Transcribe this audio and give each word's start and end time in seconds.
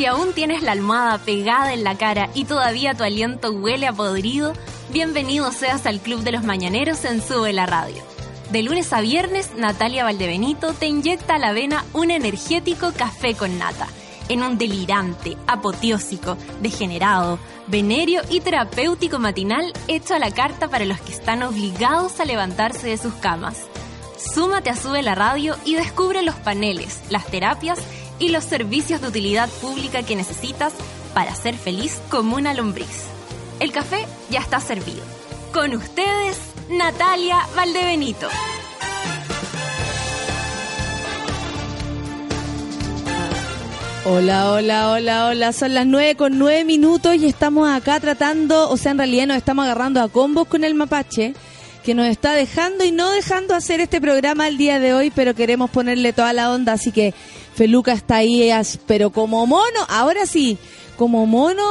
Si 0.00 0.06
aún 0.06 0.32
tienes 0.32 0.62
la 0.62 0.72
almohada 0.72 1.18
pegada 1.18 1.74
en 1.74 1.84
la 1.84 1.98
cara 1.98 2.30
y 2.32 2.46
todavía 2.46 2.94
tu 2.94 3.04
aliento 3.04 3.52
huele 3.52 3.86
a 3.86 3.92
podrido, 3.92 4.54
bienvenido 4.90 5.52
seas 5.52 5.84
al 5.84 6.00
Club 6.00 6.22
de 6.22 6.32
los 6.32 6.42
Mañaneros 6.42 7.04
en 7.04 7.20
Sube 7.20 7.52
la 7.52 7.66
Radio. 7.66 8.02
De 8.50 8.62
lunes 8.62 8.92
a 8.94 9.02
viernes, 9.02 9.50
Natalia 9.56 10.04
Valdebenito 10.04 10.72
te 10.72 10.86
inyecta 10.86 11.34
a 11.34 11.38
la 11.38 11.52
vena 11.52 11.84
un 11.92 12.10
energético 12.10 12.92
café 12.96 13.34
con 13.34 13.58
nata, 13.58 13.88
en 14.30 14.42
un 14.42 14.56
delirante, 14.56 15.36
apoteósico, 15.46 16.38
degenerado, 16.62 17.38
venerio 17.66 18.22
y 18.30 18.40
terapéutico 18.40 19.18
matinal 19.18 19.70
hecho 19.86 20.14
a 20.14 20.18
la 20.18 20.32
carta 20.32 20.68
para 20.68 20.86
los 20.86 20.98
que 21.00 21.12
están 21.12 21.42
obligados 21.42 22.18
a 22.20 22.24
levantarse 22.24 22.88
de 22.88 22.96
sus 22.96 23.12
camas. 23.12 23.69
Súmate 24.20 24.68
a 24.70 24.76
Sube 24.76 25.02
la 25.02 25.14
Radio 25.14 25.56
y 25.64 25.74
descubre 25.74 26.22
los 26.22 26.34
paneles, 26.34 27.00
las 27.08 27.26
terapias 27.26 27.78
y 28.18 28.28
los 28.28 28.44
servicios 28.44 29.00
de 29.00 29.08
utilidad 29.08 29.48
pública 29.48 30.02
que 30.02 30.14
necesitas 30.14 30.72
para 31.14 31.34
ser 31.34 31.56
feliz 31.56 32.00
como 32.10 32.36
una 32.36 32.52
lombriz. 32.52 33.06
El 33.60 33.72
café 33.72 34.06
ya 34.28 34.40
está 34.40 34.60
servido. 34.60 35.02
Con 35.52 35.74
ustedes, 35.74 36.38
Natalia 36.68 37.38
Valdebenito. 37.56 38.28
Hola, 44.04 44.52
hola, 44.52 44.90
hola, 44.92 45.26
hola. 45.26 45.52
Son 45.52 45.74
las 45.74 45.86
nueve 45.86 46.14
con 46.16 46.38
nueve 46.38 46.64
minutos 46.64 47.16
y 47.16 47.26
estamos 47.26 47.68
acá 47.68 48.00
tratando, 48.00 48.68
o 48.70 48.76
sea, 48.76 48.92
en 48.92 48.98
realidad 48.98 49.26
nos 49.26 49.36
estamos 49.36 49.64
agarrando 49.64 50.00
a 50.00 50.08
combos 50.08 50.46
con 50.46 50.64
el 50.64 50.74
mapache, 50.74 51.34
que 51.84 51.94
nos 51.94 52.06
está 52.06 52.32
dejando 52.32 52.84
y 52.84 52.92
no 52.92 53.10
dejando 53.10 53.54
hacer 53.54 53.80
este 53.80 54.00
programa 54.00 54.48
el 54.48 54.58
día 54.58 54.78
de 54.78 54.94
hoy, 54.94 55.10
pero 55.10 55.34
queremos 55.34 55.70
ponerle 55.70 56.12
toda 56.12 56.32
la 56.32 56.52
onda, 56.52 56.74
así 56.74 56.92
que 56.92 57.14
Feluca 57.54 57.92
está 57.92 58.16
ahí, 58.16 58.50
pero 58.86 59.10
como 59.10 59.46
mono, 59.46 59.80
ahora 59.88 60.26
sí, 60.26 60.58
como 60.96 61.24
mono, 61.26 61.64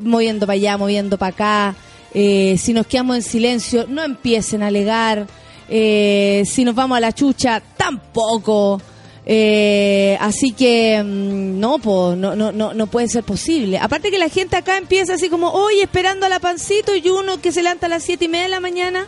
moviendo 0.00 0.46
para 0.46 0.54
allá, 0.54 0.76
moviendo 0.76 1.18
para 1.18 1.32
acá. 1.32 1.76
Eh, 2.14 2.56
si 2.58 2.72
nos 2.72 2.86
quedamos 2.86 3.16
en 3.16 3.22
silencio, 3.22 3.86
no 3.88 4.02
empiecen 4.02 4.62
a 4.62 4.68
alegar. 4.68 5.26
Eh, 5.68 6.44
si 6.46 6.64
nos 6.64 6.74
vamos 6.74 6.96
a 6.96 7.00
la 7.00 7.12
chucha, 7.12 7.60
tampoco. 7.76 8.80
Eh, 9.28 10.16
así 10.20 10.52
que 10.52 11.02
mm, 11.02 11.58
no, 11.58 11.78
pues 11.78 12.16
no, 12.16 12.36
no, 12.36 12.52
no, 12.52 12.72
no 12.74 12.86
puede 12.86 13.08
ser 13.08 13.24
posible. 13.24 13.78
Aparte 13.78 14.10
que 14.10 14.18
la 14.18 14.28
gente 14.28 14.56
acá 14.56 14.78
empieza 14.78 15.14
así 15.14 15.28
como, 15.28 15.50
hoy 15.50 15.80
esperando 15.80 16.26
a 16.26 16.28
la 16.28 16.38
pancito 16.38 16.94
y 16.94 17.08
uno 17.08 17.40
que 17.40 17.50
se 17.50 17.62
levanta 17.62 17.86
a 17.86 17.88
las 17.88 18.04
siete 18.04 18.26
y 18.26 18.28
media 18.28 18.44
de 18.44 18.50
la 18.50 18.60
mañana, 18.60 19.06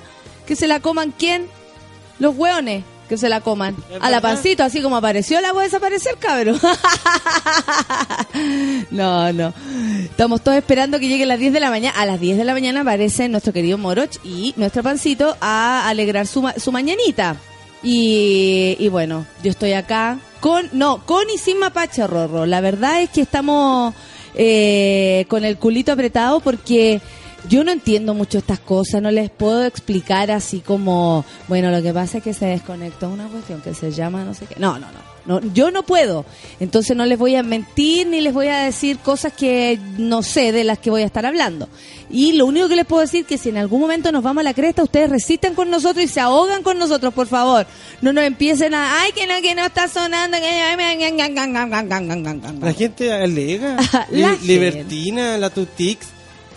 que 0.48 0.56
se 0.56 0.66
la 0.66 0.80
coman 0.80 1.12
quién? 1.16 1.46
Los 2.18 2.34
hueones 2.34 2.82
que 3.06 3.18
se 3.18 3.28
la 3.28 3.42
coman. 3.42 3.76
A 4.00 4.10
la 4.10 4.20
pancito, 4.20 4.62
así 4.62 4.80
como 4.80 4.96
apareció, 4.96 5.40
la 5.42 5.52
voy 5.52 5.62
a 5.62 5.64
desaparecer, 5.64 6.16
cabrón. 6.18 6.58
no, 8.90 9.32
no. 9.32 9.52
Estamos 10.04 10.42
todos 10.42 10.56
esperando 10.56 10.98
que 10.98 11.08
llegue 11.08 11.24
a 11.24 11.26
las 11.26 11.38
10 11.38 11.52
de 11.52 11.60
la 11.60 11.70
mañana. 11.70 11.98
A 11.98 12.06
las 12.06 12.18
10 12.18 12.38
de 12.38 12.44
la 12.44 12.54
mañana 12.54 12.80
aparece 12.80 13.28
nuestro 13.28 13.52
querido 13.52 13.78
Moroch 13.78 14.18
y 14.24 14.54
nuestro 14.56 14.82
pancito 14.82 15.36
a 15.40 15.88
alegrar 15.88 16.26
su, 16.26 16.50
su 16.56 16.72
mañanita. 16.72 17.36
Y, 17.82 18.76
y 18.78 18.88
bueno, 18.88 19.26
yo 19.42 19.50
estoy 19.50 19.74
acá 19.74 20.18
con, 20.40 20.68
no, 20.72 21.04
con 21.04 21.28
y 21.30 21.38
sin 21.38 21.58
mapache, 21.58 22.06
Rorro. 22.06 22.46
La 22.46 22.60
verdad 22.60 23.02
es 23.02 23.10
que 23.10 23.20
estamos 23.20 23.94
eh, 24.34 25.26
con 25.28 25.44
el 25.44 25.58
culito 25.58 25.92
apretado 25.92 26.40
porque 26.40 27.00
yo 27.48 27.62
no 27.64 27.70
entiendo 27.72 28.14
mucho 28.14 28.38
estas 28.38 28.58
cosas, 28.58 29.00
no 29.00 29.10
les 29.10 29.30
puedo 29.30 29.64
explicar 29.64 30.30
así 30.30 30.60
como, 30.60 31.24
bueno, 31.46 31.70
lo 31.70 31.82
que 31.82 31.92
pasa 31.92 32.18
es 32.18 32.24
que 32.24 32.34
se 32.34 32.46
desconectó 32.46 33.08
una 33.08 33.28
cuestión 33.28 33.60
que 33.60 33.74
se 33.74 33.92
llama 33.92 34.24
no 34.24 34.34
sé 34.34 34.46
qué. 34.46 34.56
No, 34.58 34.78
no, 34.78 34.86
no, 35.26 35.40
no, 35.40 35.52
yo 35.54 35.70
no 35.70 35.82
puedo. 35.84 36.24
Entonces 36.58 36.96
no 36.96 37.06
les 37.06 37.18
voy 37.18 37.36
a 37.36 37.42
mentir 37.42 38.06
ni 38.08 38.20
les 38.20 38.32
voy 38.34 38.48
a 38.48 38.64
decir 38.64 38.98
cosas 38.98 39.32
que 39.32 39.78
no 39.98 40.22
sé 40.22 40.52
de 40.52 40.64
las 40.64 40.78
que 40.78 40.90
voy 40.90 41.02
a 41.02 41.06
estar 41.06 41.26
hablando. 41.26 41.68
Y 42.10 42.32
lo 42.32 42.46
único 42.46 42.68
que 42.68 42.76
les 42.76 42.86
puedo 42.86 43.02
decir 43.02 43.20
es 43.20 43.26
que 43.26 43.36
si 43.38 43.50
en 43.50 43.58
algún 43.58 43.80
momento 43.82 44.10
nos 44.10 44.22
vamos 44.22 44.40
a 44.40 44.44
la 44.44 44.54
cresta, 44.54 44.82
ustedes 44.82 45.10
resistan 45.10 45.54
con 45.54 45.70
nosotros 45.70 46.02
y 46.04 46.08
se 46.08 46.20
ahogan 46.20 46.62
con 46.62 46.78
nosotros, 46.78 47.12
por 47.14 47.26
favor. 47.26 47.66
No 48.00 48.12
nos 48.14 48.24
empiecen 48.24 48.72
a, 48.74 49.02
ay, 49.02 49.12
que 49.12 49.26
no, 49.26 49.34
que 49.42 49.54
no 49.54 49.64
está 49.66 49.86
sonando. 49.88 50.38
La 52.66 52.72
gente 52.72 53.12
alega, 53.12 53.76
La 54.10 54.32
li- 54.32 54.46
libertina, 54.46 55.36
la 55.38 55.50
tutix. 55.50 56.06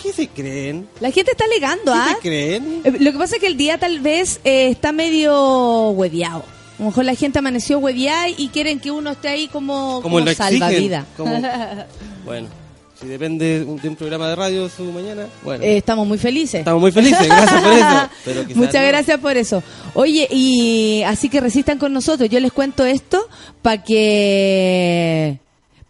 ¿Qué 0.02 0.12
se 0.14 0.28
creen? 0.28 0.88
La 1.00 1.12
gente 1.12 1.32
está 1.32 1.46
alegando, 1.46 1.92
¿Qué 1.94 2.00
¿ah? 2.00 2.16
se 2.16 2.22
creen? 2.28 2.82
Eh, 2.84 2.98
Lo 3.00 3.12
que 3.12 3.18
pasa 3.18 3.36
es 3.36 3.42
que 3.42 3.48
el 3.48 3.58
día 3.58 3.78
tal 3.78 4.00
vez 4.00 4.40
eh, 4.44 4.70
está 4.70 4.92
medio 4.92 5.90
hueviado. 5.90 6.44
A 6.80 6.84
lo 6.84 6.86
mejor 6.90 7.06
la 7.06 7.14
gente 7.16 7.38
amaneció 7.40 7.78
hueviada 7.80 8.30
y 8.30 8.48
quieren 8.48 8.80
que 8.80 8.90
uno 8.90 9.12
esté 9.12 9.28
ahí 9.28 9.48
como, 9.48 10.02
Como 10.02 10.20
exigen. 10.20 10.60
salvavidas. 10.60 11.06
Como- 11.16 11.32
Bueno, 12.26 12.48
si 13.00 13.08
depende 13.08 13.60
de 13.60 13.66
un, 13.66 13.96
programa 13.96 14.30
de 14.30 14.36
radio 14.36 14.70
su 14.70 14.84
mañana, 14.92 15.26
bueno. 15.44 15.64
Eh, 15.64 15.78
estamos 15.78 16.08
muy 16.08 16.18
felices. 16.18 16.60
Estamos 16.60 16.82
muy 16.82 16.92
felices, 16.92 17.28
gracias 17.28 17.62
por 17.62 17.74
eso. 17.74 18.10
Pero 18.26 18.44
Muchas 18.56 18.82
no. 18.82 18.88
gracias 18.88 19.20
por 19.20 19.38
eso. 19.38 19.64
Oye, 19.96 20.28
y 20.32 21.02
así 21.04 21.30
que 21.30 21.40
resistan 21.42 21.78
con 21.80 21.94
nosotros. 21.94 22.30
Yo 22.30 22.40
les 22.40 22.52
cuento 22.52 22.86
esto 22.86 23.28
para 23.62 23.84
que... 23.84 25.40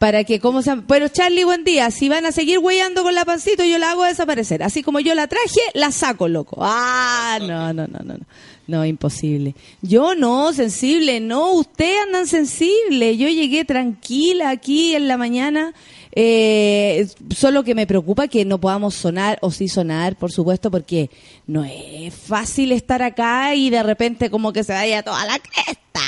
Para 0.01 0.23
que, 0.23 0.39
¿cómo 0.39 0.63
se? 0.63 0.75
Pero 0.87 1.09
Charlie, 1.09 1.43
buen 1.43 1.63
día. 1.63 1.91
Si 1.91 2.09
van 2.09 2.25
a 2.25 2.31
seguir 2.31 2.57
hueando 2.57 3.03
con 3.03 3.13
la 3.13 3.23
pancito, 3.23 3.63
yo 3.63 3.77
la 3.77 3.91
hago 3.91 4.03
desaparecer. 4.03 4.63
Así 4.63 4.81
como 4.81 4.99
yo 4.99 5.13
la 5.13 5.27
traje, 5.27 5.59
la 5.75 5.91
saco, 5.91 6.27
loco. 6.27 6.57
Ah, 6.59 7.37
no, 7.39 7.71
no, 7.71 7.85
no, 7.85 7.99
no. 7.99 8.15
No, 8.15 8.25
no 8.65 8.83
imposible. 8.83 9.53
Yo 9.83 10.15
no, 10.15 10.53
sensible. 10.53 11.19
No, 11.19 11.51
ustedes 11.51 11.99
andan 12.01 12.25
sensible. 12.25 13.15
Yo 13.15 13.29
llegué 13.29 13.63
tranquila 13.63 14.49
aquí 14.49 14.95
en 14.95 15.07
la 15.07 15.17
mañana. 15.17 15.75
Eh, 16.13 17.07
solo 17.37 17.63
que 17.63 17.75
me 17.75 17.85
preocupa 17.85 18.27
que 18.27 18.43
no 18.43 18.59
podamos 18.59 18.95
sonar, 18.95 19.37
o 19.43 19.51
sí 19.51 19.67
sonar, 19.67 20.15
por 20.15 20.31
supuesto, 20.31 20.71
porque 20.71 21.11
no 21.45 21.63
es 21.63 22.11
fácil 22.11 22.71
estar 22.71 23.03
acá 23.03 23.53
y 23.53 23.69
de 23.69 23.83
repente 23.83 24.31
como 24.31 24.51
que 24.51 24.63
se 24.63 24.73
vaya 24.73 25.03
toda 25.03 25.23
la 25.27 25.37
cresta. 25.37 26.01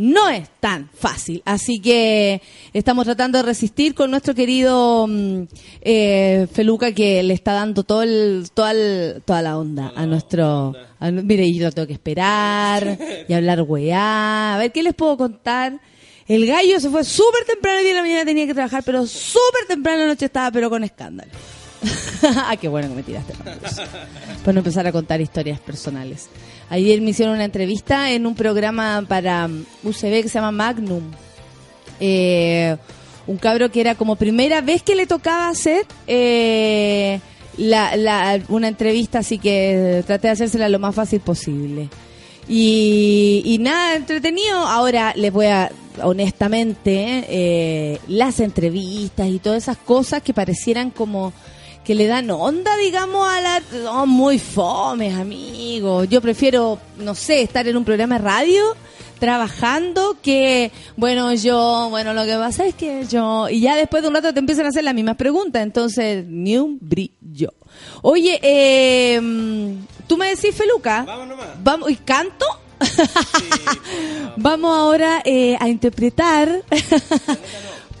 No 0.00 0.28
es 0.28 0.48
tan 0.60 0.88
fácil. 0.94 1.42
Así 1.44 1.80
que 1.80 2.40
estamos 2.72 3.04
tratando 3.04 3.38
de 3.38 3.42
resistir 3.42 3.94
con 3.94 4.12
nuestro 4.12 4.32
querido 4.32 5.06
mm, 5.08 5.42
eh, 5.80 6.46
Feluca 6.52 6.92
que 6.92 7.20
le 7.24 7.34
está 7.34 7.52
dando 7.52 7.82
todo 7.82 8.02
el, 8.04 8.48
toda, 8.54 8.70
el- 8.70 9.22
toda 9.24 9.42
la 9.42 9.58
onda 9.58 9.92
a 9.96 10.06
nuestro... 10.06 10.72
a 11.00 11.10
mire, 11.10 11.52
yo 11.52 11.64
lo 11.64 11.72
tengo 11.72 11.88
que 11.88 11.94
esperar 11.94 12.96
y 13.28 13.32
hablar 13.32 13.62
weá. 13.62 14.54
A 14.54 14.58
ver, 14.58 14.70
¿qué 14.70 14.84
les 14.84 14.94
puedo 14.94 15.16
contar? 15.16 15.80
El 16.28 16.46
gallo 16.46 16.78
se 16.78 16.90
fue 16.90 17.02
súper 17.02 17.44
temprano 17.44 17.78
el 17.78 17.84
día 17.84 17.92
de 17.94 17.98
la 17.98 18.02
mañana, 18.02 18.24
tenía 18.24 18.46
que 18.46 18.54
trabajar, 18.54 18.82
pero 18.84 19.04
súper 19.06 19.66
temprano 19.66 20.02
la 20.02 20.06
noche 20.08 20.26
estaba, 20.26 20.52
pero 20.52 20.70
con 20.70 20.84
escándalo. 20.84 21.32
ah, 22.22 22.56
qué 22.60 22.68
bueno 22.68 22.88
que 22.88 22.94
me 22.94 23.02
tiraste. 23.02 23.34
Para 23.34 24.52
no 24.52 24.58
empezar 24.60 24.86
a 24.86 24.92
contar 24.92 25.20
historias 25.20 25.60
personales. 25.60 26.28
Ayer 26.70 27.00
me 27.00 27.10
hicieron 27.10 27.34
una 27.34 27.44
entrevista 27.44 28.10
en 28.10 28.26
un 28.26 28.34
programa 28.34 29.04
para 29.08 29.48
UCB 29.82 30.22
que 30.22 30.28
se 30.28 30.34
llama 30.38 30.52
Magnum. 30.52 31.02
Eh, 32.00 32.76
un 33.26 33.36
cabro 33.36 33.70
que 33.70 33.80
era 33.80 33.94
como 33.94 34.16
primera 34.16 34.60
vez 34.60 34.82
que 34.82 34.96
le 34.96 35.06
tocaba 35.06 35.48
hacer 35.48 35.86
eh, 36.06 37.20
la, 37.56 38.40
una 38.48 38.68
entrevista, 38.68 39.18
así 39.20 39.38
que 39.38 40.02
traté 40.06 40.28
de 40.28 40.32
hacérsela 40.32 40.68
lo 40.68 40.78
más 40.78 40.94
fácil 40.94 41.20
posible. 41.20 41.88
Y, 42.48 43.42
y 43.44 43.58
nada, 43.58 43.96
entretenido. 43.96 44.56
Ahora 44.58 45.12
les 45.14 45.32
voy 45.32 45.46
a, 45.46 45.70
honestamente, 46.02 47.24
eh, 47.28 48.00
las 48.08 48.40
entrevistas 48.40 49.28
y 49.28 49.38
todas 49.38 49.64
esas 49.64 49.76
cosas 49.76 50.22
que 50.22 50.32
parecieran 50.32 50.90
como 50.90 51.32
que 51.88 51.94
le 51.94 52.06
dan 52.06 52.30
onda, 52.30 52.76
digamos, 52.76 53.26
a 53.26 53.40
la... 53.40 53.62
no, 53.82 54.04
muy 54.04 54.38
fomes, 54.38 55.14
amigo. 55.14 56.04
Yo 56.04 56.20
prefiero, 56.20 56.78
no 56.98 57.14
sé, 57.14 57.40
estar 57.40 57.66
en 57.66 57.78
un 57.78 57.84
programa 57.86 58.18
de 58.18 58.24
radio 58.26 58.62
trabajando 59.18 60.18
que, 60.20 60.70
bueno, 60.96 61.32
yo, 61.32 61.86
bueno, 61.88 62.12
lo 62.12 62.26
que 62.26 62.34
pasa 62.34 62.66
es 62.66 62.74
que 62.74 63.06
yo... 63.06 63.48
Y 63.48 63.60
ya 63.60 63.74
después 63.74 64.02
de 64.02 64.10
un 64.10 64.14
rato 64.16 64.34
te 64.34 64.38
empiezan 64.38 64.66
a 64.66 64.68
hacer 64.68 64.84
las 64.84 64.94
mismas 64.94 65.16
preguntas, 65.16 65.62
entonces, 65.62 66.26
ni 66.26 66.58
un 66.58 66.78
brillo. 66.78 67.54
Oye, 68.02 68.38
eh, 68.42 69.18
tú 70.06 70.18
me 70.18 70.28
decís, 70.28 70.54
Feluca. 70.54 71.04
Vamos 71.06 71.26
nomás. 71.26 71.46
Vamos, 71.64 71.90
¿Y 71.90 71.96
canto? 71.96 72.44
Vamos 74.36 74.78
ahora 74.78 75.22
eh, 75.24 75.56
a 75.58 75.70
interpretar 75.70 76.64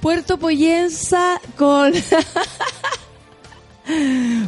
Puerto 0.02 0.38
Poyensa 0.38 1.40
con 1.56 1.94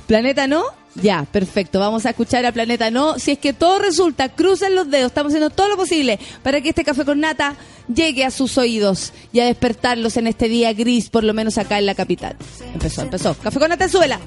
Planeta 0.07 0.47
No. 0.47 0.65
Ya, 0.97 1.25
perfecto. 1.31 1.79
Vamos 1.79 2.05
a 2.05 2.11
escuchar 2.11 2.45
a 2.47 2.53
Planeta 2.53 2.91
No. 2.91 3.19
Si 3.19 3.33
es 3.33 3.39
que 3.39 3.53
todo 3.53 3.79
resulta, 3.79 4.29
crucen 4.29 4.75
los 4.75 4.91
dedos. 4.91 5.07
Estamos 5.07 5.31
haciendo 5.31 5.51
todo 5.51 5.69
lo 5.69 5.77
posible 5.77 6.19
para 6.43 6.61
que 6.61 6.71
este 6.71 6.85
café 6.85 7.05
con 7.05 7.21
nata 7.21 7.55
llegue 7.93 8.25
a 8.25 8.31
sus 8.31 8.59
oídos 8.59 9.13
y 9.33 9.41
a 9.41 9.45
despertarlos 9.45 10.17
en 10.17 10.27
este 10.27 10.49
día 10.49 10.73
gris, 10.73 11.09
por 11.11 11.25
lo 11.25 11.35
menos 11.35 11.59
acá 11.59 11.79
en 11.79 11.87
la 11.87 11.95
capital. 11.95 12.37
Empezó, 12.73 13.03
empezó. 13.03 13.35
Café 13.35 13.59
con 13.59 13.69
nata, 13.69 13.89
súbela. 13.89 14.21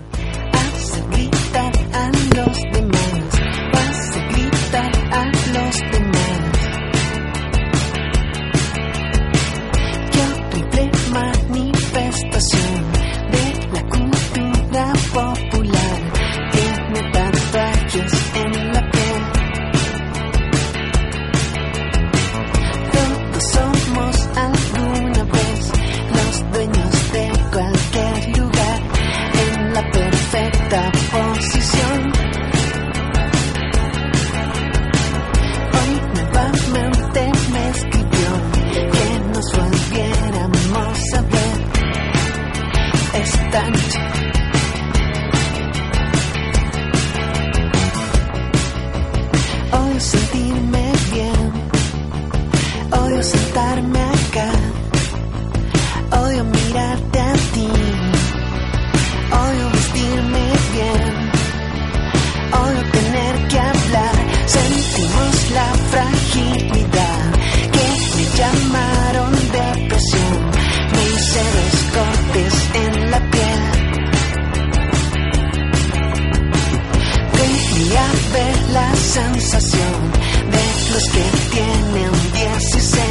sensación 79.14 80.12
de 80.50 80.66
los 80.92 81.04
que 81.14 81.26
tienen 81.52 82.12
16. 82.34 83.06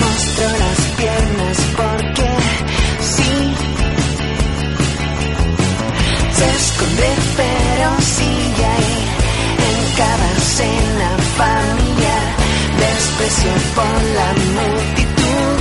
Muestro 0.00 0.46
las 0.64 0.80
piernas 0.98 1.58
porque 1.76 2.30
sí. 3.12 3.34
Se 6.38 6.46
esconde 6.60 7.10
pero 7.36 7.88
sigue 8.16 8.64
ahí. 8.74 8.98
En 9.68 9.78
cada 10.00 10.30
cena 10.56 11.10
familiar, 11.38 12.26
desprecio 12.82 13.52
por 13.76 13.96
la 14.18 14.28
multitud. 14.58 15.54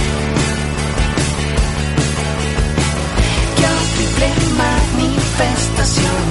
Qué 3.58 3.66
horrible 3.76 4.30
manifestación 4.58 6.24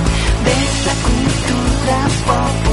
de 0.47 0.57
la 0.87 0.95
cultura 1.07 1.99
pop. 2.27 2.66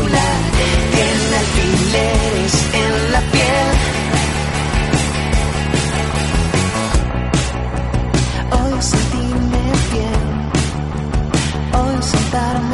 But 12.33 12.55
I'm 12.55 12.72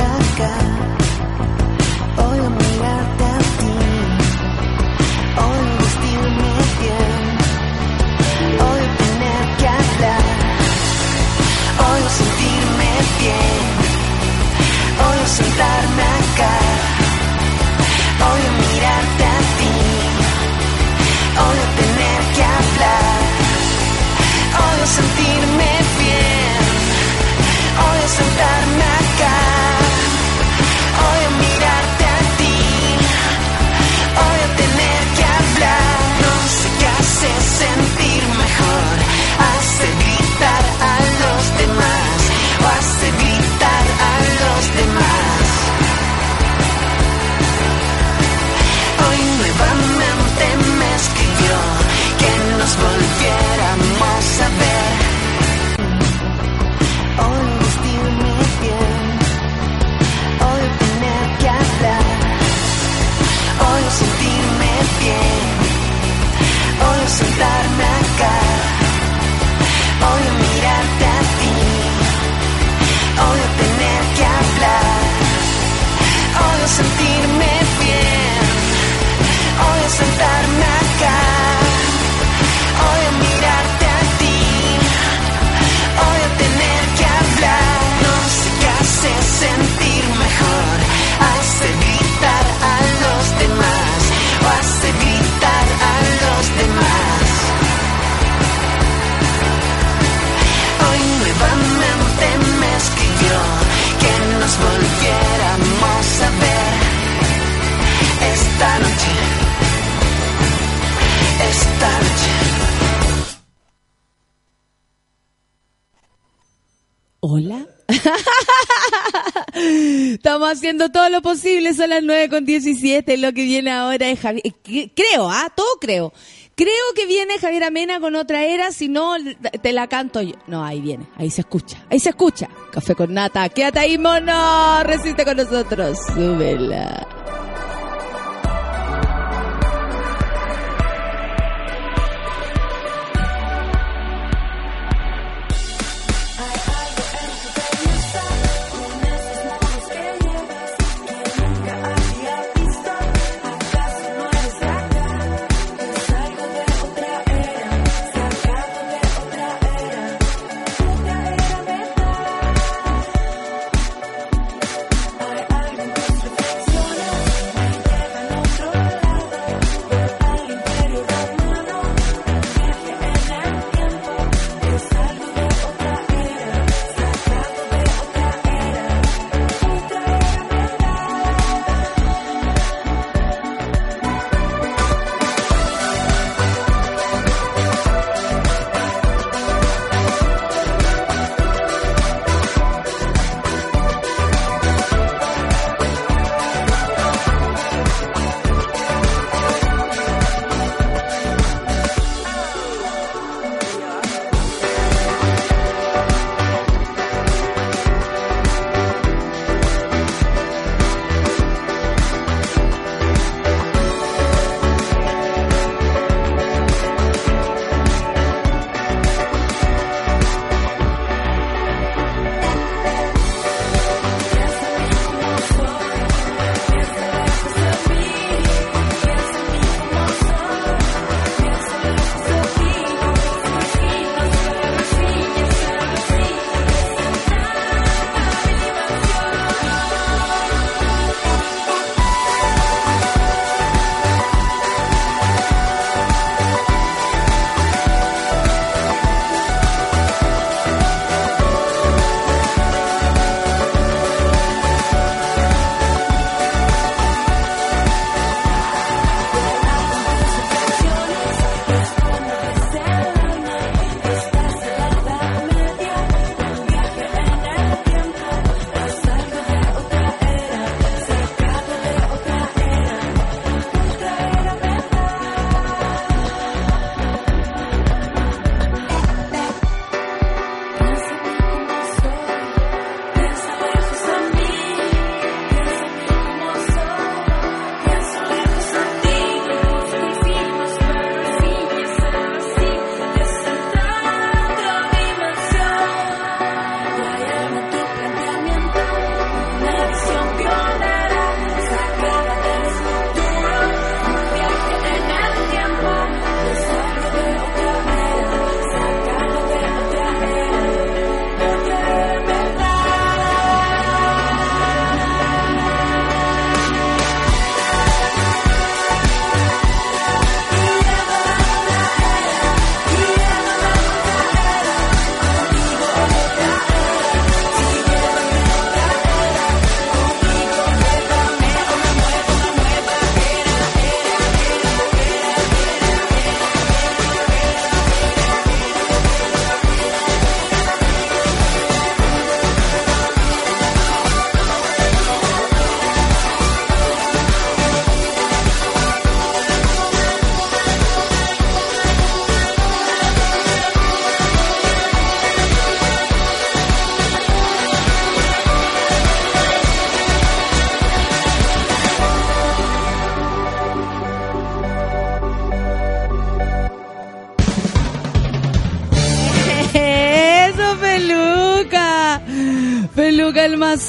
haciendo 120.50 120.90
todo 120.90 121.10
lo 121.10 121.22
posible, 121.22 121.74
son 121.74 121.90
las 121.90 122.04
9 122.04 122.30
con 122.30 122.46
17, 122.46 123.18
lo 123.18 123.34
que 123.34 123.44
viene 123.44 123.72
ahora 123.72 124.10
es 124.10 124.20
Javier, 124.20 124.44
eh, 124.46 124.90
creo, 124.96 125.30
ah, 125.30 125.52
todo 125.56 125.78
creo. 125.80 126.14
Creo 126.56 126.74
que 126.94 127.06
viene 127.06 127.40
Javier 127.40 127.64
Amena 127.64 128.02
con 128.02 128.16
otra 128.16 128.44
era, 128.44 128.74
si 128.74 128.90
no, 128.90 129.14
te 129.62 129.72
la 129.72 129.88
canto 129.88 130.22
yo. 130.22 130.36
No, 130.46 130.66
ahí 130.66 130.82
viene, 130.82 131.06
ahí 131.16 131.30
se 131.30 131.40
escucha, 131.40 131.86
ahí 131.90 132.02
se 132.02 132.10
escucha. 132.10 132.50
Café 132.72 132.96
con 132.96 133.14
nata, 133.14 133.48
quédate 133.48 133.80
ahí, 133.80 133.98
mono, 133.98 134.84
resiste 134.84 135.24
con 135.24 135.38
nosotros, 135.38 135.98
súbela. 136.14 137.29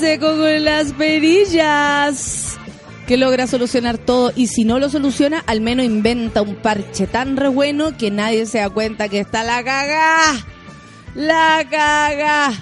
Seco 0.01 0.29
con 0.29 0.65
las 0.65 0.93
perillas. 0.95 2.59
Que 3.07 3.19
logra 3.19 3.47
solucionar 3.47 3.99
todo 3.99 4.33
y 4.35 4.47
si 4.47 4.65
no 4.65 4.79
lo 4.79 4.89
soluciona, 4.89 5.45
al 5.47 5.61
menos 5.61 5.85
inventa 5.85 6.43
un 6.43 6.55
parche 6.55 7.07
tan 7.07 7.37
re 7.37 7.49
bueno 7.49 7.97
que 7.99 8.11
nadie 8.11 8.47
se 8.47 8.59
da 8.59 8.71
cuenta 8.71 9.09
que 9.09 9.21
está 9.21 9.45
la 9.45 9.63
caga. 9.63 10.43
La 11.15 11.67
caga. 11.69 12.53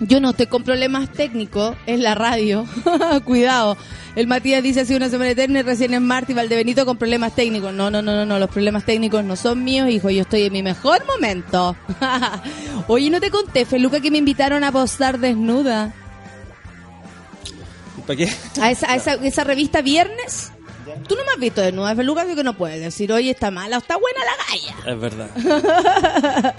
Yo 0.00 0.20
no 0.20 0.30
estoy 0.30 0.46
con 0.46 0.62
problemas 0.62 1.10
técnicos, 1.10 1.74
es 1.86 1.98
la 1.98 2.14
radio. 2.14 2.66
Cuidado. 3.24 3.76
El 4.14 4.28
Matías 4.28 4.62
dice 4.62 4.80
así 4.80 4.94
una 4.94 5.08
semana 5.08 5.30
eterna 5.30 5.58
y 5.58 5.62
recién 5.62 5.94
en 5.94 6.06
Marte 6.06 6.32
y 6.32 6.34
Valdebenito 6.34 6.86
con 6.86 6.96
problemas 6.96 7.34
técnicos. 7.34 7.72
No, 7.72 7.90
no, 7.90 8.02
no, 8.02 8.14
no, 8.14 8.24
no, 8.24 8.38
los 8.38 8.50
problemas 8.50 8.84
técnicos 8.84 9.24
no 9.24 9.36
son 9.36 9.64
míos, 9.64 9.88
hijo, 9.90 10.10
yo 10.10 10.22
estoy 10.22 10.42
en 10.44 10.52
mi 10.52 10.62
mejor 10.62 11.04
momento. 11.06 11.76
Oye, 12.86 13.10
no 13.10 13.20
te 13.20 13.30
conté, 13.30 13.64
Feluca, 13.64 14.00
que 14.00 14.10
me 14.10 14.18
invitaron 14.18 14.64
a 14.64 14.70
postar 14.70 15.18
desnuda. 15.18 15.92
¿Para 18.06 18.16
qué? 18.16 18.32
A 18.60 18.70
esa, 18.70 18.90
a 18.90 18.96
esa, 18.96 19.14
esa 19.14 19.44
revista 19.44 19.82
Viernes. 19.82 20.52
Tú 21.08 21.16
no 21.16 21.24
me 21.24 21.32
has 21.32 21.38
visto 21.38 21.60
desnuda, 21.60 21.94
Feluca, 21.96 22.22
así 22.22 22.34
que 22.34 22.44
no 22.44 22.56
puedes 22.56 22.80
decir, 22.80 23.12
oye, 23.12 23.30
está 23.30 23.50
mala 23.50 23.76
o 23.76 23.80
está 23.80 23.96
buena 23.96 24.20
la 24.24 24.36
galla. 24.46 24.76
Es 24.86 25.00
verdad. 25.00 26.54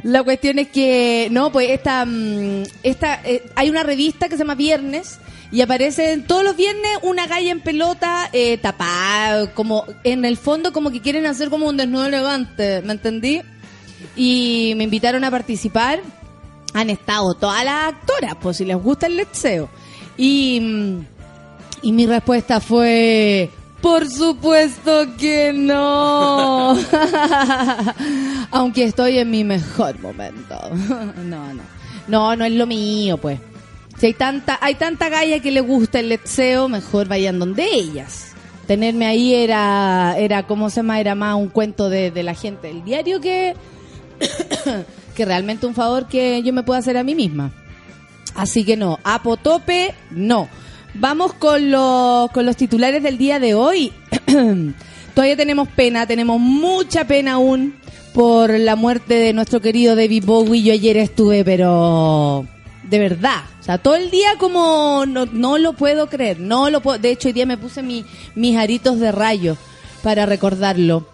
La 0.04 0.22
cuestión 0.22 0.58
es 0.58 0.68
que, 0.68 1.28
no, 1.30 1.50
pues 1.50 1.70
esta, 1.70 2.04
mm, 2.06 2.62
esta 2.82 3.20
eh, 3.24 3.50
hay 3.56 3.68
una 3.70 3.82
revista 3.82 4.28
que 4.28 4.36
se 4.36 4.38
llama 4.38 4.54
Viernes 4.54 5.18
y 5.52 5.62
aparecen 5.62 6.26
todos 6.26 6.44
los 6.44 6.56
viernes 6.56 6.98
una 7.02 7.26
galla 7.26 7.50
en 7.50 7.60
pelota 7.60 8.30
eh, 8.32 8.56
tapada, 8.58 9.52
como 9.52 9.84
en 10.04 10.24
el 10.24 10.36
fondo 10.36 10.72
como 10.72 10.92
que 10.92 11.00
quieren 11.00 11.26
hacer 11.26 11.50
como 11.50 11.66
un 11.68 11.76
desnudo 11.76 12.06
elegante, 12.06 12.82
¿me 12.82 12.92
entendí? 12.92 13.42
Y 14.14 14.74
me 14.76 14.84
invitaron 14.84 15.24
a 15.24 15.30
participar. 15.30 16.00
Han 16.72 16.88
estado 16.88 17.34
todas 17.34 17.64
las 17.64 17.94
actoras, 17.94 18.36
pues 18.40 18.58
si 18.58 18.64
les 18.64 18.76
gusta 18.76 19.06
el 19.06 19.16
letseo. 19.16 19.68
Y, 20.22 20.60
y 21.80 21.92
mi 21.92 22.06
respuesta 22.06 22.60
fue, 22.60 23.48
por 23.80 24.06
supuesto 24.06 25.16
que 25.16 25.50
no. 25.54 26.76
Aunque 28.50 28.84
estoy 28.84 29.16
en 29.16 29.30
mi 29.30 29.44
mejor 29.44 29.98
momento. 29.98 30.60
no, 31.24 31.54
no. 31.54 31.62
No, 32.06 32.36
no 32.36 32.44
es 32.44 32.52
lo 32.52 32.66
mío, 32.66 33.16
pues. 33.16 33.40
Si 33.96 34.06
hay 34.06 34.12
tanta, 34.12 34.58
hay 34.60 34.74
tanta 34.74 35.08
galla 35.08 35.40
que 35.40 35.52
le 35.52 35.62
gusta 35.62 36.00
el 36.00 36.10
letseo, 36.10 36.68
mejor 36.68 37.08
vayan 37.08 37.38
donde 37.38 37.64
ellas. 37.72 38.32
Tenerme 38.66 39.06
ahí 39.06 39.32
era, 39.34 40.16
era, 40.18 40.46
¿cómo 40.46 40.68
se 40.68 40.76
llama? 40.76 41.00
Era 41.00 41.14
más 41.14 41.36
un 41.36 41.48
cuento 41.48 41.88
de, 41.88 42.10
de 42.10 42.22
la 42.22 42.34
gente 42.34 42.68
del 42.68 42.84
diario 42.84 43.22
que, 43.22 43.54
que 45.14 45.24
realmente 45.24 45.66
un 45.66 45.74
favor 45.74 46.08
que 46.08 46.42
yo 46.42 46.52
me 46.52 46.62
puedo 46.62 46.78
hacer 46.78 46.98
a 46.98 47.04
mí 47.04 47.14
misma. 47.14 47.52
Así 48.34 48.64
que 48.64 48.76
no, 48.76 48.98
apotope, 49.04 49.94
no. 50.10 50.48
Vamos 50.94 51.34
con 51.34 51.70
los, 51.70 52.30
con 52.32 52.46
los 52.46 52.56
titulares 52.56 53.02
del 53.02 53.18
día 53.18 53.38
de 53.38 53.54
hoy. 53.54 53.92
Todavía 55.14 55.36
tenemos 55.36 55.68
pena, 55.68 56.06
tenemos 56.06 56.40
mucha 56.40 57.06
pena 57.06 57.32
aún 57.32 57.76
por 58.12 58.50
la 58.50 58.76
muerte 58.76 59.14
de 59.14 59.32
nuestro 59.32 59.60
querido 59.60 59.94
David 59.94 60.24
Bowie. 60.24 60.62
Yo 60.62 60.72
ayer 60.72 60.96
estuve, 60.96 61.44
pero 61.44 62.46
de 62.82 62.98
verdad. 62.98 63.42
O 63.60 63.62
sea, 63.62 63.78
todo 63.78 63.94
el 63.94 64.10
día 64.10 64.36
como 64.38 65.04
no, 65.06 65.26
no 65.26 65.58
lo 65.58 65.74
puedo 65.74 66.08
creer, 66.08 66.40
no 66.40 66.70
lo 66.70 66.80
puedo. 66.80 66.98
De 66.98 67.10
hecho, 67.10 67.28
hoy 67.28 67.32
día 67.32 67.46
me 67.46 67.58
puse 67.58 67.82
mi, 67.82 68.04
mis 68.34 68.56
aritos 68.56 68.98
de 68.98 69.12
rayo 69.12 69.56
para 70.02 70.26
recordarlo. 70.26 71.06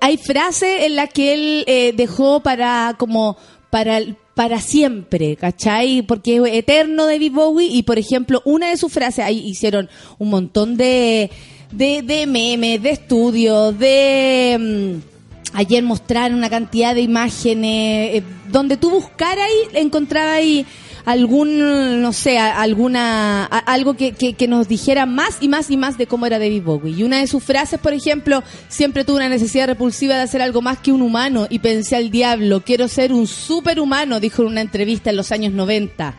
Hay 0.00 0.16
frases 0.16 0.84
en 0.84 0.96
las 0.96 1.10
que 1.10 1.34
él 1.34 1.64
eh, 1.66 1.92
dejó 1.94 2.40
para 2.40 2.94
como 2.98 3.36
para 3.70 4.00
para 4.36 4.60
siempre, 4.60 5.34
¿cachai? 5.34 6.02
Porque 6.02 6.36
es 6.36 6.42
eterno 6.52 7.06
David 7.06 7.32
Bowie 7.32 7.68
y, 7.68 7.84
por 7.84 7.98
ejemplo, 7.98 8.42
una 8.44 8.68
de 8.68 8.76
sus 8.76 8.92
frases, 8.92 9.24
ahí 9.24 9.38
hicieron 9.38 9.88
un 10.18 10.28
montón 10.28 10.76
de, 10.76 11.30
de, 11.72 12.02
de 12.02 12.26
memes, 12.26 12.82
de 12.82 12.90
estudios, 12.90 13.78
de... 13.78 15.00
mm, 15.00 15.56
ayer 15.56 15.82
mostraron 15.82 16.36
una 16.36 16.50
cantidad 16.50 16.94
de 16.94 17.00
imágenes, 17.00 18.16
eh, 18.16 18.22
donde 18.50 18.76
tú 18.76 18.90
buscaras 18.90 19.48
encontrabas 19.72 20.36
ahí 20.36 20.66
algún, 21.06 22.02
no 22.02 22.12
sé, 22.12 22.36
alguna, 22.38 23.44
algo 23.44 23.94
que, 23.94 24.12
que, 24.12 24.34
que 24.34 24.48
nos 24.48 24.66
dijera 24.66 25.06
más 25.06 25.38
y 25.40 25.48
más 25.48 25.70
y 25.70 25.76
más 25.76 25.96
de 25.96 26.08
cómo 26.08 26.26
era 26.26 26.40
David 26.40 26.64
Bowie. 26.64 26.96
Y 26.98 27.04
una 27.04 27.20
de 27.20 27.28
sus 27.28 27.44
frases, 27.44 27.78
por 27.78 27.92
ejemplo, 27.92 28.42
siempre 28.68 29.04
tuve 29.04 29.18
una 29.18 29.28
necesidad 29.28 29.68
repulsiva 29.68 30.16
de 30.16 30.22
hacer 30.22 30.42
algo 30.42 30.62
más 30.62 30.78
que 30.78 30.90
un 30.90 31.02
humano 31.02 31.46
y 31.48 31.60
pensé 31.60 31.94
al 31.94 32.10
diablo, 32.10 32.60
quiero 32.60 32.88
ser 32.88 33.12
un 33.12 33.28
superhumano, 33.28 34.18
dijo 34.18 34.42
en 34.42 34.48
una 34.48 34.60
entrevista 34.60 35.10
en 35.10 35.16
los 35.16 35.30
años 35.30 35.52
90. 35.52 36.16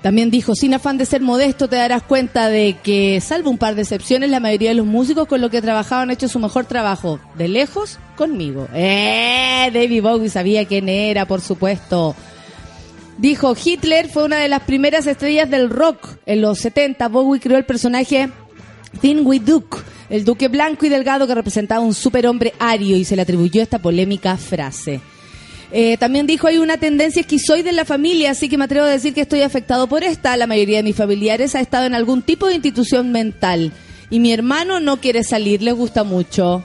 También 0.00 0.30
dijo, 0.30 0.54
sin 0.54 0.74
afán 0.74 0.96
de 0.96 1.04
ser 1.04 1.20
modesto, 1.20 1.68
te 1.68 1.74
darás 1.74 2.04
cuenta 2.04 2.48
de 2.48 2.76
que, 2.80 3.20
salvo 3.20 3.50
un 3.50 3.58
par 3.58 3.74
de 3.74 3.82
excepciones, 3.82 4.30
la 4.30 4.38
mayoría 4.38 4.68
de 4.68 4.76
los 4.76 4.86
músicos 4.86 5.26
con 5.26 5.40
los 5.40 5.50
que 5.50 5.60
trabajaba 5.60 6.02
han 6.02 6.12
hecho 6.12 6.28
su 6.28 6.38
mejor 6.38 6.66
trabajo, 6.66 7.18
de 7.34 7.48
lejos, 7.48 7.98
conmigo. 8.16 8.68
¡Eh! 8.74 9.70
David 9.74 10.02
Bowie 10.04 10.30
sabía 10.30 10.66
quién 10.66 10.88
era, 10.88 11.26
por 11.26 11.40
supuesto. 11.40 12.14
Dijo, 13.18 13.56
Hitler 13.62 14.08
fue 14.08 14.24
una 14.24 14.38
de 14.38 14.48
las 14.48 14.62
primeras 14.62 15.06
estrellas 15.08 15.50
del 15.50 15.70
rock. 15.70 16.18
En 16.24 16.40
los 16.40 16.60
70, 16.60 17.08
Bowie 17.08 17.40
creó 17.40 17.58
el 17.58 17.64
personaje 17.64 18.30
Thin 19.00 19.26
With 19.26 19.42
Duke, 19.42 19.78
el 20.08 20.24
duque 20.24 20.46
blanco 20.46 20.86
y 20.86 20.88
delgado 20.88 21.26
que 21.26 21.34
representaba 21.34 21.80
un 21.80 21.94
superhombre 21.94 22.54
ario 22.60 22.96
y 22.96 23.04
se 23.04 23.16
le 23.16 23.22
atribuyó 23.22 23.60
esta 23.60 23.80
polémica 23.80 24.36
frase. 24.36 25.00
Eh, 25.72 25.96
también 25.98 26.26
dijo, 26.28 26.46
hay 26.46 26.58
una 26.58 26.78
tendencia 26.78 27.20
esquizoide 27.20 27.70
en 27.70 27.76
la 27.76 27.84
familia, 27.84 28.30
así 28.30 28.48
que 28.48 28.56
me 28.56 28.64
atrevo 28.64 28.86
a 28.86 28.90
decir 28.90 29.12
que 29.12 29.22
estoy 29.22 29.42
afectado 29.42 29.88
por 29.88 30.04
esta. 30.04 30.36
La 30.36 30.46
mayoría 30.46 30.78
de 30.78 30.84
mis 30.84 30.96
familiares 30.96 31.56
ha 31.56 31.60
estado 31.60 31.86
en 31.86 31.94
algún 31.94 32.22
tipo 32.22 32.46
de 32.46 32.54
institución 32.54 33.10
mental. 33.10 33.72
Y 34.10 34.20
mi 34.20 34.32
hermano 34.32 34.78
no 34.78 34.98
quiere 34.98 35.24
salir, 35.24 35.60
le 35.60 35.72
gusta 35.72 36.04
mucho. 36.04 36.64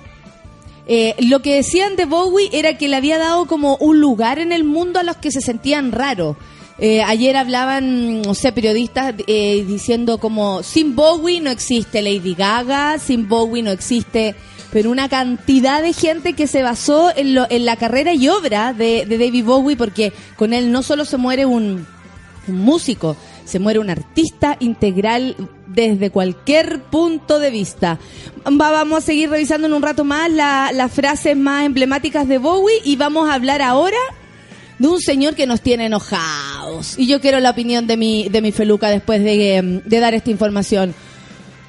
Eh, 0.85 1.15
lo 1.19 1.41
que 1.41 1.55
decían 1.55 1.95
de 1.95 2.05
Bowie 2.05 2.49
era 2.51 2.77
que 2.77 2.89
le 2.89 2.95
había 2.97 3.17
dado 3.17 3.45
como 3.45 3.77
un 3.77 4.01
lugar 4.01 4.39
en 4.39 4.51
el 4.51 4.63
mundo 4.63 4.99
a 4.99 5.03
los 5.03 5.17
que 5.17 5.31
se 5.31 5.41
sentían 5.41 5.91
raros. 5.91 6.35
Eh, 6.79 7.01
ayer 7.03 7.37
hablaban, 7.37 8.21
no 8.23 8.33
sé, 8.33 8.51
periodistas 8.51 9.13
eh, 9.27 9.63
diciendo 9.67 10.17
como, 10.17 10.63
sin 10.63 10.95
Bowie 10.95 11.39
no 11.39 11.51
existe 11.51 12.01
Lady 12.01 12.33
Gaga, 12.33 12.97
sin 12.99 13.29
Bowie 13.29 13.61
no 13.63 13.71
existe, 13.71 14.35
pero 14.71 14.89
una 14.89 15.07
cantidad 15.07 15.81
de 15.83 15.93
gente 15.93 16.33
que 16.33 16.47
se 16.47 16.63
basó 16.63 17.11
en, 17.15 17.35
lo- 17.35 17.45
en 17.49 17.63
la 17.65 17.75
carrera 17.77 18.13
y 18.13 18.27
obra 18.27 18.73
de, 18.73 19.05
de 19.05 19.17
David 19.19 19.45
Bowie, 19.45 19.77
porque 19.77 20.11
con 20.35 20.51
él 20.51 20.71
no 20.71 20.81
solo 20.81 21.05
se 21.05 21.17
muere 21.17 21.45
un, 21.45 21.85
un 22.47 22.55
músico, 22.57 23.15
se 23.45 23.59
muere 23.59 23.79
un 23.79 23.89
artista 23.89 24.57
integral 24.59 25.35
desde 25.67 26.09
cualquier 26.12 26.81
punto 26.83 27.39
de 27.39 27.50
vista. 27.51 28.00
Va- 28.47 28.71
vamos 28.71 29.00
a 29.00 29.05
seguir 29.05 29.29
revisando 29.29 29.67
en 29.67 29.73
un 29.73 29.81
rato 29.81 30.03
más 30.03 30.29
la- 30.31 30.71
las 30.73 30.91
frases 30.91 31.35
más 31.38 31.65
emblemáticas 31.65 32.27
de 32.27 32.38
Bowie 32.38 32.81
y 32.83 32.95
vamos 32.95 33.29
a 33.29 33.33
hablar 33.33 33.62
ahora 33.62 33.97
de 34.79 34.88
un 34.88 35.00
señor 35.00 35.35
que 35.35 35.45
nos 35.47 35.62
tiene 35.62 35.85
enojados. 35.85 36.97
Y 36.97 37.07
yo 37.07 37.21
quiero 37.21 37.39
la 37.39 37.51
opinión 37.51 37.88
de 37.88 37.97
mi, 37.97 38.27
de 38.29 38.41
mi 38.41 38.51
feluca 38.51 38.89
después 38.89 39.23
de, 39.23 39.55
em, 39.57 39.81
de 39.85 40.00
dar 40.00 40.13
esta 40.13 40.29
información. 40.31 40.93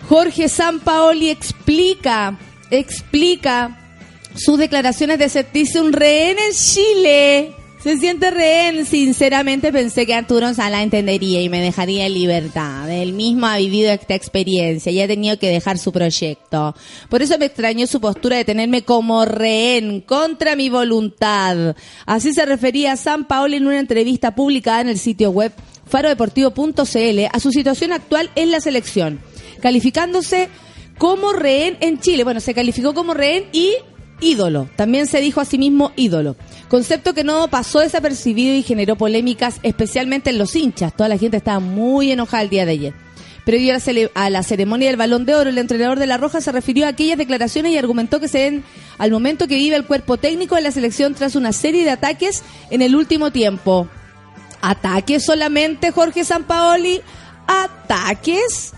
Jorge 0.08 0.48
Sampaoli 0.48 1.30
explica, 1.30 2.38
explica 2.70 3.78
sus 4.34 4.58
declaraciones 4.58 5.18
de 5.18 5.28
sentirse 5.28 5.80
un 5.80 5.92
rehén 5.92 6.36
en 6.38 6.52
Chile. 6.54 7.52
Se 7.84 7.98
siente 7.98 8.30
rehén. 8.30 8.86
Sinceramente 8.86 9.70
pensé 9.70 10.06
que 10.06 10.14
Arturo 10.14 10.54
Sala 10.54 10.82
entendería 10.82 11.42
y 11.42 11.50
me 11.50 11.60
dejaría 11.60 12.06
en 12.06 12.14
libertad. 12.14 12.90
Él 12.90 13.12
mismo 13.12 13.44
ha 13.44 13.58
vivido 13.58 13.92
esta 13.92 14.14
experiencia 14.14 14.90
y 14.90 15.02
ha 15.02 15.06
tenido 15.06 15.38
que 15.38 15.50
dejar 15.50 15.76
su 15.76 15.92
proyecto. 15.92 16.74
Por 17.10 17.20
eso 17.20 17.36
me 17.36 17.44
extrañó 17.44 17.86
su 17.86 18.00
postura 18.00 18.38
de 18.38 18.46
tenerme 18.46 18.84
como 18.84 19.26
rehén 19.26 20.00
contra 20.00 20.56
mi 20.56 20.70
voluntad. 20.70 21.76
Así 22.06 22.32
se 22.32 22.46
refería 22.46 22.96
San 22.96 23.26
Paolo 23.26 23.54
en 23.54 23.66
una 23.66 23.80
entrevista 23.80 24.34
publicada 24.34 24.80
en 24.80 24.88
el 24.88 24.98
sitio 24.98 25.28
web 25.28 25.52
farodeportivo.cl 25.84 27.20
a 27.30 27.38
su 27.38 27.50
situación 27.50 27.92
actual 27.92 28.30
en 28.34 28.50
la 28.50 28.62
selección, 28.62 29.20
calificándose 29.60 30.48
como 30.96 31.34
rehén 31.34 31.76
en 31.82 32.00
Chile. 32.00 32.24
Bueno, 32.24 32.40
se 32.40 32.54
calificó 32.54 32.94
como 32.94 33.12
rehén 33.12 33.44
y 33.52 33.74
ídolo. 34.22 34.70
También 34.74 35.06
se 35.06 35.20
dijo 35.20 35.42
a 35.42 35.44
sí 35.44 35.58
mismo 35.58 35.92
ídolo. 35.96 36.36
Concepto 36.74 37.14
que 37.14 37.22
no 37.22 37.46
pasó 37.46 37.78
desapercibido 37.78 38.52
y 38.52 38.64
generó 38.64 38.96
polémicas, 38.96 39.60
especialmente 39.62 40.30
en 40.30 40.38
los 40.38 40.56
hinchas. 40.56 40.92
Toda 40.92 41.08
la 41.08 41.18
gente 41.18 41.36
estaba 41.36 41.60
muy 41.60 42.10
enojada 42.10 42.42
el 42.42 42.48
día 42.48 42.66
de 42.66 42.72
ayer. 42.72 42.94
Previo 43.44 43.76
a 44.16 44.28
la, 44.28 44.42
ceremonia 44.42 44.88
del 44.88 44.96
Balón 44.96 45.24
de 45.24 45.36
Oro, 45.36 45.50
el 45.50 45.58
entrenador 45.58 46.00
de 46.00 46.08
La 46.08 46.16
Roja 46.16 46.40
se 46.40 46.50
refirió 46.50 46.86
a 46.86 46.88
aquellas 46.88 47.16
declaraciones 47.16 47.70
y 47.70 47.78
argumentó 47.78 48.18
que 48.18 48.26
se 48.26 48.38
den 48.38 48.64
al 48.98 49.12
momento 49.12 49.46
que 49.46 49.54
vive 49.54 49.76
el 49.76 49.84
cuerpo 49.84 50.16
técnico 50.16 50.56
de 50.56 50.62
la 50.62 50.72
selección 50.72 51.14
tras 51.14 51.36
una 51.36 51.52
serie 51.52 51.84
de 51.84 51.90
ataques 51.90 52.42
en 52.70 52.82
el 52.82 52.96
último 52.96 53.30
tiempo. 53.30 53.86
¿Ataques 54.60 55.24
solamente, 55.24 55.92
Jorge 55.92 56.24
Sampaoli? 56.24 57.02
¿Ataques? 57.46 58.72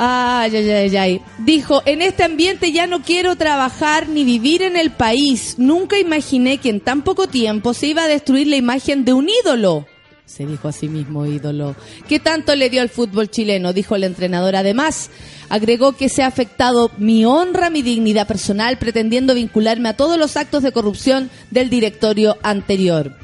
Ay, 0.00 0.54
ay, 0.54 0.70
ay, 0.70 0.96
ay. 0.96 1.22
Dijo, 1.38 1.82
en 1.84 2.02
este 2.02 2.22
ambiente 2.22 2.70
ya 2.70 2.86
no 2.86 3.02
quiero 3.02 3.34
trabajar 3.34 4.08
ni 4.08 4.22
vivir 4.22 4.62
en 4.62 4.76
el 4.76 4.92
país. 4.92 5.56
Nunca 5.58 5.98
imaginé 5.98 6.58
que 6.58 6.68
en 6.68 6.78
tan 6.78 7.02
poco 7.02 7.26
tiempo 7.26 7.74
se 7.74 7.88
iba 7.88 8.04
a 8.04 8.06
destruir 8.08 8.46
la 8.46 8.54
imagen 8.54 9.04
de 9.04 9.12
un 9.12 9.28
ídolo. 9.28 9.86
se 10.24 10.46
dijo 10.46 10.68
a 10.68 10.72
sí 10.72 10.88
mismo 10.88 11.26
ídolo. 11.26 11.74
¿Qué 12.08 12.20
tanto 12.20 12.54
le 12.54 12.70
dio 12.70 12.80
al 12.80 12.90
fútbol 12.90 13.28
chileno? 13.28 13.72
Dijo 13.72 13.96
el 13.96 14.04
entrenador. 14.04 14.54
Además, 14.54 15.10
agregó 15.48 15.96
que 15.96 16.08
se 16.08 16.22
ha 16.22 16.28
afectado 16.28 16.92
mi 16.98 17.24
honra, 17.24 17.68
mi 17.68 17.82
dignidad 17.82 18.28
personal, 18.28 18.78
pretendiendo 18.78 19.34
vincularme 19.34 19.88
a 19.88 19.96
todos 19.96 20.16
los 20.16 20.36
actos 20.36 20.62
de 20.62 20.70
corrupción 20.70 21.28
del 21.50 21.70
directorio 21.70 22.36
anterior. 22.44 23.16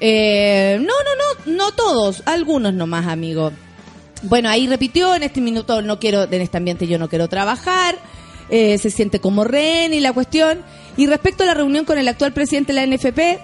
Eh, 0.00 0.78
no, 0.80 0.86
no, 0.86 1.52
no, 1.52 1.56
no 1.56 1.72
todos, 1.72 2.22
algunos 2.24 2.72
nomás, 2.72 3.06
amigo. 3.06 3.52
Bueno, 4.22 4.48
ahí 4.48 4.66
repitió, 4.66 5.14
en 5.14 5.22
este 5.22 5.40
minuto 5.40 5.82
no 5.82 5.98
quiero, 5.98 6.24
en 6.24 6.40
este 6.40 6.56
ambiente 6.56 6.86
yo 6.86 6.98
no 6.98 7.08
quiero 7.08 7.28
trabajar, 7.28 7.96
eh, 8.48 8.78
se 8.78 8.90
siente 8.90 9.20
como 9.20 9.44
rehén 9.44 9.92
y 9.92 10.00
la 10.00 10.12
cuestión. 10.12 10.62
Y 10.96 11.06
respecto 11.06 11.42
a 11.42 11.46
la 11.46 11.54
reunión 11.54 11.84
con 11.84 11.98
el 11.98 12.08
actual 12.08 12.32
presidente 12.32 12.72
de 12.72 12.86
la 12.86 12.96
NFP, 12.96 13.40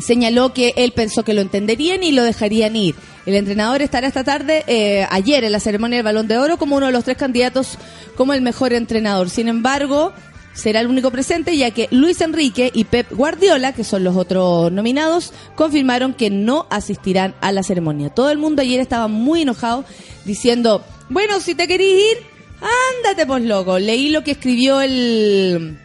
señaló 0.00 0.52
que 0.52 0.72
él 0.76 0.92
pensó 0.92 1.24
que 1.24 1.34
lo 1.34 1.40
entenderían 1.40 2.02
y 2.02 2.12
lo 2.12 2.22
dejarían 2.22 2.76
ir. 2.76 2.94
El 3.26 3.34
entrenador 3.34 3.82
estará 3.82 4.06
esta 4.06 4.24
tarde, 4.24 4.64
eh, 4.66 5.06
ayer 5.10 5.44
en 5.44 5.52
la 5.52 5.60
ceremonia 5.60 5.98
del 5.98 6.04
Balón 6.04 6.28
de 6.28 6.38
Oro, 6.38 6.56
como 6.58 6.76
uno 6.76 6.86
de 6.86 6.92
los 6.92 7.04
tres 7.04 7.16
candidatos 7.16 7.78
como 8.16 8.32
el 8.32 8.42
mejor 8.42 8.72
entrenador. 8.72 9.30
Sin 9.30 9.48
embargo, 9.48 10.12
será 10.54 10.80
el 10.80 10.86
único 10.86 11.10
presente, 11.10 11.56
ya 11.56 11.72
que 11.72 11.88
Luis 11.90 12.20
Enrique 12.20 12.70
y 12.72 12.84
Pep 12.84 13.12
Guardiola, 13.12 13.72
que 13.72 13.84
son 13.84 14.04
los 14.04 14.16
otros 14.16 14.72
nominados, 14.72 15.32
confirmaron 15.56 16.14
que 16.14 16.30
no 16.30 16.66
asistirán 16.70 17.34
a 17.40 17.52
la 17.52 17.62
ceremonia. 17.62 18.08
Todo 18.08 18.30
el 18.30 18.38
mundo 18.38 18.62
ayer 18.62 18.80
estaba 18.80 19.08
muy 19.08 19.42
enojado, 19.42 19.84
diciendo, 20.24 20.82
bueno, 21.10 21.40
si 21.40 21.54
te 21.54 21.68
querís 21.68 22.02
ir, 22.12 22.18
ándate 23.00 23.26
pues 23.26 23.42
loco. 23.42 23.78
Leí 23.78 24.08
lo 24.08 24.22
que 24.22 24.30
escribió 24.30 24.80
el, 24.80 25.76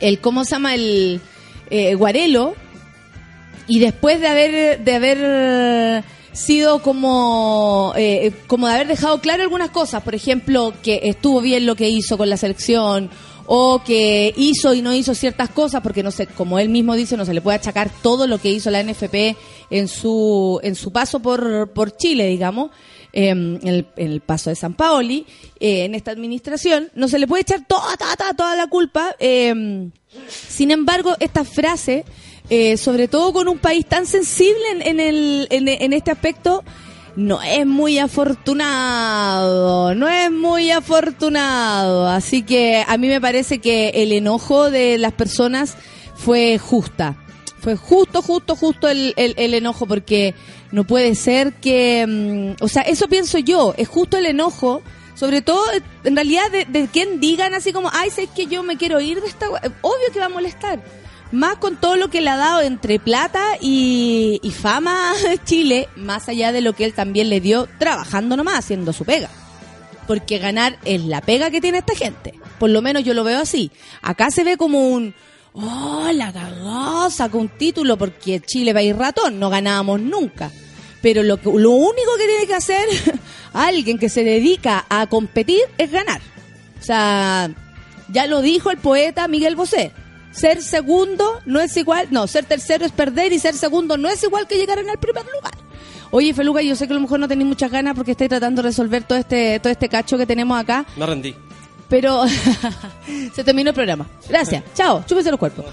el 0.00 0.20
¿cómo 0.20 0.44
se 0.44 0.52
llama? 0.52 0.74
El 0.74 1.20
eh, 1.70 1.94
Guarelo, 1.94 2.54
y 3.66 3.80
después 3.80 4.20
de 4.20 4.28
haber 4.28 4.84
de 4.84 4.94
haber 4.94 6.04
sido 6.32 6.80
como 6.82 7.92
eh, 7.96 8.32
como 8.46 8.68
de 8.68 8.74
haber 8.74 8.86
dejado 8.86 9.20
claro 9.20 9.42
algunas 9.42 9.70
cosas 9.70 10.02
por 10.02 10.14
ejemplo 10.14 10.72
que 10.82 11.00
estuvo 11.04 11.40
bien 11.40 11.66
lo 11.66 11.74
que 11.74 11.88
hizo 11.88 12.16
con 12.16 12.30
la 12.30 12.36
selección 12.36 13.10
o 13.50 13.82
que 13.82 14.34
hizo 14.36 14.74
y 14.74 14.82
no 14.82 14.94
hizo 14.94 15.14
ciertas 15.14 15.48
cosas 15.48 15.80
porque 15.80 16.02
no 16.02 16.10
sé 16.10 16.26
como 16.26 16.58
él 16.58 16.68
mismo 16.68 16.94
dice 16.94 17.16
no 17.16 17.24
se 17.24 17.32
le 17.32 17.40
puede 17.40 17.56
achacar 17.56 17.90
todo 18.02 18.26
lo 18.26 18.38
que 18.38 18.50
hizo 18.50 18.70
la 18.70 18.82
NFP 18.82 19.36
en 19.70 19.88
su 19.88 20.60
en 20.62 20.74
su 20.74 20.92
paso 20.92 21.20
por 21.20 21.70
por 21.72 21.96
Chile 21.96 22.26
digamos 22.26 22.70
eh, 23.14 23.30
en, 23.30 23.60
el, 23.66 23.86
en 23.96 24.12
el 24.12 24.20
paso 24.20 24.50
de 24.50 24.56
San 24.56 24.74
Paoli 24.74 25.24
eh, 25.58 25.86
en 25.86 25.94
esta 25.94 26.10
administración. 26.10 26.90
No 26.94 27.08
se 27.08 27.18
le 27.18 27.26
puede 27.26 27.40
echar 27.40 27.66
toda 27.66 27.96
toda, 27.96 28.16
toda, 28.16 28.34
toda 28.34 28.54
la 28.54 28.66
culpa 28.66 29.16
eh, 29.18 29.88
sin 30.28 30.70
embargo 30.70 31.14
esta 31.18 31.42
frase 31.44 32.04
eh, 32.50 32.78
sobre 32.78 33.08
todo 33.08 33.34
con 33.34 33.46
un 33.46 33.58
país 33.58 33.84
tan 33.84 34.06
sensible 34.06 34.70
en, 34.72 34.82
en 34.82 35.00
el, 35.00 35.48
en, 35.50 35.68
en 35.68 35.92
este 35.92 36.10
aspecto, 36.10 36.64
no 37.18 37.42
es 37.42 37.66
muy 37.66 37.98
afortunado, 37.98 39.92
no 39.96 40.08
es 40.08 40.30
muy 40.30 40.70
afortunado. 40.70 42.06
Así 42.06 42.44
que 42.44 42.84
a 42.86 42.96
mí 42.96 43.08
me 43.08 43.20
parece 43.20 43.58
que 43.58 43.88
el 43.88 44.12
enojo 44.12 44.70
de 44.70 44.98
las 44.98 45.12
personas 45.14 45.76
fue 46.14 46.58
justa. 46.58 47.16
Fue 47.60 47.74
justo, 47.74 48.22
justo, 48.22 48.54
justo 48.54 48.88
el, 48.88 49.14
el, 49.16 49.34
el 49.36 49.54
enojo 49.54 49.84
porque 49.86 50.36
no 50.70 50.84
puede 50.84 51.16
ser 51.16 51.54
que... 51.54 52.06
mm, 52.06 52.62
o 52.62 52.68
sea, 52.68 52.82
eso 52.82 53.08
pienso 53.08 53.38
yo, 53.38 53.74
es 53.76 53.88
justo 53.88 54.16
el 54.16 54.26
enojo. 54.26 54.82
Sobre 55.16 55.42
todo, 55.42 55.60
en 56.04 56.14
realidad, 56.14 56.44
de, 56.52 56.86
quien 56.92 57.18
digan 57.18 57.52
así 57.52 57.72
como, 57.72 57.90
ay, 57.92 58.10
sé 58.10 58.28
que 58.28 58.46
yo 58.46 58.62
me 58.62 58.76
quiero 58.76 59.00
ir 59.00 59.20
de 59.20 59.26
esta... 59.26 59.48
gua-". 59.48 59.60
Obvio 59.82 60.12
que 60.12 60.20
va 60.20 60.26
a 60.26 60.28
molestar 60.28 60.80
más 61.32 61.56
con 61.56 61.76
todo 61.76 61.96
lo 61.96 62.08
que 62.08 62.20
le 62.20 62.30
ha 62.30 62.36
dado 62.36 62.62
entre 62.62 62.98
plata 62.98 63.42
y, 63.60 64.40
fama 64.60 65.12
Chile, 65.44 65.88
más 65.96 66.28
allá 66.28 66.52
de 66.52 66.60
lo 66.60 66.72
que 66.72 66.84
él 66.84 66.94
también 66.94 67.28
le 67.28 67.40
dio 67.40 67.68
trabajando 67.78 68.36
nomás, 68.36 68.58
haciendo 68.58 68.92
su 68.92 69.04
pega. 69.04 69.28
Porque 70.06 70.38
ganar 70.38 70.78
es 70.84 71.04
la 71.04 71.20
pega 71.20 71.50
que 71.50 71.60
tiene 71.60 71.78
esta 71.78 71.94
gente. 71.94 72.34
Por 72.58 72.70
lo 72.70 72.80
menos 72.80 73.04
yo 73.04 73.12
lo 73.12 73.24
veo 73.24 73.40
así. 73.40 73.70
Acá 74.00 74.30
se 74.30 74.42
ve 74.42 74.56
como 74.56 74.88
un, 74.88 75.14
oh, 75.52 76.08
la 76.14 76.32
cagó, 76.32 77.10
sacó 77.10 77.38
un 77.38 77.48
título 77.50 77.98
porque 77.98 78.40
Chile 78.40 78.72
va 78.72 78.80
a 78.80 78.84
ir 78.84 78.96
ratón, 78.96 79.38
no 79.38 79.50
ganábamos 79.50 80.00
nunca. 80.00 80.50
Pero 81.02 81.22
lo, 81.22 81.36
que- 81.36 81.50
lo 81.52 81.70
único 81.72 82.16
que 82.16 82.26
tiene 82.26 82.46
que 82.46 82.54
hacer 82.54 82.88
alguien 83.52 83.98
que 83.98 84.08
se 84.08 84.24
dedica 84.24 84.86
a 84.88 85.06
competir 85.08 85.60
es 85.76 85.90
ganar. 85.92 86.20
O 86.80 86.82
sea, 86.82 87.50
ya 88.10 88.26
lo 88.26 88.40
dijo 88.40 88.70
el 88.70 88.78
poeta 88.78 89.28
Miguel 89.28 89.56
Bosé. 89.56 89.92
Ser 90.30 90.62
segundo 90.62 91.40
no 91.46 91.60
es 91.60 91.76
igual, 91.76 92.08
no, 92.10 92.26
ser 92.26 92.44
tercero 92.44 92.84
es 92.84 92.92
perder 92.92 93.32
y 93.32 93.38
ser 93.38 93.54
segundo 93.54 93.96
no 93.96 94.08
es 94.08 94.22
igual 94.22 94.46
que 94.46 94.56
llegar 94.56 94.78
en 94.78 94.88
el 94.88 94.98
primer 94.98 95.24
lugar. 95.24 95.54
Oye, 96.10 96.32
Feluca, 96.32 96.62
yo 96.62 96.74
sé 96.76 96.86
que 96.86 96.92
a 96.92 96.96
lo 96.96 97.02
mejor 97.02 97.20
no 97.20 97.28
tenéis 97.28 97.48
muchas 97.48 97.70
ganas 97.70 97.94
porque 97.94 98.12
estáis 98.12 98.30
tratando 98.30 98.62
de 98.62 98.68
resolver 98.68 99.04
todo 99.04 99.18
este, 99.18 99.58
todo 99.60 99.70
este 99.72 99.88
cacho 99.88 100.16
que 100.16 100.26
tenemos 100.26 100.58
acá, 100.58 100.86
Me 100.96 101.06
rendí. 101.06 101.34
pero 101.88 102.24
se 103.34 103.44
terminó 103.44 103.70
el 103.70 103.74
programa. 103.74 104.06
Gracias, 104.28 104.62
chao, 104.74 105.04
chúpese 105.06 105.30
los 105.30 105.38
cuerpos. 105.38 105.64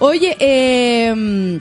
Oye, 0.00 0.36
eh, 0.38 1.60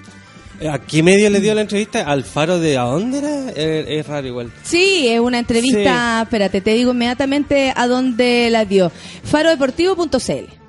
¿A 0.69 0.79
qué 0.79 1.03
medio 1.03 1.29
le 1.29 1.39
dio 1.39 1.53
la 1.53 1.61
entrevista? 1.61 2.01
¿Al 2.01 2.23
faro 2.23 2.59
de 2.59 2.77
a 2.77 2.81
dónde 2.83 3.19
era? 3.19 3.49
Es, 3.51 3.85
es 3.87 4.07
raro 4.07 4.25
igual. 4.27 4.51
Sí, 4.63 5.07
es 5.07 5.19
una 5.19 5.37
entrevista, 5.39 6.21
espérate, 6.23 6.61
te 6.61 6.73
digo 6.73 6.91
inmediatamente 6.93 7.71
a 7.75 7.87
dónde 7.87 8.49
la 8.49 8.65
dio. 8.65 8.91
Farodeportivo.cl. 9.23 10.66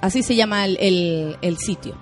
Así 0.00 0.22
se 0.22 0.34
llama 0.36 0.64
el, 0.64 0.76
el, 0.80 1.36
el 1.42 1.58
sitio. 1.58 1.96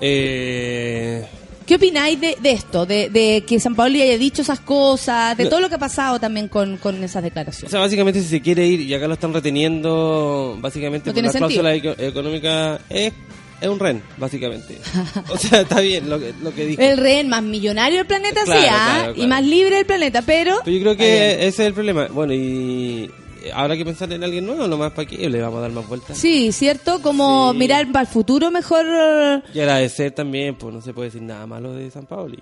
Eh, 0.00 1.26
¿Qué 1.66 1.76
opináis 1.76 2.20
de, 2.20 2.36
de 2.40 2.50
esto? 2.50 2.84
De, 2.84 3.10
de 3.10 3.44
que 3.46 3.60
San 3.60 3.76
Paoli 3.76 4.02
haya 4.02 4.18
dicho 4.18 4.42
esas 4.42 4.58
cosas, 4.60 5.36
de 5.36 5.44
No. 5.44 5.50
todo 5.50 5.60
lo 5.60 5.68
que 5.68 5.76
ha 5.76 5.78
pasado 5.78 6.18
también 6.18 6.48
con, 6.48 6.78
con 6.78 7.02
esas 7.04 7.20
o 7.20 7.22
declaraciones. 7.22 7.70
sea, 7.70 7.78
básicamente 7.80 8.20
si 8.20 8.26
se 8.28 8.40
quiere 8.40 8.66
ir 8.66 8.80
y 8.80 8.92
acá 8.92 9.06
lo 9.06 9.14
están 9.14 9.32
reteniendo, 9.32 10.58
básicamente 10.60 11.10
No 11.10 11.14
por 11.14 11.22
sentido. 11.30 11.62
cláusula 11.62 11.74
eco- 11.74 11.94
económica, 12.02 12.80
es, 12.90 13.12
es 13.60 13.68
un 13.68 13.78
ren, 13.78 14.02
básicamente. 14.16 14.78
o 15.32 15.38
sea, 15.38 15.60
está 15.60 15.78
bien 15.80 16.10
lo 16.10 16.18
que, 16.18 16.32
lo 16.42 16.52
que 16.52 16.66
dijo. 16.66 16.82
El 16.82 16.96
rehén 16.98 17.28
más 17.28 17.44
millonario 17.44 17.98
del 17.98 18.06
planeta, 18.06 18.42
Claro, 18.44 18.60
sí, 18.62 18.66
¿ah? 18.68 18.96
claro, 19.04 19.14
y 19.22 19.26
más 19.28 19.44
libre 19.44 19.76
del 19.76 19.86
planeta, 19.86 20.22
pero... 20.22 20.56
Pero 20.64 20.76
yo 20.76 20.82
creo 20.82 20.96
que 20.96 21.34
ese 21.34 21.46
es 21.48 21.60
el 21.60 21.74
problema. 21.74 22.08
Bueno, 22.08 22.32
y 22.34 23.08
habrá 23.54 23.76
que 23.76 23.84
pensar 23.84 24.12
en 24.12 24.22
alguien 24.24 24.46
nuevo, 24.46 24.66
nomás 24.66 24.92
para 24.92 25.06
que 25.08 25.28
le 25.28 25.40
vamos 25.40 25.58
a 25.58 25.62
dar 25.62 25.70
más 25.72 25.86
vueltas. 25.88 26.16
Sí, 26.18 26.52
¿cierto? 26.52 27.00
Como 27.02 27.52
Sí. 27.52 27.58
mirar 27.58 27.86
para 27.92 28.02
el 28.02 28.06
futuro 28.06 28.50
mejor... 28.50 28.84
Y 29.54 29.60
agradecer 29.60 30.12
también, 30.12 30.56
pues 30.56 30.74
no 30.74 30.80
se 30.80 30.92
puede 30.92 31.08
decir 31.08 31.22
nada 31.22 31.46
malo 31.46 31.72
de 31.72 31.90
San 31.90 32.06
Paoli. 32.06 32.38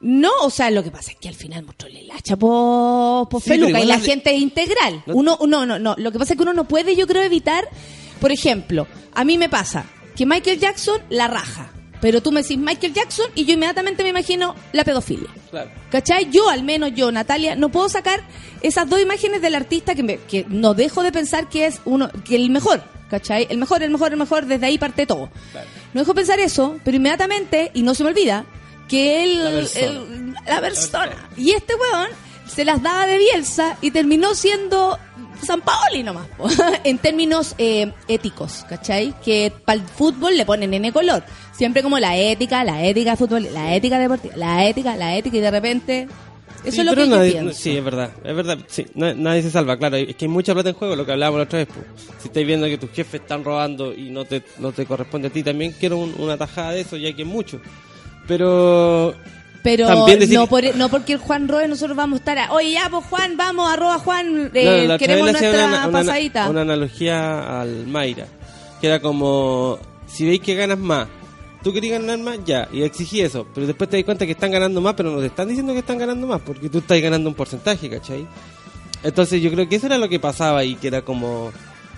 No, 0.00 0.30
o 0.42 0.50
sea, 0.50 0.70
lo 0.70 0.84
que 0.84 0.90
pasa 0.92 1.10
es 1.10 1.16
que 1.18 1.28
al 1.28 1.34
final 1.34 1.64
mostró 1.64 1.88
el 1.88 2.08
hacha 2.12 2.36
por, 2.36 3.28
por 3.28 3.42
Sí, 3.42 3.50
Feluca 3.50 3.80
y 3.80 3.84
la 3.86 3.96
de- 3.96 4.04
gente 4.04 4.34
es 4.34 4.40
integral. 4.40 5.02
No- 5.06 5.14
Uno, 5.14 5.38
no, 5.48 5.66
no, 5.66 5.78
no. 5.80 5.94
Lo 5.98 6.12
que 6.12 6.18
pasa 6.20 6.34
es 6.34 6.36
que 6.36 6.42
uno 6.44 6.52
no 6.52 6.64
puede, 6.68 6.94
yo 6.94 7.06
creo, 7.08 7.22
evitar. 7.22 7.68
Por 8.20 8.30
ejemplo, 8.30 8.86
a 9.14 9.24
mí 9.24 9.38
me 9.38 9.48
pasa 9.48 9.86
que 10.14 10.24
Michael 10.24 10.60
Jackson 10.60 11.00
la 11.10 11.26
raja. 11.26 11.72
Pero 12.00 12.20
tú 12.22 12.30
me 12.30 12.42
decís 12.42 12.56
Michael 12.58 12.92
Jackson 12.94 13.26
y 13.34 13.44
yo 13.44 13.54
inmediatamente 13.54 14.02
me 14.04 14.10
imagino 14.10 14.54
la 14.72 14.84
pedofilia. 14.84 15.28
Claro. 15.50 15.70
¿Cachai? 15.90 16.30
Yo, 16.30 16.48
al 16.48 16.62
menos 16.62 16.92
yo, 16.94 17.10
Natalia, 17.10 17.56
no 17.56 17.70
puedo 17.70 17.88
sacar 17.88 18.20
esas 18.62 18.88
dos 18.88 19.00
imágenes 19.00 19.42
del 19.42 19.54
artista 19.56 19.94
que, 19.94 20.02
me- 20.02 20.18
que 20.18 20.44
no 20.48 20.74
dejo 20.74 21.02
de 21.02 21.10
pensar 21.12 21.48
que 21.48 21.66
es 21.66 21.80
uno, 21.84 22.08
que 22.24 22.36
el 22.36 22.50
mejor. 22.50 22.82
¿Cachai? 23.10 23.46
El 23.50 23.56
mejor, 23.58 23.82
el 23.82 23.90
mejor, 23.90 24.12
el 24.12 24.18
mejor, 24.18 24.44
desde 24.46 24.66
ahí 24.66 24.76
parte 24.78 25.06
todo. 25.06 25.30
Claro. 25.52 25.66
No 25.94 26.00
dejo 26.02 26.14
pensar 26.14 26.38
eso, 26.40 26.78
pero 26.84 26.96
inmediatamente, 26.98 27.70
y 27.74 27.82
no 27.82 27.94
se 27.94 28.04
me 28.04 28.10
olvida, 28.10 28.44
que 28.86 29.24
él, 29.24 29.44
La 29.44 29.50
persona. 29.50 29.86
el- 29.86 30.34
la 30.46 30.60
persona. 30.60 31.28
Y 31.36 31.50
este 31.52 31.72
weón 31.74 32.08
se 32.48 32.64
las 32.64 32.82
daba 32.82 33.06
de 33.06 33.18
Bielsa 33.18 33.76
y 33.80 33.90
terminó 33.90 34.34
siendo 34.34 34.98
San 35.46 35.60
Paoli 35.60 36.02
nomás, 36.02 36.26
po. 36.36 36.48
en 36.84 36.98
términos 36.98 37.54
eh, 37.58 37.92
éticos, 38.08 38.64
¿cachai? 38.68 39.14
Que 39.24 39.52
para 39.64 39.78
el 39.80 39.86
fútbol 39.86 40.36
le 40.36 40.44
ponen 40.44 40.74
N 40.74 40.92
color. 40.92 41.22
Siempre 41.52 41.82
como 41.82 41.98
la 41.98 42.16
ética, 42.16 42.64
la 42.64 42.84
ética 42.84 43.12
de 43.12 43.16
fútbol, 43.16 43.48
la 43.52 43.74
ética 43.74 43.98
deportiva, 43.98 44.34
la 44.36 44.66
ética, 44.68 44.96
la 44.96 45.16
ética, 45.16 45.36
y 45.36 45.40
de 45.40 45.50
repente... 45.50 46.08
Eso 46.64 46.72
Sí, 46.72 46.80
es 46.80 46.86
lo 46.86 46.94
que 46.96 47.06
yo 47.08 47.16
nadie- 47.16 47.32
pienso. 47.32 47.52
Sí, 47.56 47.76
es 47.76 47.84
verdad, 47.84 48.10
es 48.24 48.34
verdad. 48.34 48.58
Sí, 48.66 48.84
nadie 48.94 49.42
se 49.42 49.50
salva, 49.52 49.76
claro. 49.76 49.96
Es 49.96 50.16
que 50.16 50.24
hay 50.24 50.28
mucha 50.28 50.54
plata 50.54 50.70
en 50.70 50.74
juego, 50.74 50.96
lo 50.96 51.06
que 51.06 51.12
hablábamos 51.12 51.38
la 51.38 51.44
otra 51.44 51.58
vez. 51.60 51.68
Si 52.20 52.26
estáis 52.28 52.44
viendo 52.46 52.66
que 52.66 52.78
tus 52.78 52.90
jefes 52.90 53.20
están 53.20 53.44
robando 53.44 53.94
y 53.94 54.10
no 54.10 54.24
te, 54.24 54.42
no 54.58 54.72
te 54.72 54.84
corresponde 54.84 55.28
a 55.28 55.30
ti, 55.30 55.44
también 55.44 55.72
quiero 55.78 55.98
un- 55.98 56.14
una 56.18 56.36
tajada 56.36 56.72
de 56.72 56.80
eso, 56.80 56.96
ya 56.96 57.12
que 57.14 57.22
es 57.22 57.28
mucho. 57.28 57.60
Pero 58.26 59.14
Pero 59.62 60.06
decir- 60.06 60.34
no, 60.34 60.46
por, 60.46 60.76
no 60.76 60.88
porque 60.88 61.14
el 61.14 61.18
Juan 61.18 61.48
Roe 61.48 61.66
nosotros 61.68 61.96
vamos 61.96 62.16
a 62.16 62.20
estar 62.20 62.38
a, 62.38 62.52
oye 62.52 62.72
ya 62.72 62.88
pues 62.90 63.04
Juan, 63.06 63.36
vamos, 63.36 63.70
arroba 63.70 63.98
Juan, 63.98 64.50
eh, 64.54 64.86
No, 64.88 64.96
queremos 64.98 65.32
nuestra 65.32 65.66
una, 65.66 65.90
pasadita. 65.90 66.48
una 66.48 66.60
analogía 66.62 67.60
al 67.60 67.86
Mayra, 67.86 68.26
que 68.80 68.86
era 68.86 69.00
como, 69.00 69.78
si 70.06 70.26
veis 70.26 70.40
que 70.40 70.54
ganas 70.54 70.78
más, 70.78 71.08
tú 71.62 71.72
querías 71.72 72.00
ganar 72.00 72.18
más, 72.18 72.38
ya, 72.46 72.68
y 72.72 72.82
exigí 72.82 73.20
eso, 73.20 73.46
pero 73.52 73.66
después 73.66 73.90
te 73.90 73.96
das 73.96 74.04
cuenta 74.04 74.24
que 74.26 74.32
están 74.32 74.52
ganando 74.52 74.80
más, 74.80 74.94
pero 74.94 75.10
no 75.10 75.18
te 75.20 75.26
están 75.26 75.48
diciendo 75.48 75.72
que 75.72 75.80
están 75.80 75.98
ganando 75.98 76.26
más, 76.26 76.40
porque 76.40 76.68
tú 76.68 76.78
estás 76.78 77.00
ganando 77.00 77.28
un 77.28 77.34
porcentaje, 77.34 77.90
¿cachai? 77.90 78.26
Entonces 79.02 79.40
yo 79.42 79.50
creo 79.50 79.68
que 79.68 79.76
eso 79.76 79.86
era 79.86 79.98
lo 79.98 80.08
que 80.08 80.18
pasaba 80.20 80.64
y 80.64 80.74
que 80.76 80.88
era 80.88 81.02
como, 81.02 81.52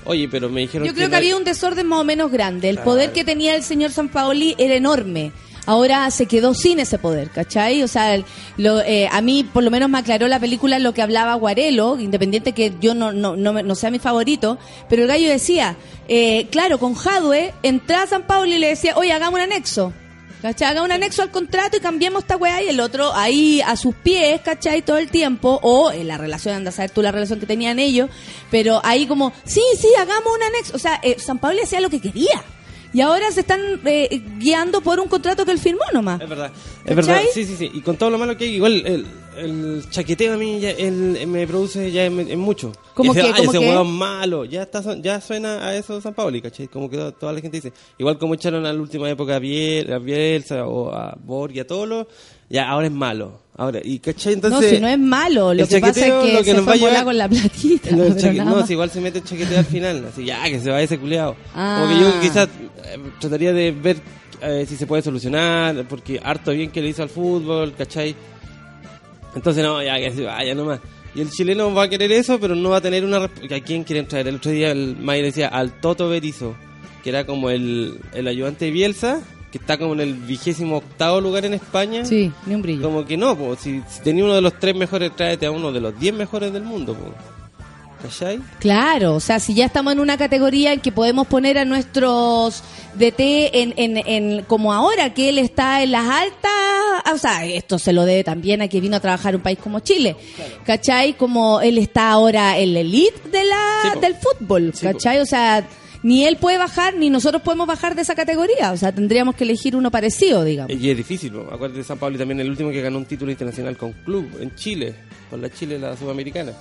oye, 0.05 0.29
pero 0.29 0.49
me 0.49 0.63
dijeron 0.63 0.87
Yo 0.87 0.95
creo 0.95 1.09
que 1.11 1.17
había 1.17 1.37
un 1.37 1.45
desorden 1.45 1.87
más 1.87 2.01
o 2.01 2.05
menos 2.05 2.31
grande. 2.31 2.69
El 2.71 2.77
Claro. 2.77 2.91
poder 2.91 3.13
que 3.13 3.25
tenía 3.25 3.55
el 3.55 3.63
señor 3.63 3.91
San 3.91 4.09
Paoli 4.09 4.55
era 4.59 4.75
enorme. 4.75 5.33
Ahora 5.67 6.11
se 6.11 6.27
quedó 6.27 6.55
sin 6.55 6.81
ese 6.81 6.99
poder, 6.99 7.31
¿cachai? 7.31 7.83
O 7.83 7.89
sea, 7.89 8.23
lo, 8.57 8.81
eh, 8.81 9.09
a 9.11 9.21
mí 9.21 9.45
por 9.45 9.63
lo 9.63 9.71
menos 9.71 9.89
me 9.89 9.99
aclaró 9.99 10.29
la 10.29 10.41
película 10.41 10.79
lo 10.79 10.95
que 10.95 11.03
hablaba 11.03 11.35
Guarelo, 11.35 11.99
independiente 11.99 12.53
que 12.53 12.75
yo 12.81 12.95
no, 12.95 13.13
no, 13.13 13.37
no, 13.37 13.53
no 13.63 13.75
sea 13.75 13.91
mi 13.91 13.99
favorito, 13.99 14.59
pero 14.89 15.03
el 15.03 15.09
gallo 15.09 15.29
decía, 15.29 15.77
eh, 16.09 16.49
claro, 16.51 16.79
con 16.79 16.95
Jadwe, 16.95 17.55
entraba 17.63 18.05
a 18.05 18.07
San 18.07 18.27
Pablo 18.27 18.55
y 18.55 18.59
le 18.59 18.69
decía, 18.69 18.95
oye, 18.97 19.13
hagamos 19.13 19.35
un 19.35 19.45
anexo. 19.45 19.93
¿Cachai? 20.43 20.71
Haga 20.71 20.83
un 20.83 20.91
anexo 20.91 21.21
al 21.21 21.31
contrato 21.31 21.77
y 21.77 21.81
cambiemos 21.81 22.23
esta 22.23 22.37
weá 22.39 22.63
y 22.63 22.69
el 22.69 22.81
otro 22.81 23.15
ahí 23.15 23.61
a 23.61 23.77
sus 23.77 23.95
pies, 23.95 24.41
¿cachai? 24.41 24.81
Todo 24.81 24.97
el 24.97 25.11
tiempo. 25.11 25.61
O 25.63 25.93
en 25.93 26.09
la 26.09 26.17
relación, 26.17 26.55
anda 26.55 26.71
a 26.71 26.73
saber 26.73 26.91
tú 26.91 27.03
la 27.03 27.13
relación 27.13 27.41
que 27.41 27.47
tenían 27.47 27.79
ellos. 27.79 28.09
Pero 28.51 28.81
ahí 28.83 29.07
como, 29.07 29.35
sí, 29.45 29.63
sí, 29.79 29.89
hagamos 29.99 30.35
un 30.35 30.43
anexo. 30.43 30.77
O 30.77 30.79
sea, 30.79 30.99
eh, 31.03 31.17
San 31.19 31.39
Pablo 31.39 31.61
hacía 31.63 31.81
lo 31.81 31.91
que 31.91 32.01
quería. 32.01 32.43
Y 32.93 33.01
ahora 33.03 33.31
se 33.31 33.41
están 33.41 33.61
eh, 33.85 34.21
guiando 34.39 34.81
por 34.81 34.99
un 34.99 35.07
contrato 35.09 35.45
que 35.45 35.53
él 35.53 35.59
firmó 35.59 35.83
nomás. 35.93 36.21
Es 36.21 36.29
verdad, 36.29 36.51
es 36.51 36.83
¿Cachai? 36.83 36.95
verdad, 36.97 37.21
sí, 37.33 37.45
sí, 37.45 37.55
sí. 37.57 37.71
Y 37.73 37.81
con 37.83 37.97
todo 37.97 38.11
lo 38.11 38.19
malo 38.19 38.37
que 38.37 38.45
hay, 38.45 38.57
igual 38.57 38.83
el, 38.85 39.07
el 39.37 39.85
chaqueteo 39.91 40.35
a 40.35 40.37
mí 40.37 40.59
ya, 40.59 40.71
el- 40.71 41.25
me 41.29 41.47
produce 41.47 41.93
ya 41.93 42.05
en, 42.07 42.39
mucho. 42.39 42.73
Ay, 42.75 42.91
¿Cómo 42.95 43.13
ese 43.15 43.33
qué? 43.33 43.59
hueón 43.59 43.93
malo, 43.93 44.45
ya 44.45 44.63
está, 44.63 44.83
ya 45.01 45.21
suena 45.21 45.65
a 45.67 45.77
eso 45.77 46.01
San 46.01 46.15
Paoli, 46.15 46.43
¿cachai? 46.43 46.67
Como 46.69 46.91
que 46.91 46.97
to- 46.97 47.13
toda 47.13 47.33
la 47.33 47.41
gente 47.41 47.59
dice. 47.59 47.73
Igual 47.97 48.19
como 48.19 48.35
echaron 48.35 48.67
a 48.67 48.73
la 48.73 48.81
última 48.81 49.09
época 49.09 49.37
a, 49.37 49.39
Biel, 49.39 49.93
a 49.93 49.99
Bielsa 49.99 50.67
o 50.67 50.93
a 50.93 51.17
Borg 51.23 51.53
y 51.55 51.61
a 51.61 51.67
Tolo, 51.67 52.09
ya 52.51 52.69
ahora 52.69 52.87
es 52.89 52.93
malo. 52.93 53.41
Ahora, 53.57 53.81
y 53.83 53.99
¿cachai? 53.99 54.35
Entonces, 54.35 54.71
no, 54.73 54.77
si 54.77 54.83
no 54.83 54.89
es 54.89 54.99
malo. 54.99 55.53
Lo 55.55 55.67
que 55.67 55.81
pasa 55.81 56.07
es 56.07 56.13
que 56.25 56.39
que 56.39 56.45
se 56.45 56.55
nos 56.55 56.65
fue 56.65 56.79
llevar- 56.79 57.05
con 57.05 57.17
la 57.19 57.29
platita. 57.31 57.91
Pero 57.91 58.15
chaque- 58.17 58.39
nada 58.39 58.51
no, 58.61 58.67
si 58.67 58.73
igual 58.73 58.91
se 58.91 59.01
mete 59.01 59.19
el 59.19 59.25
chaqueteo 59.25 59.59
al 59.59 59.65
final, 59.67 60.07
así 60.11 60.25
ya 60.25 60.43
que 60.45 60.61
se 60.61 60.71
vaya 60.71 60.83
ese 60.85 60.99
culeado. 60.99 61.37
Ah. 61.55 61.81
Como 61.83 61.95
que 61.95 62.05
yo 62.05 62.21
quizás 62.21 62.49
eh, 62.85 62.99
trataría 63.21 63.53
de 63.53 63.71
ver 63.73 63.97
eh, 64.43 64.65
si 64.69 64.77
se 64.77 64.87
puede 64.87 65.03
solucionar, 65.03 65.87
porque 65.89 66.21
harto 66.23 66.53
bien 66.53 66.71
que 66.71 66.81
le 66.81 66.89
hizo 66.89 67.03
al 67.03 67.11
fútbol, 67.11 67.75
¿cachai? 67.77 68.15
Entonces 69.35 69.63
no, 69.63 69.83
ya 69.83 69.97
que 69.99 70.11
se 70.11 70.23
vaya 70.23 70.55
nomás. 70.55 70.81
Y 71.15 71.21
el 71.21 71.31
chileno 71.31 71.75
va 71.75 71.85
a 71.85 71.89
querer 71.89 72.13
eso, 72.13 72.39
pero 72.41 72.55
no 72.55 72.71
va 72.71 72.77
a 72.79 72.81
tener 72.81 73.05
una... 73.05 73.19
¿A 73.25 73.31
quién 73.65 73.85
quieren 73.85 74.07
traer? 74.07 74.29
El 74.29 74.37
otro 74.37 74.53
día 74.53 74.71
el 74.71 74.97
May 74.97 75.23
decía 75.23 75.49
al 75.49 75.73
Toto 75.81 76.09
Berizo, 76.09 76.55
que 77.03 77.11
era 77.11 77.27
como 77.27 77.51
el, 77.51 77.99
el 78.15 78.27
ayudante 78.29 78.67
de 78.67 78.71
Bielsa, 78.71 79.21
que 79.51 79.59
está 79.59 79.77
como 79.79 79.95
en 79.95 80.01
el 80.01 80.15
vigésimo 80.15 80.77
octavo 80.79 81.21
lugar 81.21 81.45
en 81.45 81.55
España. 81.55 82.05
Sí, 82.05 82.31
ni 82.47 82.55
un 82.55 82.63
brillo. 82.63 82.83
Como 82.83 83.05
que 83.05 83.17
no, 83.17 83.37
po, 83.37 83.57
si, 83.57 83.83
si 83.89 84.01
tenía 84.03 84.25
uno 84.25 84.35
de 84.35 84.41
los 84.41 84.59
tres 84.59 84.75
mejores, 84.77 85.15
tráete 85.17 85.47
a 85.47 85.51
uno 85.51 85.73
de 85.73 85.81
los 85.81 85.99
diez 85.99 86.15
mejores 86.15 86.53
del 86.53 86.63
mundo. 86.63 86.95
Po. 86.95 87.13
¿Cachai? 88.03 88.41
Claro, 88.61 89.15
o 89.17 89.21
sea, 89.21 89.39
si 89.41 89.53
ya 89.53 89.67
estamos 89.67 89.93
en 89.93 90.01
una 90.01 90.17
categoría 90.17 90.73
en 90.73 90.81
que 90.81 90.91
podemos 90.91 91.27
poner 91.27 91.59
a 91.59 91.67
nuestros 91.67 92.63
DT 92.95 93.21
en, 93.53 93.75
en, 93.77 93.97
en 93.99 94.43
como 94.45 94.73
ahora 94.73 95.13
que 95.13 95.29
él 95.29 95.39
está 95.39 95.83
en 95.83 95.91
las 95.93 96.09
altas, 96.09 97.13
o 97.13 97.19
sea, 97.19 97.45
esto 97.45 97.79
se 97.79 97.93
lo 97.93 98.07
debe 98.07 98.25
también 98.25 98.63
a 98.63 98.69
que 98.69 98.81
vino 98.81 98.97
a 98.97 99.01
trabajar 99.01 99.37
un 99.37 99.43
país 99.43 99.59
como 99.59 99.81
Chile, 99.81 100.17
¿cachai? 100.65 101.13
Como 101.13 101.61
él 101.61 101.77
está 101.77 102.11
ahora 102.11 102.57
en 102.59 102.73
la 102.73 102.81
elite 102.81 103.29
de 103.29 103.45
la, 103.45 103.93
Sí, 103.93 104.01
del 104.01 104.15
fútbol, 104.15 104.73
Sí. 104.75 104.87
¿cachai? 104.87 105.19
O 105.19 105.27
sea, 105.27 105.69
ni 106.03 106.25
él 106.25 106.37
puede 106.37 106.59
bajar, 106.59 106.95
ni 106.95 107.11
nosotros 107.11 107.43
podemos 107.43 107.67
bajar 107.67 107.95
de 107.95 108.03
esa 108.03 108.15
categoría, 108.15 108.73
o 108.73 108.77
sea, 108.77 108.93
tendríamos 108.93 109.35
que 109.35 109.45
elegir 109.45 109.77
uno 109.77 109.91
parecido, 109.91 110.45
digamos. 110.45 110.75
Y 110.75 110.91
es 110.91 110.97
difícil, 110.97 111.33
¿no? 111.33 111.41
acuérdate 111.43 111.79
de 111.79 111.85
San 111.85 111.99
Pablo 111.99 112.17
y 112.17 112.19
también 112.19 112.41
el 112.41 112.49
último 112.49 112.71
que 112.71 112.81
ganó 112.81 112.99
un 112.99 113.05
título 113.05 113.31
internacional 113.31 113.77
con 113.77 113.93
club 113.93 114.29
en 114.41 114.55
Chile, 114.55 114.95
con 115.29 115.41
la 115.43 115.51
Chile, 115.51 115.79
la 115.79 115.97
sudamericana. 115.97 116.53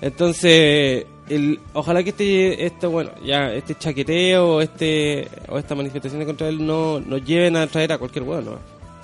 Entonces, 0.00 1.06
el, 1.28 1.58
ojalá 1.72 2.02
que 2.02 2.10
este, 2.10 2.66
esto, 2.66 2.90
bueno, 2.90 3.12
ya 3.24 3.52
este 3.52 3.76
chaqueteo 3.76 4.60
este, 4.60 5.28
o 5.48 5.58
estas 5.58 5.76
manifestaciones 5.76 6.26
contra 6.26 6.48
él 6.48 6.64
no 6.64 7.00
nos 7.00 7.24
lleven 7.24 7.56
a 7.56 7.66
traer 7.66 7.92
a 7.92 7.98
cualquier 7.98 8.24
huevo, 8.24 8.42
¿no? 8.42 8.58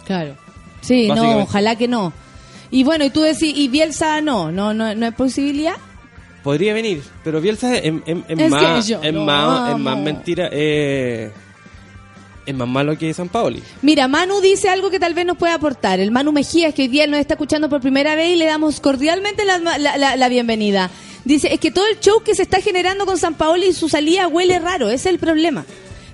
Claro. 0.05 0.37
Sí, 0.83 1.09
no, 1.09 1.38
ojalá 1.38 1.76
que 1.76 1.88
no. 1.88 2.12
Y 2.70 2.85
bueno, 2.85 3.05
y 3.05 3.11
tú 3.11 3.22
decís, 3.22 3.52
y 3.57 3.68
Bielsa 3.68 4.20
no, 4.20 4.50
no, 4.50 4.74
no, 4.74 4.94
no 4.94 5.07
es 5.07 5.14
posibilidad. 5.14 5.76
Podría 6.42 6.74
venir, 6.74 7.02
pero 7.22 7.40
Bielsa 7.40 7.76
es, 7.76 7.85
es- 7.85 7.92
es 8.07 8.16
Es 8.28 8.37
que 8.37 8.48
más, 8.48 8.88
yo 8.88 9.00
es, 9.02 9.12
más, 9.14 9.70
es 9.72 9.78
más 9.78 9.92
amo. 9.94 10.02
mentira, 10.02 10.48
eh, 10.52 11.31
es 12.44 12.55
más 12.55 12.66
malo 12.66 12.98
que 12.98 13.14
San 13.14 13.28
Paoli. 13.28 13.62
Mira, 13.83 14.09
Manu 14.09 14.40
dice 14.40 14.68
algo 14.68 14.90
que 14.90 14.98
tal 14.98 15.14
vez 15.14 15.24
nos 15.24 15.37
pueda 15.37 15.55
aportar. 15.55 16.00
El 16.00 16.11
Manu 16.11 16.33
Mejías, 16.33 16.74
que 16.74 16.83
hoy 16.83 16.88
día 16.88 17.07
nos 17.07 17.20
está 17.20 17.35
escuchando 17.35 17.68
por 17.68 17.81
primera 17.81 18.16
vez 18.16 18.33
y 18.33 18.37
le 18.37 18.46
damos 18.46 18.81
cordialmente 18.81 19.44
la, 19.44 19.59
la- 19.59 19.78
la- 19.96 20.16
la 20.16 20.28
bienvenida. 20.28 20.90
Dice, 21.24 21.55
es 21.55 21.61
que 21.61 21.70
todo 21.70 21.87
el 21.87 22.00
show 22.00 22.20
que 22.24 22.35
se 22.35 22.42
está 22.42 22.61
generando 22.61 23.07
con 23.07 23.16
San 23.16 23.35
Paoli 23.35 23.66
y 23.68 23.72
su 23.72 23.88
salida 23.88 24.26
huele 24.26 24.59
raro, 24.59 24.87
ese 24.88 24.94
es 25.09 25.14
el 25.14 25.18
problema. 25.20 25.64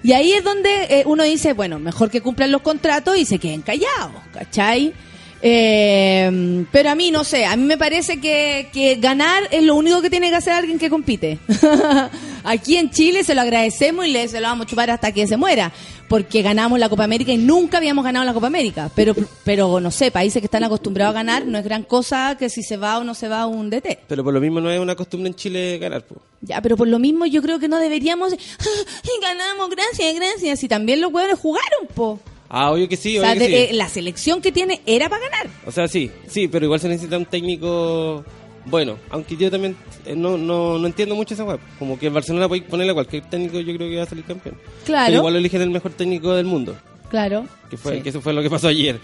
Y 0.03 0.13
ahí 0.13 0.33
es 0.33 0.45
donde 0.45 0.71
eh, 0.91 1.03
uno 1.07 1.23
dice, 1.25 1.55
bueno, 1.55 1.79
mejor 1.79 2.11
que 2.11 2.21
cumplan 2.21 2.53
los 2.53 2.61
contratos 2.61 3.17
y 3.17 3.25
se 3.25 3.39
queden 3.39 3.63
callados, 3.63 4.21
¿cachai? 4.35 4.93
Eh, 5.41 6.65
pero 6.73 6.91
a 6.91 6.95
mí, 6.95 7.11
no 7.11 7.23
sé, 7.25 7.45
a 7.45 7.57
mí 7.57 7.65
me 7.65 7.79
parece 7.79 8.21
que, 8.21 8.69
que 8.73 8.97
ganar 8.97 9.45
es 9.51 9.63
lo 9.63 9.77
único 9.77 10.03
que 10.03 10.11
tiene 10.11 10.31
que 10.31 10.37
hacer 10.37 10.53
alguien 10.53 10.79
que 10.79 10.91
compite. 10.91 11.39
Aquí 12.45 12.77
en 12.77 12.91
Chile 12.91 13.25
se 13.25 13.35
lo 13.35 13.41
agradecemos 13.43 14.07
y 14.07 14.11
le, 14.11 14.27
se 14.29 14.41
lo 14.41 14.49
vamos 14.49 14.67
a 14.67 14.69
chupar 14.69 14.91
hasta 14.91 15.13
que 15.13 15.27
se 15.27 15.37
muera, 15.37 15.73
porque 16.09 16.43
ganamos 16.43 16.79
la 16.79 16.89
Copa 16.89 17.05
América 17.05 17.33
y 17.33 17.37
nunca 17.37 17.77
habíamos 17.79 18.05
ganado 18.05 18.25
la 18.25 18.35
Copa 18.35 18.47
América. 18.49 18.91
Pero, 18.95 19.15
pero 19.45 19.81
no 19.81 19.91
sé, 19.91 20.11
países 20.11 20.41
que 20.41 20.47
están 20.47 20.65
acostumbrados 20.65 21.15
a 21.15 21.19
ganar, 21.19 21.47
no 21.47 21.59
es 21.59 21.65
gran 21.65 21.83
cosa 21.85 22.37
que 22.39 22.49
si 22.49 22.63
se 22.63 22.77
va 22.77 22.99
o 22.99 23.05
no 23.05 23.15
se 23.15 23.29
va 23.29 23.47
un 23.47 23.71
DT. 23.71 24.01
Pero 24.09 24.25
por 24.25 24.33
lo 24.35 24.41
mismo 24.41 24.61
no 24.61 24.71
es 24.71 24.81
una 24.81 24.95
costumbre 24.97 25.29
en 25.29 25.35
Chile 25.35 25.79
ganar, 25.79 26.03
po. 26.05 26.17
Ya, 26.41 26.61
pero 26.63 26.77
por 26.77 26.89
lo 26.89 26.99
mismo 26.99 27.27
yo 27.27 27.43
creo 27.43 27.59
que 27.59 27.69
no 27.69 27.79
deberíamos... 27.79 28.33
"Ah, 28.61 29.09
ganamos, 29.23 29.71
gracias, 29.71 30.15
gracias. 30.15 30.63
Y 30.65 30.69
también 30.69 31.01
los 31.01 31.13
huevones 31.13 31.39
jugaron, 31.39 31.87
po. 31.95 32.21
Ah, 32.51 32.71
obvio 32.71 32.89
que 32.89 32.97
sí, 32.97 33.19
o 33.19 33.21
obvio 33.21 33.31
sea, 33.33 33.35
que 33.35 33.49
de- 33.49 33.67
sí. 33.67 33.73
eh, 33.73 33.75
la 33.75 33.89
selección 33.89 34.41
que 34.41 34.53
tiene 34.53 34.81
era 34.87 35.09
para 35.09 35.23
ganar. 35.29 35.49
O 35.67 35.71
sea, 35.71 35.87
sí, 35.89 36.11
sí, 36.27 36.49
pero 36.49 36.65
igual 36.65 36.81
se 36.81 36.89
necesita 36.89 37.19
un 37.19 37.27
técnico 37.27 38.25
bueno. 38.65 38.99
Aunque 39.11 39.37
yo 39.37 39.51
también 39.51 39.77
eh, 40.07 40.15
no, 40.17 40.37
no, 40.39 40.79
no 40.79 40.87
entiendo 40.87 41.15
mucho 41.15 41.35
esa 41.35 41.45
web. 41.45 41.61
Como 41.79 41.99
que 41.99 42.07
en 42.07 42.15
Barcelona 42.15 42.49
podéis 42.49 42.65
ponerle 42.65 42.93
a 42.93 42.95
cualquier 42.95 43.25
técnico, 43.29 43.61
yo 43.61 43.77
creo 43.77 43.89
que 43.91 43.97
va 43.97 44.03
a 44.05 44.07
salir 44.07 44.25
campeón. 44.25 44.57
Claro. 44.87 45.07
Pero 45.07 45.19
igual 45.19 45.37
eligen 45.37 45.63
el 45.63 45.71
mejor 45.71 45.93
técnico 45.93 46.35
del 46.35 46.47
mundo. 46.47 46.77
Claro. 47.11 47.47
Que, 47.71 47.77
fue, 47.79 47.97
Sí. 47.97 48.03
que 48.03 48.09
eso 48.11 48.21
fue 48.21 48.33
lo 48.35 48.43
que 48.43 48.51
pasó 48.51 48.69
ayer. 48.69 48.99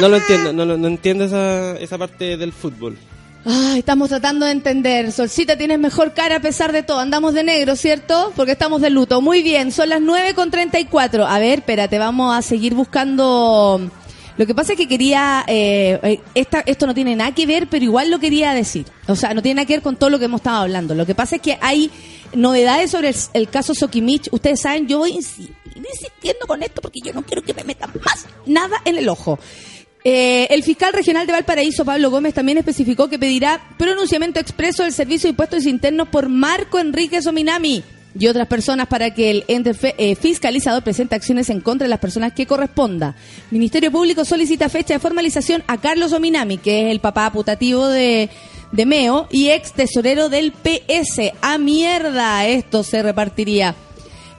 No 0.00 0.08
lo 0.08 0.16
entiendo, 0.16 0.52
no, 0.54 0.64
lo- 0.64 0.78
no 0.78 0.86
entiendo 0.88 1.24
esa, 1.24 1.76
esa 1.78 1.98
parte 1.98 2.36
del 2.36 2.52
fútbol. 2.52 2.96
Ay, 3.44 3.80
estamos 3.80 4.08
tratando 4.08 4.46
de 4.46 4.52
entender. 4.52 5.10
Solcita, 5.10 5.56
tienes 5.56 5.78
mejor 5.78 6.14
cara 6.14 6.36
a 6.36 6.40
pesar 6.40 6.70
de 6.72 6.82
todo. 6.84 7.00
Andamos 7.00 7.34
de 7.34 7.42
negro, 7.42 7.74
¿cierto? 7.74 8.32
Porque 8.36 8.52
estamos 8.52 8.80
de 8.80 8.90
luto. 8.90 9.20
Muy 9.20 9.42
bien, 9.42 9.72
son 9.72 9.88
las 9.88 10.00
9 10.00 10.34
con 10.34 10.50
34. 10.50 11.26
A 11.26 11.38
ver, 11.40 11.58
espérate, 11.58 11.98
vamos 11.98 12.36
a 12.36 12.42
seguir 12.42 12.74
buscando. 12.74 13.80
Lo 14.36 14.46
que 14.46 14.54
pasa 14.54 14.72
es 14.72 14.78
que 14.78 14.86
quería. 14.86 15.44
eh, 15.48 15.98
eh, 16.04 16.20
esta, 16.36 16.60
esto 16.66 16.86
no 16.86 16.94
tiene 16.94 17.16
nada 17.16 17.32
que 17.34 17.44
ver, 17.46 17.66
pero 17.68 17.84
igual 17.84 18.10
lo 18.10 18.20
quería 18.20 18.52
decir. 18.54 18.86
O 19.08 19.16
sea, 19.16 19.34
no 19.34 19.42
tiene 19.42 19.56
nada 19.56 19.66
que 19.66 19.74
ver 19.74 19.82
con 19.82 19.96
todo 19.96 20.08
lo 20.10 20.20
que 20.20 20.26
hemos 20.26 20.40
estado 20.40 20.58
hablando. 20.62 20.94
Lo 20.94 21.04
que 21.04 21.16
pasa 21.16 21.36
es 21.36 21.42
que 21.42 21.58
hay 21.60 21.90
novedades 22.34 22.92
sobre 22.92 23.08
el, 23.08 23.16
el 23.34 23.48
caso 23.48 23.74
Sokimich. 23.74 24.28
Ustedes 24.30 24.60
saben, 24.60 24.86
yo 24.86 24.98
voy 24.98 25.14
insi- 25.14 25.50
insistiendo 25.74 26.46
con 26.46 26.62
esto 26.62 26.80
porque 26.80 27.00
yo 27.04 27.12
no 27.12 27.22
quiero 27.22 27.42
que 27.42 27.54
me 27.54 27.64
metan 27.64 27.90
más 28.04 28.24
nada 28.46 28.80
en 28.84 28.96
el 28.98 29.08
ojo. 29.08 29.38
Eh, 30.04 30.48
el 30.50 30.64
fiscal 30.64 30.92
regional 30.92 31.26
de 31.26 31.32
Valparaíso, 31.32 31.84
Pablo 31.84 32.10
Gómez, 32.10 32.34
también 32.34 32.58
especificó 32.58 33.08
que 33.08 33.18
pedirá 33.18 33.60
pronunciamiento 33.78 34.40
expreso 34.40 34.82
del 34.82 34.92
Servicio 34.92 35.28
de 35.28 35.30
Impuestos 35.30 35.64
Internos 35.64 36.08
por 36.08 36.28
Marco 36.28 36.80
Enrique 36.80 37.22
Sominami 37.22 37.84
y 38.18 38.26
otras 38.26 38.48
personas 38.48 38.88
para 38.88 39.14
que 39.14 39.30
el 39.30 39.44
ente 39.48 39.72
eh, 39.96 40.16
fiscalizador 40.16 40.82
presente 40.82 41.14
acciones 41.14 41.48
en 41.50 41.60
contra 41.60 41.84
de 41.86 41.90
las 41.90 42.00
personas 42.00 42.32
que 42.32 42.46
corresponda. 42.46 43.14
Ministerio 43.50 43.92
Público 43.92 44.24
solicita 44.24 44.68
fecha 44.68 44.94
de 44.94 45.00
formalización 45.00 45.62
a 45.68 45.78
Carlos 45.78 46.10
Sominami, 46.10 46.58
que 46.58 46.86
es 46.86 46.90
el 46.90 47.00
papá 47.00 47.30
putativo 47.32 47.86
de, 47.86 48.28
de 48.72 48.86
Meo 48.86 49.28
y 49.30 49.50
ex 49.50 49.72
tesorero 49.72 50.28
del 50.28 50.52
PS. 50.52 51.32
¡A 51.40 51.58
mierda! 51.58 52.46
Esto 52.46 52.82
se 52.82 53.02
repartiría. 53.02 53.76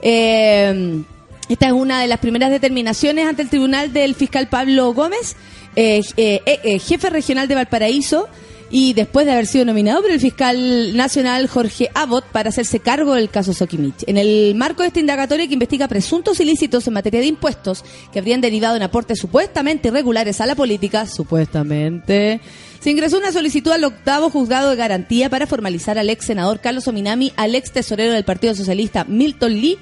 Eh, 0.02 1.02
esta 1.48 1.66
es 1.66 1.72
una 1.72 2.00
de 2.00 2.06
las 2.06 2.20
primeras 2.20 2.50
determinaciones 2.50 3.26
ante 3.26 3.42
el 3.42 3.50
tribunal 3.50 3.92
del 3.92 4.14
fiscal 4.14 4.48
Pablo 4.48 4.94
Gómez, 4.94 5.36
eh, 5.76 6.02
eh, 6.16 6.40
eh, 6.46 6.60
eh, 6.62 6.78
jefe 6.78 7.10
regional 7.10 7.48
de 7.48 7.54
Valparaíso, 7.54 8.28
y 8.70 8.92
después 8.92 9.24
de 9.24 9.30
haber 9.30 9.46
sido 9.46 9.64
nominado 9.64 10.02
por 10.02 10.10
el 10.10 10.18
fiscal 10.18 10.96
nacional 10.96 11.46
Jorge 11.46 11.90
Abbott 11.94 12.24
para 12.24 12.48
hacerse 12.48 12.80
cargo 12.80 13.14
del 13.14 13.30
caso 13.30 13.52
Sokimich. 13.52 14.02
En 14.08 14.18
el 14.18 14.54
marco 14.56 14.82
de 14.82 14.88
esta 14.88 14.98
indagatoria 14.98 15.46
que 15.46 15.54
investiga 15.54 15.86
presuntos 15.86 16.40
ilícitos 16.40 16.84
en 16.88 16.94
materia 16.94 17.20
de 17.20 17.26
impuestos 17.26 17.84
que 18.12 18.18
habrían 18.18 18.40
derivado 18.40 18.74
en 18.74 18.82
aportes 18.82 19.20
supuestamente 19.20 19.88
irregulares 19.88 20.40
a 20.40 20.46
la 20.46 20.56
política, 20.56 21.06
supuestamente, 21.06 22.40
se 22.80 22.90
ingresó 22.90 23.18
una 23.18 23.30
solicitud 23.30 23.70
al 23.70 23.84
octavo 23.84 24.28
juzgado 24.28 24.70
de 24.70 24.76
garantía 24.76 25.30
para 25.30 25.46
formalizar 25.46 25.96
al 25.96 26.10
ex 26.10 26.24
senador 26.24 26.60
Carlos 26.60 26.88
Ominami, 26.88 27.32
al 27.36 27.54
ex 27.54 27.70
tesorero 27.70 28.12
del 28.12 28.24
Partido 28.24 28.56
Socialista 28.56 29.04
Milton 29.04 29.52
Lee 29.52 29.78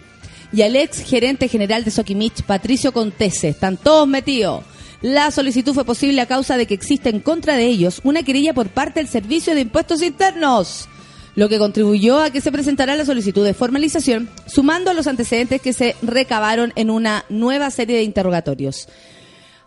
y 0.53 0.61
al 0.61 0.77
ex 0.77 1.01
gerente 1.01 1.49
general 1.49 1.83
de 1.83 1.91
Sokimich, 1.91 2.43
Patricio 2.43 2.93
Contese. 2.93 3.49
Están 3.49 3.79
todos 3.79 4.07
metidos. 4.07 4.65
La 5.03 5.33
solicitud 5.33 5.75
fue 5.75 5.85
posible 5.85 6.21
a 6.21 6.27
causa 6.27 6.57
de 6.57 6.67
que 6.67 6.75
existe 6.75 7.09
en 7.09 7.19
contra 7.19 7.57
de 7.57 7.67
ellos 7.67 8.01
una 8.05 8.23
querella 8.23 8.55
por 8.55 8.69
parte 8.69 9.01
del 9.01 9.09
Servicio 9.09 9.53
de 9.55 9.63
Impuestos 9.63 10.01
Internos, 10.01 10.89
lo 11.35 11.49
que 11.49 11.59
contribuyó 11.59 12.21
a 12.21 12.31
que 12.31 12.41
se 12.41 12.53
presentara 12.53 12.95
la 12.95 13.05
solicitud 13.05 13.45
de 13.45 13.53
formalización, 13.53 14.31
sumando 14.47 14.93
a 14.93 14.95
los 14.95 15.09
antecedentes 15.09 15.61
que 15.61 15.73
se 15.73 15.97
recabaron 16.03 16.73
en 16.77 16.89
una 16.89 17.25
nueva 17.29 17.71
serie 17.73 17.97
de 17.97 18.05
interrogatorios. 18.05 18.89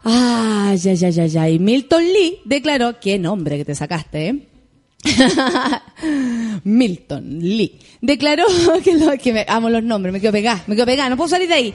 Ah, 0.06 0.74
ya, 0.78 0.94
ya, 0.94 1.10
ya, 1.10 1.26
ya. 1.26 1.50
Y 1.50 1.60
Milton 1.60 2.04
Lee 2.04 2.40
declaró, 2.46 3.00
qué 3.02 3.20
nombre 3.20 3.58
que 3.58 3.66
te 3.66 3.76
sacaste, 3.76 4.28
¿eh? 4.28 4.48
Milton 6.64 7.40
Lee 7.40 7.80
declaró 8.02 8.46
que, 8.84 8.94
lo, 8.94 9.12
me, 9.34 9.46
amo 9.50 9.70
los 9.70 9.84
nombres, 9.84 10.14
me 10.14 10.22
quedo 10.22 10.32
pegada, 10.32 10.64
me 10.68 10.76
quedo 10.76 10.86
pegada, 10.86 11.10
no 11.10 11.18
puedo 11.18 11.28
salir 11.28 11.50
de 11.50 11.56
ahí. 11.56 11.74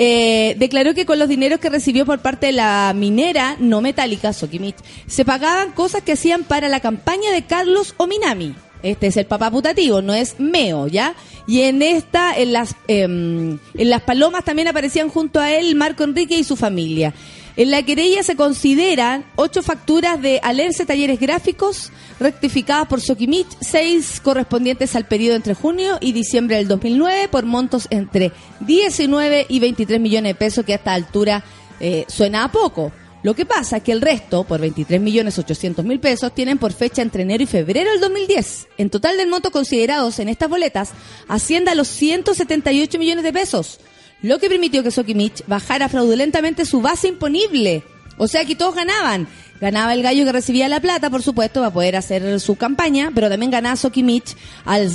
Eh, 0.00 0.54
declaró 0.58 0.94
que 0.94 1.04
con 1.04 1.18
los 1.18 1.28
dineros 1.28 1.58
que 1.58 1.70
recibió 1.70 2.06
por 2.06 2.20
parte 2.20 2.46
de 2.46 2.52
la 2.52 2.92
minera 2.94 3.56
no 3.58 3.80
metálica, 3.80 4.32
Sokimich, 4.32 4.76
se 5.08 5.24
pagaban 5.24 5.72
cosas 5.72 6.02
que 6.02 6.12
hacían 6.12 6.44
para 6.44 6.68
la 6.68 6.78
campaña 6.78 7.32
de 7.32 7.42
Carlos 7.42 7.94
Ominami. 7.96 8.54
Este 8.84 9.08
es 9.08 9.16
el 9.16 9.26
papá 9.26 9.50
putativo, 9.50 10.00
no 10.00 10.14
es 10.14 10.38
Meo, 10.38 10.86
¿ya? 10.86 11.14
Y 11.48 11.62
en 11.62 11.82
esta, 11.82 12.38
en 12.38 12.52
las, 12.52 12.76
em, 12.86 13.58
en 13.74 13.90
las 13.90 14.02
palomas 14.02 14.44
también 14.44 14.68
aparecían 14.68 15.08
junto 15.08 15.40
a 15.40 15.50
él 15.50 15.74
Marco 15.74 16.04
Enrique 16.04 16.38
y 16.38 16.44
su 16.44 16.54
familia. 16.54 17.12
En 17.58 17.72
la 17.72 17.82
querella 17.82 18.22
se 18.22 18.36
consideran 18.36 19.24
ocho 19.34 19.64
facturas 19.64 20.22
de 20.22 20.38
Alerce 20.44 20.86
Talleres 20.86 21.18
Gráficos 21.18 21.90
rectificadas 22.20 22.86
por 22.86 23.00
Sokimich, 23.00 23.48
seis 23.60 24.20
correspondientes 24.20 24.94
al 24.94 25.06
periodo 25.06 25.34
entre 25.34 25.54
junio 25.54 25.98
y 26.00 26.12
diciembre 26.12 26.54
del 26.54 26.68
2009 26.68 27.26
por 27.26 27.46
montos 27.46 27.88
entre 27.90 28.30
19 28.60 29.46
y 29.48 29.58
23 29.58 29.98
millones 29.98 30.30
de 30.30 30.34
pesos, 30.36 30.64
que 30.64 30.74
a 30.74 30.76
esta 30.76 30.94
altura 30.94 31.42
eh, 31.80 32.04
suena 32.06 32.44
a 32.44 32.52
poco. 32.52 32.92
Lo 33.24 33.34
que 33.34 33.44
pasa 33.44 33.78
es 33.78 33.82
que 33.82 33.90
el 33.90 34.02
resto, 34.02 34.44
por 34.44 34.60
23 34.60 35.00
millones 35.00 35.36
800 35.36 35.84
mil 35.84 35.98
pesos, 35.98 36.32
tienen 36.32 36.58
por 36.58 36.72
fecha 36.72 37.02
entre 37.02 37.24
enero 37.24 37.42
y 37.42 37.46
febrero 37.46 37.90
del 37.90 38.00
2010. 38.00 38.68
En 38.78 38.88
total 38.88 39.16
del 39.16 39.28
monto 39.28 39.50
considerados 39.50 40.20
en 40.20 40.28
estas 40.28 40.48
boletas, 40.48 40.92
asciende 41.26 41.72
a 41.72 41.74
los 41.74 41.88
178 41.88 43.00
millones 43.00 43.24
de 43.24 43.32
pesos 43.32 43.80
lo 44.22 44.38
que 44.38 44.48
permitió 44.48 44.82
que 44.82 44.90
Sokimich 44.90 45.44
bajara 45.46 45.88
fraudulentamente 45.88 46.64
su 46.64 46.80
base 46.80 47.08
imponible. 47.08 47.84
O 48.16 48.26
sea 48.26 48.44
que 48.44 48.56
todos 48.56 48.74
ganaban. 48.74 49.28
Ganaba 49.60 49.94
el 49.94 50.02
gallo 50.02 50.24
que 50.24 50.32
recibía 50.32 50.68
la 50.68 50.80
plata, 50.80 51.10
por 51.10 51.22
supuesto, 51.22 51.60
para 51.60 51.72
poder 51.72 51.96
hacer 51.96 52.40
su 52.40 52.56
campaña, 52.56 53.10
pero 53.14 53.28
también 53.28 53.50
ganaba 53.50 53.76
Sokimich 53.76 54.36
al 54.64 54.90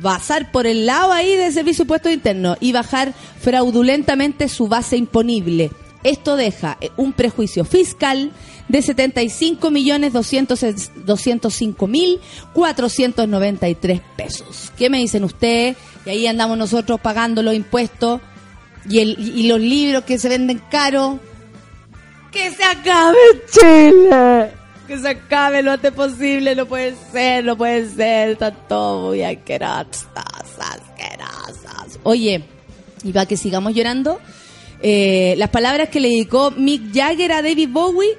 basar 0.00 0.52
por 0.52 0.66
el 0.66 0.86
lado 0.86 1.12
ahí 1.12 1.36
del 1.36 1.52
servicio 1.52 1.84
puesto 1.86 2.10
interno 2.10 2.56
y 2.60 2.72
bajar 2.72 3.12
fraudulentamente 3.40 4.48
su 4.48 4.68
base 4.68 4.96
imponible. 4.96 5.70
Esto 6.04 6.36
deja 6.36 6.78
eh, 6.80 6.90
un 6.96 7.12
prejuicio 7.12 7.64
fiscal 7.64 8.30
de 8.68 8.82
75 8.82 9.70
millones 9.70 10.12
205 10.12 11.86
mil 11.86 12.20
493 12.52 14.00
pesos. 14.16 14.72
¿Qué 14.76 14.90
me 14.90 14.98
dicen 14.98 15.24
ustedes? 15.24 15.76
Y 16.06 16.10
ahí 16.10 16.26
andamos 16.26 16.56
nosotros 16.56 17.00
pagando 17.00 17.42
los 17.42 17.54
impuestos 17.54 18.20
y, 18.88 19.00
el, 19.00 19.16
y 19.18 19.46
los 19.48 19.60
libros 19.60 20.04
que 20.04 20.18
se 20.18 20.28
venden 20.28 20.60
caro. 20.70 21.18
¡Que 22.30 22.50
se 22.50 22.64
acabe 22.64 23.18
Chile! 23.50 24.50
Que 24.86 24.98
se 24.98 25.08
acabe 25.08 25.62
lo 25.62 25.72
antes 25.72 25.92
posible, 25.92 26.54
no 26.54 26.66
puede 26.66 26.94
ser, 27.12 27.44
no 27.44 27.56
puede 27.56 27.90
ser, 27.90 28.30
está 28.30 28.50
todo 28.52 29.08
muy 29.08 29.22
asquerosas. 29.22 30.08
Oye, 32.02 32.42
y 33.04 33.12
para 33.12 33.26
que 33.26 33.36
sigamos 33.36 33.74
llorando, 33.74 34.18
eh, 34.80 35.34
las 35.36 35.50
palabras 35.50 35.88
que 35.88 36.00
le 36.00 36.08
dedicó 36.08 36.50
Mick 36.52 36.94
Jagger 36.94 37.32
a 37.32 37.42
David 37.42 37.68
Bowie, 37.70 38.16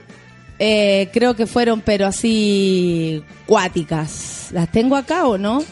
eh, 0.59 1.09
creo 1.13 1.35
que 1.35 1.47
fueron, 1.47 1.81
pero 1.81 2.05
así, 2.05 3.23
cuáticas. 3.45 4.49
¿Las 4.51 4.71
tengo 4.71 4.95
acá 4.95 5.25
o 5.25 5.37
no? 5.37 5.63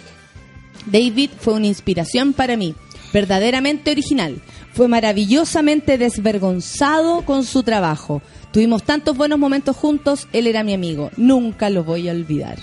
David 0.86 1.32
fue 1.40 1.54
una 1.54 1.68
inspiración 1.68 2.34
para 2.34 2.56
mí, 2.56 2.74
verdaderamente 3.14 3.92
original. 3.92 4.42
Fue 4.78 4.88
maravillosamente 4.88 5.98
desvergonzado 5.98 7.26
con 7.26 7.44
su 7.46 7.64
trabajo. 7.64 8.22
Tuvimos 8.54 8.84
tantos 8.84 9.18
buenos 9.18 9.40
momentos 9.40 9.76
juntos, 9.76 10.28
él 10.34 10.46
era 10.46 10.64
mi 10.64 10.76
amigo. 10.76 11.10
Nunca 11.18 11.72
lo 11.72 11.84
voy 11.84 12.08
a 12.08 12.12
olvidar. 12.12 12.60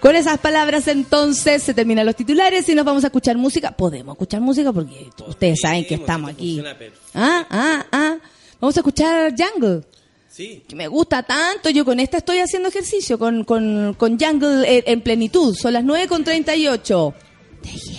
Con 0.00 0.16
esas 0.16 0.38
palabras 0.38 0.88
entonces 0.88 1.62
se 1.62 1.74
terminan 1.74 2.06
los 2.06 2.16
titulares 2.16 2.66
y 2.70 2.74
nos 2.74 2.86
vamos 2.86 3.04
a 3.04 3.08
escuchar 3.08 3.36
música. 3.36 3.72
Podemos 3.72 4.14
escuchar 4.14 4.40
música 4.40 4.72
porque 4.72 5.10
ustedes 5.26 5.60
saben 5.60 5.84
que 5.84 5.96
estamos 5.96 6.30
aquí. 6.30 6.64
Ah, 7.12 7.46
ah, 7.50 7.86
ah. 7.92 8.16
Vamos 8.58 8.74
a 8.74 8.80
escuchar 8.80 9.34
Jungle. 9.36 9.82
Sí. 10.26 10.64
Que 10.66 10.74
me 10.74 10.88
gusta 10.88 11.22
tanto. 11.22 11.68
Yo 11.68 11.84
con 11.84 12.00
esta 12.00 12.16
estoy 12.16 12.38
haciendo 12.38 12.70
ejercicio, 12.70 13.18
con, 13.18 13.44
con, 13.44 13.92
con 13.92 14.18
Jungle 14.18 14.78
en, 14.78 14.84
en 14.86 15.00
plenitud. 15.02 15.54
Son 15.54 15.74
las 15.74 15.84
9 15.84 16.08
con 16.08 16.24
38. 16.24 17.14
The 17.60 17.68
Yet. 17.68 17.98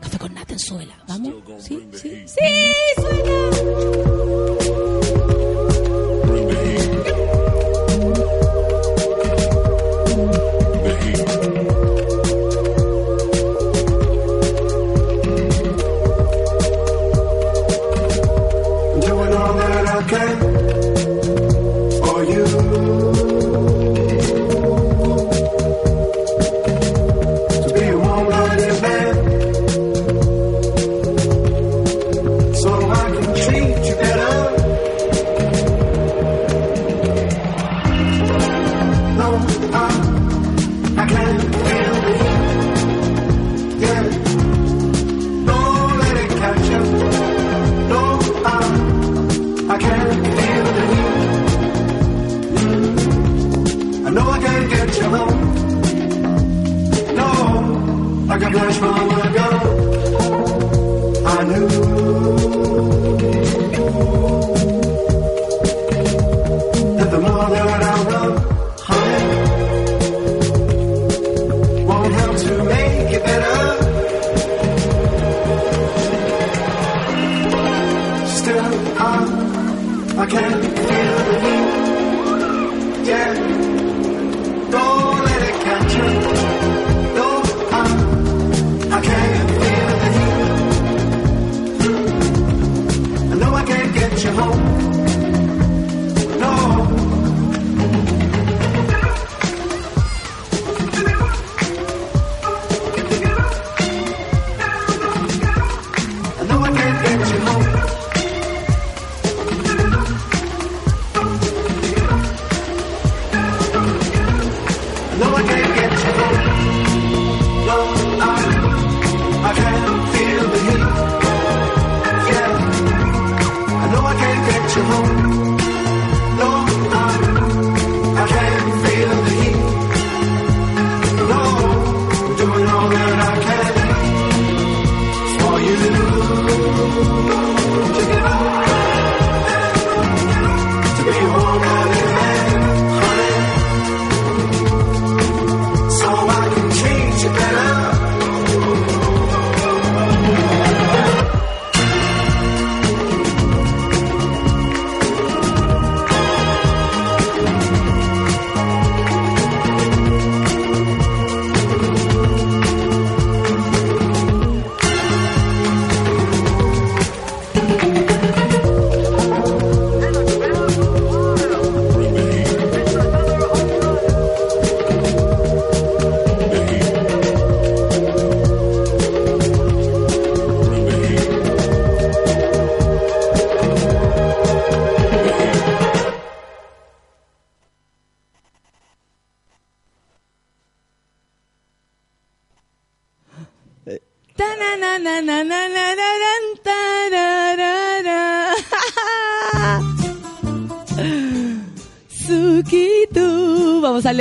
Café 0.00 0.18
con 0.18 0.32
nata 0.32 0.54
en 0.54 0.58
suela. 0.58 1.03
¿Vamos? 1.06 1.34
Sí, 1.58 1.88
sí, 1.92 2.24
sí, 2.26 2.74
suena. 2.96 4.93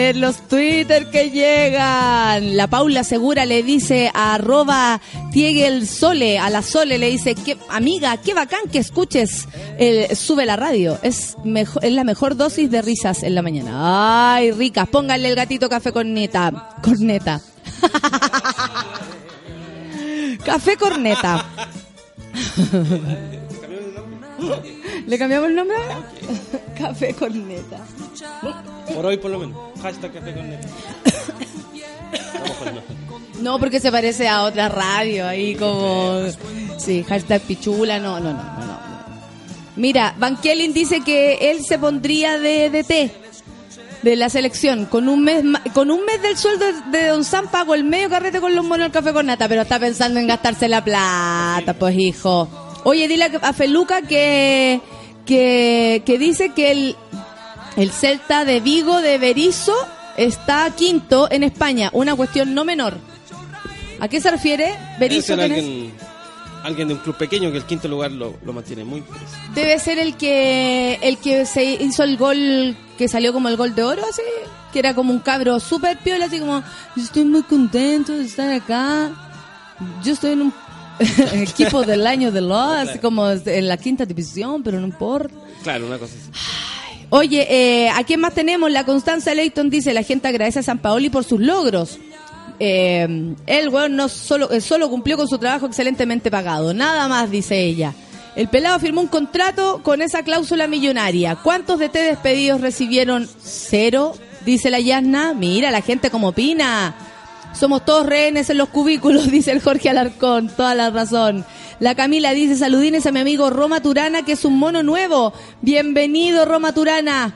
Leer 0.03 0.17
los 0.17 0.47
Twitter 0.49 1.09
que 1.09 1.29
llegan. 1.29 2.57
La 2.57 2.67
Paula 2.67 3.05
Segura 3.05 3.45
le 3.45 3.63
dice 3.63 4.11
a 4.13 4.33
arroba 4.33 4.99
Tiegel 5.31 5.87
Sole, 5.87 6.39
a 6.39 6.49
la 6.49 6.61
Sole 6.61 6.97
le 6.97 7.09
dice, 7.09 7.35
que, 7.35 7.57
amiga, 7.69 8.17
qué 8.17 8.33
bacán 8.33 8.67
que 8.69 8.79
escuches 8.79 9.47
el, 9.77 10.13
Sube 10.15 10.45
la 10.45 10.57
Radio. 10.57 10.99
Es, 11.03 11.37
mejor, 11.45 11.85
es 11.85 11.93
la 11.93 12.03
mejor 12.03 12.35
dosis 12.35 12.69
de 12.69 12.81
risas 12.81 13.23
en 13.23 13.35
la 13.35 13.41
mañana. 13.41 14.35
Ay, 14.35 14.51
ricas. 14.51 14.89
Pónganle 14.89 15.29
el 15.29 15.35
gatito 15.35 15.69
café 15.69 15.93
corneta. 15.93 16.75
Corneta. 16.81 17.39
café 20.45 20.75
corneta. 20.75 21.45
¿Le 25.07 25.17
cambiamos 25.17 25.49
el 25.49 25.55
nombre? 25.55 25.77
Café 26.77 27.13
corneta. 27.13 27.79
Por 28.93 29.05
hoy 29.05 29.17
por 29.17 29.31
lo 29.31 29.39
menos. 29.39 29.57
Hashtag 29.81 30.13
café 30.13 30.33
con 30.33 30.49
neta. 30.49 30.67
Vamos 32.39 32.57
con 32.57 32.67
el 32.67 32.73
mejor. 32.75 32.95
No, 33.41 33.59
porque 33.59 33.79
se 33.79 33.91
parece 33.91 34.27
a 34.27 34.43
otra 34.43 34.69
radio, 34.69 35.27
ahí 35.27 35.55
como... 35.55 36.21
Sí, 36.77 37.03
hashtag 37.03 37.41
pichula, 37.41 37.99
no, 37.99 38.19
no, 38.19 38.31
no, 38.31 38.43
no. 38.43 38.65
no. 38.65 38.79
Mira, 39.75 40.15
Van 40.17 40.37
Kellen 40.37 40.73
dice 40.73 41.01
que 41.01 41.51
él 41.51 41.63
se 41.65 41.77
pondría 41.79 42.37
de 42.37 42.69
DT 42.69 43.11
de 44.03 44.15
la 44.15 44.29
selección. 44.29 44.85
Con 44.85 45.07
un 45.09 45.23
mes 45.23 45.43
ma- 45.43 45.63
con 45.73 45.89
un 45.91 46.05
mes 46.05 46.21
del 46.21 46.37
sueldo 46.37 46.65
de 46.91 47.07
Don 47.07 47.23
Sam 47.23 47.47
pago 47.49 47.73
el 47.73 47.83
medio 47.83 48.09
carrete 48.09 48.39
con 48.39 48.53
los 48.55 48.63
monos 48.63 48.85
del 48.85 48.91
café 48.91 49.13
con 49.13 49.25
nata, 49.25 49.47
pero 49.47 49.61
está 49.63 49.79
pensando 49.79 50.19
en 50.19 50.27
gastarse 50.27 50.67
la 50.69 50.83
plata, 50.83 51.73
pues 51.73 51.95
hijo. 51.97 52.47
Oye, 52.83 53.07
dile 53.07 53.31
a 53.41 53.53
Feluca 53.53 54.01
que, 54.01 54.81
que, 55.25 56.03
que 56.05 56.17
dice 56.17 56.49
que 56.49 56.71
el, 56.71 56.95
el 57.77 57.91
Celta 57.91 58.45
de 58.45 58.59
Vigo 58.59 59.01
de 59.01 59.17
Berizo 59.17 59.75
está 60.17 60.69
quinto 60.71 61.27
en 61.31 61.43
España, 61.43 61.89
una 61.93 62.15
cuestión 62.15 62.53
no 62.53 62.65
menor. 62.65 62.97
¿A 63.99 64.07
qué 64.07 64.19
se 64.19 64.29
refiere 64.31 64.65
Debe 64.65 64.99
Berizzo? 64.99 65.33
alguien, 65.33 65.93
alguien 66.63 66.87
de 66.89 66.93
un 66.95 66.99
club 66.99 67.15
pequeño 67.15 67.51
que 67.51 67.57
el 67.57 67.63
quinto 67.63 67.87
lugar 67.87 68.11
lo, 68.11 68.35
lo 68.43 68.53
mantiene 68.53 68.83
muy 68.83 69.01
preso. 69.01 69.25
Debe 69.53 69.79
ser 69.79 69.97
el 69.97 70.17
que 70.17 70.99
el 71.01 71.17
que 71.19 71.45
se 71.45 71.63
hizo 71.63 72.03
el 72.03 72.17
gol 72.17 72.75
que 72.97 73.07
salió 73.07 73.31
como 73.31 73.47
el 73.47 73.55
gol 73.55 73.75
de 73.75 73.83
oro, 73.83 74.03
así, 74.09 74.21
que 74.73 74.79
era 74.79 74.93
como 74.93 75.13
un 75.13 75.19
cabro 75.19 75.59
súper 75.59 75.97
piola, 75.99 76.25
así 76.25 76.39
como, 76.39 76.61
yo 76.95 77.03
estoy 77.03 77.23
muy 77.23 77.43
contento 77.43 78.11
de 78.11 78.25
estar 78.25 78.51
acá, 78.51 79.11
yo 80.03 80.13
estoy 80.13 80.31
en 80.33 80.41
un 80.43 80.53
equipo 81.33 81.83
del 81.83 82.05
año 82.07 82.31
de 82.31 82.41
los, 82.41 82.89
como 83.01 83.29
en 83.29 83.67
la 83.67 83.77
quinta 83.77 84.05
división, 84.05 84.63
pero 84.63 84.79
no 84.79 84.87
importa. 84.87 85.33
Claro, 85.63 85.87
una 85.87 85.97
cosa 85.97 86.13
así. 86.13 86.29
Oye, 87.09 87.45
eh, 87.49 87.89
¿a 87.89 88.03
quién 88.03 88.19
más 88.19 88.33
tenemos? 88.33 88.71
La 88.71 88.85
Constanza 88.85 89.35
Leighton 89.35 89.69
dice, 89.69 89.93
la 89.93 90.01
gente 90.01 90.27
agradece 90.27 90.59
a 90.59 90.63
San 90.63 90.79
Paoli 90.79 91.09
por 91.09 91.23
sus 91.23 91.39
logros. 91.39 91.99
Eh, 92.59 93.35
él, 93.45 93.69
weón, 93.69 93.95
no 93.95 94.09
solo, 94.09 94.51
eh, 94.51 94.61
solo 94.61 94.89
cumplió 94.89 95.17
con 95.17 95.27
su 95.27 95.37
trabajo 95.37 95.67
excelentemente 95.67 96.31
pagado. 96.31 96.73
Nada 96.73 97.07
más, 97.07 97.29
dice 97.29 97.59
ella. 97.59 97.93
El 98.35 98.47
pelado 98.47 98.79
firmó 98.79 99.01
un 99.01 99.07
contrato 99.07 99.81
con 99.83 100.01
esa 100.01 100.23
cláusula 100.23 100.67
millonaria. 100.67 101.35
¿Cuántos 101.35 101.77
de 101.77 101.89
té 101.89 101.99
despedidos 101.99 102.61
recibieron? 102.61 103.29
Cero, 103.43 104.13
dice 104.43 104.71
la 104.71 104.79
Yasna. 104.79 105.35
Mira, 105.35 105.69
la 105.69 105.81
gente 105.81 106.09
como 106.09 106.29
opina. 106.29 106.95
Somos 107.53 107.85
todos 107.85 108.05
rehenes 108.05 108.49
en 108.49 108.57
los 108.57 108.69
cubículos, 108.69 109.29
dice 109.31 109.51
el 109.51 109.61
Jorge 109.61 109.89
Alarcón. 109.89 110.49
Toda 110.49 110.75
la 110.75 110.89
razón. 110.89 111.45
La 111.79 111.95
Camila 111.95 112.33
dice, 112.33 112.55
saludines 112.55 113.05
a 113.05 113.11
mi 113.11 113.19
amigo 113.19 113.49
Roma 113.49 113.81
Turana, 113.81 114.23
que 114.23 114.33
es 114.33 114.45
un 114.45 114.57
mono 114.57 114.83
nuevo. 114.83 115.33
Bienvenido, 115.61 116.45
Roma 116.45 116.73
Turana. 116.73 117.33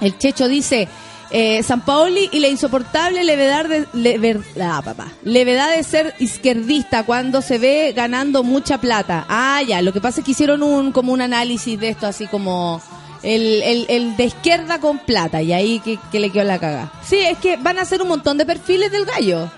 El 0.00 0.16
Checho 0.18 0.48
dice, 0.48 0.88
eh, 1.30 1.62
San 1.62 1.82
Paoli 1.84 2.28
y 2.32 2.40
la 2.40 2.48
insoportable 2.48 3.22
levedad 3.24 3.66
de, 3.66 3.86
lever- 3.88 4.42
ah, 4.60 4.80
papá, 4.84 5.08
levedad 5.24 5.74
de 5.76 5.82
ser 5.84 6.14
izquierdista 6.18 7.04
cuando 7.04 7.42
se 7.42 7.58
ve 7.58 7.92
ganando 7.94 8.42
mucha 8.42 8.78
plata. 8.78 9.26
Ah, 9.28 9.60
ya, 9.66 9.82
lo 9.82 9.92
que 9.92 10.00
pasa 10.00 10.20
es 10.20 10.24
que 10.26 10.32
hicieron 10.32 10.62
un 10.62 10.90
como 10.92 11.12
un 11.12 11.20
análisis 11.20 11.78
de 11.78 11.90
esto, 11.90 12.06
así 12.06 12.26
como 12.26 12.80
el, 13.22 13.62
el, 13.62 13.86
el 13.88 14.16
de 14.16 14.24
izquierda 14.24 14.80
con 14.80 14.98
plata, 14.98 15.42
y 15.42 15.52
ahí 15.52 15.80
que, 15.80 15.98
que 16.10 16.20
le 16.20 16.30
quedó 16.30 16.44
la 16.44 16.58
caga. 16.58 16.92
Sí, 17.02 17.16
es 17.16 17.38
que 17.38 17.56
van 17.56 17.78
a 17.78 17.82
hacer 17.82 18.02
un 18.02 18.08
montón 18.08 18.38
de 18.38 18.46
perfiles 18.46 18.90
del 18.90 19.04
gallo. 19.04 19.50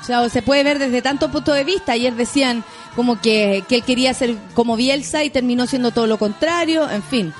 O 0.00 0.06
sea, 0.06 0.28
se 0.28 0.42
puede 0.42 0.62
ver 0.64 0.78
desde 0.78 1.00
tantos 1.00 1.30
puntos 1.30 1.54
de 1.54 1.64
vista. 1.64 1.92
Ayer 1.92 2.14
decían 2.14 2.62
como 2.94 3.20
que, 3.20 3.64
que 3.68 3.76
él 3.76 3.82
quería 3.84 4.12
ser 4.12 4.36
como 4.52 4.76
Bielsa 4.76 5.24
y 5.24 5.30
terminó 5.30 5.66
siendo 5.66 5.92
todo 5.92 6.06
lo 6.06 6.18
contrario. 6.18 6.90
En 6.90 7.02
fin, 7.02 7.32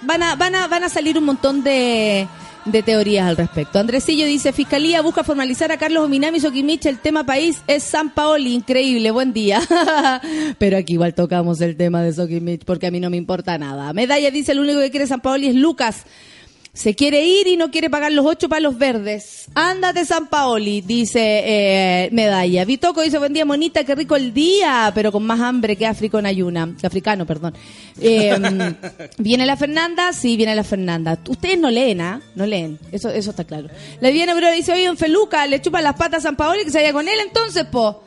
van 0.00 0.22
a, 0.22 0.34
van 0.34 0.54
a, 0.54 0.68
van 0.68 0.84
a 0.84 0.88
salir 0.88 1.18
un 1.18 1.24
montón 1.24 1.62
de, 1.62 2.26
de 2.64 2.82
teorías 2.82 3.26
al 3.26 3.36
respecto. 3.36 3.78
Andresillo 3.78 4.26
dice, 4.26 4.52
Fiscalía 4.52 5.02
busca 5.02 5.24
formalizar 5.24 5.72
a 5.72 5.78
Carlos 5.78 6.04
Ominami 6.04 6.40
Sokimich, 6.40 6.86
el 6.86 6.98
tema 6.98 7.24
país 7.24 7.62
es 7.66 7.82
San 7.82 8.10
Paoli, 8.10 8.54
increíble, 8.54 9.10
buen 9.10 9.32
día. 9.32 9.60
Pero 10.58 10.76
aquí 10.76 10.94
igual 10.94 11.14
tocamos 11.14 11.60
el 11.60 11.76
tema 11.76 12.02
de 12.02 12.12
Sokimich 12.12 12.64
porque 12.64 12.86
a 12.86 12.90
mí 12.90 13.00
no 13.00 13.10
me 13.10 13.16
importa 13.16 13.58
nada. 13.58 13.92
Medalla 13.92 14.30
dice, 14.30 14.52
el 14.52 14.60
único 14.60 14.80
que 14.80 14.90
quiere 14.90 15.06
San 15.06 15.20
Paoli 15.20 15.48
es 15.48 15.54
Lucas. 15.54 16.04
Se 16.74 16.94
quiere 16.94 17.22
ir 17.22 17.48
y 17.48 17.58
no 17.58 17.70
quiere 17.70 17.90
pagar 17.90 18.12
los 18.12 18.24
ocho 18.24 18.48
palos 18.48 18.78
verdes. 18.78 19.44
Ándate, 19.54 20.06
San 20.06 20.28
Paoli, 20.28 20.80
dice 20.80 21.20
eh, 21.44 22.08
Medalla. 22.12 22.64
Vitoco 22.64 23.02
dice, 23.02 23.18
buen 23.18 23.34
día, 23.34 23.44
monita, 23.44 23.84
qué 23.84 23.94
rico 23.94 24.16
el 24.16 24.32
día, 24.32 24.90
pero 24.94 25.12
con 25.12 25.22
más 25.22 25.38
hambre 25.40 25.76
que 25.76 25.86
Áfrico 25.86 26.18
en 26.18 26.24
ayuna. 26.24 26.74
Que 26.80 26.86
africano, 26.86 27.26
perdón. 27.26 27.52
Eh, 28.00 28.34
¿Viene 29.18 29.44
la 29.44 29.56
Fernanda? 29.58 30.14
Sí, 30.14 30.38
viene 30.38 30.56
la 30.56 30.64
Fernanda. 30.64 31.18
Ustedes 31.28 31.58
no 31.58 31.70
leen, 31.70 32.00
¿ah? 32.00 32.22
No 32.34 32.46
leen. 32.46 32.78
Eso, 32.90 33.10
eso 33.10 33.30
está 33.30 33.44
claro. 33.44 33.68
La 34.00 34.08
Viviana 34.08 34.32
Aurora 34.32 34.52
dice, 34.52 34.72
oye, 34.72 34.86
don 34.86 34.96
Feluca, 34.96 35.46
le 35.46 35.60
chupa 35.60 35.82
las 35.82 35.96
patas 35.96 36.20
a 36.20 36.28
San 36.28 36.36
Paoli 36.36 36.64
que 36.64 36.70
se 36.70 36.78
vaya 36.78 36.94
con 36.94 37.06
él 37.06 37.18
entonces, 37.22 37.66
po. 37.66 38.02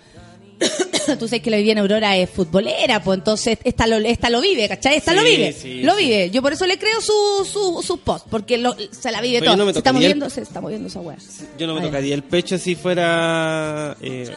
Tú 1.20 1.28
sabes 1.28 1.42
que 1.42 1.52
la 1.52 1.58
Viviana 1.58 1.82
Aurora 1.82 2.18
es 2.18 2.30
futbolera, 2.30 3.04
pues 3.04 3.20
entonces 3.20 3.60
esta 3.64 3.86
lo, 3.88 3.98
esta 3.98 4.30
lo 4.30 4.42
vive, 4.42 4.68
¿cachai? 4.68 4.98
Esta 4.98 5.14
lo 5.14 5.24
vive, 5.24 5.54
sí, 5.54 5.82
lo 5.84 5.96
vive. 5.96 6.32
Yo 6.32 6.42
por 6.42 6.54
eso 6.54 6.66
le 6.66 6.80
creo 6.80 7.00
su, 7.02 7.48
su, 7.52 7.84
sus 7.86 8.00
posts, 8.00 8.28
porque 8.32 8.58
lo- 8.58 8.76
se 8.92 9.12
la 9.12 9.22
vive 9.22 9.42
todo. 9.42 9.56
no 9.58 9.72
se 9.72 9.78
está 9.80 9.90
el- 9.92 9.96
moviendo, 9.96 10.30
se 10.30 10.42
está 10.42 10.62
moviendo 10.62 10.88
esa 10.88 11.02
weá. 11.02 11.18
Yo 11.60 11.68
no 11.68 11.76
me 11.76 11.82
tocaría 11.82 12.16
el 12.16 12.24
pecho 12.24 12.58
si 12.58 12.76
fuera 12.76 13.96
eh, 14.02 14.30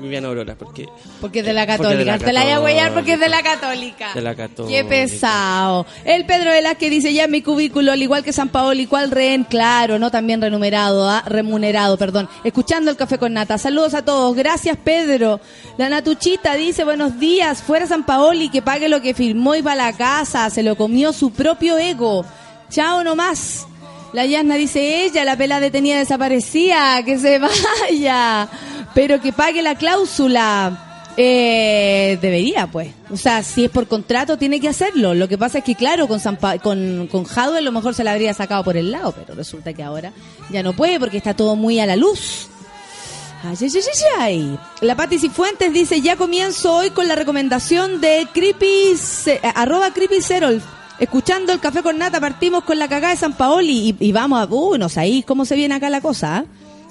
Viviana 0.00 0.28
Aurora, 0.28 0.54
porque... 0.54 0.88
Porque 1.20 1.40
es 1.40 1.46
de 1.46 1.52
la 1.52 1.66
católica. 1.66 2.18
Te 2.18 2.32
la 2.32 2.42
voy 2.42 2.52
a 2.52 2.60
huellar 2.60 2.92
porque 2.92 3.14
es 3.14 3.20
de 3.20 3.28
la 3.28 3.42
católica. 3.42 4.12
De 4.14 4.20
la 4.20 4.34
católica. 4.34 4.76
Qué 4.76 4.84
pesado. 4.84 5.86
El 6.04 6.26
Pedro 6.26 6.50
Velázquez 6.50 6.90
dice 6.90 7.12
ya 7.12 7.24
en 7.24 7.30
mi 7.30 7.42
cubículo, 7.42 7.92
al 7.92 8.02
igual 8.02 8.22
que 8.22 8.32
San 8.32 8.48
Paoli, 8.48 8.86
¿cuál 8.86 9.10
rehén? 9.10 9.44
Claro, 9.44 9.98
no 9.98 10.10
también 10.10 10.40
remunerado, 10.40 11.08
ah, 11.08 11.22
remunerado, 11.26 11.96
perdón. 11.96 12.28
Escuchando 12.44 12.90
el 12.90 12.96
café 12.96 13.18
con 13.18 13.32
nata. 13.32 13.58
Saludos 13.58 13.94
a 13.94 14.04
todos. 14.04 14.36
Gracias, 14.36 14.76
Pedro. 14.76 15.40
La 15.78 15.88
Natuchita 15.88 16.54
dice 16.54 16.84
buenos 16.84 17.18
días. 17.18 17.62
Fuera 17.62 17.86
San 17.86 18.04
Paoli, 18.04 18.48
que 18.48 18.62
pague 18.62 18.88
lo 18.88 19.00
que 19.00 19.14
firmó 19.14 19.54
y 19.54 19.62
va 19.62 19.72
a 19.72 19.76
la 19.76 19.92
casa. 19.92 20.50
Se 20.50 20.62
lo 20.62 20.76
comió 20.76 21.12
su 21.12 21.32
propio 21.32 21.78
ego. 21.78 22.24
Chao 22.70 23.04
nomás. 23.04 23.66
La 24.12 24.24
Yasna 24.24 24.54
dice 24.54 25.04
ella, 25.04 25.24
la 25.24 25.36
pela 25.36 25.60
detenida 25.60 25.98
desaparecía, 25.98 27.02
que 27.04 27.18
se 27.18 27.38
vaya, 27.90 28.48
pero 28.94 29.20
que 29.20 29.32
pague 29.32 29.62
la 29.62 29.74
cláusula. 29.74 30.82
Eh, 31.18 32.18
debería, 32.20 32.66
pues. 32.66 32.92
O 33.10 33.16
sea, 33.16 33.42
si 33.42 33.64
es 33.64 33.70
por 33.70 33.86
contrato, 33.86 34.36
tiene 34.36 34.60
que 34.60 34.68
hacerlo. 34.68 35.14
Lo 35.14 35.28
que 35.28 35.38
pasa 35.38 35.58
es 35.58 35.64
que, 35.64 35.74
claro, 35.74 36.08
con, 36.08 36.20
San 36.20 36.36
con, 36.62 37.08
con 37.10 37.24
Jadwe 37.24 37.58
a 37.58 37.62
lo 37.62 37.72
mejor 37.72 37.94
se 37.94 38.04
la 38.04 38.12
habría 38.12 38.34
sacado 38.34 38.62
por 38.64 38.76
el 38.76 38.90
lado, 38.90 39.12
pero 39.12 39.34
resulta 39.34 39.72
que 39.72 39.82
ahora 39.82 40.12
ya 40.50 40.62
no 40.62 40.74
puede 40.74 41.00
porque 41.00 41.16
está 41.16 41.34
todo 41.34 41.56
muy 41.56 41.80
a 41.80 41.86
la 41.86 41.96
luz. 41.96 42.48
Ay, 43.44 43.56
ay, 43.60 43.70
ay. 44.18 44.58
La 44.80 44.96
Pati 44.96 45.18
Cifuentes 45.18 45.72
dice, 45.72 46.00
ya 46.00 46.16
comienzo 46.16 46.74
hoy 46.74 46.90
con 46.90 47.06
la 47.08 47.14
recomendación 47.14 48.00
de 48.00 48.26
Creepy, 48.32 48.94
arroba 49.54 49.92
Creepy 49.92 50.20
Cerol. 50.20 50.62
Escuchando 50.98 51.52
el 51.52 51.60
café 51.60 51.82
con 51.82 51.98
nata, 51.98 52.20
partimos 52.20 52.64
con 52.64 52.78
la 52.78 52.88
cagada 52.88 53.12
de 53.12 53.20
San 53.20 53.34
Paoli 53.34 53.94
y, 53.98 54.12
vamos 54.12 54.40
a, 54.40 54.46
uh, 54.46 54.78
no 54.78 54.88
sabéis 54.88 55.24
cómo 55.24 55.44
se 55.44 55.54
viene 55.54 55.74
acá 55.74 55.90
la 55.90 56.00
cosa, 56.00 56.38
¿ah? 56.38 56.44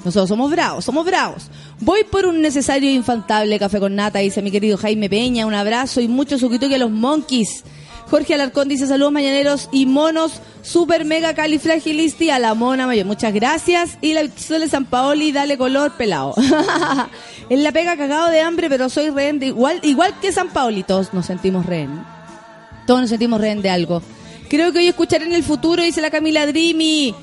Nosotros 0.05 0.29
somos 0.29 0.51
bravos, 0.51 0.85
somos 0.85 1.03
bravos. 1.03 1.49
Voy 1.79 2.03
por 2.03 2.27
un 2.27 2.39
necesario 2.39 2.91
infantable 2.91 3.57
café 3.57 3.79
con 3.79 3.95
nata, 3.95 4.19
dice 4.19 4.43
mi 4.43 4.51
querido 4.51 4.77
Jaime 4.77 5.09
Peña. 5.09 5.47
Un 5.47 5.55
abrazo 5.55 5.99
y 5.99 6.07
mucho 6.07 6.37
suquituque 6.37 6.75
a 6.75 6.77
los 6.77 6.91
monkeys. 6.91 7.63
Jorge 8.11 8.35
Alarcón 8.35 8.67
dice 8.67 8.85
saludos 8.85 9.13
mañaneros 9.13 9.67
y 9.71 9.87
monos 9.87 10.33
super 10.61 11.05
mega 11.05 11.33
califragilisti 11.33 12.29
a 12.29 12.37
la 12.37 12.53
mona 12.53 12.85
mayor. 12.85 13.07
Muchas 13.07 13.33
gracias. 13.33 13.97
Y 13.99 14.13
la 14.13 14.29
Sole 14.37 14.69
San 14.69 14.85
Paoli, 14.85 15.31
dale 15.31 15.57
color 15.57 15.93
pelado. 15.93 16.35
en 17.49 17.63
la 17.63 17.71
pega 17.71 17.97
cagado 17.97 18.29
de 18.29 18.41
hambre, 18.41 18.69
pero 18.69 18.89
soy 18.89 19.09
rehén 19.09 19.39
de 19.39 19.47
igual, 19.47 19.79
igual 19.81 20.13
que 20.21 20.31
San 20.31 20.49
Paoli. 20.49 20.83
Todos 20.83 21.15
nos 21.15 21.25
sentimos 21.25 21.65
rehén. 21.65 22.14
Todos 22.85 23.01
nos 23.01 23.09
sentimos 23.09 23.41
rehén 23.41 23.61
de 23.61 23.69
algo. 23.69 24.01
Creo 24.49 24.71
que 24.71 24.79
hoy 24.79 24.87
escucharé 24.87 25.25
en 25.25 25.33
el 25.33 25.43
futuro, 25.43 25.83
dice 25.83 26.01
la 26.01 26.11
Camila 26.11 26.45
Dreamy. 26.45 27.15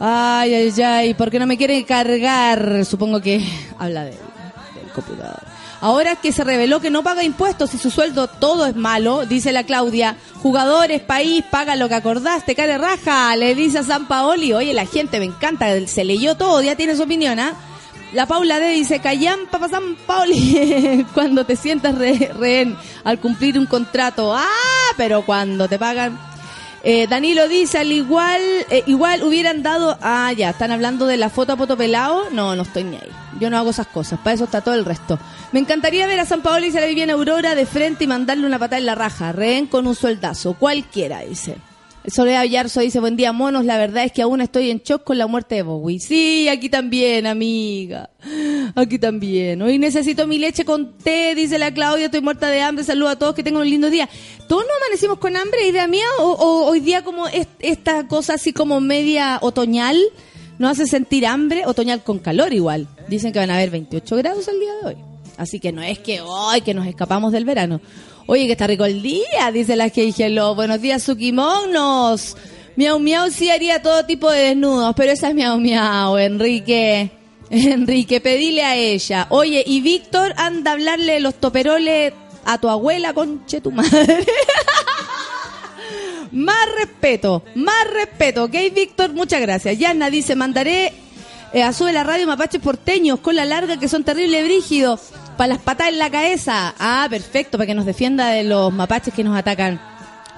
Ay, 0.00 0.54
ay, 0.54 0.82
ay, 0.82 1.14
porque 1.14 1.38
no 1.38 1.46
me 1.46 1.56
quiere 1.56 1.84
cargar. 1.84 2.84
Supongo 2.84 3.20
que 3.20 3.44
habla 3.78 4.04
del, 4.04 4.14
del 4.14 4.92
computador. 4.94 5.42
Ahora 5.80 6.16
que 6.16 6.32
se 6.32 6.44
reveló 6.44 6.80
que 6.80 6.88
no 6.88 7.02
paga 7.02 7.24
impuestos 7.24 7.74
y 7.74 7.78
su 7.78 7.90
sueldo 7.90 8.26
todo 8.26 8.64
es 8.64 8.74
malo, 8.74 9.26
dice 9.26 9.52
la 9.52 9.64
Claudia. 9.64 10.16
Jugadores, 10.42 11.02
país, 11.02 11.44
paga 11.50 11.76
lo 11.76 11.90
que 11.90 11.94
acordaste, 11.94 12.54
care 12.54 12.78
raja, 12.78 13.36
le 13.36 13.54
dice 13.54 13.80
a 13.80 13.82
San 13.82 14.08
Paoli. 14.08 14.54
Oye, 14.54 14.72
la 14.72 14.86
gente 14.86 15.18
me 15.18 15.26
encanta, 15.26 15.66
se 15.86 16.04
leyó 16.04 16.36
todo, 16.36 16.62
ya 16.62 16.74
tiene 16.74 16.96
su 16.96 17.02
opinión, 17.02 17.38
¿ah? 17.38 17.52
La 18.14 18.26
Paula 18.26 18.60
D 18.60 18.68
dice, 18.70 19.00
callan, 19.00 19.40
papá 19.50 19.68
San 19.68 19.96
Paoli, 20.06 21.04
cuando 21.14 21.44
te 21.44 21.56
sientas 21.56 21.96
re- 21.98 22.30
rehén 22.38 22.76
al 23.02 23.18
cumplir 23.18 23.58
un 23.58 23.66
contrato. 23.66 24.32
Ah, 24.34 24.46
pero 24.96 25.22
cuando 25.22 25.68
te 25.68 25.78
pagan... 25.78 26.18
Eh, 26.86 27.06
Danilo 27.08 27.48
dice, 27.48 27.78
al 27.78 27.90
igual, 27.90 28.40
eh, 28.70 28.84
igual 28.86 29.22
hubieran 29.24 29.62
dado... 29.62 29.98
Ah, 30.02 30.30
ya, 30.36 30.50
¿están 30.50 30.70
hablando 30.70 31.06
de 31.06 31.16
la 31.16 31.30
foto 31.30 31.54
a 31.54 31.56
poto 31.56 31.76
pelado? 31.78 32.28
No, 32.30 32.54
no 32.54 32.62
estoy 32.62 32.84
ni 32.84 32.96
ahí. 32.96 33.08
Yo 33.40 33.48
no 33.50 33.56
hago 33.56 33.70
esas 33.70 33.86
cosas, 33.86 34.18
para 34.20 34.34
eso 34.34 34.44
está 34.44 34.60
todo 34.60 34.74
el 34.74 34.84
resto. 34.84 35.18
Me 35.52 35.60
encantaría 35.60 36.06
ver 36.06 36.20
a 36.20 36.26
San 36.26 36.42
Paolo 36.42 36.66
y 36.66 36.70
se 36.70 36.80
la 36.80 36.86
Viviana 36.86 37.14
Aurora 37.14 37.54
de 37.54 37.64
frente 37.66 38.04
y 38.04 38.06
mandarle 38.06 38.46
una 38.46 38.58
patada 38.58 38.78
en 38.78 38.86
la 38.86 38.94
raja. 38.94 39.32
Rehén 39.32 39.66
con 39.66 39.86
un 39.86 39.94
sueldazo, 39.94 40.54
cualquiera, 40.54 41.20
dice. 41.20 41.56
Soledad 42.06 42.44
Yarzo 42.44 42.80
dice, 42.80 43.00
buen 43.00 43.16
día, 43.16 43.32
monos. 43.32 43.64
La 43.64 43.78
verdad 43.78 44.04
es 44.04 44.12
que 44.12 44.20
aún 44.20 44.40
estoy 44.42 44.70
en 44.70 44.80
shock 44.80 45.04
con 45.04 45.16
la 45.16 45.26
muerte 45.26 45.54
de 45.54 45.62
Bowie. 45.62 45.98
Sí, 46.00 46.48
aquí 46.48 46.68
también, 46.68 47.26
amiga. 47.26 48.10
Aquí 48.74 48.98
también. 48.98 49.62
Hoy 49.62 49.78
necesito 49.78 50.26
mi 50.26 50.38
leche 50.38 50.64
con 50.66 50.98
té, 50.98 51.34
dice 51.34 51.58
la 51.58 51.72
Claudia. 51.72 52.06
Estoy 52.06 52.20
muerta 52.20 52.48
de 52.48 52.60
hambre. 52.60 52.84
Saludos 52.84 53.12
a 53.12 53.18
todos, 53.18 53.34
que 53.34 53.42
tengan 53.42 53.62
un 53.62 53.70
lindo 53.70 53.88
día. 53.88 54.08
¿Todos 54.48 54.64
nos 54.64 54.76
amanecimos 54.82 55.18
con 55.18 55.34
hambre, 55.36 55.66
idea 55.66 55.86
mía? 55.86 56.04
¿O, 56.18 56.24
o 56.32 56.66
hoy 56.66 56.80
día 56.80 57.02
como 57.02 57.26
es- 57.28 57.48
esta 57.60 58.06
cosa 58.06 58.34
así 58.34 58.52
como 58.52 58.80
media 58.80 59.38
otoñal 59.40 59.98
nos 60.58 60.72
hace 60.72 60.86
sentir 60.86 61.26
hambre? 61.26 61.64
Otoñal 61.64 62.02
con 62.02 62.18
calor 62.18 62.52
igual. 62.52 62.86
Dicen 63.08 63.32
que 63.32 63.38
van 63.38 63.50
a 63.50 63.54
haber 63.54 63.70
28 63.70 64.16
grados 64.16 64.46
el 64.48 64.60
día 64.60 64.72
de 64.82 64.86
hoy. 64.88 64.96
Así 65.36 65.60
que 65.60 65.72
no 65.72 65.82
es 65.82 65.98
que 65.98 66.20
hoy 66.20 66.60
que 66.60 66.74
nos 66.74 66.86
escapamos 66.86 67.32
del 67.32 67.44
verano. 67.44 67.80
Oye, 68.26 68.46
que 68.46 68.52
está 68.52 68.66
rico 68.66 68.84
el 68.84 69.02
día, 69.02 69.50
dice 69.52 69.76
la 69.76 69.90
que 69.90 70.12
Hello. 70.16 70.54
Buenos 70.54 70.80
días, 70.80 71.02
Sukimonos. 71.02 72.36
Miau 72.76 72.98
Miau 72.98 73.30
sí 73.30 73.50
haría 73.50 73.82
todo 73.82 74.04
tipo 74.04 74.30
de 74.30 74.48
desnudos, 74.48 74.94
pero 74.96 75.12
esa 75.12 75.28
es 75.28 75.34
Miau 75.34 75.58
Miau, 75.58 76.16
Enrique. 76.18 77.10
Enrique, 77.50 78.20
pedile 78.20 78.64
a 78.64 78.76
ella. 78.76 79.26
Oye, 79.30 79.62
y 79.66 79.80
Víctor 79.80 80.32
anda 80.36 80.70
a 80.70 80.74
hablarle 80.74 81.20
los 81.20 81.34
toperoles 81.34 82.12
a 82.44 82.58
tu 82.58 82.68
abuela, 82.68 83.12
conche 83.12 83.60
tu 83.60 83.70
madre. 83.70 84.24
Más 86.32 86.66
respeto, 86.76 87.44
más 87.54 87.86
respeto. 87.92 88.42
Ok, 88.44 88.54
Víctor, 88.74 89.12
muchas 89.12 89.40
gracias. 89.40 89.78
Yana 89.78 90.10
dice, 90.10 90.34
mandaré 90.34 90.92
eh, 91.52 91.62
a 91.62 91.72
sube 91.72 91.92
la 91.92 92.02
radio 92.02 92.26
mapaches 92.26 92.60
porteños 92.60 93.20
con 93.20 93.36
la 93.36 93.44
larga 93.44 93.78
que 93.78 93.86
son 93.86 94.02
terrible 94.02 94.42
brígidos 94.42 95.12
para 95.36 95.54
las 95.54 95.58
patas 95.58 95.88
en 95.88 95.98
la 95.98 96.10
cabeza. 96.10 96.74
Ah, 96.78 97.06
perfecto, 97.10 97.58
para 97.58 97.66
que 97.66 97.74
nos 97.74 97.86
defienda 97.86 98.28
de 98.28 98.44
los 98.44 98.72
mapaches 98.72 99.14
que 99.14 99.24
nos 99.24 99.36
atacan. 99.36 99.80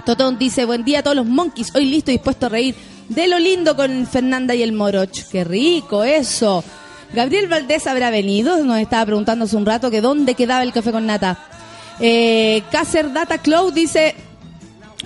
Totón 0.05 0.39
dice, 0.39 0.65
buen 0.65 0.85
día 0.85 1.01
a 1.01 1.03
todos 1.03 1.17
los 1.17 1.27
monkeys, 1.27 1.75
hoy 1.75 1.87
listo 1.87 2.11
y 2.11 2.15
dispuesto 2.15 2.47
a 2.47 2.49
reír 2.49 2.75
de 3.09 3.29
lo 3.29 3.39
lindo 3.39 3.77
con 3.77 4.07
Fernanda 4.07 4.55
y 4.55 4.63
el 4.63 4.73
Moroch. 4.73 5.29
Qué 5.31 5.45
rico 5.45 6.05
eso. 6.05 6.63
Gabriel 7.13 7.49
Valdés 7.49 7.87
habrá 7.87 8.11
venido, 8.11 8.63
nos 8.65 8.79
estaba 8.79 9.07
preguntando 9.07 9.45
hace 9.45 9.57
un 9.57 9.67
rato 9.67 9.91
que 9.91 10.01
dónde 10.01 10.35
quedaba 10.35 10.63
el 10.63 10.73
café 10.73 10.93
con 10.93 11.07
nata. 11.07 11.39
Eh, 12.01 12.63
Cácer 12.71 13.13
Data 13.13 13.39
Cloud 13.39 13.73
dice, 13.73 14.15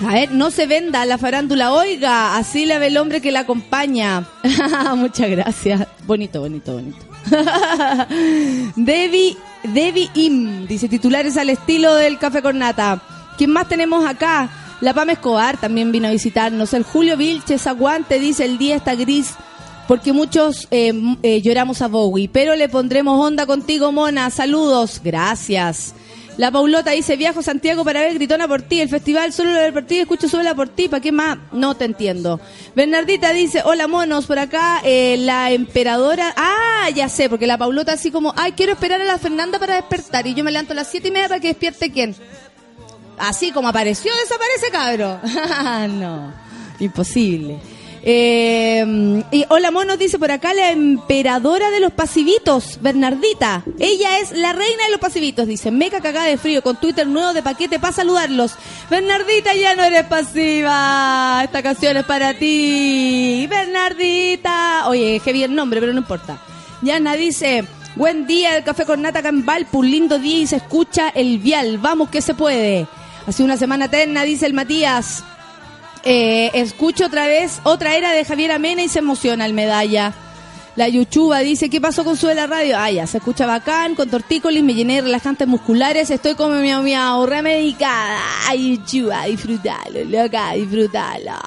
a 0.06 0.14
ver, 0.14 0.32
no 0.32 0.50
se 0.50 0.66
venda 0.66 1.04
la 1.04 1.18
farándula, 1.18 1.72
oiga, 1.72 2.36
así 2.36 2.64
la 2.64 2.78
ve 2.78 2.88
el 2.88 2.96
hombre 2.96 3.20
que 3.20 3.30
la 3.30 3.40
acompaña. 3.40 4.26
Muchas 4.96 5.30
gracias. 5.30 5.86
Bonito, 6.06 6.40
bonito, 6.40 6.72
bonito. 6.72 6.98
Debbie, 8.76 9.36
Debbie 9.62 10.10
Im, 10.14 10.66
dice 10.66 10.88
titulares 10.88 11.36
al 11.36 11.50
estilo 11.50 11.94
del 11.94 12.18
café 12.18 12.42
con 12.42 12.58
nata. 12.58 13.00
¿Quién 13.36 13.50
más 13.50 13.68
tenemos 13.68 14.04
acá? 14.04 14.50
La 14.80 14.94
Pam 14.94 15.10
Escobar 15.10 15.58
también 15.58 15.92
vino 15.92 16.08
a 16.08 16.12
visitarnos. 16.12 16.72
El 16.72 16.84
Julio 16.84 17.16
Vilches 17.16 17.66
Aguante 17.66 18.18
dice 18.18 18.44
el 18.44 18.58
día 18.58 18.76
está 18.76 18.94
gris 18.94 19.34
porque 19.90 20.12
muchos 20.12 20.68
eh, 20.70 20.92
eh, 21.22 21.42
lloramos 21.42 21.82
a 21.82 21.88
Bowie, 21.88 22.30
pero 22.32 22.54
le 22.54 22.68
pondremos 22.68 23.18
onda 23.18 23.44
contigo, 23.44 23.90
Mona. 23.90 24.30
Saludos, 24.30 25.00
gracias. 25.02 25.94
La 26.36 26.50
Paulota 26.50 26.92
dice, 26.92 27.16
viajo 27.16 27.42
Santiago 27.42 27.84
para 27.84 28.00
ver 28.00 28.14
Gritona 28.14 28.48
por 28.48 28.62
ti, 28.62 28.80
el 28.80 28.88
festival 28.88 29.32
solo 29.32 29.52
lo 29.52 29.58
ver 29.58 29.72
por 29.72 29.84
ti, 29.84 29.98
escucho 29.98 30.28
solo 30.28 30.54
por 30.54 30.68
ti, 30.68 30.88
¿para 30.88 31.00
qué 31.00 31.12
más? 31.12 31.38
No 31.52 31.76
te 31.76 31.84
entiendo. 31.84 32.40
Bernardita 32.74 33.32
dice, 33.32 33.62
hola 33.64 33.88
monos, 33.88 34.26
por 34.26 34.38
acá 34.38 34.80
eh, 34.84 35.16
la 35.18 35.50
emperadora, 35.50 36.32
ah, 36.36 36.88
ya 36.94 37.08
sé, 37.08 37.28
porque 37.28 37.46
la 37.46 37.58
Paulota 37.58 37.92
así 37.92 38.10
como, 38.10 38.32
ay, 38.36 38.52
quiero 38.52 38.72
esperar 38.72 39.00
a 39.00 39.04
la 39.04 39.18
Fernanda 39.18 39.58
para 39.58 39.74
despertar, 39.74 40.26
y 40.26 40.34
yo 40.34 40.44
me 40.44 40.50
levanto 40.50 40.72
a 40.72 40.76
las 40.76 40.88
siete 40.88 41.08
y 41.08 41.10
media 41.10 41.28
para 41.28 41.40
que 41.40 41.48
despierte 41.48 41.90
quién. 41.90 42.14
Así 43.18 43.52
como 43.52 43.68
apareció, 43.68 44.10
desaparece, 44.16 44.70
cabro. 44.70 45.20
no, 46.00 46.32
imposible. 46.78 47.58
Eh, 48.02 49.22
y 49.30 49.44
hola 49.50 49.70
monos, 49.70 49.98
dice 49.98 50.18
por 50.18 50.30
acá 50.30 50.54
la 50.54 50.70
emperadora 50.70 51.70
de 51.70 51.80
los 51.80 51.92
pasivitos, 51.92 52.78
Bernardita. 52.80 53.62
Ella 53.78 54.18
es 54.20 54.32
la 54.32 54.52
reina 54.52 54.84
de 54.84 54.90
los 54.90 55.00
pasivitos, 55.00 55.46
dice. 55.46 55.70
Meca 55.70 56.00
cagada 56.00 56.26
de 56.26 56.38
frío 56.38 56.62
con 56.62 56.76
Twitter 56.76 57.06
nuevo 57.06 57.32
de 57.32 57.42
paquete 57.42 57.78
para 57.78 57.92
saludarlos. 57.92 58.54
Bernardita, 58.88 59.54
ya 59.54 59.74
no 59.74 59.84
eres 59.84 60.04
pasiva. 60.06 61.42
Esta 61.44 61.62
canción 61.62 61.96
es 61.96 62.04
para 62.04 62.34
ti. 62.34 63.46
Bernardita. 63.48 64.88
Oye, 64.88 65.20
heavy 65.20 65.44
el 65.44 65.54
nombre, 65.54 65.80
pero 65.80 65.92
no 65.92 65.98
importa. 65.98 66.38
Yana 66.82 67.14
dice, 67.14 67.64
buen 67.96 68.26
día, 68.26 68.56
el 68.56 68.64
café 68.64 68.86
con 68.86 69.02
nata 69.02 69.18
acá 69.18 69.28
en 69.28 69.44
lindo 69.82 70.18
día 70.18 70.38
y 70.38 70.46
se 70.46 70.56
escucha 70.56 71.10
el 71.10 71.38
vial. 71.38 71.78
Vamos 71.78 72.08
que 72.08 72.22
se 72.22 72.34
puede. 72.34 72.86
Hace 73.26 73.42
una 73.42 73.58
semana 73.58 73.84
eterna, 73.84 74.22
dice 74.22 74.46
el 74.46 74.54
Matías. 74.54 75.22
Eh, 76.04 76.50
escucho 76.54 77.06
otra 77.06 77.26
vez 77.26 77.60
otra 77.64 77.94
era 77.94 78.12
de 78.12 78.24
Javier 78.24 78.52
Amena 78.52 78.82
y 78.82 78.88
se 78.88 79.00
emociona 79.00 79.46
el 79.46 79.52
medalla. 79.52 80.12
La 80.76 80.88
Yuchuba 80.88 81.40
dice, 81.40 81.68
¿qué 81.68 81.80
pasó 81.80 82.04
con 82.04 82.16
su 82.16 82.28
de 82.28 82.36
la 82.36 82.46
radio? 82.46 82.78
Ah, 82.78 82.90
ya, 82.90 83.06
se 83.06 83.18
escucha 83.18 83.44
bacán, 83.44 83.94
con 83.94 84.08
tortícolis, 84.08 84.62
me 84.62 84.74
llené 84.74 84.96
de 84.96 85.02
relajantes 85.02 85.46
musculares, 85.46 86.10
estoy 86.10 86.36
como 86.36 86.54
miau 86.54 86.82
miau, 86.82 87.26
remedicada. 87.26 88.20
Ay, 88.48 88.76
Yuchuba, 88.76 89.24
disfrútalo, 89.24 90.04
loca, 90.08 90.52
disfrútalo. 90.52 91.38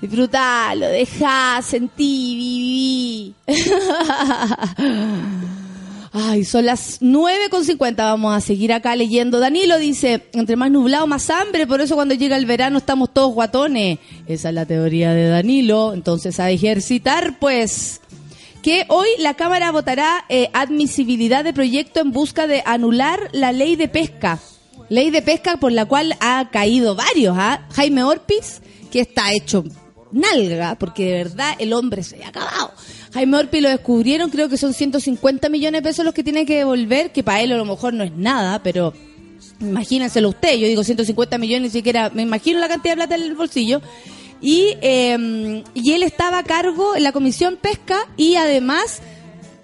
Disfrútalo, 0.00 0.88
deja, 0.88 1.60
sentí, 1.62 2.36
viví. 2.36 3.34
Ay, 6.16 6.44
son 6.44 6.66
las 6.66 7.00
9.50, 7.00 7.96
vamos 7.96 8.36
a 8.36 8.40
seguir 8.40 8.72
acá 8.72 8.94
leyendo. 8.94 9.40
Danilo 9.40 9.80
dice, 9.80 10.28
entre 10.32 10.54
más 10.54 10.70
nublado, 10.70 11.08
más 11.08 11.28
hambre, 11.28 11.66
por 11.66 11.80
eso 11.80 11.96
cuando 11.96 12.14
llega 12.14 12.36
el 12.36 12.46
verano 12.46 12.78
estamos 12.78 13.12
todos 13.12 13.34
guatones. 13.34 13.98
Esa 14.28 14.50
es 14.50 14.54
la 14.54 14.64
teoría 14.64 15.12
de 15.12 15.26
Danilo, 15.26 15.92
entonces 15.92 16.38
a 16.38 16.52
ejercitar 16.52 17.40
pues. 17.40 18.00
Que 18.62 18.86
hoy 18.90 19.08
la 19.18 19.34
Cámara 19.34 19.72
votará 19.72 20.24
eh, 20.28 20.50
admisibilidad 20.52 21.42
de 21.42 21.52
proyecto 21.52 21.98
en 21.98 22.12
busca 22.12 22.46
de 22.46 22.62
anular 22.64 23.28
la 23.32 23.50
ley 23.50 23.74
de 23.74 23.88
pesca. 23.88 24.38
Ley 24.88 25.10
de 25.10 25.20
pesca 25.20 25.56
por 25.56 25.72
la 25.72 25.84
cual 25.84 26.16
ha 26.20 26.48
caído 26.52 26.94
varios, 26.94 27.36
¿ah? 27.36 27.66
Jaime 27.72 28.04
Orpiz, 28.04 28.62
que 28.92 29.00
está 29.00 29.32
hecho 29.32 29.64
nalga, 30.14 30.76
porque 30.76 31.06
de 31.06 31.12
verdad 31.24 31.54
el 31.58 31.72
hombre 31.72 32.02
se 32.02 32.22
ha 32.24 32.28
acabado. 32.28 32.72
Jaime 33.14 33.36
Orpi 33.38 33.60
lo 33.60 33.68
descubrieron, 33.68 34.28
creo 34.28 34.48
que 34.48 34.56
son 34.56 34.74
150 34.74 35.48
millones 35.48 35.82
de 35.82 35.88
pesos 35.88 36.04
los 36.04 36.12
que 36.12 36.24
tiene 36.24 36.44
que 36.44 36.58
devolver, 36.58 37.12
que 37.12 37.22
para 37.22 37.40
él 37.42 37.52
a 37.52 37.56
lo 37.56 37.64
mejor 37.64 37.94
no 37.94 38.02
es 38.02 38.12
nada, 38.12 38.60
pero 38.62 38.92
imagínenselo 39.60 40.30
usted, 40.30 40.56
yo 40.56 40.66
digo 40.66 40.82
150 40.82 41.38
millones, 41.38 41.72
ni 41.72 41.78
siquiera 41.78 42.10
me 42.10 42.22
imagino 42.22 42.58
la 42.58 42.66
cantidad 42.66 42.94
de 42.94 42.96
plata 42.96 43.14
en 43.14 43.22
el 43.22 43.34
bolsillo. 43.36 43.80
Y, 44.40 44.76
eh, 44.82 45.62
y 45.74 45.92
él 45.92 46.02
estaba 46.02 46.38
a 46.38 46.42
cargo 46.42 46.96
en 46.96 47.04
la 47.04 47.12
Comisión 47.12 47.56
Pesca 47.56 47.98
y 48.16 48.34
además 48.34 49.00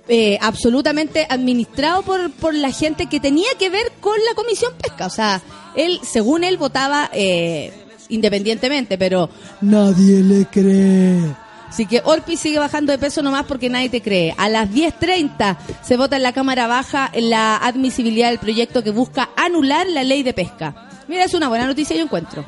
eh, 0.09 0.39
absolutamente 0.41 1.27
administrado 1.29 2.03
por, 2.03 2.31
por 2.31 2.55
la 2.55 2.71
gente 2.71 3.07
que 3.07 3.21
tenía 3.21 3.49
que 3.59 3.69
ver 3.69 3.93
con 4.01 4.17
la 4.29 4.35
Comisión 4.35 4.73
Pesca. 4.81 5.07
O 5.07 5.11
sea, 5.11 5.43
él, 5.75 5.99
según 6.03 6.45
él, 6.45 6.57
votaba 6.57 7.11
eh, 7.13 7.73
independientemente, 8.09 8.97
pero 8.97 9.29
nadie 9.61 10.23
le 10.23 10.47
cree. 10.47 11.50
Así 11.71 11.87
que 11.87 12.03
Orpi 12.05 12.37
sigue 12.37 12.59
bajando 12.59 12.91
de 12.91 12.99
peso 12.99 13.23
nomás 13.23 13.47
porque 13.47 13.71
nadie 13.71 13.89
te 13.89 14.03
cree. 14.03 14.35
A 14.37 14.49
las 14.49 14.69
10.30 14.69 15.57
se 15.83 15.97
vota 15.97 16.17
en 16.17 16.25
la 16.25 16.33
Cámara 16.33 16.67
Baja 16.67 17.13
la 17.15 17.57
admisibilidad 17.57 18.29
del 18.29 18.41
proyecto 18.41 18.83
que 18.83 18.91
busca 18.91 19.31
anular 19.37 19.87
la 19.87 20.03
ley 20.03 20.25
de 20.25 20.35
pesca. 20.35 20.89
Mira, 21.07 21.25
es 21.25 21.33
una 21.33 21.49
buena 21.49 21.67
noticia 21.67 21.97
yo 21.97 22.03
encuentro. 22.03 22.45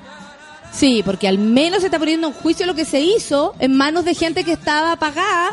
Sí, 0.73 1.03
porque 1.05 1.29
al 1.29 1.39
menos 1.39 1.81
se 1.81 1.87
está 1.87 2.01
poniendo 2.01 2.27
en 2.27 2.33
juicio 2.33 2.67
lo 2.67 2.75
que 2.75 2.85
se 2.85 3.01
hizo 3.01 3.55
en 3.61 3.77
manos 3.77 4.05
de 4.05 4.15
gente 4.15 4.43
que 4.43 4.53
estaba 4.53 4.97
pagada 4.97 5.51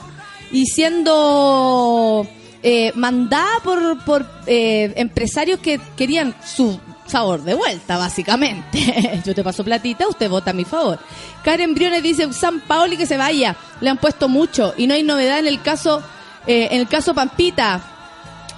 y 0.51 0.65
siendo 0.65 2.25
eh, 2.63 2.91
mandada 2.95 3.59
por, 3.63 4.03
por 4.03 4.25
eh, 4.47 4.93
empresarios 4.95 5.59
que 5.59 5.79
querían 5.95 6.33
su 6.43 6.79
favor 7.09 7.43
de 7.43 7.53
vuelta, 7.53 7.97
básicamente. 7.97 9.21
Yo 9.25 9.35
te 9.35 9.43
paso 9.43 9.63
platita, 9.63 10.07
usted 10.07 10.29
vota 10.29 10.51
a 10.51 10.53
mi 10.53 10.65
favor. 10.65 10.99
Karen 11.43 11.73
Briones 11.73 12.03
dice, 12.03 12.31
San 12.33 12.61
Paoli 12.61 12.97
que 12.97 13.05
se 13.05 13.17
vaya, 13.17 13.55
le 13.81 13.89
han 13.89 13.97
puesto 13.97 14.29
mucho 14.29 14.73
y 14.77 14.87
no 14.87 14.93
hay 14.93 15.03
novedad 15.03 15.39
en 15.39 15.47
el 15.47 15.61
caso, 15.61 16.01
eh, 16.47 16.69
en 16.71 16.81
el 16.81 16.87
caso 16.87 17.13
Pampita. 17.13 17.81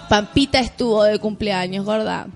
Pampita 0.09 0.59
estuvo 0.59 1.03
de 1.03 1.19
cumpleaños, 1.19 1.85
gorda. 1.85 2.27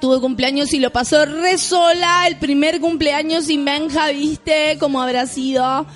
Tuvo 0.00 0.20
cumpleaños 0.20 0.72
y 0.72 0.78
lo 0.78 0.90
pasó 0.90 1.26
re 1.26 1.58
sola. 1.58 2.26
El 2.26 2.36
primer 2.36 2.80
cumpleaños 2.80 3.44
sin 3.44 3.64
Benja, 3.64 4.08
¿viste? 4.08 4.78
¿Cómo 4.80 5.02
habrá 5.02 5.26
sido? 5.26 5.86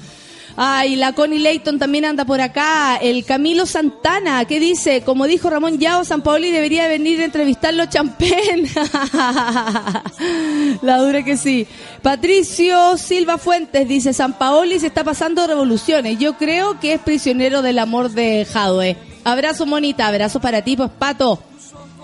Ay, 0.61 0.97
la 0.97 1.13
Connie 1.13 1.39
Layton 1.39 1.79
también 1.79 2.05
anda 2.05 2.25
por 2.25 2.41
acá. 2.41 2.97
El 2.97 3.25
Camilo 3.25 3.65
Santana, 3.65 4.45
¿qué 4.45 4.59
dice? 4.59 5.03
Como 5.03 5.29
dijo 5.29 5.49
Ramón 5.49 5.79
Yao, 5.79 6.05
San 6.05 6.23
Paoli 6.23 6.51
debería 6.51 6.89
venir 6.89 7.21
a 7.21 7.27
entrevistarlo 7.27 7.87
Champén. 7.87 8.67
la 10.83 10.99
dura 10.99 11.25
que 11.25 11.37
sí. 11.37 11.65
Patricio 12.03 12.99
Silva 12.99 13.39
Fuentes 13.39 13.87
dice, 13.87 14.13
San 14.13 14.33
Paoli 14.33 14.81
se 14.81 14.89
está 14.89 15.05
pasando 15.05 15.47
revoluciones. 15.47 16.19
Yo 16.19 16.37
creo 16.37 16.81
que 16.81 16.95
es 16.95 17.01
prisionero 17.03 17.63
del 17.63 17.79
amor 17.79 18.11
de 18.11 18.45
Jadwe. 18.45 18.97
Abrazo, 19.23 19.65
monita. 19.65 20.09
Abrazo 20.09 20.41
para 20.41 20.63
ti, 20.63 20.77
pues, 20.77 20.91
Pato. 20.91 21.41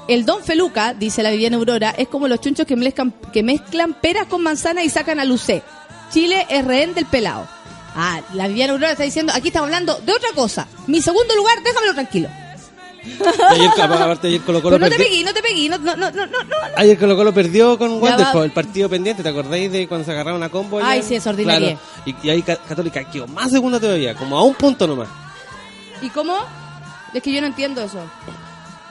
El 0.07 0.25
Don 0.25 0.45
Feluca, 0.45 0.95
dice 0.95 1.25
la 1.25 1.33
Viviana 1.33 1.57
Aurora, 1.57 1.93
es 1.99 2.07
como 2.07 2.29
los 2.29 2.41
chunchos 2.41 2.67
que 2.67 2.77
mezclan, 2.77 3.13
que 3.33 3.43
mezclan 3.43 3.95
peras 3.95 4.29
con 4.29 4.45
manzana 4.45 4.85
y 4.85 4.91
sacan 4.91 5.19
a 5.19 5.25
Lucé. 5.25 5.65
Chile 6.13 6.47
es 6.49 6.65
rehén 6.65 6.95
del 6.95 7.07
pelado. 7.07 7.54
Ah, 7.95 8.21
la 8.35 8.49
Viviana 8.49 8.73
Aurora 8.73 8.93
está 8.93 9.05
diciendo, 9.05 9.33
aquí 9.35 9.49
estamos 9.49 9.67
hablando 9.69 9.97
de 10.01 10.13
otra 10.13 10.31
cosa. 10.35 10.67
Mi 10.87 11.01
segundo 11.01 11.35
lugar, 11.37 11.63
déjamelo 11.63 11.95
tranquilo. 11.95 12.29
Ayer, 13.51 13.71
aparte, 13.83 14.29
ayer 14.29 14.41
Colo 14.41 14.63
Colo 14.63 14.77
Pero 14.79 14.89
no 14.91 14.97
te 14.97 15.03
pegué, 15.03 15.23
no 15.25 15.35
te 15.35 15.43
pegué, 15.43 15.69
no, 15.69 15.77
no, 15.77 15.95
no, 15.95 16.11
no, 16.11 16.27
no, 16.27 16.43
no. 16.45 16.57
Ayer 16.77 16.99
Colo 16.99 17.15
Colo 17.17 17.35
perdió 17.35 17.77
con 17.79 18.01
Wander 18.03 18.27
va. 18.29 18.33
por 18.33 18.45
el 18.45 18.51
partido 18.51 18.89
pendiente. 18.89 19.23
¿Te 19.23 19.29
acordáis 19.29 19.71
de 19.71 19.87
cuando 19.87 20.07
se 20.07 20.13
agarraron 20.13 20.43
a 20.43 20.49
combo? 20.49 20.81
Ay, 20.83 21.03
sí, 21.03 21.15
es 21.15 21.27
ordinaria. 21.27 21.77
Claro. 22.05 22.19
Y, 22.23 22.27
y 22.27 22.31
ahí 22.31 22.43
Ca- 22.43 22.57
Católica 22.57 23.05
quedó 23.05 23.27
más 23.27 23.51
segunda 23.51 23.79
todavía, 23.79 24.15
como 24.15 24.39
a 24.39 24.43
un 24.43 24.55
punto 24.55 24.87
nomás. 24.87 25.09
¿Y 26.01 26.09
cómo? 26.09 26.35
Es 27.13 27.23
que 27.23 27.31
yo 27.33 27.41
no 27.43 27.47
entiendo 27.49 27.83
eso. 27.83 27.99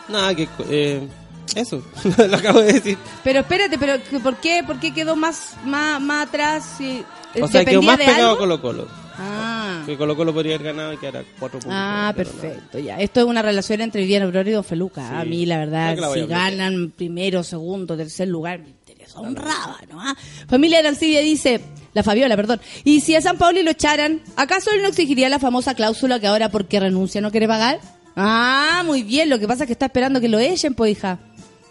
Nada, 0.07 0.35
que. 0.35 0.47
Eh, 0.69 1.07
eso, 1.55 1.81
lo 2.29 2.37
acabo 2.37 2.61
de 2.61 2.73
decir. 2.73 2.97
Pero 3.23 3.39
espérate, 3.39 3.77
pero 3.79 3.99
¿por 4.21 4.37
qué, 4.37 4.63
por 4.65 4.79
qué 4.79 4.93
quedó 4.93 5.15
más, 5.15 5.55
más, 5.65 5.99
más 5.99 6.27
atrás? 6.27 6.63
Si, 6.77 7.03
O 7.41 7.47
sea, 7.47 7.65
quedó 7.65 7.81
¿dependía 7.81 7.88
más 7.88 7.97
de 7.97 8.05
pegado 8.05 8.23
a 8.23 8.29
algo? 8.31 8.39
Colo 8.39 8.61
Colo. 8.61 8.88
Ah. 9.17 9.84
Que 9.86 9.97
Colo 9.97 10.15
Colo 10.15 10.34
podría 10.34 10.55
haber 10.55 10.67
ganado 10.67 10.93
y 10.93 10.97
que 10.97 11.07
era 11.07 11.23
cuatro 11.39 11.59
puntos. 11.59 11.73
Ah, 11.75 12.07
no. 12.11 12.15
perfecto, 12.15 12.79
ya. 12.79 12.97
Esto 12.99 13.21
es 13.21 13.25
una 13.25 13.41
relación 13.41 13.81
entre 13.81 14.01
Viviana 14.01 14.25
Aurora 14.25 14.49
y 14.49 14.53
Don 14.53 14.63
Feluca. 14.63 15.07
Sí. 15.07 15.15
A 15.15 15.25
mí, 15.25 15.45
la 15.45 15.57
verdad, 15.57 15.97
la 15.97 16.11
si 16.11 16.21
a 16.21 16.25
ganan 16.25 16.91
primero, 16.95 17.43
segundo, 17.43 17.97
tercer 17.97 18.27
lugar, 18.27 18.59
me 18.59 18.69
interesa 18.69 19.19
un 19.19 19.36
rábano, 19.36 19.99
¿ah? 19.99 20.15
Familia 20.47 20.79
Arancibia 20.79 21.21
dice, 21.21 21.61
la 21.93 22.03
Fabiola, 22.03 22.36
perdón, 22.36 22.61
y 22.84 23.01
si 23.01 23.15
a 23.15 23.21
San 23.21 23.38
Paoli 23.38 23.63
lo 23.63 23.71
echaran, 23.71 24.21
¿acaso 24.36 24.71
él 24.71 24.81
no 24.81 24.88
exigiría 24.88 25.29
la 25.29 25.39
famosa 25.39 25.75
cláusula 25.75 26.19
que 26.19 26.27
ahora 26.27 26.49
porque 26.49 26.79
renuncia 26.79 27.21
no 27.21 27.31
quiere 27.31 27.47
pagar? 27.47 27.79
Ah, 28.15 28.84
muy 28.86 29.03
bien, 29.03 29.29
lo 29.29 29.39
que 29.39 29.47
pasa 29.47 29.63
es 29.63 29.67
que 29.67 29.73
está 29.73 29.88
esperando 29.88 30.21
que 30.21 30.29
lo 30.29 30.39
echen, 30.39 30.73
pues, 30.75 30.91
hija. 30.91 31.19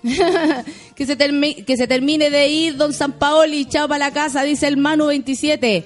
que, 0.95 1.07
se 1.07 1.17
que 1.65 1.77
se 1.77 1.87
termine 1.87 2.31
de 2.31 2.49
ir 2.49 2.77
Don 2.77 2.93
San 2.93 3.13
Paoli, 3.13 3.67
chao 3.67 3.87
para 3.89 4.07
la 4.07 4.13
casa, 4.13 4.43
dice 4.43 4.67
el 4.67 4.77
Manu 4.77 5.07
27. 5.07 5.85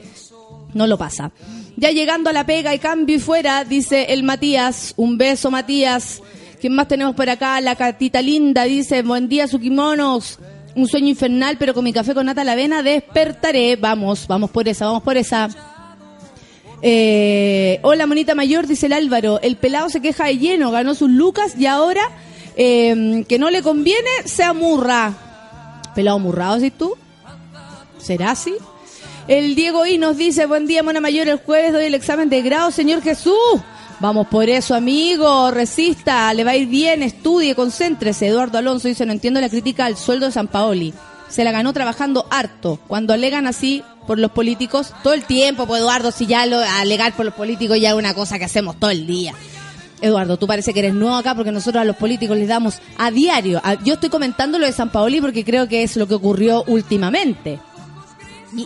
No 0.75 0.87
lo 0.87 0.99
pasa. 0.99 1.33
Ya 1.77 1.91
llegando 1.91 2.31
a 2.31 2.33
la 2.33 2.47
pega 2.47 2.75
y 2.75 2.79
cambio 2.79 3.17
y 3.17 3.19
fuera, 3.19 3.64
dice 3.64 4.07
el 4.11 4.23
Matías. 4.23 4.95
Un 4.97 5.19
beso, 5.19 5.51
Matías. 5.51 6.23
¿Quién 6.61 6.75
más 6.75 6.89
tenemos 6.89 7.14
por 7.14 7.29
acá? 7.29 7.61
La 7.61 7.77
catita 7.77 8.23
linda 8.23 8.64
dice, 8.64 9.03
buen 9.03 9.29
día, 9.29 9.47
Sukimonos. 9.47 10.39
Un 10.75 10.89
sueño 10.89 11.09
infernal, 11.09 11.57
pero 11.59 11.75
con 11.75 11.85
mi 11.85 11.93
café 11.93 12.14
con 12.14 12.27
nata 12.27 12.43
a 12.43 12.45
la 12.45 12.53
avena 12.53 12.83
despertaré. 12.83 13.77
Vamos, 13.77 14.27
vamos 14.27 14.51
por 14.51 14.67
esa, 14.69 14.87
vamos 14.87 15.03
por 15.03 15.17
esa. 15.17 15.49
Eh, 16.83 17.79
hola, 17.83 18.07
monita 18.07 18.35
mayor, 18.35 18.67
dice 18.67 18.87
el 18.87 18.93
Álvaro. 18.93 19.41
El 19.43 19.57
pelado 19.57 19.89
se 19.91 20.01
queja 20.01 20.27
de 20.27 20.39
lleno, 20.39 20.71
ganó 20.71 20.95
sus 20.95 21.11
lucas 21.11 21.55
y 21.59 21.67
ahora 21.67 22.03
eh, 22.57 23.25
que 23.29 23.39
no 23.39 23.51
le 23.51 23.63
conviene, 23.63 24.11
se 24.25 24.43
amurra. 24.43 25.13
Pelado 25.95 26.17
amurrado, 26.17 26.59
¿sí 26.61 26.71
tú? 26.71 26.97
¿Será 27.99 28.33
así? 28.33 28.55
El 29.29 29.55
Diego 29.55 29.85
I 29.87 29.99
nos 29.99 30.17
dice, 30.17 30.47
buen 30.47 30.67
día, 30.67 30.83
mona 30.83 31.01
mayor, 31.01 31.29
el 31.29 31.39
jueves 31.39 31.73
doy 31.73 31.87
el 31.87 31.95
examen 31.95 32.31
de 32.31 32.43
grado, 32.43 32.71
Señor 32.71 33.03
Jesús. 33.03 33.35
Vamos 33.99 34.29
por 34.29 34.49
eso, 34.49 34.75
amigo, 34.75 35.51
resista, 35.51 36.33
le 36.35 36.45
va 36.45 36.53
a 36.53 36.57
ir 36.57 36.69
bien, 36.69 37.03
estudie, 37.03 37.55
concéntrese. 37.55 38.29
Eduardo 38.29 38.59
Alonso 38.59 38.89
dice, 38.89 39.07
no 39.07 39.13
entiendo 39.13 39.41
la 39.41 39.49
crítica 39.49 39.87
al 39.87 39.97
sueldo 39.97 40.27
de 40.27 40.33
San 40.33 40.49
Paoli. 40.49 40.93
Se 41.29 41.45
la 41.45 41.51
ganó 41.51 41.73
trabajando 41.73 42.27
harto. 42.31 42.79
Cuando 42.87 43.15
alegan 43.15 43.47
así 43.47 43.83
por 44.07 44.19
los 44.19 44.31
políticos, 44.31 44.93
todo 45.03 45.15
el 45.15 45.25
tiempo, 45.25 45.67
pues 45.67 45.81
Eduardo, 45.81 46.13
si 46.13 46.27
ya 46.27 46.47
lo 46.47 46.59
alegar 46.59 47.17
por 47.17 47.25
los 47.25 47.35
políticos 47.35 47.81
ya 47.81 47.91
es 47.91 47.95
una 47.97 48.15
cosa 48.15 48.39
que 48.39 48.45
hacemos 48.45 48.79
todo 48.79 48.91
el 48.91 49.07
día. 49.07 49.35
Eduardo, 50.01 50.36
tú 50.36 50.47
parece 50.47 50.72
que 50.74 50.80
eres 50.80 50.94
nuevo 50.94 51.16
acá 51.16 51.34
porque 51.34 51.51
nosotros 51.53 51.80
a 51.80 51.84
los 51.84 51.97
políticos 51.97 52.36
les 52.36 52.49
damos 52.49 52.78
a 52.99 53.11
diario. 53.11 53.61
A- 53.64 53.74
yo 53.82 53.94
estoy 53.94 54.11
comentando 54.11 54.59
lo 54.59 54.66
de 54.66 54.72
San 54.72 54.90
Paoli 54.90 55.20
porque 55.20 55.44
creo 55.44 55.66
que 55.68 55.82
es 55.82 55.97
lo 55.97 56.07
que 56.07 56.14
ocurrió 56.14 56.64
últimamente. 56.66 57.59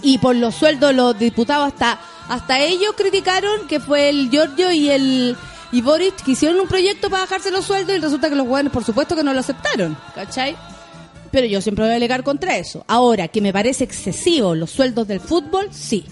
Y, 0.03 0.19
por 0.19 0.37
los 0.37 0.55
sueldos 0.55 0.95
los 0.95 1.19
diputados 1.19 1.69
hasta 1.73 1.99
hasta 2.29 2.61
ellos 2.61 2.95
criticaron 2.97 3.67
que 3.67 3.81
fue 3.81 4.09
el 4.09 4.31
Giorgio 4.31 4.71
y 4.71 4.89
el 4.89 5.37
y 5.73 5.81
Boric 5.83 6.23
que 6.23 6.33
hicieron 6.33 6.61
un 6.61 6.69
proyecto 6.69 7.11
para 7.11 7.23
bajarse 7.23 7.51
los 7.51 7.65
sueldos 7.65 7.97
y 7.97 7.99
resulta 7.99 8.29
que 8.29 8.37
los 8.37 8.47
jóvenes 8.47 8.73
por 8.73 8.85
supuesto 8.85 9.17
que 9.17 9.25
no 9.25 9.33
lo 9.35 9.41
aceptaron, 9.41 9.97
¿cachai? 10.15 10.57
Pero 11.33 11.47
yo 11.47 11.61
siempre 11.61 11.85
voy 11.85 11.93
a 11.93 11.97
alegar 11.97 12.23
contra 12.23 12.57
eso. 12.57 12.85
Ahora, 12.89 13.27
que 13.29 13.41
me 13.41 13.53
parece 13.53 13.83
excesivo 13.85 14.55
los 14.55 14.71
sueldos 14.71 15.09
del 15.09 15.19
fútbol, 15.21 15.69
sí. 15.73 16.05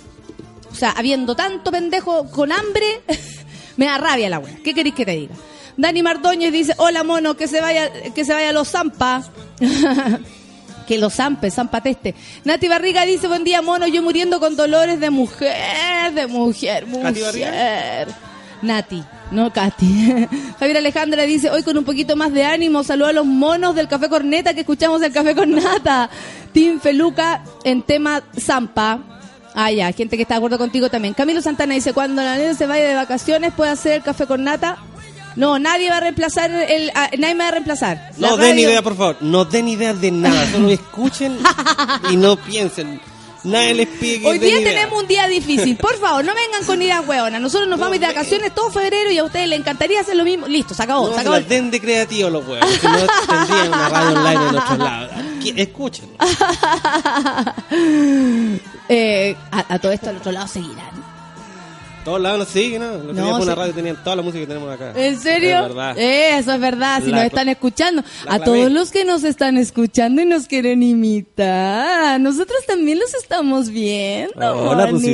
O 0.72 0.74
sea, 0.74 0.90
habiendo 0.92 1.34
tanto 1.36 1.70
pendejo 1.70 2.28
con 2.30 2.50
hambre, 2.52 3.02
me 3.78 3.86
da 3.86 3.96
rabia 3.96 4.28
la 4.28 4.40
wea. 4.40 4.58
¿Qué 4.62 4.74
queréis 4.74 4.94
que 4.94 5.06
te 5.06 5.12
diga? 5.12 5.34
Dani 5.76 6.02
Mardoñez 6.02 6.52
dice, 6.52 6.74
hola 6.78 7.04
mono, 7.04 7.36
que 7.36 7.46
se 7.46 7.60
vaya, 7.60 7.90
que 8.12 8.24
se 8.24 8.34
vaya 8.34 8.50
a 8.50 8.52
los 8.52 8.68
Zampa. 8.68 9.22
que 10.88 10.98
los 10.98 11.14
Zampe, 11.14 11.50
Zampa 11.50 11.80
Teste. 11.80 12.14
Nati 12.44 12.66
Barriga 12.66 13.06
dice, 13.06 13.28
buen 13.28 13.44
día 13.44 13.62
mono, 13.62 13.86
yo 13.86 14.02
muriendo 14.02 14.40
con 14.40 14.56
dolores 14.56 14.98
de 14.98 15.10
mujer, 15.10 16.12
de 16.12 16.26
mujer, 16.26 16.86
mujer. 16.86 18.08
Nati, 18.62 19.04
no 19.30 19.52
Katy. 19.52 20.26
Javier 20.58 20.78
Alejandra 20.78 21.22
dice, 21.22 21.48
hoy 21.48 21.62
con 21.62 21.78
un 21.78 21.84
poquito 21.84 22.16
más 22.16 22.32
de 22.32 22.44
ánimo, 22.44 22.82
saludo 22.82 23.06
a 23.06 23.12
los 23.12 23.26
monos 23.26 23.76
del 23.76 23.86
Café 23.86 24.08
Corneta 24.08 24.54
que 24.54 24.60
escuchamos 24.60 25.00
el 25.02 25.12
Café 25.12 25.36
con 25.36 25.52
Nata. 25.52 26.10
Tim 26.52 26.80
Feluca 26.80 27.44
en 27.62 27.82
tema 27.82 28.24
Zampa. 28.36 29.17
Ah, 29.60 29.72
ya, 29.72 29.90
gente 29.92 30.16
que 30.16 30.22
está 30.22 30.34
de 30.34 30.38
acuerdo 30.38 30.56
contigo 30.56 30.88
también. 30.88 31.14
Camilo 31.14 31.42
Santana 31.42 31.74
dice, 31.74 31.92
cuando 31.92 32.22
la 32.22 32.36
nena 32.36 32.54
se 32.54 32.66
vaya 32.66 32.84
de 32.86 32.94
vacaciones, 32.94 33.52
¿puede 33.52 33.72
hacer 33.72 33.92
el 33.94 34.02
Café 34.04 34.26
con 34.26 34.44
Nata? 34.44 34.78
No, 35.34 35.58
nadie 35.58 35.90
va 35.90 35.96
a 35.96 36.00
reemplazar, 36.00 36.48
el, 36.50 36.90
ah, 36.94 37.10
nadie 37.18 37.34
me 37.34 37.42
va 37.42 37.48
a 37.48 37.52
reemplazar. 37.52 38.10
La 38.18 38.30
No 38.30 38.36
den 38.36 38.50
radio- 38.52 38.68
idea, 38.68 38.82
por 38.82 38.96
favor. 38.96 39.16
No 39.20 39.44
den 39.44 39.66
idea 39.68 39.94
de 39.94 40.10
nada. 40.12 40.48
Solo 40.52 40.68
escuchen 40.70 41.38
y 42.10 42.16
no 42.16 42.36
piensen. 42.36 43.00
Nadie 43.44 43.74
les 43.74 43.86
pide 43.88 44.20
que 44.20 44.26
Hoy 44.26 44.38
día 44.38 44.60
idea. 44.60 44.72
tenemos 44.72 45.02
un 45.02 45.08
día 45.08 45.26
difícil. 45.28 45.76
Por 45.76 45.96
favor, 45.98 46.24
no 46.24 46.34
vengan 46.34 46.64
con 46.66 46.80
ideas 46.82 47.06
hueonas. 47.06 47.40
Nosotros 47.40 47.68
nos 47.68 47.78
vamos 47.78 47.98
de 48.00 48.06
vacaciones 48.06 48.54
todo 48.54 48.70
febrero 48.70 49.10
y 49.10 49.18
a 49.18 49.24
ustedes 49.24 49.48
les 49.48 49.60
encantaría 49.60 50.00
hacer 50.00 50.16
lo 50.16 50.24
mismo. 50.24 50.46
Listo, 50.48 50.74
se 50.74 50.82
acabó. 50.82 51.08
No 51.08 51.14
se 51.14 51.20
acabó. 51.20 51.38
den 51.40 51.70
de 51.70 51.80
creativo 51.80 52.30
los 52.30 52.46
huevos. 52.46 52.68
Si 52.70 52.86
no 52.86 52.98
tendrían 53.28 53.68
una 53.68 53.88
radio 53.88 54.18
online 54.18 54.48
en 54.50 54.56
otro 54.56 54.76
lado. 54.76 55.08
Escuchen. 55.56 56.08
Eh, 58.90 59.36
a, 59.50 59.74
a 59.74 59.78
todo 59.78 59.92
esto 59.92 60.08
al 60.08 60.16
otro 60.16 60.32
lado 60.32 60.48
seguirán. 60.48 61.07
Todos 62.08 62.20
lados 62.22 62.38
nos 62.38 62.48
siguen, 62.48 62.80
¿no? 62.80 62.92
Los 63.04 63.14
No, 63.14 63.42
sí. 63.42 63.50
radio 63.50 63.74
tenían 63.74 64.02
toda 64.02 64.16
la 64.16 64.22
música 64.22 64.40
que 64.40 64.46
tenemos 64.46 64.72
acá. 64.74 64.92
¿En 64.96 65.20
serio? 65.20 65.56
Es 65.58 65.62
verdad. 65.68 65.98
Eh, 65.98 66.38
eso 66.38 66.54
es 66.54 66.60
verdad, 66.60 67.02
si 67.04 67.10
La 67.10 67.16
nos 67.18 67.26
están 67.26 67.50
escuchando. 67.50 68.02
la 68.24 68.34
A 68.34 68.38
todos 68.38 68.70
los 68.72 68.90
que 68.90 69.04
nos 69.04 69.24
están 69.24 69.58
escuchando 69.58 70.22
y 70.22 70.24
nos 70.24 70.46
quieren 70.46 70.82
imitar. 70.82 72.18
Nosotros 72.18 72.64
también 72.66 72.98
los 72.98 73.12
estamos 73.12 73.68
viendo. 73.68 74.32
Hola, 74.40 74.88
pues 74.88 75.02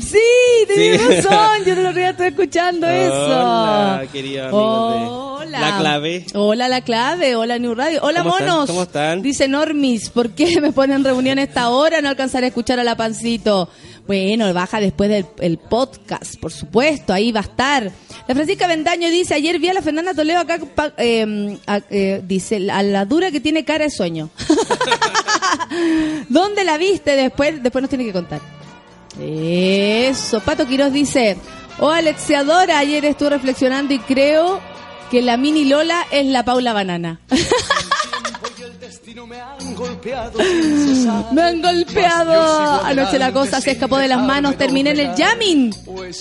sí, 0.00 0.20
tenés 0.68 1.00
Sí. 1.00 1.16
razón. 1.16 1.64
Yo 1.66 1.74
no 1.74 1.82
lo 1.92 2.00
estoy 2.00 2.26
escuchando 2.28 2.86
eso. 2.88 3.12
Hola, 3.14 4.04
queridos 4.12 4.46
amigos 4.46 4.92
de 4.92 5.06
Hola. 5.08 5.60
La 5.60 5.78
Clave. 5.78 6.26
Hola, 6.34 6.68
La 6.68 6.80
Clave. 6.82 7.34
Hola, 7.36 7.58
New 7.58 7.74
Radio. 7.74 7.98
Hola, 8.02 8.22
¿Cómo 8.22 8.34
están? 8.38 8.48
monos. 8.48 8.66
¿Cómo 8.68 8.82
están? 8.84 9.22
Dice 9.22 9.48
Normis, 9.48 10.08
¿por 10.10 10.30
qué 10.30 10.60
me 10.60 10.70
ponen 10.72 11.02
reunión 11.02 11.38
a 11.38 11.42
esta 11.42 11.68
hora? 11.70 12.00
No 12.00 12.08
alcanzaré 12.08 12.46
a 12.46 12.48
escuchar 12.48 12.78
a 12.78 12.84
la 12.84 12.96
pancito. 12.96 13.68
Bueno, 14.10 14.52
baja 14.52 14.80
después 14.80 15.08
del 15.08 15.24
el 15.38 15.56
podcast, 15.56 16.34
por 16.40 16.50
supuesto, 16.50 17.12
ahí 17.12 17.30
va 17.30 17.38
a 17.38 17.42
estar. 17.44 17.92
La 18.26 18.34
Francisca 18.34 18.66
Vendaño 18.66 19.08
dice, 19.08 19.34
ayer 19.34 19.60
vi 19.60 19.68
a 19.68 19.72
la 19.72 19.82
Fernanda 19.82 20.12
Toledo 20.14 20.40
acá, 20.40 20.58
pa- 20.74 20.92
eh, 20.96 22.20
dice, 22.26 22.68
a 22.72 22.82
la 22.82 23.04
dura 23.04 23.30
que 23.30 23.38
tiene 23.38 23.64
cara 23.64 23.84
de 23.84 23.90
sueño. 23.92 24.28
¿Dónde 26.28 26.64
la 26.64 26.76
viste? 26.76 27.14
Después, 27.14 27.62
después 27.62 27.82
nos 27.82 27.88
tiene 27.88 28.04
que 28.04 28.12
contar. 28.12 28.40
Eso, 29.20 30.40
Pato 30.40 30.66
Quiroz 30.66 30.92
dice, 30.92 31.36
oh 31.78 31.90
Alexiadora, 31.90 32.80
ayer 32.80 33.04
estuve 33.04 33.30
reflexionando 33.30 33.94
y 33.94 34.00
creo 34.00 34.60
que 35.12 35.22
la 35.22 35.36
mini 35.36 35.66
Lola 35.66 36.04
es 36.10 36.26
la 36.26 36.44
Paula 36.44 36.72
Banana. 36.72 37.20
Me 41.32 41.42
han 41.42 41.62
golpeado. 41.62 42.82
Anoche 42.84 43.18
la 43.18 43.32
cosa 43.32 43.60
se 43.60 43.72
escapó 43.72 43.98
de 43.98 44.08
las 44.08 44.22
manos. 44.22 44.56
Terminé 44.56 44.90
en 44.90 45.00
el 45.00 45.14
jamming. 45.16 45.74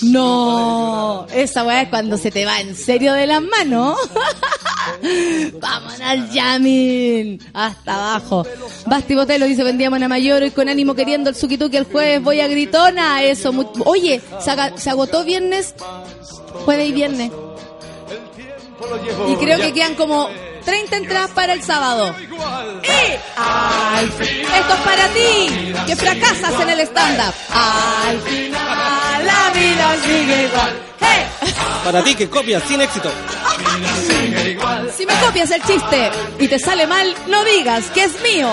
No. 0.04 1.28
Esa 1.34 1.64
weá 1.64 1.84
es 1.84 1.90
cuando 1.90 2.18
se 2.18 2.32
te 2.32 2.46
va 2.46 2.60
en 2.60 2.76
serio 2.76 3.14
de 3.14 3.28
las 3.28 3.42
manos. 3.42 3.98
Vamos 5.62 6.00
al 6.02 6.30
jamming. 6.30 7.42
Hasta 7.54 7.96
abajo. 7.96 8.46
Basti 8.86 9.16
Botelo 9.16 9.46
dice: 9.46 9.64
Vendíamos 9.64 10.02
a 10.02 10.08
Mayor 10.08 10.44
y 10.44 10.52
con 10.52 10.68
ánimo 10.68 10.96
queriendo 10.96 11.30
el 11.30 11.36
suquituki 11.36 11.78
el 11.78 11.86
jueves. 11.86 12.22
Voy 12.22 12.42
a 12.42 12.48
gritona. 12.48 13.24
Eso. 13.24 13.52
Oye, 13.86 14.22
se 14.76 14.90
agotó 14.90 15.24
viernes, 15.24 15.76
jueves 16.66 16.90
y 16.90 16.92
viernes. 16.92 17.32
Y 19.30 19.36
creo 19.36 19.60
que 19.60 19.74
quedan 19.74 19.96
como 19.96 20.30
30 20.70 20.97
entradas 20.97 21.32
para 21.32 21.53
el 21.53 21.63
sábado. 21.63 22.15
Y 22.20 22.30
al 23.41 24.05
esto 24.05 24.74
es 24.74 24.80
para 24.86 25.07
ti, 25.07 25.74
que 25.88 25.95
fracasas 25.95 26.61
en 26.61 26.70
el 26.70 26.80
stand-up. 26.82 27.34
Al 27.51 28.22
final 28.22 29.26
la 29.26 29.49
vida 29.49 29.95
sigue 30.05 30.43
igual. 30.43 30.80
¡Hey! 30.99 31.26
Para 31.84 32.03
ti 32.03 32.13
que 32.13 32.30
copias 32.30 32.61
sin 32.67 32.82
éxito. 32.82 33.09
Si 34.95 35.05
me 35.07 35.13
copias 35.26 35.49
el 35.49 35.63
chiste 35.63 36.11
y 36.38 36.47
te 36.47 36.59
sale 36.59 36.86
mal, 36.86 37.15
no 37.26 37.43
digas 37.45 37.86
que 37.89 38.03
es 38.03 38.22
mío. 38.22 38.49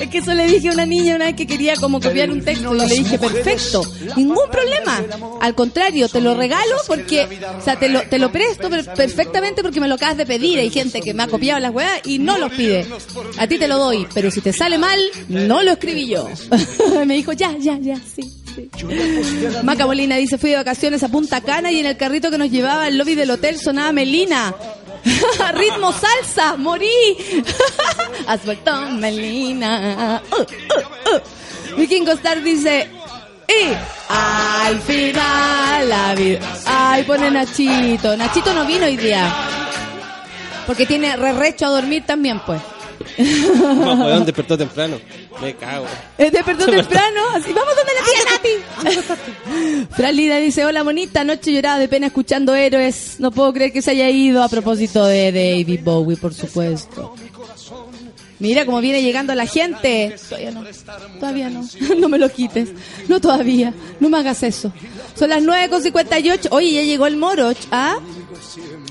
Es 0.00 0.08
que 0.08 0.18
eso 0.18 0.32
le 0.34 0.46
dije 0.46 0.68
a 0.70 0.72
una 0.72 0.86
niña 0.86 1.14
una 1.16 1.26
vez 1.26 1.36
que 1.36 1.46
quería 1.46 1.74
como 1.76 2.00
copiar 2.00 2.30
un 2.30 2.42
texto 2.42 2.74
y 2.74 2.78
le 2.78 2.86
dije, 2.94 3.18
perfecto, 3.18 3.82
ningún 4.16 4.48
problema. 4.50 5.02
Al 5.40 5.54
contrario, 5.54 6.08
te 6.08 6.20
lo 6.20 6.34
regalo 6.34 6.76
porque, 6.86 7.28
o 7.58 7.62
sea, 7.62 7.78
te 7.78 7.88
lo, 7.88 8.02
te 8.02 8.18
lo 8.18 8.32
presto 8.32 8.70
per- 8.70 8.86
perfectamente 8.94 9.62
porque 9.62 9.80
me 9.80 9.88
lo 9.88 9.96
acabas 9.96 10.16
de 10.16 10.26
pedir. 10.26 10.58
Hay 10.58 10.70
gente 10.70 11.00
que 11.00 11.12
me 11.14 11.22
ha 11.22 11.28
copiado 11.28 11.60
las 11.60 11.72
weas 11.72 12.00
y 12.04 12.18
no 12.18 12.38
los 12.38 12.50
pide. 12.52 12.86
A 13.38 13.46
ti 13.46 13.58
te 13.58 13.68
lo 13.68 13.78
doy, 13.78 14.06
pero 14.14 14.30
si 14.30 14.40
te 14.40 14.52
sale 14.52 14.78
mal, 14.78 14.98
no 15.28 15.62
lo 15.62 15.72
escribí 15.72 16.08
yo. 16.08 16.28
me 17.06 17.14
dijo, 17.14 17.32
ya, 17.32 17.54
ya, 17.58 17.78
ya, 17.78 17.96
sí. 18.16 18.22
Maca 19.62 19.86
Molina 19.86 20.16
dice, 20.16 20.38
fui 20.38 20.50
de 20.50 20.56
vacaciones 20.56 21.02
a 21.02 21.08
Punta 21.08 21.40
Cana 21.40 21.70
y 21.70 21.80
en 21.80 21.86
el 21.86 21.96
carrito 21.96 22.30
que 22.30 22.38
nos 22.38 22.50
llevaba 22.50 22.84
al 22.84 22.98
lobby 22.98 23.14
del 23.14 23.30
hotel 23.30 23.58
sonaba 23.58 23.92
Melina. 23.92 24.54
Ritmo 25.54 25.92
salsa, 25.92 26.56
morí. 26.56 26.88
Has 28.26 28.44
vuelto 28.44 28.74
Melina. 28.92 30.22
Uh, 30.30 30.36
uh, 30.36 31.16
uh. 31.16 31.76
Vikingo 31.76 32.12
Star 32.12 32.42
dice, 32.42 32.88
y 33.48 33.72
al 34.08 34.80
final 34.80 35.88
la 35.88 36.14
vida. 36.14 36.40
Ay, 36.66 37.02
pone 37.04 37.30
Nachito. 37.30 38.16
Nachito 38.16 38.52
no 38.54 38.64
vino 38.66 38.86
hoy 38.86 38.96
día. 38.96 39.32
Porque 40.66 40.86
tiene 40.86 41.16
re-recho 41.16 41.66
a 41.66 41.70
dormir 41.70 42.04
también, 42.06 42.40
pues. 42.40 42.60
No, 43.60 44.06
weón, 44.06 44.24
despertó 44.24 44.56
temprano. 44.58 44.98
Me 45.40 45.54
cago. 45.54 45.86
Eh, 46.18 46.30
Despertó 46.30 46.66
temprano, 46.70 47.20
así, 47.34 47.52
vamos 47.52 47.74
donde 47.76 47.92
la 47.94 48.04
tía 48.84 48.94
Nati. 48.96 49.86
Fran 49.94 50.16
Lida 50.16 50.36
dice, 50.38 50.64
hola 50.64 50.84
monita, 50.84 51.20
anoche 51.22 51.52
lloraba 51.52 51.78
de 51.78 51.88
pena 51.88 52.06
escuchando 52.08 52.54
Héroes. 52.54 53.16
No 53.18 53.30
puedo 53.30 53.52
creer 53.52 53.72
que 53.72 53.82
se 53.82 53.92
haya 53.92 54.08
ido 54.10 54.42
a 54.42 54.48
propósito 54.48 55.04
de 55.06 55.32
David 55.32 55.80
Bowie, 55.82 56.16
por 56.16 56.34
supuesto. 56.34 57.14
Mira 58.40 58.64
cómo 58.64 58.80
viene 58.80 59.02
llegando 59.02 59.34
la 59.34 59.46
gente. 59.46 60.16
Todavía 60.28 60.50
no, 60.50 60.64
todavía 61.20 61.50
no. 61.50 61.68
No 61.98 62.08
me 62.08 62.18
lo 62.18 62.30
quites. 62.30 62.70
No 63.08 63.20
todavía. 63.20 63.74
No 64.00 64.08
me 64.08 64.18
hagas 64.18 64.42
eso. 64.42 64.72
Son 65.14 65.28
las 65.28 65.42
9.58. 65.42 66.48
Oye, 66.50 66.72
ya 66.72 66.82
llegó 66.82 67.06
el 67.06 67.16
Moroch, 67.16 67.58
¿ah? 67.70 67.98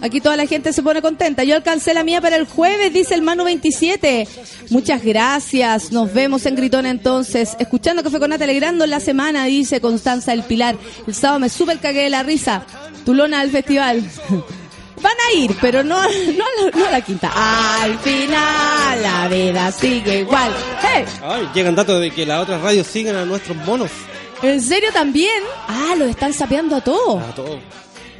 Aquí 0.02 0.22
toda 0.22 0.38
la 0.38 0.46
gente 0.46 0.72
se 0.72 0.84
pone 0.84 1.02
contenta. 1.02 1.44
Yo 1.44 1.56
alcancé 1.56 1.94
la 1.94 2.04
mía 2.04 2.22
para 2.22 2.36
el 2.36 2.46
jueves, 2.46 2.94
dice 2.94 3.16
el 3.16 3.24
Manu 3.24 3.44
27. 3.44 4.28
Muchas 4.70 5.04
gracias. 5.04 5.92
Nos 5.92 6.14
vemos 6.14 6.46
en 6.46 6.56
Gritona 6.56 6.90
entonces. 6.90 7.58
Escuchando 7.60 8.04
Café 8.04 8.20
con 8.20 8.30
Nata, 8.30 8.44
alegrando 8.44 8.86
la 8.86 9.00
semana, 9.00 9.46
dice 9.46 9.82
Constanza 9.82 10.32
del 10.32 10.44
Pilar. 10.44 10.78
El 11.08 11.16
sábado 11.16 11.40
me 11.40 11.50
sube 11.50 11.74
el 11.74 11.80
cagué 11.80 12.04
de 12.04 12.10
la 12.12 12.24
risa. 12.24 12.66
Tulona 13.04 13.42
al 13.42 13.50
festival. 13.50 14.04
Van 15.02 15.14
a 15.30 15.38
ir, 15.38 15.56
pero 15.62 15.84
no, 15.84 16.02
no, 16.04 16.46
no 16.74 16.86
a 16.86 16.92
la 16.92 17.02
quinta. 17.02 17.32
Al 17.82 17.98
final 18.00 19.02
la 19.02 19.28
vida 19.28 19.72
sigue 19.72 20.20
igual. 20.20 20.52
¡Hey! 20.82 21.06
Ay, 21.24 21.50
llegan 21.54 21.76
datos 21.76 22.02
de 22.02 22.12
que 22.12 22.26
las 22.26 22.44
otras 22.44 22.62
radios 22.62 22.88
siguen 22.88 23.16
a 23.16 23.26
nuestros 23.26 23.56
monos. 23.58 23.92
¿En 24.42 24.62
serio 24.62 24.90
también? 24.94 25.44
Ah, 25.68 25.96
los 25.98 26.10
están 26.10 26.34
sapeando 26.34 26.76
a 26.76 26.82
todos. 26.82 27.22
A 27.22 27.36
todos. 27.36 27.60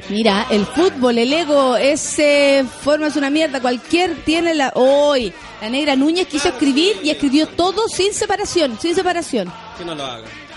Mira, 0.10 0.48
el 0.50 0.66
fútbol, 0.66 1.18
el 1.20 1.32
ego, 1.32 1.78
ese 1.78 2.66
forma 2.82 3.08
es 3.08 3.16
una 3.16 3.30
mierda. 3.30 3.62
Cualquier 3.62 4.16
tiene 4.24 4.56
la. 4.56 4.72
Hoy, 4.76 5.32
la 5.62 5.70
negra 5.70 5.96
Núñez 5.96 6.28
quiso 6.28 6.50
escribir 6.50 6.98
y 7.04 7.12
escribió 7.12 7.48
todo 7.48 7.88
sin 7.88 8.14
separación, 8.14 8.78
sin 8.80 8.96
separación. 8.96 9.52
Que 9.78 9.86
no 9.86 9.94
lo 9.96 10.04
hagan. 10.04 10.49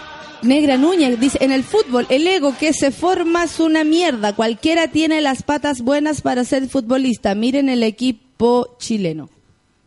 Negra 0.42 0.76
Núñez 0.76 1.18
dice: 1.18 1.38
En 1.40 1.52
el 1.52 1.64
fútbol, 1.64 2.06
el 2.08 2.26
ego 2.26 2.56
que 2.58 2.72
se 2.72 2.90
forma 2.90 3.44
es 3.44 3.60
una 3.60 3.84
mierda. 3.84 4.34
Cualquiera 4.34 4.88
tiene 4.88 5.20
las 5.20 5.42
patas 5.42 5.82
buenas 5.82 6.20
para 6.20 6.44
ser 6.44 6.68
futbolista. 6.68 7.34
Miren 7.34 7.68
el 7.68 7.82
equipo 7.82 8.76
chileno. 8.78 9.30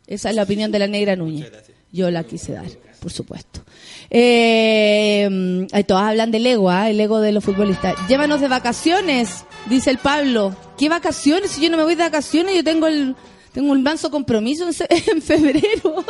Esa 0.07 0.29
es 0.29 0.35
la 0.35 0.43
opinión 0.43 0.71
de 0.71 0.79
la 0.79 0.87
negra 0.87 1.15
Núñez. 1.15 1.51
Yo 1.91 2.11
la 2.11 2.23
quise 2.23 2.53
dar, 2.53 2.65
por 2.99 3.11
supuesto. 3.11 3.61
Eh, 4.09 5.67
todas 5.87 6.03
hablan 6.03 6.31
del 6.31 6.45
ego, 6.45 6.69
¿ah? 6.69 6.89
el 6.89 6.99
ego 6.99 7.19
de 7.19 7.31
los 7.31 7.43
futbolistas. 7.43 7.95
Llévanos 8.07 8.41
de 8.41 8.47
vacaciones, 8.47 9.45
dice 9.69 9.89
el 9.89 9.97
Pablo. 9.97 10.55
¿Qué 10.77 10.89
vacaciones? 10.89 11.51
Si 11.51 11.61
yo 11.61 11.69
no 11.69 11.77
me 11.77 11.83
voy 11.83 11.95
de 11.95 12.03
vacaciones, 12.03 12.55
yo 12.55 12.63
tengo 12.63 12.87
el 12.87 13.15
tengo 13.55 13.71
un 13.71 13.83
manso 13.83 14.11
compromiso 14.11 14.67
en, 14.67 14.75
en 15.07 15.21
febrero. 15.21 16.03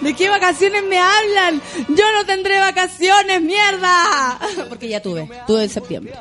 ¿De 0.00 0.14
qué 0.14 0.28
vacaciones 0.28 0.82
me 0.84 0.98
hablan? 0.98 1.60
Yo 1.88 2.04
no 2.16 2.24
tendré 2.26 2.58
vacaciones, 2.58 3.42
mierda. 3.42 4.38
Porque 4.68 4.88
ya 4.88 5.02
tuve, 5.02 5.28
tuve 5.46 5.64
en 5.64 5.70
septiembre. 5.70 6.14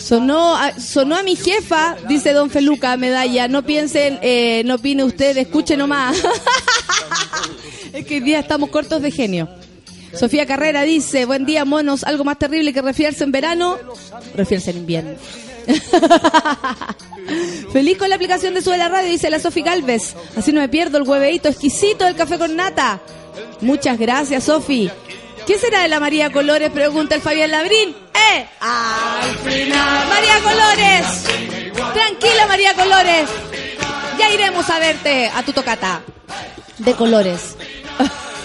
Sonó 0.00 0.56
a, 0.56 0.78
sonó 0.78 1.16
a 1.16 1.22
mi 1.22 1.36
jefa, 1.36 1.96
dice 2.08 2.32
don 2.32 2.50
Feluca 2.50 2.96
Medalla. 2.96 3.48
No 3.48 3.62
piensen, 3.62 4.18
eh, 4.22 4.62
no 4.64 4.76
opine 4.76 5.04
usted, 5.04 5.36
escuche 5.36 5.76
nomás. 5.76 6.16
es 7.92 8.06
que 8.06 8.14
hoy 8.14 8.20
día 8.20 8.40
estamos 8.40 8.70
cortos 8.70 9.02
de 9.02 9.10
genio. 9.10 9.48
Sofía 10.14 10.46
Carrera 10.46 10.82
dice, 10.82 11.24
buen 11.24 11.44
día 11.44 11.64
monos, 11.64 12.04
algo 12.04 12.24
más 12.24 12.38
terrible 12.38 12.72
que 12.72 12.80
resfriarse 12.80 13.24
en 13.24 13.32
verano, 13.32 13.78
resfriarse 14.34 14.70
en 14.70 14.78
invierno. 14.78 15.10
Feliz 17.72 17.98
con 17.98 18.08
la 18.08 18.14
aplicación 18.16 18.54
de 18.54 18.62
Sube 18.62 18.78
la 18.78 18.88
Radio, 18.88 19.10
dice 19.10 19.30
la 19.30 19.38
Sofi 19.38 19.62
Galvez. 19.62 20.16
Así 20.36 20.52
no 20.52 20.60
me 20.60 20.68
pierdo 20.68 20.98
el 20.98 21.04
hueveito 21.04 21.48
exquisito 21.48 22.04
del 22.04 22.16
café 22.16 22.38
con 22.38 22.56
nata. 22.56 23.00
Muchas 23.60 23.98
gracias, 23.98 24.44
Sofi. 24.44 24.90
¿Qué 25.46 25.58
será 25.58 25.82
de 25.82 25.88
la 25.88 26.00
María 26.00 26.32
Colores? 26.32 26.70
Pregunta 26.70 27.14
el 27.14 27.20
Fabián 27.20 27.50
Labrín. 27.50 27.94
¡Eh! 28.14 28.46
Al 28.60 29.36
final. 29.38 30.08
María 30.08 30.40
Colores. 30.40 31.24
Tranquila, 31.92 32.46
María 32.46 32.72
Colores. 32.74 33.28
Ya 34.18 34.32
iremos 34.32 34.70
a 34.70 34.78
verte 34.78 35.28
a 35.28 35.42
tu 35.42 35.52
tocata. 35.52 36.00
De 36.78 36.94
colores. 36.94 37.56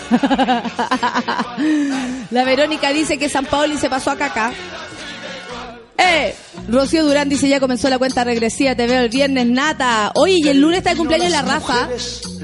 La 2.31 2.43
Verónica 2.43 2.91
dice 2.91 3.17
que 3.17 3.29
San 3.29 3.45
Paoli 3.45 3.77
se 3.77 3.89
pasó 3.89 4.11
a 4.11 4.17
caca. 4.17 4.51
¡Eh! 5.99 6.33
Rocío 6.69 7.03
Durán 7.03 7.29
dice 7.29 7.49
ya 7.49 7.59
comenzó 7.59 7.89
la 7.89 7.97
cuenta 7.97 8.23
regresiva, 8.23 8.75
te 8.75 8.87
veo 8.87 9.01
el 9.01 9.09
viernes, 9.09 9.47
Nata. 9.47 10.11
Oye, 10.15 10.37
y 10.37 10.47
el 10.47 10.61
lunes 10.61 10.79
está 10.79 10.91
de 10.91 10.97
cumpleaños 10.97 11.31
la 11.31 11.41
Rafa. 11.41 11.89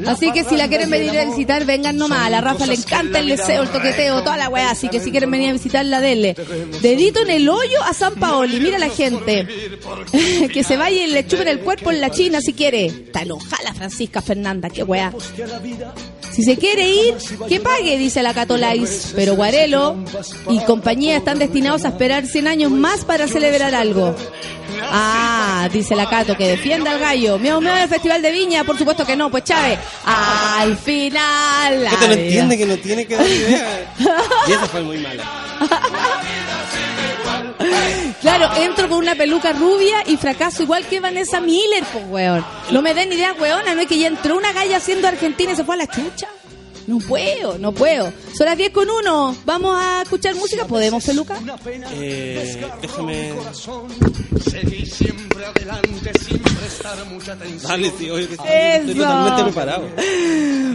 Así 0.08 0.32
que 0.32 0.43
si 0.43 0.58
la 0.58 0.68
quieren 0.68 0.89
venir 0.89 1.18
a 1.18 1.26
visitar, 1.26 1.66
vengan 1.66 1.97
nomás. 1.97 2.26
A 2.26 2.30
la 2.30 2.41
Rafa 2.41 2.66
le 2.66 2.74
encanta 2.74 3.20
el 3.20 3.30
deseo, 3.30 3.64
el 3.64 3.70
toqueteo, 3.70 4.22
toda 4.22 4.38
la 4.38 4.49
weá. 4.49 4.72
Así 4.72 4.89
que 4.89 4.99
si 4.99 5.12
quieren 5.12 5.32
venir 5.32 5.49
a 5.49 5.53
visitarla, 5.53 6.01
denle. 6.01 6.36
Dedito 6.82 7.22
en 7.22 7.30
el 7.30 7.47
hoyo 7.47 7.82
a 7.84 7.93
San 7.93 8.16
Paoli. 8.16 8.60
Mira 8.60 8.78
la 8.78 8.89
gente. 8.89 9.47
que 10.53 10.64
se 10.64 10.78
vaya 10.78 11.06
y 11.06 11.08
le 11.08 11.26
chupen 11.26 11.47
el 11.47 11.60
cuerpo 11.60 11.91
en 11.91 12.01
la 12.01 12.10
China 12.10 12.41
si 12.41 12.53
quiere. 12.53 12.86
Está 12.86 13.22
enojada 13.22 13.74
Francisca 13.74 14.22
Fernanda, 14.22 14.70
qué 14.70 14.84
weá. 14.84 15.14
Si 16.32 16.43
se 16.43 16.58
quiere 16.58 16.89
ir, 16.89 17.16
que 17.47 17.60
pague, 17.62 17.97
dice 17.97 18.22
la 18.22 18.34
Catolais. 18.34 19.14
Pero 19.16 19.36
Guarelo 19.36 20.03
y 20.49 20.60
compañía 20.62 21.18
están 21.18 21.39
destinados 21.39 21.86
a 21.86 21.89
esperar 21.89 22.26
100 22.26 22.47
años 22.47 22.72
más 22.72 23.06
para 23.06 23.28
celebrar 23.28 23.44
algo. 23.73 24.15
Ah, 24.91 25.69
dice 25.71 25.95
la 25.95 26.09
Cato, 26.09 26.35
que 26.35 26.47
defienda 26.47 26.91
al 26.91 26.99
gallo. 26.99 27.37
Miau, 27.37 27.61
miau, 27.61 27.75
el 27.75 27.89
Festival 27.89 28.21
de 28.21 28.31
Viña, 28.31 28.63
por 28.63 28.77
supuesto 28.77 29.05
que 29.05 29.15
no, 29.15 29.29
pues 29.29 29.43
Chávez. 29.43 29.79
Al 30.05 30.75
final. 30.77 31.87
¿Qué 31.89 31.95
te 31.97 32.07
vida. 32.07 32.21
entiende 32.21 32.57
que 32.57 32.65
no 32.65 32.77
tiene 32.77 33.05
que 33.05 33.15
dar 33.15 33.27
idea? 33.27 33.93
Y 34.47 34.51
esa 34.51 34.67
fue 34.67 34.81
muy 34.81 34.97
mala. 34.97 35.23
Claro, 38.21 38.49
entro 38.57 38.89
con 38.89 38.97
una 38.99 39.15
peluca 39.15 39.53
rubia 39.53 39.97
y 40.05 40.17
fracaso 40.17 40.63
igual 40.63 40.85
que 40.85 40.99
Vanessa 40.99 41.39
Miller, 41.39 41.83
pues 41.91 42.05
weón. 42.07 42.45
No 42.71 42.81
me 42.81 42.93
den 42.93 43.13
idea, 43.13 43.33
weona, 43.33 43.75
no 43.75 43.81
es 43.81 43.87
que 43.87 43.97
ya 43.99 44.07
entró 44.07 44.35
una 44.37 44.51
galla 44.51 44.79
siendo 44.79 45.07
argentina 45.07 45.53
y 45.53 45.55
se 45.55 45.63
fue 45.63 45.75
a 45.75 45.79
la 45.79 45.87
chucha. 45.87 46.27
No 46.88 46.99
puedo, 46.99 47.57
no 47.57 47.71
puedo. 47.71 48.11
Son 48.38 48.45
las 48.45 48.57
10 48.57 48.71
con 48.71 48.89
1. 48.89 49.38
Vamos 49.45 49.75
a 49.79 50.03
escuchar 50.03 50.36
música. 50.36 50.65
¿Podemos, 50.65 51.03
Peluca? 51.03 51.39
Eh, 51.93 52.65
déjame. 52.81 53.33
Seguir 54.49 54.88
siempre 54.88 55.45
adelante 55.45 56.11
sin 56.23 56.39
prestar 56.39 57.05
mucha 57.05 57.33
atención. 57.33 57.71
Dale, 57.71 57.91
sí, 57.97 58.09
obvio 58.09 58.27
que. 58.27 58.36
Estoy 58.36 58.95
totalmente 58.95 59.43
preparado. 59.43 59.88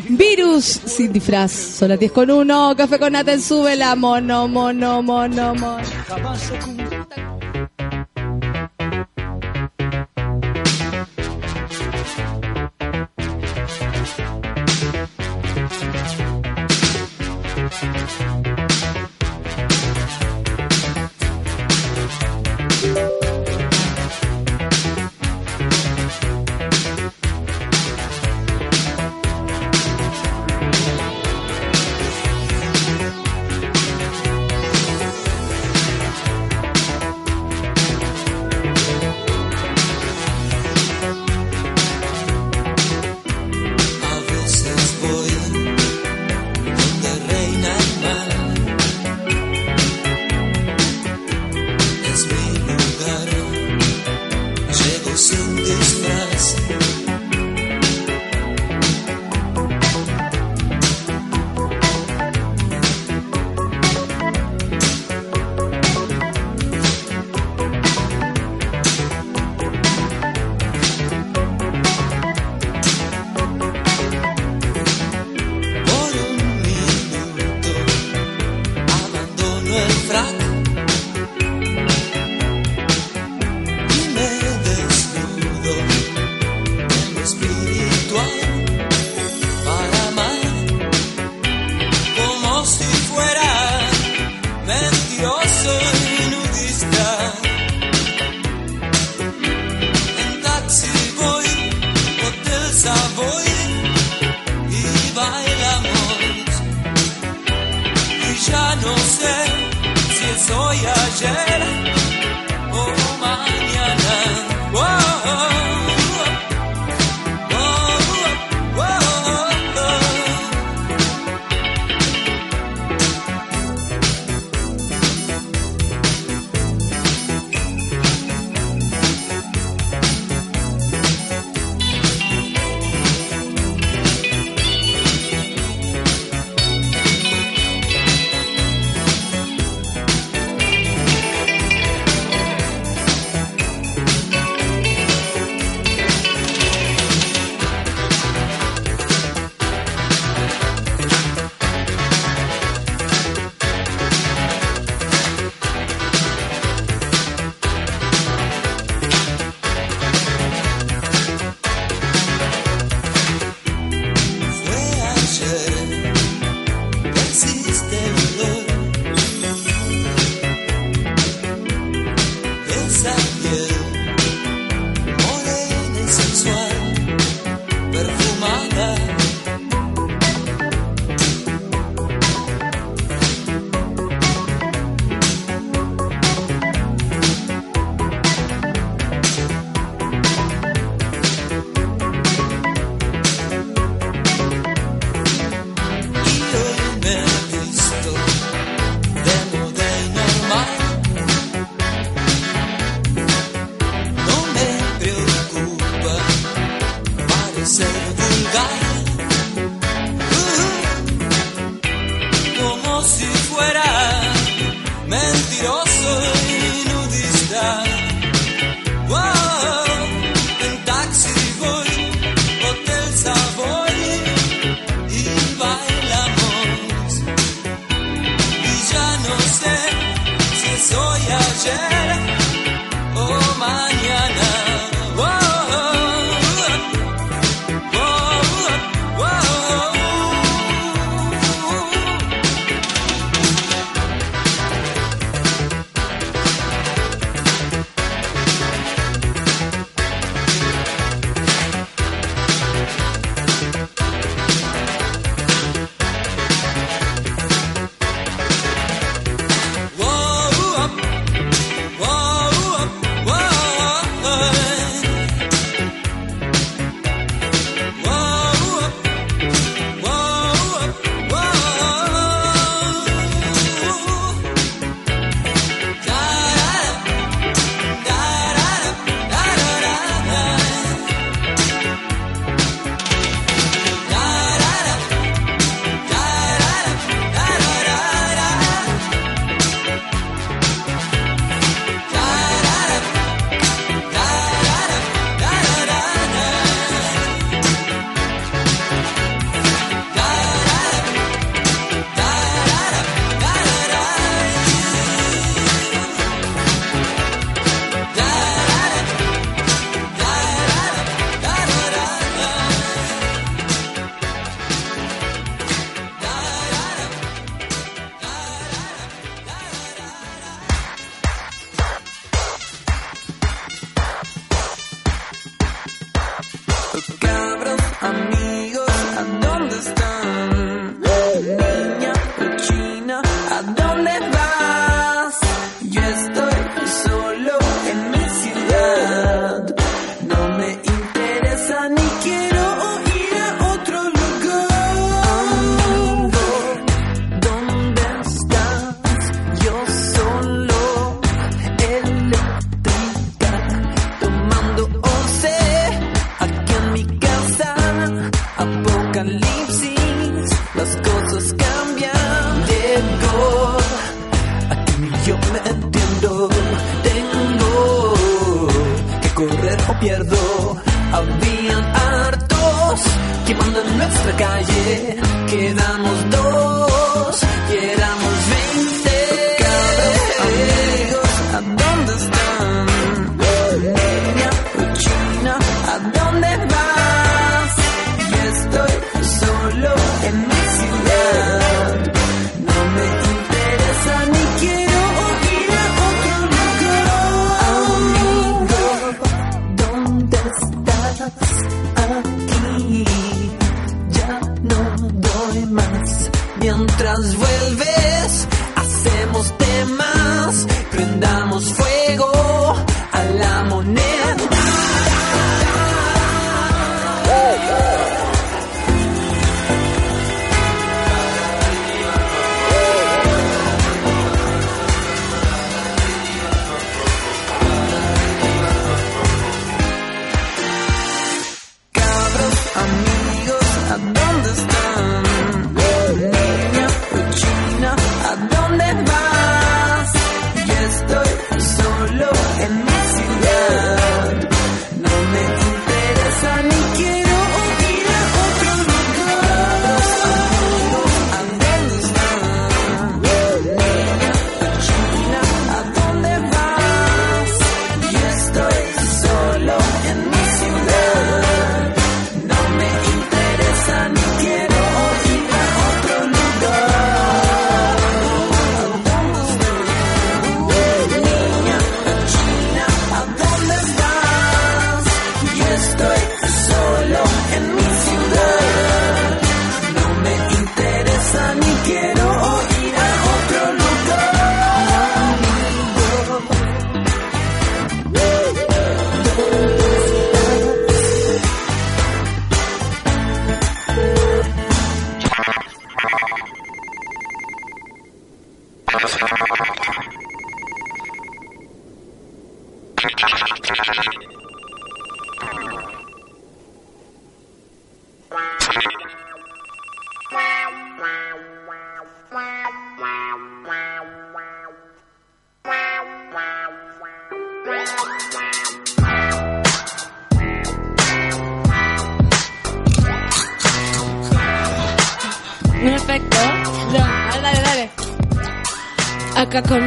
Virus 0.08 0.64
sin 0.64 1.12
disfraz. 1.12 1.52
Son 1.52 1.88
las 1.88 1.98
10 1.98 2.12
con 2.12 2.30
1. 2.30 2.74
Café 2.76 2.98
con 2.98 3.12
nata 3.12 3.32
en 3.32 3.42
súbela. 3.42 3.94
Mono, 3.94 4.48
mono, 4.48 5.02
mono, 5.02 5.54
mono. 5.54 5.84
Jamás 6.08 6.40
se 6.40 6.58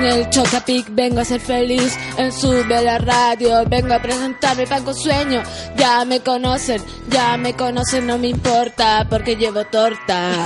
Con 0.03 0.11
el 0.11 0.29
Chocapic 0.29 0.87
vengo 0.89 1.21
a 1.21 1.23
ser 1.23 1.39
feliz 1.39 1.97
en 2.17 2.29
Sube 2.33 2.83
la 2.83 2.97
Radio, 2.97 3.63
vengo 3.69 3.93
a 3.93 4.01
presentar 4.01 4.57
mi 4.57 4.65
pan 4.65 4.83
con 4.83 4.93
sueño. 4.93 5.41
Ya 5.77 6.03
me 6.03 6.19
conocen, 6.19 6.83
ya 7.07 7.37
me 7.37 7.53
conocen, 7.53 8.05
no 8.05 8.17
me 8.17 8.27
importa 8.27 9.07
porque 9.09 9.37
llevo 9.37 9.63
torta. 9.63 10.45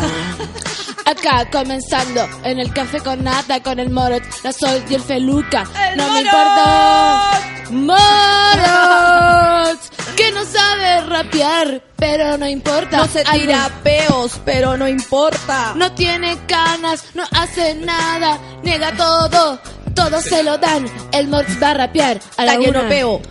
Acá 1.05 1.49
comenzando 1.51 2.30
en 2.43 2.60
el 2.60 2.72
café 2.72 2.99
con 2.99 3.24
nata, 3.24 3.64
con 3.64 3.80
el 3.80 3.89
Morot, 3.89 4.22
la 4.43 4.51
Sol 4.51 4.84
y 4.88 4.93
el 4.93 5.01
Feluca. 5.01 5.64
no 5.95 6.14
me 6.14 6.22
importa. 6.22 7.41
Morot, 7.72 9.80
que 10.18 10.32
no 10.32 10.43
sabe 10.45 11.01
rapear, 11.01 11.82
pero 11.95 12.38
no 12.38 12.47
importa. 12.47 12.97
No 12.97 13.07
se 13.07 13.24
Ay, 13.26 13.41
tira 13.41 13.70
peos, 13.84 14.39
pero 14.43 14.76
no 14.76 14.88
importa. 14.88 15.74
no 15.76 15.91
tiene 15.93 16.38
canas, 16.47 17.05
no 17.13 17.24
hace 17.39 17.76
nada, 17.76 18.38
niega 18.63 18.91
todo, 18.97 19.59
todo 19.95 20.20
se 20.22 20.43
lo 20.43 20.57
dan. 20.57 20.86
El 21.11 21.28
Morts 21.28 21.61
va 21.61 21.70
a 21.72 21.74
rapear 21.76 22.20
a 22.38 22.45
la 22.45 22.53
Está 22.55 22.70
una. 22.70 22.89
peo. 22.89 23.22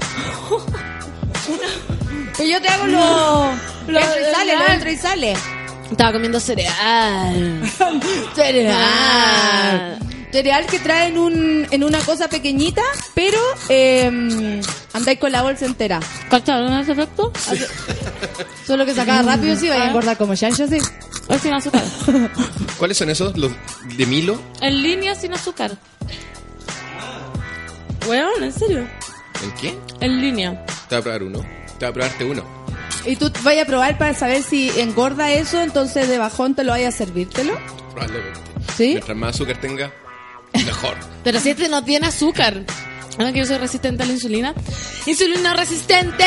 Que 2.36 2.50
yo 2.50 2.60
te 2.62 2.68
hago 2.68 2.86
lo... 2.86 3.50
lo 3.88 3.98
entra 3.98 4.20
y 4.20 4.34
sale, 4.34 4.56
lo 4.56 4.66
entra 4.66 4.90
y 4.92 4.96
sale. 4.96 5.36
Estaba 5.90 6.12
comiendo 6.12 6.40
cereal. 6.40 7.62
cereal. 8.34 9.98
Cereal 10.32 10.66
que 10.66 10.78
trae 10.78 11.08
en, 11.08 11.18
un, 11.18 11.66
en 11.70 11.84
una 11.84 11.98
cosa 12.00 12.28
pequeñita, 12.28 12.82
pero 13.14 13.38
eh, 13.68 14.60
andáis 14.92 15.18
con 15.18 15.32
la 15.32 15.42
bolsa 15.42 15.66
entera. 15.66 16.00
¿Cacharon 16.28 16.72
ese 16.78 16.92
efecto? 16.92 17.32
Solo 18.66 18.84
que 18.84 18.94
sacaba 18.94 19.22
rápido, 19.22 19.56
sí, 19.56 19.68
vaya 19.68 19.84
a 19.84 19.88
engordar 19.88 20.16
como 20.16 20.34
chancho, 20.34 20.66
sí. 20.66 20.78
Es 21.28 21.42
sin 21.42 21.52
azúcar. 21.52 21.82
¿Cuáles 22.78 22.96
son 22.96 23.10
esos? 23.10 23.36
¿Los 23.36 23.52
de 23.96 24.06
Milo? 24.06 24.40
En 24.60 24.82
línea 24.82 25.14
sin 25.14 25.32
azúcar. 25.32 25.76
Weón, 28.06 28.44
¿en 28.44 28.52
serio? 28.52 28.88
¿En 29.42 29.50
qué? 29.60 29.78
En 30.00 30.20
línea. 30.20 30.64
Te 30.88 30.94
voy 30.94 30.98
a 30.98 31.02
probar 31.02 31.22
uno. 31.24 31.40
Te 31.78 31.86
voy 31.86 31.88
a 31.88 31.92
probarte 31.92 32.24
uno. 32.24 32.44
Y 33.04 33.16
tú 33.16 33.30
vayas 33.42 33.64
a 33.64 33.66
probar 33.66 33.98
para 33.98 34.14
saber 34.14 34.42
si 34.42 34.70
engorda 34.78 35.32
eso, 35.32 35.60
entonces 35.60 36.08
de 36.08 36.18
bajón 36.18 36.54
te 36.54 36.64
lo 36.64 36.72
vayas 36.72 36.94
a 36.94 36.98
servírtelo. 36.98 37.58
Probablemente. 37.92 38.40
¿Sí? 38.76 38.88
Mientras 38.88 39.16
más 39.16 39.34
azúcar 39.34 39.60
tenga, 39.60 39.92
mejor. 40.64 40.96
Pero 41.24 41.40
si 41.40 41.50
este 41.50 41.68
no 41.68 41.84
tiene 41.84 42.06
azúcar. 42.06 42.62
Ahora 43.18 43.32
que 43.32 43.38
yo 43.38 43.46
soy 43.46 43.56
resistente 43.56 44.02
a 44.02 44.06
la 44.06 44.12
insulina. 44.12 44.54
¡Insulina 45.06 45.54
resistente! 45.54 46.24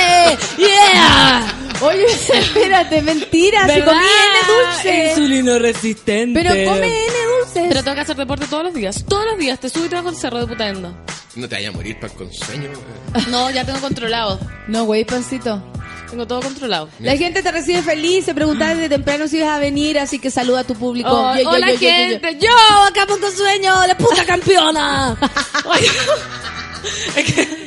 ¡Yeah! 0.58 1.46
Oye, 1.82 2.06
espérate, 2.06 3.02
mentira, 3.04 3.62
si 3.68 3.68
¿Verdad? 3.80 3.86
comí 3.94 4.00
N 4.06 4.64
dulce. 4.66 5.10
Insulino 5.10 5.60
resistente. 5.60 6.40
Pero 6.42 6.50
come 6.72 6.88
N 6.88 7.14
dulces. 7.38 7.66
Pero 7.70 7.84
tengo 7.84 7.96
que 7.96 8.02
hacer 8.02 8.16
deporte 8.16 8.48
todos 8.48 8.64
los 8.64 8.74
días. 8.74 9.06
Todos 9.08 9.26
los 9.26 9.38
días 9.38 9.60
te 9.60 9.70
subo 9.70 9.86
y 9.86 9.90
te 9.90 9.96
bajo 9.96 10.10
el 10.10 10.16
cerro 10.16 10.40
de 10.40 10.48
putaendo. 10.48 10.98
No 11.36 11.48
te 11.48 11.56
vayas 11.56 11.74
a 11.74 11.78
morir 11.78 12.00
para 12.00 12.12
con 12.14 12.34
sueño. 12.34 12.70
eh. 12.72 13.20
No, 13.30 13.52
ya 13.52 13.64
tengo 13.64 13.80
controlado. 13.80 14.40
No, 14.68 14.86
güey, 14.86 15.06
pancito. 15.06 15.64
Tengo 16.10 16.26
todo 16.26 16.42
controlado. 16.42 16.90
La 17.00 17.16
gente 17.18 17.42
te 17.44 17.52
recibe 17.52 17.82
feliz, 17.84 18.26
se 18.26 18.34
preguntaba 18.34 18.74
desde 18.74 18.90
temprano 18.90 19.28
si 19.28 19.38
ibas 19.38 19.50
a 19.50 19.60
venir, 19.60 20.00
así 20.00 20.18
que 20.20 20.32
saluda 20.32 20.62
a 20.62 20.64
tu 20.64 20.74
público. 20.76 21.10
Oh, 21.12 21.36
Yo, 21.36 21.44
yo, 21.44 21.50
hola 21.50 21.72
yo, 21.72 21.78
gente, 21.80 22.38
yo, 22.40 22.50
acá 22.88 23.06
pongo 23.08 23.30
sueño, 23.32 23.74
la 23.88 23.96
puta 23.98 24.26
campeona. 24.26 25.18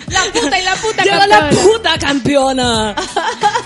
La 0.09 0.21
puta 0.33 0.59
y 0.59 0.63
la 0.65 0.75
puta 0.77 1.05
Yo 1.05 1.15
la 1.15 1.29
campeona. 1.29 1.63
puta 1.63 1.99
campeona. 1.99 2.95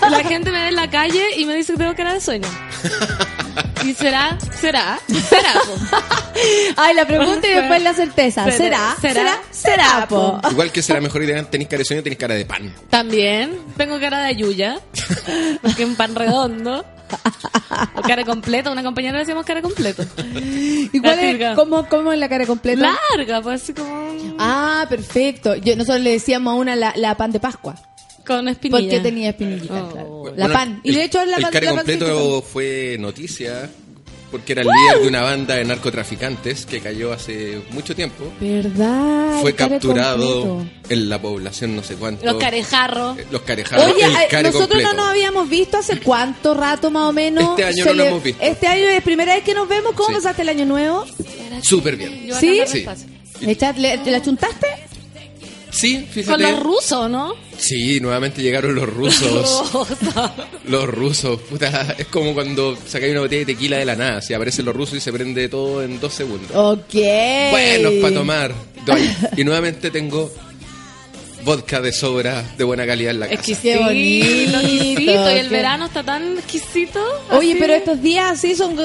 La 0.09 0.23
gente 0.23 0.51
me 0.51 0.61
ve 0.61 0.67
en 0.69 0.75
la 0.75 0.89
calle 0.89 1.23
y 1.37 1.45
me 1.45 1.55
dice 1.55 1.73
que 1.73 1.79
tengo 1.79 1.95
cara 1.95 2.13
de 2.13 2.21
sueño. 2.21 2.47
Y 3.87 3.93
será, 3.93 4.37
será, 4.59 4.99
será. 5.29 5.53
Ay, 6.75 6.93
la 6.93 7.07
pregunta 7.07 7.47
y 7.47 7.51
después 7.53 7.81
la 7.81 7.93
certeza. 7.93 8.51
¿Será? 8.51 8.97
¿Será? 8.99 9.39
¿Será? 9.49 10.05
po? 10.09 10.41
Igual 10.51 10.73
que 10.73 10.81
será 10.81 10.99
mejor 10.99 11.23
idea, 11.23 11.41
tenés 11.49 11.69
cara 11.69 11.77
de 11.79 11.85
sueño, 11.85 12.03
tenés 12.03 12.19
cara 12.19 12.35
de 12.35 12.43
pan. 12.43 12.73
También 12.89 13.57
tengo 13.77 13.97
cara 13.97 14.19
de 14.19 14.25
ayuya, 14.25 14.81
porque 15.61 15.85
un 15.85 15.95
pan 15.95 16.15
redondo. 16.15 16.85
O 17.95 18.01
cara 18.01 18.25
completa, 18.25 18.69
una 18.71 18.83
compañera 18.83 19.13
le 19.13 19.19
decíamos 19.19 19.45
cara 19.45 19.61
completa. 19.61 20.03
¿Y 20.35 20.99
cuál 20.99 21.19
es, 21.19 21.55
cómo, 21.55 21.87
cómo 21.87 22.11
es 22.11 22.19
la 22.19 22.27
cara 22.27 22.45
completa? 22.45 22.93
Larga, 23.15 23.41
pues 23.41 23.63
así 23.63 23.73
como. 23.73 24.35
Ah, 24.37 24.85
perfecto. 24.89 25.55
Yo, 25.55 25.77
nosotros 25.77 26.01
le 26.01 26.11
decíamos 26.11 26.51
a 26.51 26.55
una 26.55 26.75
la, 26.75 26.91
la 26.97 27.15
pan 27.15 27.31
de 27.31 27.39
Pascua. 27.39 27.75
Con 28.27 28.47
espinilla. 28.49 28.81
Porque 28.81 28.99
tenía 28.99 29.29
espinillita, 29.29 29.83
Oh. 29.85 29.91
claro. 29.91 30.07
Bueno, 30.09 30.37
La 30.37 30.49
pan. 30.53 30.81
Y 30.83 30.89
el- 30.89 30.95
de 30.95 31.03
hecho 31.05 31.25
la 31.25 31.37
el 31.37 31.41
pan- 31.43 31.51
care 31.51 31.65
la 31.67 31.71
completo 31.75 32.41
fue 32.41 32.97
noticia 32.99 33.69
porque 34.29 34.51
era 34.51 34.61
el 34.63 34.67
líder 34.67 35.01
de 35.03 35.07
una 35.07 35.21
banda 35.21 35.55
de 35.55 35.63
narcotraficantes 35.63 36.65
que 36.65 36.81
cayó 36.81 37.13
hace 37.13 37.61
mucho 37.71 37.95
tiempo. 37.95 38.25
¿Verdad? 38.41 39.39
Fue 39.39 39.53
capturado 39.55 40.41
completo. 40.41 40.77
en 40.89 41.09
la 41.09 41.21
población 41.21 41.75
no 41.77 41.83
sé 41.83 41.95
cuánto. 41.95 42.25
Los 42.25 42.35
carejarros. 42.35 43.17
Eh, 43.17 43.25
Los 43.31 43.41
carejarros. 43.43 43.85
Oye, 43.95 44.03
el 44.03 44.13
care 44.29 44.43
nosotros 44.43 44.67
completo. 44.67 44.89
no 44.93 44.97
nos 45.03 45.07
habíamos 45.11 45.49
visto 45.49 45.77
hace 45.77 45.99
cuánto 46.01 46.53
rato 46.53 46.91
más 46.91 47.03
o 47.09 47.13
menos. 47.13 47.43
Este 47.51 47.63
año 47.63 47.83
Se 47.85 47.89
no 47.89 47.93
lo 47.95 48.03
hemos 48.03 48.23
visto. 48.23 48.43
Este 48.43 48.67
año 48.67 48.83
es 48.89 49.01
primera 49.01 49.33
vez 49.35 49.43
que 49.45 49.53
nos 49.53 49.69
vemos. 49.69 49.93
¿Cómo 49.93 50.09
Sí. 50.09 50.15
pasaste 50.15 50.41
el 50.41 50.49
año 50.49 50.65
nuevo? 50.65 51.05
Súper 51.61 51.95
bien. 51.95 52.25
Yo 52.27 52.37
¿Sí? 52.37 52.59
Sí. 52.67 52.79
despacio. 52.79 53.07
¿Echa- 53.41 53.73
le- 53.77 53.99
¿Te 53.99 54.11
la 54.11 54.21
chuntaste? 54.21 54.67
Sí, 55.77 56.07
fíjate. 56.09 56.43
Con 56.43 56.51
los 56.51 56.63
rusos, 56.63 57.09
¿no? 57.09 57.35
Sí, 57.57 57.99
nuevamente 57.99 58.41
llegaron 58.41 58.73
los 58.73 58.89
rusos. 58.91 59.29
Rusos. 59.73 59.87
los 60.67 60.89
rusos, 60.89 61.39
puta. 61.41 61.95
Es 61.97 62.07
como 62.07 62.33
cuando 62.33 62.75
sacáis 62.87 63.11
una 63.11 63.21
botella 63.21 63.45
de 63.45 63.53
tequila 63.53 63.77
de 63.77 63.85
la 63.85 63.95
nada. 63.95 64.21
Si 64.21 64.33
aparecen 64.33 64.65
los 64.65 64.75
rusos 64.75 64.95
y 64.97 65.01
se 65.01 65.13
prende 65.13 65.47
todo 65.49 65.83
en 65.83 65.99
dos 65.99 66.13
segundos. 66.13 66.49
Ok. 66.53 66.95
Buenos 67.51 67.93
para 68.01 68.13
tomar. 68.13 68.55
Y 69.35 69.43
nuevamente 69.43 69.91
tengo 69.91 70.31
vodka 71.47 71.79
de 71.79 71.93
sobra 71.93 72.43
de 72.57 72.63
buena 72.65 72.85
calidad 72.85 73.11
en 73.11 73.19
la 73.21 73.27
casa. 73.29 73.41
Bonito, 73.79 73.89
Sí, 73.91 74.47
lo 74.51 74.59
exquisito. 74.59 75.31
Y 75.31 75.37
el 75.39 75.49
verano 75.49 75.85
está 75.85 76.03
tan 76.03 76.37
exquisito. 76.37 76.99
Oye, 77.31 77.51
así, 77.53 77.59
pero 77.59 77.73
estos 77.73 78.01
días 78.01 78.31
así 78.33 78.53
son... 78.53 78.75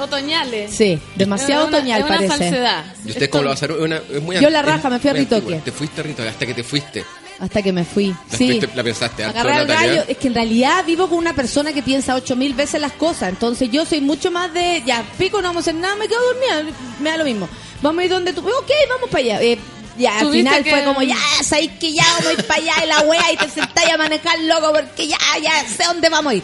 Otoñales. 0.00 0.70
Sí, 0.74 0.98
demasiado 1.14 1.64
Es 1.64 1.68
una- 1.68 1.78
otoñal 1.78 2.00
es 2.00 2.06
una 2.06 2.16
parece. 2.16 2.36
falsedad. 2.38 2.84
¿Y 3.04 3.10
usted 3.10 3.30
cómo 3.30 3.42
lo 3.44 3.48
va 3.48 3.52
a 3.52 3.54
hacer? 3.54 3.72
Una- 3.72 3.96
es 4.12 4.22
muy 4.22 4.40
Yo 4.40 4.50
la 4.50 4.60
es 4.60 4.66
raja, 4.66 4.90
me 4.90 4.98
fui 4.98 5.10
a 5.10 5.12
Ritoque. 5.12 5.36
antigua. 5.42 5.60
Te 5.64 5.72
fuiste 5.72 6.00
a 6.00 6.04
Ritoque 6.04 6.28
hasta 6.28 6.46
que 6.46 6.54
te 6.54 6.64
fuiste. 6.64 7.04
Hasta 7.38 7.60
que 7.60 7.70
me 7.70 7.84
fui. 7.84 8.08
La, 8.30 8.38
Sí. 8.38 8.60
la 8.74 8.82
pensaste 8.82 9.22
Agarrar 9.24 9.60
el 9.60 9.66
gallo. 9.66 10.04
Es 10.08 10.16
que 10.16 10.28
en 10.28 10.34
realidad 10.34 10.84
vivo 10.86 11.06
con 11.06 11.18
una 11.18 11.34
persona 11.34 11.72
que 11.74 11.82
piensa 11.82 12.14
ocho 12.14 12.34
mil 12.34 12.54
veces 12.54 12.80
las 12.80 12.92
cosas. 12.92 13.28
Entonces 13.28 13.70
yo 13.70 13.84
soy 13.84 14.00
mucho 14.00 14.30
más 14.30 14.54
de, 14.54 14.82
ya, 14.86 15.04
pico, 15.18 15.42
no 15.42 15.48
vamos 15.48 15.66
a 15.66 15.70
hacer 15.70 15.74
nada, 15.74 15.96
me 15.96 16.08
quedo 16.08 16.20
dormida. 16.32 16.74
Me 16.98 17.10
da 17.10 17.18
lo 17.18 17.24
mismo. 17.24 17.46
Vamos 17.82 18.00
a 18.00 18.04
ir 18.06 18.10
donde 18.10 18.32
tú. 18.32 18.40
Ok, 18.40 18.70
vamos 18.88 19.10
para 19.10 19.22
allá. 19.22 19.42
Eh, 19.42 19.58
ya, 19.98 20.18
al 20.20 20.30
final 20.30 20.62
que- 20.64 20.70
fue 20.70 20.84
como, 20.84 21.02
ya, 21.02 21.16
sabéis 21.42 21.72
que 21.80 21.92
ya 21.92 22.04
vamos 22.12 22.26
a 22.26 22.32
ir 22.32 22.44
para 22.46 22.60
allá 22.62 22.84
y 22.84 22.86
la 22.88 23.00
wea 23.00 23.32
y 23.32 23.36
te 23.36 23.48
sentáis 23.48 23.92
a 23.92 23.96
manejar, 23.96 24.38
loco, 24.40 24.72
porque 24.72 25.06
ya, 25.08 25.18
ya 25.42 25.68
sé 25.68 25.84
dónde 25.84 26.08
vamos 26.08 26.32
a 26.32 26.34
ir. 26.36 26.42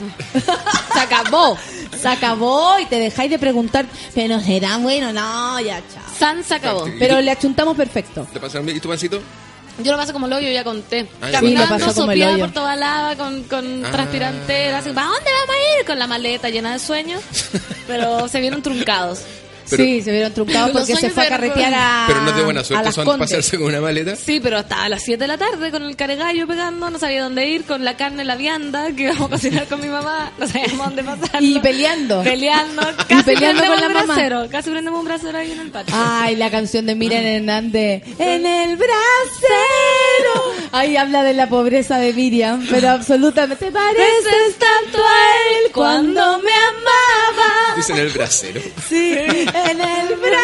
Se 0.93 1.01
acabó. 1.01 1.59
Se 2.01 2.09
acabó 2.09 2.79
y 2.81 2.87
te 2.87 2.99
dejáis 2.99 3.31
de 3.31 3.39
preguntar, 3.39 3.87
pero 4.15 4.41
será 4.41 4.77
bueno, 4.79 5.13
no, 5.13 5.61
ya, 5.61 5.81
chao. 5.93 6.03
San 6.19 6.43
se 6.43 6.55
acabó. 6.55 6.89
Pero 6.99 7.21
le 7.21 7.31
achuntamos 7.31 7.77
perfecto. 7.77 8.27
¿Te 8.33 8.41
pasaron 8.41 8.67
bien? 8.67 8.79
¿Y 8.79 8.81
tu 8.81 8.89
pancito? 8.89 9.21
Yo 9.83 9.93
lo 9.93 9.97
paso 9.99 10.13
como 10.13 10.27
el 10.27 10.33
hoyo, 10.35 10.51
ya 10.51 10.65
conté. 10.65 11.09
Ah, 11.23 11.27
ya 11.31 11.41
Caminando, 11.41 11.79
Sí, 11.79 11.95
sopeada 11.95 12.37
por 12.39 12.51
toda 12.53 12.77
lava, 12.77 13.17
con, 13.17 13.43
con 13.45 13.85
Ah. 13.87 13.91
transpirantera, 13.91 14.79
así, 14.79 14.91
¿para 14.91 15.07
dónde 15.07 15.31
vamos 15.31 15.57
a 15.57 15.81
ir? 15.81 15.87
Con 15.87 15.99
la 15.99 16.07
maleta 16.07 16.51
llena 16.51 16.73
de 16.73 16.79
sueños, 16.79 17.23
pero 17.87 18.29
se 18.29 18.41
vieron 18.41 18.63
truncados. 18.63 19.21
Pero- 19.71 19.85
sí, 19.85 20.03
se 20.03 20.11
vieron 20.13 20.33
truncados 20.33 20.71
porque 20.73 20.97
se 20.97 21.11
fue 21.11 21.25
a 21.27 21.29
carretear 21.29 21.73
a. 21.75 22.05
Pero 22.07 22.23
no 22.23 22.31
es 22.31 22.37
de 22.37 22.43
buena 22.43 22.61
a 22.61 22.65
suerte 22.65 22.93
son 22.93 23.05
para 23.05 23.19
Condes. 23.19 23.31
pasarse 23.31 23.57
con 23.59 23.67
una 23.67 23.81
maleta. 23.81 24.17
Sí, 24.17 24.41
pero 24.41 24.59
hasta 24.59 24.85
a 24.85 24.89
las 24.89 25.03
7 25.03 25.19
de 25.25 25.29
la 25.29 25.39
tarde 25.39 25.71
con 25.71 25.83
el 25.83 25.97
caregallo 25.97 26.47
pegando, 26.47 26.91
no 26.91 26.99
sabía 26.99 27.23
dónde 27.23 27.47
ir, 27.49 27.65
con 27.65 27.85
la 27.85 27.97
carne 27.97 28.23
en 28.23 28.29
la 28.29 28.37
vianda 28.37 28.93
que 28.93 29.05
íbamos 29.05 29.23
a 29.27 29.29
cocinar 29.31 29.67
con 29.67 29.81
mi 29.81 29.89
mamá, 29.89 30.33
no 30.39 30.47
sabíamos 30.47 30.87
dónde 30.87 31.05
pasarlo. 31.05 31.47
Y 31.49 31.59
peleando. 31.61 32.23
Peleando, 32.23 32.83
casi 33.09 33.23
peleando 33.25 33.61
prendemos 33.63 33.69
con 33.69 33.75
un 33.77 33.81
la 33.95 34.01
mamá. 34.01 34.15
brasero, 34.15 34.49
casi 34.51 34.71
prendemos 34.71 35.01
un 35.01 35.07
brasero 35.07 35.39
ahí 35.39 35.53
en 35.53 35.61
el 35.61 35.71
patio. 35.71 35.95
Ay, 35.97 36.37
la 36.37 36.51
canción 36.51 36.87
de 36.87 36.95
Miriam 36.95 37.25
Hernández. 37.25 38.03
En 38.19 38.47
el 38.47 38.77
brasero. 38.77 40.53
Ahí 40.73 40.97
habla 40.97 41.23
de 41.23 41.35
la 41.35 41.49
pobreza 41.49 41.99
de 41.99 42.13
Miriam, 42.13 42.67
pero 42.71 42.91
absolutamente 42.91 43.71
pareces 43.71 44.57
tanto 44.59 44.99
a 44.99 45.65
él 45.67 45.73
cuando 45.73 46.39
me 46.39 46.51
amaba. 46.53 47.77
Dicen 47.77 47.97
el 47.99 48.09
brasero. 48.11 48.61
Sí, 48.89 49.15
en 49.71 49.81
el 49.81 50.17
brasero. 50.17 50.41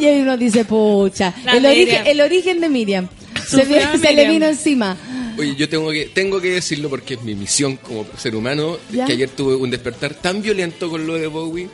Y 0.00 0.06
ahí 0.06 0.20
uno 0.22 0.36
dice, 0.36 0.64
pucha, 0.64 1.34
el 1.52 1.64
origen, 1.66 2.06
el 2.06 2.20
origen 2.20 2.60
de 2.60 2.68
Miriam. 2.68 3.08
Se, 3.46 3.64
le 4.14 4.28
vino 4.28 4.46
encima. 4.46 4.96
Oye, 5.38 5.54
yo 5.56 5.68
tengo 5.68 5.90
que, 5.90 6.06
tengo 6.06 6.40
que 6.40 6.50
decirlo 6.50 6.88
porque 6.90 7.14
es 7.14 7.22
mi 7.22 7.34
misión 7.34 7.76
como 7.76 8.06
ser 8.16 8.36
humano, 8.36 8.78
¿Ya? 8.90 9.06
que 9.06 9.12
ayer 9.12 9.30
tuve 9.30 9.56
un 9.56 9.70
despertar 9.70 10.14
tan 10.14 10.42
violento 10.42 10.90
con 10.90 11.06
lo 11.06 11.14
de 11.14 11.26
Bowie, 11.26 11.68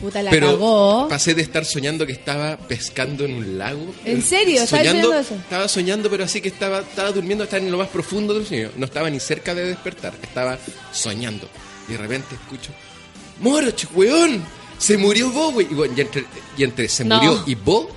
Puta, 0.00 0.22
la 0.22 0.30
pero 0.30 0.48
cagó. 0.48 1.08
pasé 1.08 1.34
de 1.34 1.42
estar 1.42 1.64
soñando 1.64 2.04
que 2.06 2.12
estaba 2.12 2.58
pescando 2.58 3.24
en 3.24 3.34
un 3.34 3.58
lago. 3.58 3.94
¿En 4.04 4.20
serio? 4.20 4.62
¿Estabas 4.62 4.84
Soñando, 4.86 5.08
soñando 5.08 5.20
eso? 5.20 5.34
Estaba 5.36 5.68
soñando, 5.68 6.10
pero 6.10 6.24
así 6.24 6.40
que 6.40 6.48
estaba, 6.48 6.80
estaba 6.80 7.12
durmiendo, 7.12 7.44
estaba 7.44 7.62
en 7.62 7.70
lo 7.70 7.78
más 7.78 7.88
profundo 7.88 8.34
del 8.34 8.46
sueño. 8.46 8.70
No 8.76 8.84
estaba 8.84 9.08
ni 9.08 9.20
cerca 9.20 9.54
de 9.54 9.66
despertar, 9.68 10.12
estaba 10.22 10.58
soñando. 10.92 11.48
Y 11.88 11.92
de 11.92 11.98
repente 11.98 12.34
escucho, 12.34 12.72
¡Moroch, 13.40 13.84
weón! 13.94 14.42
¡Se 14.78 14.96
murió 14.98 15.30
Bowie! 15.30 15.66
Y, 15.70 15.74
bueno, 15.74 15.94
y 15.96 16.00
entre, 16.00 16.24
y 16.56 16.64
entre 16.64 16.88
se 16.88 17.04
No. 17.04 17.16
murió 17.16 17.42
y 17.46 17.54
Bo, 17.54 17.88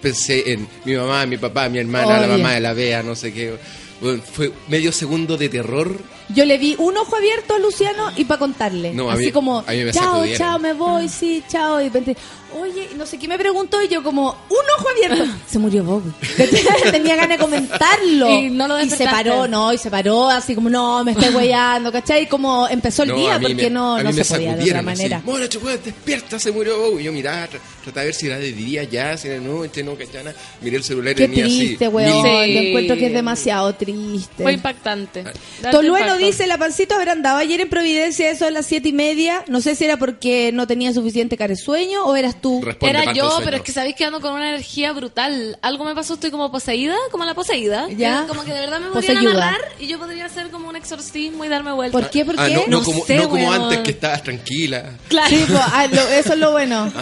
pensé 0.00 0.52
en 0.52 0.68
mi 0.84 0.94
mamá, 0.94 1.26
mi 1.26 1.36
papá, 1.36 1.68
mi 1.68 1.78
hermana, 1.78 2.20
la 2.20 2.26
mamá 2.28 2.52
de 2.54 2.60
la 2.60 2.72
Bea, 2.72 3.02
no 3.02 3.14
sé 3.14 3.32
qué. 3.32 3.56
Bueno, 4.00 4.22
fue 4.22 4.52
medio 4.68 4.92
segundo 4.92 5.36
de 5.36 5.48
terror. 5.48 6.00
Yo 6.28 6.44
le 6.44 6.56
vi 6.58 6.76
un 6.78 6.96
ojo 6.96 7.16
abierto 7.16 7.54
a 7.56 7.58
Luciano 7.58 8.12
y 8.16 8.24
para 8.24 8.38
contarle. 8.38 8.92
No, 8.94 9.10
a 9.10 9.14
Así 9.14 9.26
mí- 9.26 9.32
como, 9.32 9.58
a 9.66 9.72
mí 9.72 9.82
me 9.84 9.92
chao, 9.92 10.04
sacudieron. 10.14 10.38
chao, 10.38 10.58
me 10.60 10.72
voy, 10.74 11.08
sí, 11.08 11.42
chao. 11.48 11.80
Y 11.80 11.84
de 11.84 11.98
repente, 11.98 12.16
oye, 12.60 12.88
y 12.92 12.94
no 12.96 13.06
sé 13.06 13.18
qué 13.18 13.28
me 13.28 13.38
preguntó 13.38 13.82
y 13.82 13.88
yo 13.88 14.02
como, 14.02 14.30
un 14.48 14.56
ojo 14.78 14.88
abierto. 14.90 15.24
Se 15.48 15.58
murió 15.58 15.84
Bobby. 15.84 16.10
Tenía 16.90 17.16
ganas 17.16 17.38
de 17.38 17.44
comentarlo. 17.44 18.28
Y 18.30 18.50
no 18.50 18.68
lo 18.68 18.76
se 18.78 18.82
despertaste. 18.86 19.30
paró, 19.30 19.48
no, 19.48 19.72
y 19.72 19.78
se 19.78 19.90
paró 19.90 20.28
así 20.28 20.54
como, 20.54 20.68
no, 20.70 21.04
me 21.04 21.12
estoy 21.12 21.28
weyando, 21.34 21.90
¿cachai? 21.92 22.24
Y 22.24 22.26
como 22.26 22.68
empezó 22.68 23.02
el 23.04 23.10
No, 23.10 23.16
día 23.16 23.38
porque 23.40 23.54
me- 23.54 23.70
no, 23.70 24.02
no 24.02 24.12
se 24.12 24.24
podía 24.24 24.56
de 24.56 24.64
otra 24.64 24.82
manera. 24.82 25.22
Moroch, 25.24 25.56
weón, 25.62 25.80
despierta, 25.84 26.38
se 26.38 26.52
murió 26.52 26.78
Bowie. 26.78 27.02
Y 27.02 27.04
yo 27.04 27.12
miraba, 27.12 27.46
tra- 27.48 27.60
trataba 27.84 28.00
de 28.02 28.06
ver 28.06 28.14
si 28.14 28.26
era 28.26 28.38
de 28.38 28.52
día 28.52 28.84
ya, 28.84 29.16
si 29.16 29.28
era 29.28 29.38
de 29.40 29.46
noche, 29.46 29.82
no, 29.82 29.94
cachana. 29.96 30.32
Miré 30.60 30.76
el 30.78 30.84
celular 30.84 31.12
y 31.12 31.16
Qué 31.16 31.28
tenía 31.28 31.46
así. 31.46 31.58
triste, 31.66 31.88
weón. 31.88 32.12
Sí. 32.22 32.54
Yo 32.54 32.60
encuentro 32.60 32.96
que 32.96 33.06
es 33.06 33.12
demasiado 33.12 33.74
triste. 33.74 34.42
Fue 34.42 34.52
impactante. 34.52 35.22
Darte 35.22 35.70
Tolueno 35.70 35.98
impacto. 36.06 36.24
dice, 36.24 36.46
la 36.46 36.58
pancito 36.58 36.94
habrá 36.94 37.12
andado 37.12 37.38
ayer 37.38 37.60
en 37.60 37.68
Providencia, 37.68 38.30
eso 38.30 38.46
a 38.46 38.50
las 38.50 38.66
siete 38.66 38.88
y 38.88 38.92
media. 38.92 39.44
No 39.48 39.60
sé 39.60 39.74
si 39.74 39.84
era 39.84 39.96
porque 39.96 40.50
no 40.52 40.66
tenía 40.66 40.92
suficiente 40.92 41.36
caresueño 41.36 42.04
o 42.04 42.16
eras 42.16 42.37
tú. 42.40 42.60
Responde, 42.62 42.98
Era 43.02 43.12
yo, 43.12 43.30
sueño. 43.30 43.44
pero 43.44 43.56
es 43.58 43.62
que 43.62 43.72
sabéis 43.72 43.96
que 43.96 44.04
ando 44.04 44.20
con 44.20 44.32
una 44.34 44.48
energía 44.48 44.92
brutal. 44.92 45.58
Algo 45.62 45.84
me 45.84 45.94
pasó, 45.94 46.14
estoy 46.14 46.30
como 46.30 46.50
poseída, 46.50 46.96
como 47.10 47.24
la 47.24 47.34
poseída. 47.34 47.86
Ya. 47.90 48.22
Que 48.22 48.28
Como 48.28 48.44
que 48.44 48.52
de 48.52 48.60
verdad 48.60 48.80
me 48.80 48.88
podrían 48.90 49.18
amarrar 49.26 49.60
y 49.78 49.86
yo 49.86 49.98
podría 49.98 50.26
hacer 50.26 50.50
como 50.50 50.68
un 50.68 50.76
exorcismo 50.76 51.44
y 51.44 51.48
darme 51.48 51.72
vuelta. 51.72 51.98
¿Por 51.98 52.10
qué? 52.10 52.24
¿Por 52.24 52.34
Ah, 52.38 52.46
qué? 52.46 52.54
no, 52.54 52.62
no 52.66 52.78
No 52.78 52.84
como, 52.84 53.04
sé, 53.04 53.16
no 53.16 53.28
como 53.28 53.52
antes 53.52 53.78
que 53.80 53.90
estabas 53.90 54.22
tranquila. 54.22 54.84
Claro. 55.08 55.28
Sí, 55.28 55.44
pues, 55.48 55.60
ah, 55.72 55.86
lo- 55.90 56.08
eso 56.08 56.32
es 56.32 56.38
lo 56.38 56.52
bueno. 56.52 56.92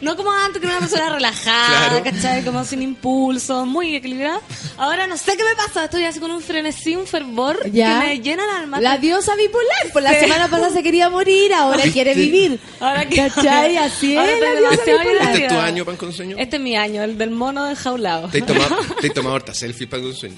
No 0.00 0.14
como 0.16 0.30
antes 0.30 0.60
que 0.60 0.66
era 0.66 0.76
una 0.76 0.86
persona 0.86 1.08
relajada, 1.10 1.88
Claro. 1.88 2.04
¿cachai? 2.04 2.44
Como 2.44 2.64
sin 2.64 2.82
impulso, 2.82 3.64
muy 3.64 3.96
equilibrada. 3.96 4.40
Ahora 4.76 5.06
no 5.06 5.16
sé 5.16 5.36
qué 5.36 5.44
me 5.44 5.54
pasa, 5.56 5.84
estoy 5.84 6.04
así 6.04 6.20
con 6.20 6.30
un 6.30 6.42
frenesí, 6.42 6.94
un 6.96 7.06
fervor 7.06 7.58
Ya. 7.70 8.00
que 8.00 8.06
me 8.06 8.20
llena 8.20 8.44
el 8.44 8.50
alma. 8.62 8.80
La 8.80 8.98
diosa 8.98 9.34
bipolar, 9.36 9.92
por 9.92 10.02
la 10.02 10.12
Sí. 10.12 10.20
semana 10.20 10.48
pasada 10.48 10.70
se 10.70 10.82
quería 10.82 11.08
morir, 11.08 11.52
ahora 11.54 11.76
¿Viste? 11.78 11.92
quiere 11.92 12.14
vivir. 12.14 12.60
Ahora 12.80 13.06
que- 13.08 13.16
¿Cachai? 13.16 13.76
Así 13.86 14.12
es 14.12 14.18
Ahora 14.18 14.32
la 14.32 14.36
estoy 14.36 14.58
diosa 14.58 14.84
bipolar. 14.92 15.22
¿Este 15.34 15.46
es 15.46 15.48
tu 15.52 15.58
año, 15.58 15.84
Pan 15.84 15.96
con 15.96 16.12
sueño? 16.12 16.36
Este 16.38 16.56
es 16.56 16.62
mi 16.62 16.76
año, 16.76 17.02
el 17.02 17.16
del 17.18 17.30
mono 17.30 17.68
enjaulado. 17.68 18.28
¿Te 18.28 18.38
has 18.38 18.46
tomado, 18.46 18.76
te 19.00 19.06
has 19.08 19.14
tomado 19.14 19.36
harta 19.36 19.54
selfie, 19.54 19.86
Pan 19.86 20.02
con 20.02 20.14
sueño? 20.14 20.36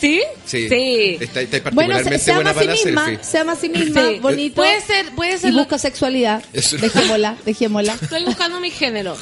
¿Sí? 0.00 0.22
Sí. 0.44 0.68
Sí. 0.68 1.16
Está, 1.20 1.40
está 1.40 1.70
Bueno, 1.70 1.94
particularmente 1.94 2.18
se, 2.18 2.34
buena 2.34 2.50
sí 2.50 2.54
para 2.54 2.66
la 2.66 2.72
misma, 2.72 3.04
selfie. 3.06 3.24
se 3.24 3.38
ama 3.38 3.52
a 3.52 3.56
sí 3.56 3.68
misma, 3.70 4.02
Sí. 4.08 4.18
bonito. 4.20 4.56
Puede 4.56 4.80
ser, 4.80 5.06
puede 5.14 5.38
ser. 5.38 5.52
y 5.52 5.56
busca 5.56 5.78
sexualidad. 5.78 6.42
Eso. 6.52 6.76
Dejémosla, 6.76 7.36
dejémosla. 7.44 7.96
Estoy 8.00 8.24
buscando 8.24 8.60
mi 8.60 8.70
género. 8.70 9.16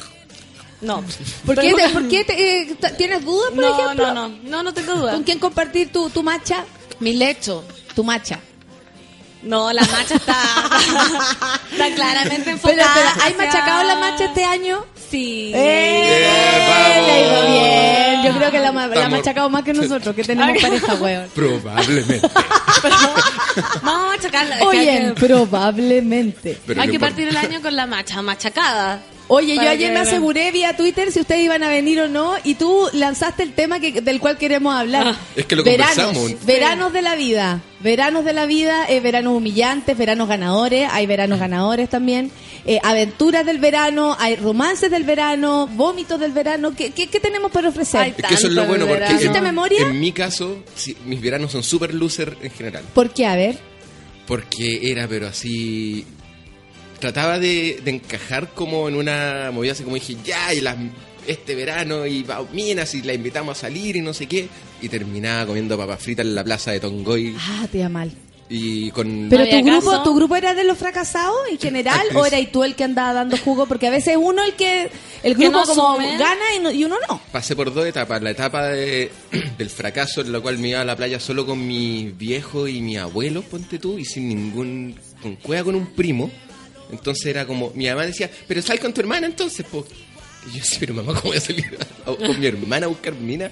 No. 0.81 1.03
¿Por 1.45 1.55
qué, 1.59 1.73
te- 1.73 1.89
por 1.89 2.07
qué 2.07 2.23
te- 2.23 2.61
eh, 2.61 2.75
tienes 2.97 3.25
dudas, 3.25 3.49
por 3.49 3.59
no, 3.63 3.73
ejemplo? 3.83 4.13
no, 4.13 4.29
no, 4.29 4.37
no, 4.43 4.63
no 4.63 4.73
tengo 4.73 4.93
duda. 4.93 5.13
¿Con 5.13 5.23
quién 5.23 5.39
compartir 5.39 5.91
tu, 5.91 6.09
tu 6.11 6.21
macha? 6.21 6.65
Mi 6.99 7.13
lecho. 7.13 7.63
Tu 7.95 8.03
macha. 8.03 8.39
No, 9.43 9.71
la 9.71 9.81
macha 9.83 10.15
está, 10.15 10.35
está 11.71 11.95
claramente 11.95 12.49
enfocada. 12.51 12.91
pero, 12.95 13.09
¿hay 13.23 13.33
hacia- 13.33 13.45
machacado 13.45 13.83
la 13.83 13.95
macha 13.95 14.25
este 14.25 14.43
año? 14.43 14.83
Sí. 15.09 15.51
¡Eh! 15.55 17.03
Le 17.05 17.11
ha 17.11 17.21
ido 17.21 17.51
bien. 17.51 18.23
Yo 18.33 18.37
creo 18.39 18.51
que 18.51 18.59
la, 18.59 18.71
ma- 18.73 18.87
la 18.87 19.05
ha 19.05 19.09
machacado 19.09 19.49
más 19.49 19.63
que 19.63 19.73
nosotros, 19.73 20.13
que 20.15 20.23
tenemos 20.23 20.61
pareja, 20.61 20.95
weón. 20.95 21.29
Probablemente. 21.33 22.21
Vamos 23.81 24.03
a 24.03 24.07
machacarla. 24.17 24.57
Oye, 24.65 25.13
que- 25.15 25.27
probablemente. 25.27 26.57
Pero 26.65 26.81
hay 26.81 26.87
que 26.89 26.95
importa. 26.95 27.15
partir 27.15 27.27
el 27.29 27.37
año 27.37 27.61
con 27.61 27.75
la 27.75 27.85
macha, 27.85 28.21
machacada. 28.21 29.01
Oye, 29.29 29.55
yo 29.55 29.69
ayer 29.69 29.91
me 29.91 29.99
aseguré 29.99 30.51
vía 30.51 30.75
Twitter 30.77 31.11
si 31.11 31.19
ustedes 31.19 31.43
iban 31.43 31.63
a 31.63 31.69
venir 31.69 31.99
o 31.99 32.07
no 32.07 32.35
y 32.43 32.55
tú 32.55 32.87
lanzaste 32.93 33.43
el 33.43 33.53
tema 33.53 33.79
que, 33.79 34.01
del 34.01 34.19
cual 34.19 34.37
queremos 34.37 34.73
hablar. 34.73 35.07
Ah. 35.07 35.19
Es 35.35 35.45
que 35.45 35.55
lo 35.55 35.63
veranos, 35.63 35.95
conversamos. 35.95 36.45
Veranos 36.45 36.93
de 36.93 37.01
la 37.01 37.15
vida. 37.15 37.61
Veranos 37.79 38.25
de 38.25 38.33
la 38.33 38.45
vida, 38.45 38.85
eh, 38.89 38.99
veranos 39.01 39.35
humillantes, 39.35 39.97
veranos 39.97 40.27
ganadores, 40.27 40.89
hay 40.91 41.05
veranos 41.05 41.39
ganadores 41.39 41.89
también, 41.89 42.31
eh, 42.65 42.79
aventuras 42.83 43.45
del 43.45 43.59
verano, 43.59 44.15
hay 44.17 44.35
romances 44.35 44.89
del 44.89 45.03
verano, 45.03 45.67
vómitos 45.67 46.19
del 46.19 46.31
verano. 46.31 46.73
¿Qué, 46.75 46.89
qué, 46.91 47.07
qué 47.07 47.19
tenemos 47.19 47.51
para 47.51 47.69
ofrecer? 47.69 48.15
Es 48.17 48.25
que 48.25 48.33
eso 48.33 48.47
es 48.47 48.53
lo 48.53 48.65
bueno, 48.65 48.85
porque 48.87 49.01
verano. 49.01 49.19
¿Hiciste 49.19 49.37
en, 49.37 49.43
memoria? 49.43 49.81
en 49.81 49.99
mi 49.99 50.11
caso, 50.11 50.63
sí, 50.73 50.97
mis 51.05 51.21
veranos 51.21 51.51
son 51.51 51.63
super 51.63 51.93
loser 51.93 52.35
en 52.41 52.49
general. 52.49 52.83
¿Por 52.93 53.11
qué? 53.11 53.27
A 53.27 53.35
ver. 53.35 53.59
Porque 54.25 54.91
era, 54.91 55.07
pero 55.07 55.27
así. 55.27 56.05
Trataba 56.99 57.37
de, 57.39 57.79
de 57.83 57.91
encajar 57.91 58.49
como 58.53 58.87
en 58.89 58.95
una 58.95 59.51
movida 59.53 59.73
así 59.73 59.83
como 59.83 59.95
dije, 59.95 60.17
ya, 60.25 60.53
y 60.53 60.61
las, 60.61 60.75
este 61.27 61.53
verano, 61.55 62.05
y 62.07 62.23
va 62.23 62.43
minas, 62.53 62.95
y 62.95 63.01
la 63.03 63.13
invitamos 63.13 63.57
a 63.57 63.61
salir 63.61 63.95
y 63.95 64.01
no 64.01 64.13
sé 64.13 64.25
qué. 64.27 64.47
Y 64.81 64.89
terminaba 64.89 65.45
comiendo 65.45 65.77
papas 65.77 66.01
fritas 66.01 66.25
en 66.25 66.33
la 66.35 66.43
plaza 66.43 66.71
de 66.71 66.79
Tongoy. 66.79 67.35
Ah, 67.39 67.67
te 67.71 67.79
iba 67.79 67.89
mal. 67.89 68.11
Y 68.49 68.91
con. 68.91 69.27
Pero 69.29 69.43
¿Había 69.43 69.59
tu 69.59 69.65
grupo, 69.65 69.91
caso? 69.91 70.03
tu 70.03 70.15
grupo 70.15 70.35
era 70.37 70.53
de 70.53 70.63
los 70.63 70.77
fracasados 70.77 71.35
en 71.51 71.59
general 71.59 71.99
Al 71.99 72.05
o 72.15 72.21
principio. 72.21 72.37
eras 72.39 72.51
tú 72.53 72.63
el 72.63 72.75
que 72.75 72.83
andaba 72.85 73.11
dando 73.13 73.37
jugo 73.37 73.65
porque 73.65 73.87
a 73.87 73.89
veces 73.89 74.15
uno 74.17 74.41
el 74.41 74.53
que 74.53 74.89
el 75.23 75.35
Que 75.35 75.49
grupo 75.49 75.59
no 75.59 75.65
como 75.65 75.91
asume. 75.91 76.17
gana 76.17 76.55
y, 76.55 76.59
no- 76.61 76.71
y 76.71 76.85
uno 76.85 76.95
no. 77.09 77.19
Pasé 77.31 77.57
por 77.57 77.73
dos 77.73 77.85
etapas. 77.85 78.21
La 78.23 78.31
etapa 78.31 78.67
de- 78.67 79.11
del 79.57 79.69
fracaso, 79.69 80.21
en 80.21 80.31
la 80.31 80.39
cual 80.39 80.59
me 80.59 80.69
iba 80.69 80.79
a 80.79 80.85
la 80.85 80.95
playa 80.95 81.19
solo 81.19 81.45
con 81.45 81.67
mi 81.67 82.13
viejo 82.17 82.69
y 82.69 82.79
mi 82.79 82.95
abuelo, 82.97 83.41
ponte 83.41 83.79
tú, 83.79 83.99
y 83.99 84.05
sin 84.05 84.29
ningún. 84.29 84.95
con 85.21 85.35
cueva 85.35 85.65
con 85.65 85.75
un 85.75 85.87
primo. 85.87 86.31
Entonces 86.91 87.25
era 87.25 87.45
como. 87.45 87.71
Mi 87.75 87.87
mamá 87.87 88.05
decía, 88.05 88.29
pero 88.47 88.61
sal 88.61 88.79
con 88.79 88.93
tu 88.93 89.01
hermana 89.01 89.27
entonces, 89.27 89.65
pues. 89.69 89.85
Y 90.47 90.51
yo 90.51 90.59
decía, 90.59 90.77
pero 90.79 90.93
mamá, 90.93 91.13
¿cómo 91.13 91.29
voy 91.29 91.37
a 91.37 91.41
salir 91.41 91.65
a- 92.05 92.15
con 92.15 92.39
mi 92.39 92.45
hermana 92.45 92.85
a 92.85 92.89
buscar 92.89 93.13
mina? 93.15 93.51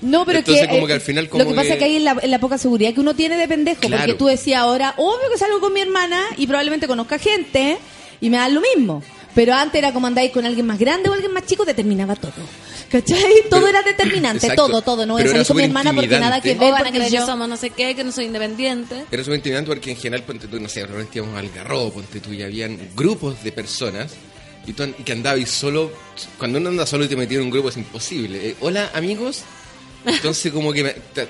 No, 0.00 0.24
pero 0.24 0.38
Entonces, 0.38 0.64
que, 0.66 0.70
como 0.70 0.84
eh, 0.84 0.86
que 0.86 0.92
al 0.94 1.00
final 1.02 1.24
lo 1.24 1.30
como 1.30 1.44
que 1.50 1.54
pasa 1.54 1.62
que- 1.68 1.72
es 1.74 1.78
que 1.78 1.84
hay 1.84 1.96
en 1.96 2.04
la, 2.04 2.16
en 2.22 2.30
la 2.30 2.38
poca 2.38 2.56
seguridad 2.56 2.94
que 2.94 3.00
uno 3.00 3.14
tiene 3.14 3.36
de 3.36 3.46
pendejo, 3.46 3.80
Claro. 3.82 3.98
porque 3.98 4.14
tú 4.14 4.26
decías 4.26 4.60
ahora, 4.60 4.94
obvio 4.96 5.30
que 5.30 5.36
salgo 5.38 5.60
con 5.60 5.74
mi 5.74 5.80
hermana 5.80 6.22
y 6.38 6.46
probablemente 6.46 6.86
conozca 6.86 7.18
gente 7.18 7.76
y 8.22 8.30
me 8.30 8.38
dan 8.38 8.54
lo 8.54 8.62
mismo. 8.62 9.02
Pero 9.34 9.52
antes 9.54 9.78
era 9.78 9.92
como 9.92 10.06
andáis 10.06 10.32
con 10.32 10.44
alguien 10.46 10.66
más 10.66 10.78
grande 10.78 11.08
o 11.10 11.12
alguien 11.12 11.32
más 11.32 11.44
chico, 11.44 11.64
determinaba 11.66 12.16
todo. 12.16 12.32
¿Cachai? 12.90 13.20
Todo 13.48 13.60
Pero- 13.64 13.68
era 13.68 13.82
determinante, 13.82 14.46
Exacto. 14.46 14.66
todo, 14.66 14.82
todo. 14.82 15.06
No 15.06 15.14
voy 15.14 15.22
a 15.22 15.28
salir 15.28 15.46
con 15.46 15.56
mi 15.56 15.62
hermana 15.64 15.92
porque 15.94 16.18
nada 16.18 16.40
que 16.40 16.54
ver 16.54 16.68
O 16.70 16.72
van 16.72 16.74
a 16.74 16.84
porque 16.84 16.98
creer 16.98 17.12
yo... 17.12 17.20
que 17.20 17.26
somos 17.26 17.48
no 17.48 17.56
sé 17.56 17.70
qué, 17.70 17.94
que 17.94 18.02
no 18.04 18.10
soy 18.12 18.24
independiente. 18.26 19.04
Era 19.10 19.22
súper 19.22 19.36
intimidante 19.36 19.68
porque 19.70 19.90
en 19.92 19.96
general, 19.96 20.24
ponte 20.24 20.48
tú, 20.48 20.58
no 20.60 20.68
sé, 20.68 20.84
realmente 20.86 21.18
íbamos 21.18 21.38
al 21.38 21.50
garrobo, 21.50 21.92
ponte 21.92 22.20
tú, 22.20 22.32
y 22.32 22.42
habían 22.42 22.78
grupos 22.96 23.42
de 23.44 23.52
personas 23.52 24.12
y, 24.66 24.72
tú, 24.72 24.82
y 24.84 25.02
que 25.04 25.12
andabais 25.12 25.50
solo. 25.50 25.92
Cuando 26.38 26.58
uno 26.58 26.68
anda 26.70 26.84
solo 26.86 27.04
y 27.04 27.08
te 27.08 27.16
metí 27.16 27.36
en 27.36 27.42
un 27.42 27.50
grupo 27.50 27.68
es 27.68 27.76
imposible. 27.76 28.48
Eh, 28.48 28.56
Hola, 28.60 28.90
amigos. 28.94 29.42
Entonces, 30.04 30.50
como 30.52 30.72
que. 30.72 30.82
Me, 30.82 30.90
te- 31.14 31.28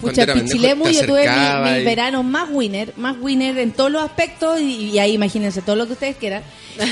Pucha, 0.00 0.26
Pichilemu, 0.26 0.88
yo 0.88 1.06
tuve 1.06 1.26
mi- 1.28 1.80
y- 1.80 1.84
veranos 1.84 2.24
más 2.24 2.48
winner, 2.50 2.92
más 2.96 3.16
winner 3.20 3.58
en 3.58 3.72
todos 3.72 3.90
los 3.90 4.02
aspectos 4.02 4.60
y, 4.60 4.90
y 4.90 4.98
ahí 4.98 5.12
imagínense 5.14 5.62
todo 5.62 5.74
lo 5.76 5.86
que 5.86 5.94
ustedes 5.94 6.16
quieran. 6.16 6.42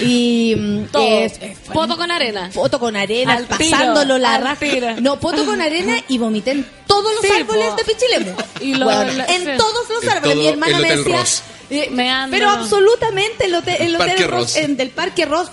Y 0.02 0.54
mm, 0.58 0.84
Todo. 0.86 1.02
es- 1.18 1.38
es- 1.40 1.58
Poto 1.72 1.96
con 1.96 2.10
arena. 2.10 2.50
Foto 2.50 2.78
con 2.80 2.96
arena, 2.96 3.34
Al 3.34 3.46
tiro, 3.46 3.70
pasándolo 3.70 4.16
la 4.18 4.38
raja. 4.38 4.64
No, 5.00 5.18
foto 5.18 5.44
con 5.44 5.60
arena 5.60 6.02
y 6.08 6.16
vomité 6.18 6.52
en 6.52 6.66
todos 6.86 7.12
los 7.14 7.22
Sí, 7.22 7.30
árboles 7.40 7.66
po. 7.68 7.76
de 7.76 7.84
Pichilemu. 7.84 8.36
Y 8.60 8.74
lo- 8.74 8.86
Bueno, 8.86 9.12
la- 9.12 9.24
en 9.26 9.42
sí. 9.44 9.50
todos 9.58 9.88
los 9.90 10.04
árboles. 10.10 10.22
todo 10.22 10.34
Mi 10.42 10.46
hermana 10.48 10.78
me 10.78 10.96
decía. 10.96 11.24
Eh, 11.70 11.88
Meando. 11.90 12.30
pero 12.36 12.50
absolutamente 12.50 13.46
el 13.46 13.54
hotel, 13.54 13.76
el 13.80 13.96
hotel 13.96 14.28
Ross. 14.28 14.56
en- 14.56 14.76
del 14.76 14.90
Parque 14.90 15.24
Ross. 15.26 15.48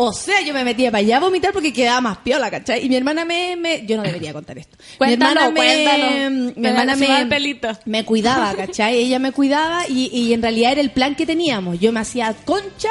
O 0.00 0.12
sea, 0.12 0.40
yo 0.42 0.54
me 0.54 0.62
metía 0.64 0.92
para 0.92 1.00
allá 1.00 1.16
a 1.16 1.20
vomitar 1.20 1.52
porque 1.52 1.72
quedaba 1.72 2.00
más 2.00 2.18
piola, 2.18 2.50
¿cachai? 2.50 2.84
Y 2.86 2.88
mi 2.88 2.94
hermana 2.94 3.24
me... 3.24 3.56
me- 3.56 3.84
yo 3.84 3.96
no 3.96 4.04
debería 4.04 4.32
contar 4.32 4.56
esto. 4.56 4.76
Cuéntalo, 4.96 5.32
mi 5.32 5.34
hermana 5.34 5.50
me, 5.50 5.60
cuéntalo. 5.84 6.30
Mi 6.30 6.52
Pero 6.52 6.68
hermana 6.68 6.96
me, 6.96 7.26
pelito. 7.26 7.68
me 7.84 8.04
cuidaba, 8.04 8.54
¿cachai? 8.56 8.96
Ella 8.96 9.18
me 9.18 9.32
cuidaba 9.32 9.88
y, 9.88 10.08
y 10.16 10.32
en 10.32 10.40
realidad 10.42 10.70
era 10.72 10.80
el 10.80 10.90
plan 10.92 11.16
que 11.16 11.26
teníamos. 11.26 11.80
Yo 11.80 11.92
me 11.92 11.98
hacía 11.98 12.32
concha 12.44 12.90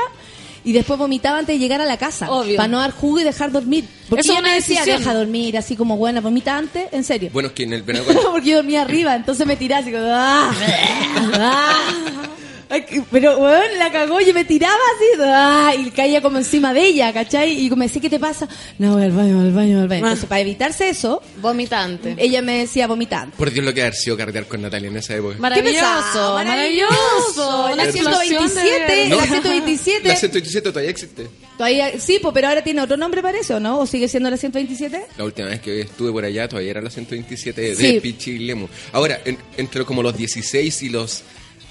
y 0.65 0.73
después 0.73 0.99
vomitaba 0.99 1.37
antes 1.39 1.55
de 1.55 1.59
llegar 1.59 1.79
a 1.79 1.85
la 1.85 1.95
casa. 1.95 2.29
Obvio. 2.29 2.57
Para 2.57 2.67
no 2.67 2.79
dar 2.79 2.91
jugo 2.91 3.21
y 3.21 3.23
dejar 3.23 3.53
dormir. 3.53 3.85
Porque 4.09 4.21
Eso 4.21 4.33
ella 4.33 4.41
me 4.41 4.53
decía, 4.53 4.79
decisión. 4.81 4.99
deja 4.99 5.13
dormir, 5.13 5.57
así 5.57 5.77
como 5.77 5.95
buena, 5.95 6.19
vomita 6.19 6.57
antes, 6.57 6.89
en 6.91 7.05
serio. 7.05 7.29
Bueno, 7.31 7.47
es 7.47 7.53
que 7.55 7.63
en 7.63 7.71
el 7.71 7.83
verano. 7.83 8.03
cuando- 8.03 8.31
porque 8.33 8.49
yo 8.49 8.57
dormía 8.57 8.81
arriba, 8.81 9.15
entonces 9.15 9.47
me 9.47 9.55
tiraba 9.55 9.81
así 9.81 9.91
como... 9.93 10.03
¡ah! 10.09 10.51
¡ah! 11.35 12.23
Ay, 12.69 12.83
Pero, 13.11 13.37
weón, 13.37 13.77
la 13.79 13.91
cagó, 13.91 14.19
yo 14.19 14.33
me 14.33 14.43
tiraba 14.43 14.73
así, 14.73 15.21
¡ah! 15.23 15.73
y 15.77 15.89
caía 15.91 16.21
como 16.21 16.37
encima 16.37 16.73
de 16.73 16.85
ella, 16.85 17.13
¿cachai? 17.13 17.65
Y 17.65 17.69
me 17.71 17.85
decía, 17.85 18.01
¿qué 18.01 18.09
te 18.09 18.19
pasa? 18.19 18.47
No, 18.77 18.93
voy 18.93 19.03
al 19.03 19.11
baño, 19.11 19.39
al 19.39 19.51
baño, 19.53 19.79
al 19.81 19.87
baño. 19.87 20.01
Ah. 20.05 20.07
Entonces, 20.09 20.25
para 20.25 20.41
evitarse 20.41 20.89
eso, 20.89 21.21
Vomitante. 21.41 22.15
ella 22.17 22.41
me 22.41 22.59
decía 22.59 22.87
vomitando. 22.87 23.35
Por 23.37 23.51
Dios, 23.51 23.63
lo 23.65 23.73
que 23.73 23.81
haber 23.81 23.95
sido 23.95 24.17
carretear 24.17 24.47
con 24.47 24.61
Natalia 24.61 24.89
en 24.89 24.97
esa 24.97 25.15
época. 25.15 25.35
Maravilloso, 25.39 26.33
maravilloso. 26.33 27.67
La 27.69 27.73
Una 27.73 27.83
explosión 27.83 28.49
127, 28.49 28.95
de- 28.95 29.09
la 29.15 29.25
127. 29.25 30.07
La 30.07 30.15
127 30.15 30.69
todavía 30.69 30.91
existe. 30.91 31.27
Todavía, 31.57 31.99
sí, 31.99 32.19
pero 32.33 32.47
ahora 32.49 32.63
tiene 32.63 32.81
otro 32.81 32.97
nombre 32.97 33.21
para 33.21 33.39
eso, 33.39 33.59
¿no? 33.59 33.79
¿O 33.79 33.85
sigue 33.87 34.07
siendo 34.07 34.29
la 34.29 34.37
127? 34.37 35.05
La 35.17 35.23
última 35.23 35.47
vez 35.47 35.61
que 35.61 35.81
estuve 35.81 36.11
por 36.11 36.23
allá 36.25 36.47
todavía 36.47 36.71
era 36.71 36.81
la 36.81 36.89
127 36.89 37.61
de 37.61 37.75
Sí. 37.75 37.99
Pichilemu. 37.99 38.67
Ahora, 38.91 39.19
en- 39.25 39.37
entre 39.57 39.85
como 39.85 40.03
los 40.03 40.15
16 40.17 40.83
y 40.83 40.89
los 40.89 41.23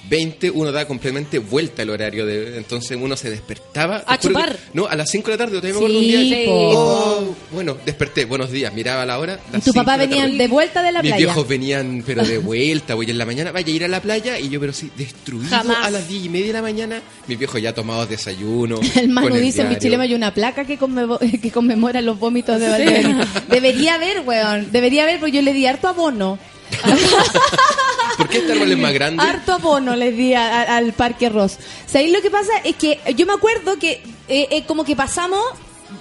20 0.08 0.50
uno 0.52 0.70
da 0.72 0.86
completamente 0.86 1.38
vuelta 1.38 1.82
el 1.82 1.90
horario 1.90 2.24
de 2.26 2.56
entonces 2.58 2.96
uno 3.00 3.16
se 3.16 3.30
despertaba 3.30 4.04
A 4.06 4.18
chupar. 4.18 4.52
que- 4.52 4.58
no 4.74 4.86
a 4.86 4.94
las 4.94 5.10
5 5.10 5.30
de 5.30 5.36
la 5.36 5.38
tarde 5.44 5.60
todavía 5.60 5.74
me 5.74 5.78
Sí, 5.78 5.84
acuerdo 5.84 5.98
un 5.98 6.04
día 6.28 6.44
oh, 6.48 7.34
bueno 7.52 7.76
desperté 7.84 8.24
buenos 8.24 8.50
días 8.50 8.72
miraba 8.72 9.04
la 9.04 9.18
hora 9.18 9.40
Y 9.50 9.52
las 9.54 9.64
tu 9.64 9.72
papá 9.72 9.92
de 9.98 10.04
la 10.04 10.10
venía 10.10 10.24
tarde. 10.24 10.38
de 10.38 10.48
vuelta 10.48 10.82
de 10.82 10.92
la 10.92 11.02
mis 11.02 11.10
playa. 11.12 11.26
viejos 11.26 11.48
venían 11.48 12.02
pero 12.06 12.24
de 12.24 12.38
vuelta 12.38 12.94
voy 12.94 13.10
en 13.10 13.18
la 13.18 13.26
mañana 13.26 13.52
vaya 13.52 13.66
a 13.72 13.76
ir 13.76 13.84
a 13.84 13.88
la 13.88 14.00
playa 14.00 14.38
y 14.38 14.48
yo 14.48 14.60
pero 14.60 14.72
sí 14.72 14.90
destruido 14.96 15.50
Jamás. 15.50 15.86
a 15.86 15.90
las 15.90 16.08
10 16.08 16.24
y 16.24 16.28
media 16.28 16.46
de 16.48 16.52
la 16.52 16.62
mañana 16.62 17.02
mis 17.26 17.38
viejos 17.38 17.60
ya 17.60 17.74
tomados 17.74 18.08
desayuno 18.08 18.80
El 18.96 19.08
Manu 19.08 19.28
con 19.30 19.40
dice, 19.40 19.62
en 19.62 19.68
diario. 19.68 19.78
Pichilemu 19.78 20.02
hay 20.04 20.14
una 20.14 20.32
placa 20.32 20.64
que, 20.64 20.78
que 21.42 21.50
conmemora 21.50 22.00
los 22.00 22.18
vómitos 22.18 22.60
de 22.60 22.68
Valverde. 22.68 23.14
Debería 23.48 23.94
haber, 23.94 24.20
weón. 24.20 24.70
Debería 24.72 25.02
haber, 25.02 25.18
porque 25.20 25.32
yo 25.36 25.42
le 25.42 25.52
di 25.52 25.66
harto 25.66 25.88
abono. 25.88 26.38
¿Por 28.16 28.28
qué 28.28 28.38
este 28.38 28.52
árbol 28.52 28.72
es 28.72 28.78
más 28.78 28.92
grande? 28.92 29.22
Harto 29.22 29.54
abono 29.54 29.94
les 29.96 30.16
di 30.16 30.34
a- 30.34 30.62
a- 30.62 30.76
al 30.76 30.92
Parque 30.92 31.28
Ross. 31.28 31.58
¿Sabéis 31.86 32.12
lo 32.12 32.20
que 32.22 32.30
pasa? 32.30 32.52
Es 32.64 32.76
que 32.76 33.00
yo 33.16 33.26
me 33.26 33.32
acuerdo 33.34 33.78
que 33.78 34.02
eh, 34.28 34.48
eh, 34.50 34.64
como 34.66 34.84
que 34.84 34.96
pasamos, 34.96 35.40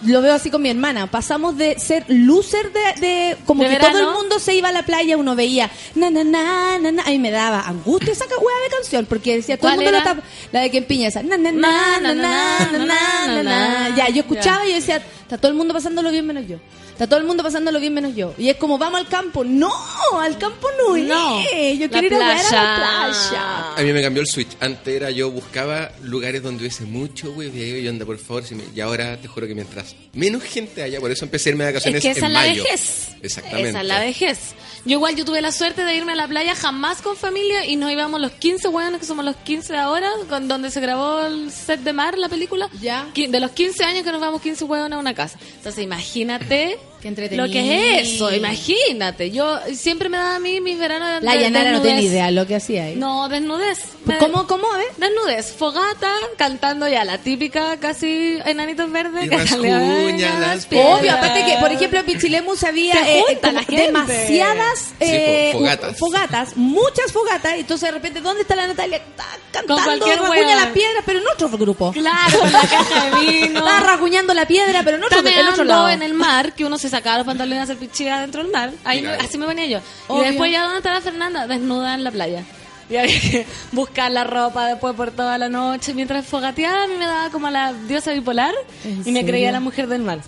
lo 0.03 0.21
veo 0.21 0.33
así 0.33 0.49
con 0.49 0.61
mi 0.61 0.69
hermana, 0.69 1.07
pasamos 1.11 1.57
de 1.57 1.79
ser 1.79 2.05
loser 2.07 2.71
de, 2.73 3.01
de- 3.07 3.37
como 3.45 3.61
¿De 3.63 3.69
que 3.69 3.75
verano? 3.75 3.99
todo 3.99 4.09
el 4.09 4.15
mundo 4.17 4.39
se 4.39 4.55
iba 4.55 4.69
a 4.69 4.71
la 4.71 4.83
playa, 4.83 5.15
uno 5.17 5.35
veía 5.35 5.69
na 5.93 6.09
na 6.09 6.23
na 6.23 6.79
na 6.79 6.91
na, 6.91 7.03
a 7.03 7.09
mí 7.09 7.19
me 7.19 7.29
daba 7.31 7.61
angustia 7.67 8.11
esa 8.13 8.25
ca- 8.25 8.37
hueá 8.37 8.55
de 8.63 8.69
canción 8.75 9.05
porque 9.05 9.35
decía 9.35 9.57
todo 9.57 9.69
el 9.69 9.75
¿Cuál 9.75 9.85
mundo 9.85 9.97
era? 9.97 9.99
la, 9.99 10.15
tapa- 10.21 10.27
la 10.51 10.61
de 10.61 10.71
que 10.71 10.77
empiña 10.79 11.07
esa 11.09 11.21
na 11.21 11.37
na 11.37 11.51
na 11.51 11.99
na 11.99 11.99
na 12.01 12.13
na 12.13 12.69
na 12.71 12.85
na, 12.85 13.43
na, 13.43 13.43
na. 13.89 13.95
ya 13.95 14.09
yo 14.09 14.21
escuchaba 14.21 14.65
y 14.65 14.69
yo 14.69 14.75
decía 14.75 14.97
está 15.21 15.37
todo 15.37 15.49
el 15.51 15.57
mundo 15.57 15.73
pasándolo 15.73 16.09
bien 16.11 16.25
menos 16.25 16.47
yo. 16.47 16.57
Está 16.95 17.07
todo 17.07 17.19
el 17.19 17.25
mundo 17.25 17.43
pasándolo 17.43 17.77
bien 17.81 17.93
menos 17.93 18.15
yo. 18.15 18.33
Y 18.37 18.47
es 18.47 18.55
como, 18.55 18.77
vamos 18.77 19.01
al 19.01 19.07
campo. 19.09 19.43
No, 19.43 19.69
al 20.17 20.37
campo 20.37 20.69
no, 20.77 20.95
No, 20.95 21.41
es. 21.53 21.77
Yo 21.77 21.87
la 21.89 21.99
quiero 21.99 22.15
ir 22.15 22.23
a 22.23 22.27
ver 22.29 22.37
a 22.37 22.51
la 22.51 22.75
playa. 22.77 23.73
A 23.75 23.81
mí 23.81 23.91
me 23.91 24.01
cambió 24.01 24.21
el 24.21 24.27
switch. 24.27 24.55
Antes 24.61 24.95
era 24.95 25.09
yo 25.11 25.29
buscaba 25.29 25.91
lugares 26.03 26.41
donde 26.41 26.61
hubiese 26.63 26.85
mucho 26.85 27.31
hueveo 27.33 27.77
y 27.79 27.87
onda, 27.89 28.05
por 28.05 28.17
favor. 28.17 28.45
si 28.45 28.55
me- 28.55 28.63
Y 28.73 28.79
ahora 28.79 29.17
te 29.19 29.27
juro 29.27 29.45
que 29.45 29.53
mientras 29.53 29.93
menos 30.13 30.41
gente 30.43 30.83
haya, 30.83 31.01
por 31.01 31.11
eso 31.11 31.25
empecé 31.25 31.49
a 31.49 31.51
irme 31.51 31.65
de 31.65 31.71
Es 31.71 31.73
vacaciones 31.75 32.01
que 32.01 32.11
esa 32.11 32.19
en 32.19 32.25
es 32.27 32.31
la 32.31 32.39
mayo. 32.39 32.63
vejez. 32.63 33.07
Exactamente. 33.21 33.69
Esa 33.71 33.81
es 33.81 33.87
la 33.87 33.99
vejez. 33.99 34.39
Yo 34.85 34.97
igual 34.97 35.15
yo 35.15 35.25
tuve 35.25 35.41
la 35.41 35.51
suerte 35.51 35.83
de 35.83 35.95
irme 35.95 36.11
a 36.11 36.15
la 36.15 36.27
playa 36.27 36.53
jamás 36.53 37.01
con 37.01 37.15
familia 37.15 37.65
y 37.65 37.75
nos 37.75 37.91
íbamos 37.91 38.21
los 38.21 38.31
15 38.33 38.67
hueones 38.67 38.99
que 38.99 39.07
somos 39.07 39.25
los 39.25 39.35
15 39.37 39.73
de 39.73 39.79
ahora, 39.79 40.11
con 40.29 40.47
donde 40.47 40.69
se 40.69 40.79
grabó 40.79 41.21
el 41.21 41.51
set 41.51 41.79
de 41.79 41.91
mar, 41.91 42.19
la 42.19 42.29
película. 42.29 42.69
Ya. 42.79 43.07
De 43.15 43.39
los 43.39 43.49
15 43.49 43.83
años 43.83 44.03
que 44.03 44.11
nos 44.11 44.21
vamos 44.21 44.43
15 44.43 44.63
hueones 44.65 44.95
a 44.95 44.99
una 44.99 45.15
casa. 45.15 45.39
Entonces 45.57 45.83
imagínate. 45.83 46.77
Lo 47.31 47.47
que 47.49 47.99
es 47.99 48.13
eso, 48.13 48.33
imagínate. 48.33 49.29
Yo 49.31 49.59
siempre 49.73 50.09
me 50.09 50.17
daba 50.17 50.35
a 50.35 50.39
mí 50.39 50.59
mis 50.61 50.77
veranos 50.79 51.21
de 51.21 51.25
La 51.25 51.35
Yanara 51.35 51.71
no 51.71 51.81
tiene 51.81 51.97
desnudez. 51.97 52.11
idea 52.13 52.31
lo 52.31 52.47
que 52.47 52.55
hacía 52.55 52.85
ahí. 52.85 52.95
No, 52.95 53.29
desnudez. 53.29 53.79
¿Cómo, 54.19 54.47
cómo? 54.47 54.71
A 54.71 54.77
ver. 54.77 54.87
Desnudez, 54.97 55.53
fogata, 55.53 56.11
cantando 56.37 56.87
ya 56.87 57.03
la 57.05 57.17
típica 57.19 57.77
casi 57.79 58.37
enanitos 58.45 58.91
verdes. 58.91 59.25
Y 59.25 59.29
que 59.29 59.37
las 59.37 59.55
piedras. 60.65 60.67
Obvio, 60.99 61.11
aparte 61.13 61.45
que, 61.45 61.57
por 61.59 61.71
ejemplo, 61.71 61.99
en 61.99 62.05
Pichilemus 62.05 62.63
había 62.63 62.93
Se 63.03 63.19
eh, 63.19 63.23
gente. 63.29 63.75
demasiadas 63.75 64.93
eh, 64.99 65.49
po, 65.53 65.59
fogatas. 65.59 65.97
fogatas, 65.97 66.57
muchas 66.57 67.11
fogatas. 67.11 67.55
y 67.57 67.59
Entonces, 67.61 67.87
de 67.87 67.91
repente, 67.93 68.21
¿dónde 68.21 68.41
está 68.41 68.55
la 68.55 68.67
Natalia? 68.67 68.97
Está 68.97 69.25
cantando, 69.51 69.77
rasguña 70.07 70.29
hueón. 70.29 70.59
la 70.59 70.73
piedra, 70.73 71.01
pero 71.05 71.19
en 71.19 71.27
otro 71.27 71.49
grupo. 71.49 71.91
Claro, 71.91 72.39
la 72.51 72.61
caja 72.61 73.05
de 73.05 73.25
vino. 73.25 73.59
Está 73.65 73.79
rasguñando 73.81 74.33
la 74.33 74.47
piedra, 74.47 74.81
pero 74.83 74.97
en 74.97 75.03
otro, 75.03 75.19
Está 75.19 75.39
en 75.39 75.47
otro 75.47 75.63
lado. 75.63 75.89
en 75.89 76.01
el 76.01 76.13
mar, 76.13 76.53
que 76.53 76.65
uno 76.65 76.77
se 76.77 76.89
sacaba 76.95 77.17
los 77.17 77.25
pantalones 77.27 77.59
a 77.59 77.63
hacer 77.63 77.77
pichilla 77.77 78.21
dentro 78.21 78.41
del 78.43 78.51
mar. 78.51 78.71
Ahí 78.83 79.01
me- 79.01 79.07
Claro. 79.09 79.23
así 79.23 79.37
me 79.37 79.45
ponía 79.45 79.65
yo. 79.65 79.79
Obvio. 80.07 80.23
Y 80.23 80.27
después 80.27 80.51
ya, 80.51 80.63
¿dónde 80.63 80.77
está 80.77 80.93
la 80.93 81.01
Fernanda? 81.01 81.47
Desnuda 81.47 81.93
en 81.93 82.03
la 82.03 82.11
playa. 82.11 82.43
Y 82.89 82.97
había 82.97 83.19
que 83.19 83.45
buscar 83.71 84.11
la 84.11 84.23
ropa 84.23 84.67
después 84.67 84.93
por 84.95 85.11
toda 85.11 85.37
la 85.37 85.49
noche. 85.49 85.93
Mientras 85.93 86.25
fogateaba, 86.25 86.83
a 86.83 86.87
mí 86.87 86.93
me 86.99 87.05
daba 87.05 87.29
como 87.31 87.49
la 87.49 87.73
diosa 87.87 88.11
bipolar. 88.11 88.53
¿En 88.83 88.91
Y 88.91 89.11
me 89.11 89.19
serio? 89.21 89.27
creía 89.27 89.51
la 89.51 89.59
mujer 89.59 89.87
del 89.87 90.01
mar. 90.03 90.19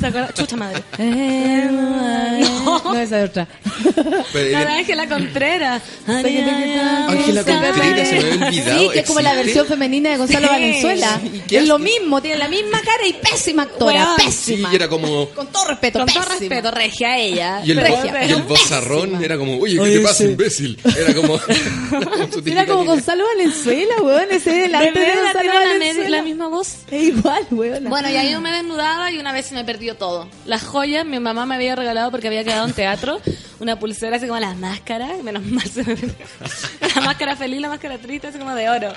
¿Se 0.00 0.06
acuerda? 0.06 0.32
Chucha 0.32 0.56
madre. 0.56 0.82
no, 0.98 2.82
no, 2.84 2.94
esa 2.94 3.22
es 3.22 3.30
otra. 3.30 3.48
La 4.34 4.74
Ángela 4.76 5.08
Contreras. 5.08 5.82
Ángela 6.06 7.42
Contreras, 7.44 8.08
se 8.08 8.20
me 8.20 8.32
había 8.32 8.46
olvidado. 8.48 8.78
Sí, 8.80 8.88
que 8.92 8.98
es 9.00 9.06
como 9.06 9.20
la 9.20 9.34
versión 9.34 9.66
femenina 9.66 10.10
de 10.10 10.16
Gonzalo 10.18 10.46
Sí. 10.48 10.52
Valenzuela. 10.52 11.20
¿Y 11.24 11.38
qué 11.40 11.58
Es 11.58 11.68
lo 11.68 11.78
mismo, 11.78 12.20
tiene 12.22 12.38
la 12.38 12.48
misma 12.48 12.80
cara 12.80 13.06
y 13.08 13.12
pésima 13.14 13.62
actora. 13.64 14.08
Sí, 14.18 14.24
pésima. 14.24 14.68
y 14.72 14.76
era 14.76 14.88
como... 14.88 15.28
Con 15.30 15.46
todo 15.48 15.64
respeto, 15.66 15.98
Con 16.00 16.08
todo 16.08 16.22
pésima. 16.24 16.38
respeto, 16.40 16.70
regia 16.70 17.18
ella. 17.18 17.60
Y 17.64 17.72
el, 17.72 17.78
vo- 17.80 18.28
y 18.28 18.32
el 18.32 18.42
vozarrón 18.42 19.22
era 19.22 19.36
como, 19.36 19.58
oye, 19.58 19.74
¿qué 19.74 19.80
Oye, 19.80 19.98
te 19.98 20.04
pasa, 20.04 20.24
sí. 20.24 20.34
Imbécil? 20.44 20.78
Era 20.96 21.14
como... 21.14 21.40
Era 22.46 22.66
como. 22.66 22.84
Gonzalo 22.84 23.24
Valenzuela, 23.26 23.94
weón. 24.02 24.30
Ese 24.30 24.36
es 24.60 24.66
el 24.66 24.72
¿De 24.72 24.76
arte 24.76 24.98
de 25.00 25.06
verdad 25.06 25.22
Gonzalo 25.24 25.40
tiene 25.40 25.54
la, 25.54 25.64
me- 25.64 25.78
Valenzuela. 25.78 26.16
la 26.18 26.22
misma 26.22 26.48
voz? 26.48 26.68
Es 26.90 27.02
igual, 27.02 27.46
weón. 27.50 27.84
Bueno, 27.84 28.10
y 28.10 28.16
ahí 28.16 28.32
yo 28.32 28.40
me 28.40 28.50
desnudaba 28.52 29.10
y 29.10 29.18
una 29.18 29.32
vez 29.32 29.46
se 29.46 29.54
me 29.54 29.64
perdió 29.64 29.96
todo. 29.96 30.28
Las 30.46 30.62
joyas, 30.64 31.04
mi 31.06 31.18
mamá 31.20 31.46
me 31.46 31.54
había 31.54 31.74
regalado 31.76 32.10
porque 32.10 32.28
había 32.28 32.44
quedado 32.44 32.66
en 32.66 32.72
teatro 32.72 33.20
una 33.60 33.78
pulsera 33.78 34.16
así 34.16 34.26
como 34.26 34.40
las 34.40 34.56
máscaras, 34.56 35.22
menos 35.22 35.44
mal 35.46 35.68
se 35.68 35.82
me 35.84 35.96
perdió. 35.96 36.14
La 36.94 37.00
máscara 37.00 37.34
feliz, 37.34 37.60
la 37.60 37.68
máscara 37.68 37.98
triste, 37.98 38.28
así 38.28 38.38
como 38.38 38.54
de 38.54 38.68
oro. 38.70 38.92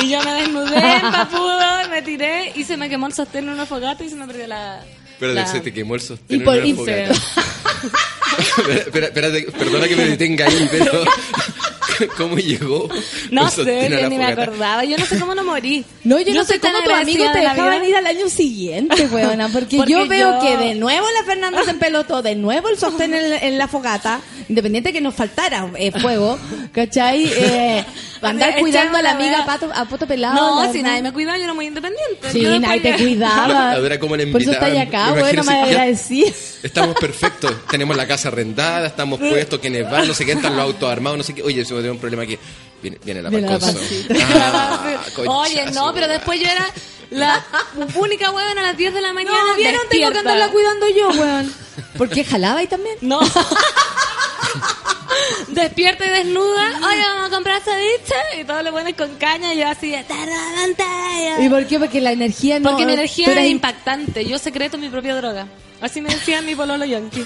Y 0.00 0.08
yo 0.08 0.22
me 0.22 0.32
desnudé 0.32 0.80
papudo, 1.02 1.58
y 1.86 1.88
me 1.90 2.00
tiré 2.02 2.52
y 2.54 2.64
se 2.64 2.76
me 2.78 2.88
quemó 2.88 3.06
el 3.08 3.12
sostén 3.12 3.44
en 3.44 3.50
una 3.50 3.66
fogata 3.66 4.04
y 4.04 4.08
se 4.08 4.16
me 4.16 4.26
perdió 4.26 4.46
la... 4.46 4.80
Pero 5.18 5.32
la- 5.32 5.46
se 5.46 5.60
te 5.60 5.72
quemó 5.72 5.94
el 5.94 6.00
sostén 6.00 6.40
Y 6.40 6.44
por- 6.44 6.60
fogata. 6.74 7.12
Espera, 8.68 9.06
espérate, 9.06 9.42
perdona 9.58 9.88
que 9.88 9.96
me 9.96 10.04
detenga 10.08 10.46
ahí, 10.46 10.68
pero 10.70 11.04
¿cómo 12.16 12.36
llegó? 12.36 12.88
No 13.30 13.48
sé, 13.50 13.86
a 13.86 13.88
que 14.00 14.08
ni 14.08 14.18
me 14.18 14.26
acordaba. 14.26 14.84
Yo 14.84 14.96
no 14.98 15.04
sé 15.04 15.18
cómo 15.18 15.34
no 15.34 15.44
morí. 15.44 15.84
No, 16.04 16.20
yo 16.20 16.34
no 16.34 16.44
sé 16.44 16.60
cómo 16.60 16.74
tus 16.82 16.92
amigos 16.92 17.26
agradecida 17.28 17.32
te 17.32 17.38
de 17.38 17.44
dejaban 17.48 17.84
ir 17.84 17.96
al 17.96 18.06
año 18.06 18.28
siguiente, 18.28 19.06
weona. 19.12 19.48
Porque, 19.48 19.76
Porque 19.78 19.92
yo 19.92 20.06
veo 20.06 20.32
yo- 20.32 20.40
que 20.40 20.56
de 20.56 20.74
nuevo 20.74 21.06
la 21.18 21.24
Fernanda 21.24 21.62
se 21.64 21.70
empelotó, 21.70 22.22
de 22.22 22.34
nuevo 22.34 22.68
el 22.68 22.78
sostén 22.78 23.14
en, 23.14 23.32
en 23.32 23.58
la 23.58 23.68
fogata, 23.68 24.20
independiente 24.48 24.92
que 24.92 25.00
nos 25.00 25.14
faltara 25.14 25.68
eh, 25.76 25.92
fuego, 26.00 26.38
¿cachai? 26.72 27.24
Eh, 27.26 27.84
andar 28.22 28.58
cuidando 28.58 28.98
a 28.98 29.02
la 29.02 29.12
amiga 29.12 29.38
wea. 29.38 29.46
pato, 29.46 29.70
a 29.74 29.84
poto 29.84 30.06
pelado. 30.06 30.34
No, 30.34 30.62
si 30.72 30.78
verdad. 30.78 30.90
nadie 30.90 31.02
me 31.02 31.12
cuidaba, 31.12 31.38
yo 31.38 31.44
era 31.44 31.54
muy 31.54 31.66
independiente. 31.66 32.30
Sí, 32.32 32.40
Yo 32.42 32.58
nadie 32.58 32.80
te 32.80 32.96
cuidaba. 32.96 33.72
Ahora 33.72 33.98
como 33.98 34.16
le 34.16 34.26
Por 34.28 34.42
eso 34.42 34.52
está 34.52 34.66
acá, 34.80 35.12
bueno, 35.12 35.44
me 35.44 35.52
agradecía. 35.62 36.32
Estamos 36.62 36.96
perfectos, 36.96 37.52
tenemos 37.70 37.96
la 37.96 38.06
casa 38.06 38.28
arrendada, 38.28 38.86
estamos 38.86 39.18
puestos, 39.20 39.58
quienes 39.60 39.88
van, 39.90 40.08
no 40.08 40.14
sé 40.14 40.24
qué, 40.24 40.32
están 40.32 40.56
los 40.56 40.64
autos 40.64 40.90
armados, 40.90 41.18
no 41.18 41.24
sé 41.24 41.34
qué. 41.34 41.42
Oye, 41.42 41.64
se 41.64 41.74
me 41.74 41.82
un 41.90 41.98
problema 41.98 42.22
aquí. 42.24 42.38
Viene, 42.82 42.98
viene 43.02 43.22
la 43.22 43.30
pancita. 43.58 44.14
Ah, 44.34 45.00
Oye, 45.26 45.66
no, 45.72 45.92
pero 45.94 46.08
después 46.08 46.38
yo 46.40 46.46
era 46.46 46.66
la 47.10 47.44
única 47.94 48.30
huevona 48.30 48.60
a 48.60 48.64
las 48.66 48.76
10 48.76 48.94
de 48.94 49.00
la 49.00 49.12
mañana. 49.12 49.36
No, 49.36 49.54
vieron, 49.56 49.80
tengo 49.88 49.90
que 49.90 49.96
despierta. 49.98 50.18
andarla 50.20 50.48
cuidando 50.50 50.86
yo, 50.90 51.08
weón. 51.10 51.52
¿Por 51.98 52.08
qué 52.10 52.24
jalaba 52.24 52.60
ahí 52.60 52.66
también? 52.66 52.96
No. 53.00 53.20
Despierta 55.48 56.04
y 56.06 56.10
desnuda. 56.10 56.80
Oye, 56.86 57.00
vamos 57.02 57.26
a 57.26 57.30
comprar 57.34 57.62
ceviche. 57.62 58.14
Y 58.40 58.44
todos 58.44 58.62
le 58.62 58.70
ponen 58.72 58.94
con 58.94 59.14
caña. 59.16 59.54
Y 59.54 59.58
yo 59.58 59.68
así. 59.68 59.94
¿Y 61.38 61.48
por 61.48 61.66
qué? 61.66 61.78
Porque 61.78 62.00
la 62.00 62.12
energía 62.12 62.58
no... 62.60 62.70
Porque 62.70 62.84
mi 62.86 62.92
energía 62.92 63.44
in- 63.44 63.52
impactante. 63.52 64.24
Yo 64.26 64.38
secreto 64.38 64.76
mi 64.78 64.88
propia 64.88 65.16
droga. 65.16 65.46
Así 65.80 66.00
me 66.00 66.10
decía 66.10 66.42
mi 66.42 66.54
pololo 66.54 66.84
yankee. 66.84 67.24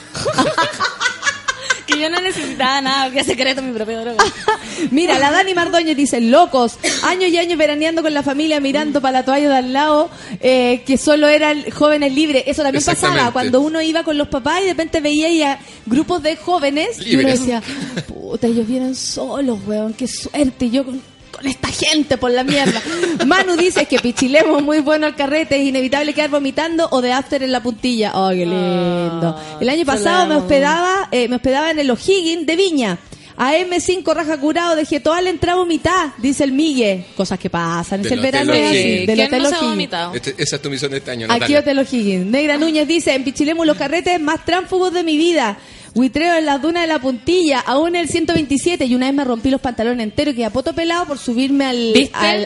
Que 1.91 2.01
yo 2.01 2.11
no 2.11 2.21
necesitaba 2.21 2.81
nada, 2.81 3.05
porque 3.07 3.25
secreto 3.25 3.63
mi 3.63 3.73
propia 3.73 4.01
droga. 4.01 4.25
Mira, 4.91 5.19
la 5.19 5.31
Dani 5.31 5.55
Mardoñez 5.55 5.97
dice, 5.97 6.21
locos, 6.21 6.79
años 7.03 7.31
y 7.31 7.39
años 7.39 7.59
veraneando 7.59 8.03
con 8.03 8.15
la 8.15 8.23
familia, 8.23 8.61
mirando 8.61 9.01
para 9.01 9.21
la 9.21 9.25
toalla 9.25 9.49
de 9.49 9.57
al 9.57 9.73
lado, 9.73 10.11
eh, 10.41 10.83
que 10.87 10.97
solo 10.97 11.29
eran 11.29 11.71
jóvenes 11.71 12.15
libres. 12.15 12.45
Eso 12.47 12.63
también 12.63 12.85
pasaba 12.85 13.33
cuando 13.33 13.61
uno 13.61 13.83
iba 13.83 14.03
con 14.03 14.17
los 14.17 14.29
papás 14.29 14.61
y 14.61 14.65
de 14.65 14.71
repente 14.71 15.01
veía 15.01 15.27
ahí 15.27 15.43
a 15.43 15.59
grupos 15.87 16.23
de 16.23 16.37
jóvenes 16.37 17.05
y 17.05 17.17
uno 17.17 17.29
decía, 17.29 17.63
puta, 18.07 18.47
ellos 18.47 18.67
vienen 18.67 18.95
solos, 18.95 19.59
weón, 19.67 19.93
qué 19.95 20.07
suerte, 20.07 20.67
y 20.67 20.71
yo 20.71 20.85
con, 20.85 21.01
con 21.41 21.47
esta 21.49 21.69
gente 21.69 22.19
por 22.19 22.31
la 22.31 22.45
mierda. 22.45 22.83
Manu 23.27 23.57
dice 23.57 23.87
que 23.87 23.99
pichilemos 23.99 24.63
muy 24.63 24.81
bueno 24.81 25.07
al 25.07 25.17
carrete, 25.17 25.57
es 25.61 25.67
inevitable 25.69 26.13
quedar 26.13 26.31
vomitando 26.31 26.89
o 26.91 27.01
de 27.01 27.13
after 27.13 27.43
en 27.43 27.53
la 27.53 27.63
puntilla. 27.63 28.13
Oh, 28.15 28.31
qué 28.31 28.47
lindo. 28.47 29.41
El 29.61 29.69
año 29.69 29.85
pasado 29.85 30.27
me 30.27 30.37
hospedaba, 30.37 31.09
eh, 31.11 31.29
me 31.29 31.37
hospedaba 31.37 31.71
en 31.71 31.79
el 31.79 31.91
O'Higgins 31.91 32.47
de 32.47 32.57
Viña. 32.57 32.99
A 33.43 33.55
M5 33.57 34.13
raja 34.15 34.37
curado, 34.39 34.77
dejé 34.77 35.01
toda 35.01 35.23
la 35.23 35.31
entrada 35.31 35.57
vomitada, 35.57 36.13
dice 36.19 36.45
el 36.45 36.53
Migue. 36.53 37.07
Cosas 37.17 37.39
que 37.39 37.49
pasan, 37.49 38.05
es 38.05 38.13
el 38.13 38.21
verano 38.21 38.53
es 38.53 38.67
así, 38.69 38.77
O'Higgins. 38.79 39.07
del 39.07 39.17
¿Quién 39.17 39.27
Hotel 39.29 39.43
no 39.43 39.49
se 39.49 39.55
ha 39.55 39.59
O'Higgins. 39.59 39.73
vomitado? 39.77 40.15
Este- 40.15 40.35
esa 40.37 40.57
es 40.57 40.63
tu 40.63 40.69
misión 40.71 40.91
de 40.91 40.99
este 40.99 41.11
año, 41.13 41.25
Aquí 41.27 41.33
Natalia. 41.41 41.59
Hotel 41.61 41.79
O'Higgins. 41.79 42.27
Negra 42.27 42.59
Núñez 42.59 42.87
dice, 42.87 43.15
en 43.15 43.25
Pichilemu 43.25 43.65
los 43.65 43.79
carretes 43.79 44.21
más 44.21 44.45
tránfugos 44.45 44.93
de 44.93 45.05
mi 45.05 45.17
vida. 45.17 45.57
Huitreo 45.95 46.35
en 46.37 46.47
las 46.47 46.63
dunas 46.63 46.83
de 46.83 46.87
la 46.89 47.01
puntilla, 47.01 47.61
aún 47.61 47.89
en 47.97 48.03
el 48.03 48.09
127 48.09 48.85
y 48.87 48.95
una 48.95 49.07
vez 49.07 49.15
me 49.15 49.25
rompí 49.25 49.51
los 49.51 49.61
pantalones 49.61 50.05
enteros 50.05 50.33
y 50.33 50.37
quedé 50.37 50.47
a 50.47 50.51
poto 50.51 50.73
pelado 50.73 51.07
por 51.07 51.19
subirme 51.19 51.65
al, 51.67 51.95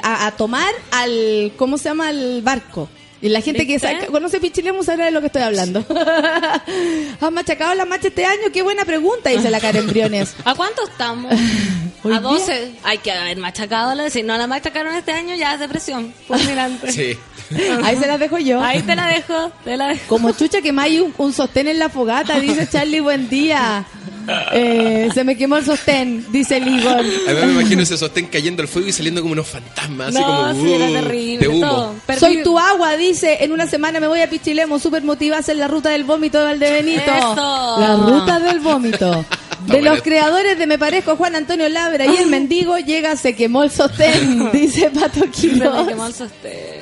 a, 0.03 0.27
a 0.27 0.31
tomar 0.33 0.73
al, 0.93 1.53
¿cómo 1.57 1.77
se 1.79 1.85
llama? 1.91 2.09
Al 2.09 2.41
barco. 2.43 2.89
Y 3.21 3.29
la 3.31 3.41
gente 3.41 3.67
que 3.67 3.79
sabe- 3.79 4.07
conoce 4.07 4.39
Pichilemu 4.39 4.83
sabrá 4.83 5.07
de 5.07 5.11
lo 5.11 5.21
que 5.21 5.29
estoy 5.29 5.43
hablando. 5.43 5.85
¿Han 7.21 7.33
machacado 7.35 7.75
la 7.75 7.85
macha 7.87 8.09
este 8.09 8.25
año? 8.27 8.51
Qué 8.53 8.61
buena 8.63 8.85
pregunta, 8.85 9.31
dice 9.31 9.51
la 9.51 9.61
Karen 9.61 9.87
Briones. 9.87 10.35
¿A 10.45 10.55
cuánto 10.55 10.85
estamos? 10.87 11.33
Hoy 12.05 12.13
a 12.15 12.21
día- 12.21 12.29
12. 12.29 12.73
Hay 12.85 12.99
que 12.99 13.11
haber 13.11 13.37
machacado. 13.39 13.95
la- 13.95 14.11
Si 14.11 14.23
no 14.23 14.37
la 14.37 14.47
machacaron 14.47 14.95
este 14.95 15.13
año, 15.13 15.35
ya 15.35 15.55
es 15.55 15.61
depresión. 15.61 16.15
Fulminante. 16.29 16.93
Sí. 16.93 17.19
Ahí 17.85 17.97
se 17.99 18.07
las 18.07 18.19
dejo 18.19 18.39
yo. 18.39 18.61
Ahí 18.63 18.81
te 18.83 18.97
la 18.97 19.07
dejo. 19.09 19.51
Te 19.65 19.77
la 19.77 19.89
dejo. 19.89 20.01
Como 20.09 20.33
chucha 20.33 20.63
que 20.63 20.73
más 20.73 20.87
hay 20.87 21.01
un, 21.01 21.13
un 21.19 21.33
sostén 21.33 21.69
en 21.69 21.79
la 21.79 21.89
fogata, 21.91 22.41
dice 22.41 22.67
Charlie, 22.71 23.01
buen 23.01 23.29
día. 23.29 23.85
Eh, 24.53 25.09
se 25.13 25.25
me 25.25 25.37
quemó 25.37 25.57
el 25.57 25.65
sostén, 25.65 26.25
dice 26.31 26.57
el 26.59 26.69
Igor. 26.69 26.99
A 27.01 27.03
mí 27.03 27.13
me 27.47 27.53
imagino 27.61 27.83
ese 27.83 27.97
sostén 27.97 28.27
cayendo 28.27 28.63
al 28.63 28.69
fuego 28.69 28.89
y 28.89 28.93
saliendo 28.93 29.21
como 29.21 29.33
unos 29.33 29.47
fantasmas, 29.49 30.09
así 30.09 30.19
No, 30.19 30.27
como 30.27 30.63
sí, 30.63 30.73
era 30.73 30.91
uh, 30.91 30.93
terrible. 30.93 31.39
de 31.39 31.49
humo. 31.49 31.67
todo. 31.71 31.95
Perdí- 32.07 32.19
Soy 32.21 32.43
tu 32.43 32.59
agua, 32.59 32.97
dice. 32.97 33.39
En 33.41 33.53
una 33.53 33.67
semana 33.67 34.01
me 34.01 34.07
voy 34.07 34.21
a 34.21 34.31
Pichilemo, 34.31 34.79
súper 34.79 35.03
motivada 35.03 35.41
hacer 35.41 35.57
la 35.57 35.67
ruta 35.69 35.91
del 35.91 36.05
vómito 36.05 36.39
de 36.39 36.45
Valdebenito. 36.45 37.03
Eso. 37.13 37.77
La 37.81 37.97
ruta 37.97 38.39
del 38.41 38.61
vómito. 38.61 39.25
De 39.65 39.81
los 39.81 40.03
creadores 40.03 40.59
de 40.59 40.67
Me 40.67 40.79
Parezco 40.79 41.17
Juan 41.17 41.37
Antonio 41.37 41.67
Labra 41.71 42.05
y 42.05 42.15
el 42.19 42.27
mendigo 42.27 42.77
llega, 42.77 43.17
se 43.17 43.35
quemó 43.35 43.63
el 43.65 43.71
sostén, 43.71 44.51
dice 44.53 44.91
Pato 44.91 45.21
Se 45.21 45.25
me 45.25 45.31
Quiroz. 45.55 45.89
quemó 45.89 46.07
el 46.07 46.13
sostén. 46.13 46.81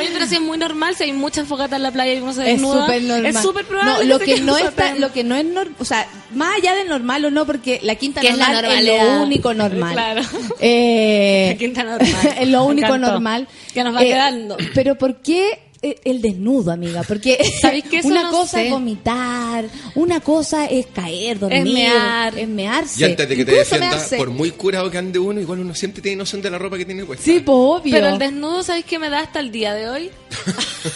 Oye, 0.00 0.10
pero 0.12 0.26
si 0.26 0.34
es 0.36 0.40
muy 0.40 0.58
normal, 0.58 0.94
si 0.96 1.04
hay 1.04 1.12
muchas 1.12 1.46
fogatas 1.46 1.76
en 1.76 1.82
la 1.84 1.90
playa 1.92 2.14
y 2.14 2.20
uno 2.20 2.32
se 2.32 2.42
Es 2.42 2.46
desnuda. 2.60 2.86
súper 2.86 3.02
normal. 3.02 3.26
Es 3.26 3.42
súper 3.42 3.64
probable. 3.66 3.92
No, 3.92 4.02
lo 4.04 4.18
que 4.18 4.40
no 4.40 4.58
está, 4.58 4.94
lo 4.96 5.12
que 5.12 5.24
no 5.24 5.34
es 5.36 5.44
normal, 5.44 5.74
o 5.78 5.84
sea, 5.84 6.06
más 6.34 6.56
allá 6.56 6.74
de 6.74 6.84
normal 6.84 7.24
o 7.24 7.30
no, 7.30 7.46
porque 7.46 7.80
la 7.82 7.94
quinta 7.94 8.20
es 8.20 8.36
la 8.36 8.48
normal 8.52 8.88
es, 8.88 9.02
lo 9.04 9.22
único 9.22 9.54
normal. 9.54 9.92
Claro. 9.92 10.22
Eh, 10.60 11.48
La 11.52 11.58
quinta 11.58 11.82
normal. 11.84 12.10
es 12.40 12.48
lo 12.48 12.64
único 12.64 12.98
normal. 12.98 13.48
Que 13.72 13.84
nos 13.84 13.94
va 13.94 14.02
Eh, 14.02 14.06
quedando. 14.08 14.56
Pero 14.74 14.96
¿por 14.96 15.16
qué 15.22 15.58
el 15.82 16.22
desnudo, 16.22 16.72
amiga? 16.72 17.02
Porque 17.02 17.38
¿Sabéis 17.60 17.84
que 17.84 17.98
eso 17.98 18.08
una 18.08 18.24
no 18.24 18.30
cosa 18.30 18.58
sé? 18.58 18.66
es 18.66 18.70
vomitar, 18.72 19.64
una 19.94 20.20
cosa 20.20 20.66
es 20.66 20.86
caer, 20.86 21.38
dormir, 21.38 21.64
mear. 21.72 22.38
es 22.38 22.48
mearse. 22.48 23.00
Y 23.00 23.04
antes 23.04 23.28
de 23.28 23.36
que 23.36 23.44
te 23.44 23.52
Incluso 23.52 23.74
defienda, 23.76 23.96
mearse. 23.96 24.16
por 24.16 24.30
muy 24.30 24.50
curado 24.50 24.90
que 24.90 24.98
ande 24.98 25.18
uno, 25.18 25.40
igual 25.40 25.60
uno 25.60 25.74
siempre 25.74 26.02
tiene 26.02 26.16
noción 26.16 26.42
de 26.42 26.50
la 26.50 26.58
ropa 26.58 26.76
que 26.78 26.84
tiene 26.84 27.04
puesta. 27.04 27.24
Sí, 27.24 27.40
pues 27.40 27.56
obvio. 27.56 27.92
Pero 27.92 28.08
el 28.08 28.18
desnudo, 28.18 28.62
¿sabéis 28.62 28.84
qué 28.84 28.98
me 28.98 29.10
da 29.10 29.20
hasta 29.20 29.40
el 29.40 29.50
día 29.50 29.74
de 29.74 29.88
hoy? 29.88 30.10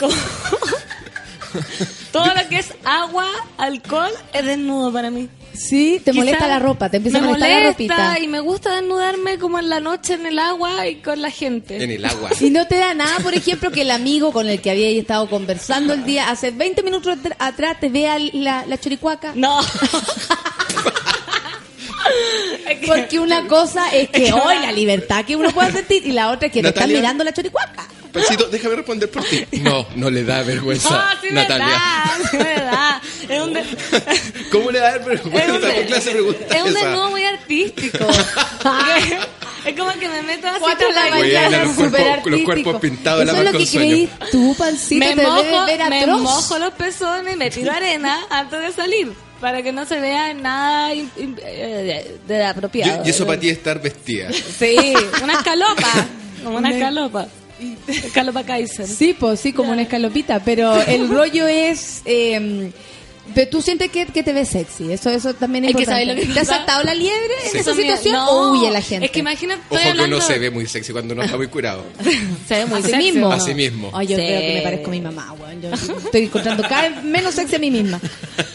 Todo 2.13 2.27
lo 2.27 2.49
que 2.49 2.59
es 2.59 2.75
agua, 2.85 3.27
alcohol, 3.59 4.11
es 4.33 4.45
desnudo 4.45 4.93
para 4.93 5.11
mí. 5.11 5.29
Sí, 5.55 6.01
te 6.05 6.11
Quizá 6.11 6.21
molesta 6.25 6.49
la 6.49 6.59
ropa, 6.59 6.91
te 6.91 6.97
empieza 6.99 7.19
a 7.19 7.23
molestar 7.23 7.49
la 7.63 7.69
ropita. 7.71 8.19
y 8.19 8.27
me 8.29 8.41
gusta 8.41 8.75
desnudarme 8.77 9.39
como 9.39 9.59
en 9.59 9.69
la 9.69 9.81
noche 9.81 10.15
en 10.15 10.27
el 10.27 10.39
agua 10.39 10.87
y 10.87 10.97
con 10.97 11.23
la 11.23 11.31
gente. 11.31 11.83
En 11.83 11.91
el 11.91 12.05
agua. 12.05 12.31
Y 12.41 12.51
no 12.51 12.67
te 12.67 12.77
da 12.77 12.93
nada, 12.95 13.19
por 13.23 13.35
ejemplo, 13.35 13.71
que 13.71 13.83
el 13.83 13.91
amigo 13.91 14.33
con 14.33 14.49
el 14.49 14.61
que 14.61 14.71
había 14.71 14.89
estado 14.91 15.29
conversando 15.31 15.93
el 15.95 16.05
día, 16.05 16.29
hace 16.31 16.51
20 16.51 16.83
minutos 16.83 17.17
atr- 17.17 17.37
atrás, 17.39 17.79
te 17.81 17.89
vea 17.89 18.19
la, 18.19 18.67
la 18.67 18.79
choricuaca. 18.79 19.33
No. 19.35 19.61
Porque 22.87 23.19
una 23.19 23.47
cosa 23.47 23.89
es 23.95 24.09
que 24.11 24.33
hoy 24.33 24.59
la 24.61 24.73
libertad 24.73 25.25
que 25.25 25.37
uno 25.37 25.51
pueda 25.51 25.71
sentir 25.73 26.05
y 26.07 26.13
la 26.13 26.31
otra 26.31 26.47
es 26.49 26.53
que 26.53 26.63
te 26.63 26.69
están 26.69 26.83
Natalia. 26.83 27.01
mirando 27.01 27.25
la 27.25 27.33
choricuaca. 27.33 27.87
Pancito, 28.13 28.45
déjame 28.49 28.77
responder 28.77 29.11
por 29.11 29.25
ti. 29.25 29.45
No, 29.63 29.87
no 29.97 30.09
le 30.09 30.23
da 30.23 30.43
vergüenza, 30.45 30.91
No, 30.91 31.21
sí 31.21 31.27
me 31.31 31.43
Natalia. 31.43 31.67
da, 31.67 32.19
sí 32.31 32.37
me 32.37 32.55
da. 32.55 33.03
Es 33.29 33.41
un, 33.43 33.53
de- 33.53 33.65
¿Cómo 34.53 34.71
le 34.71 34.79
da 34.79 34.91
es 34.91 34.99
un, 35.01 35.05
vergüenza? 35.07 35.75
¿Qué 35.75 35.87
clase 35.87 36.09
de 36.11 36.15
pregunta 36.23 36.57
es 36.57 36.63
un 36.63 36.69
esa? 36.69 36.79
desnudo 36.81 37.11
muy 37.11 37.25
artístico. 37.25 38.07
es 39.67 39.75
como 39.77 39.91
que 39.99 40.09
me 40.09 40.23
meto 40.23 40.47
así 40.47 40.61
Cuatro 40.61 40.93
la 40.93 41.11
mañana, 41.11 41.65
los 41.65 41.75
cuerpos- 41.77 41.91
los 42.01 42.09
artístico. 42.09 42.45
cuerpos 42.45 42.81
pintados 42.81 43.19
de 43.21 43.25
la 43.27 43.33
Eso 43.33 43.41
es 43.43 43.53
lo 43.53 43.59
que 43.59 43.67
creí 43.67 44.11
tú, 44.31 44.55
pancito, 44.57 45.07
me 45.07 45.17
te 45.17 45.23
mojo, 45.27 45.67
ver 45.67 45.91
me 45.91 46.07
mojo 46.07 46.59
los 46.59 46.73
pezones 46.75 47.35
y 47.35 47.37
me 47.37 47.51
tiro 47.51 47.73
arena 47.73 48.21
antes 48.31 48.61
de 48.61 48.73
salir. 48.73 49.13
Para 49.45 49.63
que 49.63 49.73
no 49.73 49.85
se 49.85 50.01
vea 50.01 50.33
nada 50.33 50.95
eh, 50.95 51.07
de, 52.27 52.35
de 52.35 52.45
apropiado. 52.47 53.05
Y, 53.05 53.09
y 53.09 53.11
eso 53.11 53.27
para 53.27 53.39
ti 53.39 53.51
es 53.51 53.59
estar 53.59 53.79
vestida. 53.79 54.33
Sí, 54.33 54.95
una 55.23 55.35
escalopa. 55.35 56.07
Como 56.43 56.57
una 56.57 56.71
escalopa. 56.71 57.27
Escalopa 57.87 58.43
Kaiser. 58.43 58.87
Sí, 58.87 59.15
pues 59.19 59.41
sí, 59.41 59.53
como 59.53 59.73
una 59.73 59.83
escalopita, 59.83 60.41
pero 60.43 60.81
el 60.83 61.11
rollo 61.11 61.47
es... 61.47 62.01
Eh, 62.07 62.71
pero 63.35 63.49
tú 63.51 63.63
sientes 63.63 63.91
que, 63.91 64.07
que 64.07 64.23
te 64.23 64.33
ves 64.33 64.49
sexy, 64.49 64.93
eso 64.93 65.11
eso 65.11 65.35
también 65.35 65.65
es 65.65 65.71
Es 65.71 65.77
que 65.77 65.83
importante. 65.83 66.07
¿sabes 66.07 66.17
lo 66.27 66.29
que 66.29 66.35
¿Te 66.35 66.41
has 66.41 66.49
saltado 66.49 66.83
la 66.85 66.95
liebre 66.95 67.35
en 67.45 67.51
Sí. 67.53 67.59
esa 67.59 67.75
situación 67.75 68.13
no, 68.15 68.29
o 68.31 68.51
huye 68.53 68.71
la 68.71 68.83
gente? 68.83 69.07
Es 69.07 69.13
que 69.13 69.21
imagina, 69.21 69.55
estoy 69.55 69.77
Ojo 69.77 69.83
que 69.85 69.91
hablando... 69.91 70.17
uno 70.17 70.25
se 70.27 70.39
ve 70.39 70.51
muy 70.51 70.67
sexy 70.67 70.93
cuando 70.93 71.15
no 71.15 71.23
está 71.23 71.37
muy 71.37 71.47
curado. 71.49 71.85
Se 72.49 72.55
ve 72.57 72.67
muy 72.67 72.83
sexy. 72.83 72.97
mismo. 72.97 73.33
Así 73.33 73.55
mismo. 73.55 73.91
Ay, 73.95 74.07
yo 74.09 74.17
Sí. 74.17 74.23
creo 74.23 74.41
que 74.41 74.55
me 74.55 74.61
parezco 74.63 74.87
a 74.89 74.91
mi 74.91 75.01
mamá, 75.01 75.33
weón. 75.33 75.63
Yo 75.63 75.71
estoy 75.73 76.25
encontrando 76.25 76.63
cada 76.69 76.89
vez 76.89 77.03
menos 77.05 77.35
sexy 77.35 77.57
a 77.57 77.59
mí 77.59 77.71
misma. 77.71 78.01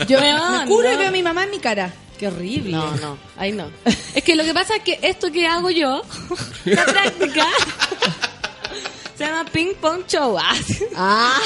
Yo 0.07 0.19
Weón, 0.19 0.59
me 0.59 0.65
curo 0.65 0.89
y 0.89 0.93
no. 0.93 0.99
veo 0.99 1.07
a 1.07 1.11
mi 1.11 1.23
mamá 1.23 1.43
en 1.45 1.51
mi 1.51 1.59
cara. 1.59 1.91
Qué 2.19 2.27
horrible. 2.27 2.71
No, 2.73 2.95
no, 2.97 3.17
ahí 3.37 3.51
no. 3.53 3.69
Es 4.13 4.23
que 4.23 4.35
lo 4.35 4.43
que 4.43 4.53
pasa 4.53 4.75
es 4.75 4.83
que 4.83 4.99
esto 5.01 5.31
que 5.31 5.47
hago 5.47 5.69
yo, 5.69 6.01
la 6.65 6.83
práctica, 6.85 7.47
se 9.17 9.23
llama 9.25 9.45
ping 9.51 9.73
pong 9.81 10.03
show. 10.07 10.37
Ah, 10.37 10.55
sí. 10.65 10.83
Ah, 10.95 11.39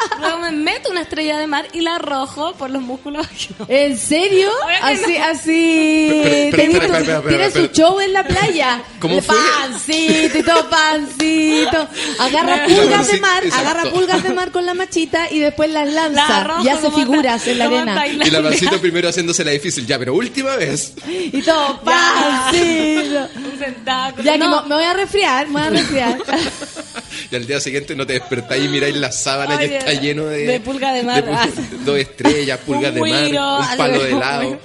Luego 0.20 0.38
me 0.38 0.50
meto 0.52 0.90
una 0.90 1.02
estrella 1.02 1.38
de 1.38 1.46
mar 1.46 1.66
y 1.72 1.80
la 1.80 1.96
arrojo 1.96 2.54
por 2.54 2.70
los 2.70 2.82
músculos. 2.82 3.26
¿en 3.68 3.98
serio? 3.98 4.50
Así, 4.82 5.18
no. 5.18 5.24
así. 5.24 6.22
Espera. 6.54 7.60
un 7.60 7.72
show 7.72 8.00
en 8.00 8.12
la 8.12 8.24
playa. 8.24 8.82
¿Cómo 9.00 9.20
fue? 9.22 9.36
Pancito 9.60 10.38
y 10.38 10.42
todo 10.42 10.68
pancito. 10.68 11.88
Agarra 12.18 12.56
la 12.56 12.66
pulgas 12.66 13.08
de 13.08 13.20
mar, 13.20 13.44
exacto. 13.44 13.68
agarra 13.68 13.90
pulgas 13.90 14.22
de 14.22 14.30
mar 14.30 14.50
con 14.50 14.66
la 14.66 14.74
machita 14.74 15.30
y 15.30 15.38
después 15.38 15.70
las 15.70 15.88
La 15.90 16.08
lanza 16.08 16.40
arrojo 16.40 16.64
y 16.64 16.68
hace 16.68 16.90
figuras 16.90 17.44
ta- 17.44 17.50
en 17.50 17.58
la 17.58 17.64
arena. 17.66 18.06
Y 18.06 18.30
la 18.30 18.42
pancito 18.42 18.80
primero 18.80 19.08
haciéndose 19.08 19.44
la 19.44 19.50
difícil. 19.52 19.86
Ya, 19.86 19.98
pero 19.98 20.14
última 20.14 20.56
vez. 20.56 20.94
Y 21.08 21.42
todo 21.42 21.80
pancito. 21.82 23.28
Un 23.36 23.58
tentáculo. 23.58 24.22
Ya 24.24 24.32
que 24.32 24.38
No, 24.38 24.62
me, 24.62 24.68
me 24.68 24.74
voy 24.76 24.84
a 24.84 24.94
resfriar, 24.94 25.46
me 25.48 25.52
voy 25.52 25.62
a 25.62 25.70
resfriar. 25.70 26.18
Y 27.30 27.36
al 27.36 27.46
día 27.46 27.60
siguiente 27.60 27.94
no 27.94 28.06
te 28.06 28.14
despertáis 28.14 28.64
y 28.64 28.68
miráis 28.68 28.96
la 28.96 29.12
sábana 29.12 29.56
Oye, 29.56 29.66
y 29.66 29.74
está 29.74 29.89
lleno 29.94 30.24
de... 30.26 30.46
de 30.46 30.60
pulga 30.60 30.92
de 30.92 31.02
mar. 31.02 31.24
pul- 31.24 31.64
dos 31.84 31.98
estrellas, 31.98 32.58
pulgas 32.64 32.94
de 32.94 33.00
mar, 33.00 33.24
un 33.70 33.76
palo 33.76 34.02
de 34.02 34.10
helado. 34.10 34.60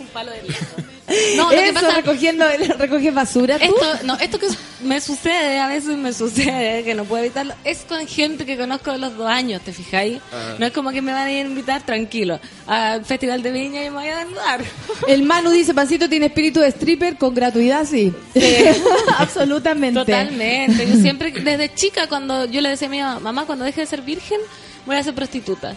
Un 0.00 0.06
palo 0.08 0.30
de 0.32 0.38
helado. 0.40 0.87
No, 1.36 1.44
lo 1.44 1.50
que 1.50 1.64
Eso, 1.64 1.74
pasa 1.74 1.90
recogiendo, 1.92 2.44
recoges 2.78 3.14
basura. 3.14 3.58
¿tú? 3.58 3.64
Esto, 3.64 3.86
no, 4.04 4.14
esto 4.16 4.38
que 4.38 4.48
me 4.82 5.00
sucede, 5.00 5.58
a 5.58 5.66
veces 5.68 5.96
me 5.96 6.12
sucede, 6.12 6.84
que 6.84 6.94
no 6.94 7.04
puedo 7.04 7.24
evitarlo, 7.24 7.54
es 7.64 7.78
con 7.88 8.06
gente 8.06 8.44
que 8.44 8.56
conozco 8.56 8.92
de 8.92 8.98
los 8.98 9.16
dos 9.16 9.26
años, 9.26 9.62
¿te 9.62 9.72
fijáis? 9.72 10.20
Ah. 10.32 10.56
No 10.58 10.66
es 10.66 10.72
como 10.72 10.90
que 10.90 11.00
me 11.00 11.12
van 11.12 11.26
a 11.26 11.32
ir 11.32 11.46
a 11.46 11.48
invitar 11.48 11.82
tranquilo 11.82 12.38
al 12.66 13.04
Festival 13.04 13.42
de 13.42 13.50
Viña 13.50 13.84
y 13.84 13.90
me 13.90 13.96
voy 13.96 14.08
a 14.08 14.18
desnudar. 14.18 14.60
El 15.08 15.22
Manu 15.22 15.50
dice, 15.50 15.72
Pancito 15.74 16.08
tiene 16.08 16.26
espíritu 16.26 16.60
de 16.60 16.68
stripper 16.68 17.16
con 17.16 17.34
gratuidad, 17.34 17.86
sí. 17.86 18.12
Absolutamente. 19.18 20.00
Totalmente. 20.00 20.86
Yo 20.86 20.96
siempre, 20.96 21.30
desde 21.32 21.74
chica, 21.74 22.06
cuando 22.06 22.44
yo 22.44 22.60
le 22.60 22.68
decía 22.70 22.88
a 22.88 22.90
mi 22.90 23.00
mamá, 23.00 23.20
mamá, 23.20 23.46
cuando 23.46 23.64
deje 23.64 23.80
de 23.80 23.86
ser 23.86 24.02
virgen, 24.02 24.38
voy 24.86 24.96
a 24.96 25.02
ser 25.02 25.14
prostituta. 25.14 25.74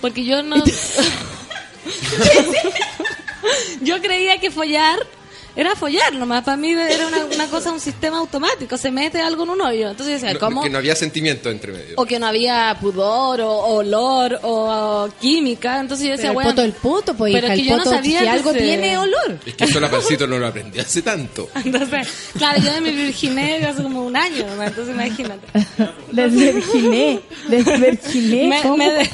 Porque 0.00 0.24
yo 0.24 0.42
no... 0.42 0.56
yo 3.80 4.00
creía 4.00 4.38
que 4.40 4.50
follar 4.50 4.98
era 5.58 5.76
follar 5.76 6.14
nomás. 6.14 6.42
Para 6.44 6.56
mí 6.56 6.70
era 6.72 7.06
una, 7.06 7.24
una 7.26 7.46
cosa, 7.48 7.70
un 7.72 7.80
sistema 7.80 8.18
automático. 8.18 8.76
Se 8.78 8.90
mete 8.90 9.20
algo 9.20 9.42
en 9.42 9.50
un 9.50 9.60
hoyo. 9.60 9.90
Entonces 9.90 10.06
yo 10.06 10.12
decía, 10.14 10.32
No- 10.32 10.38
¿cómo? 10.40 10.62
Que 10.62 10.70
no 10.70 10.78
había 10.78 10.94
sentimiento 10.96 11.50
entre 11.50 11.72
medio. 11.72 11.94
O 11.96 12.06
que 12.06 12.18
no 12.18 12.26
había 12.26 12.76
pudor, 12.80 13.40
o, 13.40 13.50
o 13.50 13.74
olor, 13.78 14.38
o, 14.42 15.04
o 15.04 15.08
química. 15.20 15.80
Entonces 15.80 16.06
yo 16.06 16.12
decía, 16.12 16.28
el 16.30 16.34
bueno, 16.34 16.50
poto 16.50 16.62
el 16.62 16.72
poto, 16.72 17.14
pues 17.14 17.32
pero 17.34 17.46
hija, 17.48 17.54
es 17.54 17.58
el 17.60 17.64
que 17.66 17.70
yo 17.70 17.76
no 17.76 17.84
sabía 17.84 18.18
si 18.20 18.24
que 18.24 18.30
algo 18.30 18.52
se- 18.52 18.58
tiene 18.58 18.96
olor. 18.98 19.38
Es 19.44 19.54
que 19.54 19.64
eso 19.64 19.80
la 19.80 19.90
pancito 19.90 20.26
no 20.26 20.38
lo 20.38 20.46
aprendí 20.46 20.78
hace 20.78 21.02
tanto. 21.02 21.50
Entonces, 21.64 22.08
claro, 22.36 22.62
yo 22.62 22.80
me 22.80 22.92
virginé 22.92 23.56
hace 23.66 23.82
como 23.82 24.04
un 24.04 24.16
año, 24.16 24.46
nomás, 24.46 24.68
entonces 24.68 24.94
imagínate. 24.94 25.46
Desverginé, 26.12 27.20
desverginé. 27.48 28.48
Me, 28.48 28.76
me, 28.76 28.90
de- 28.92 29.10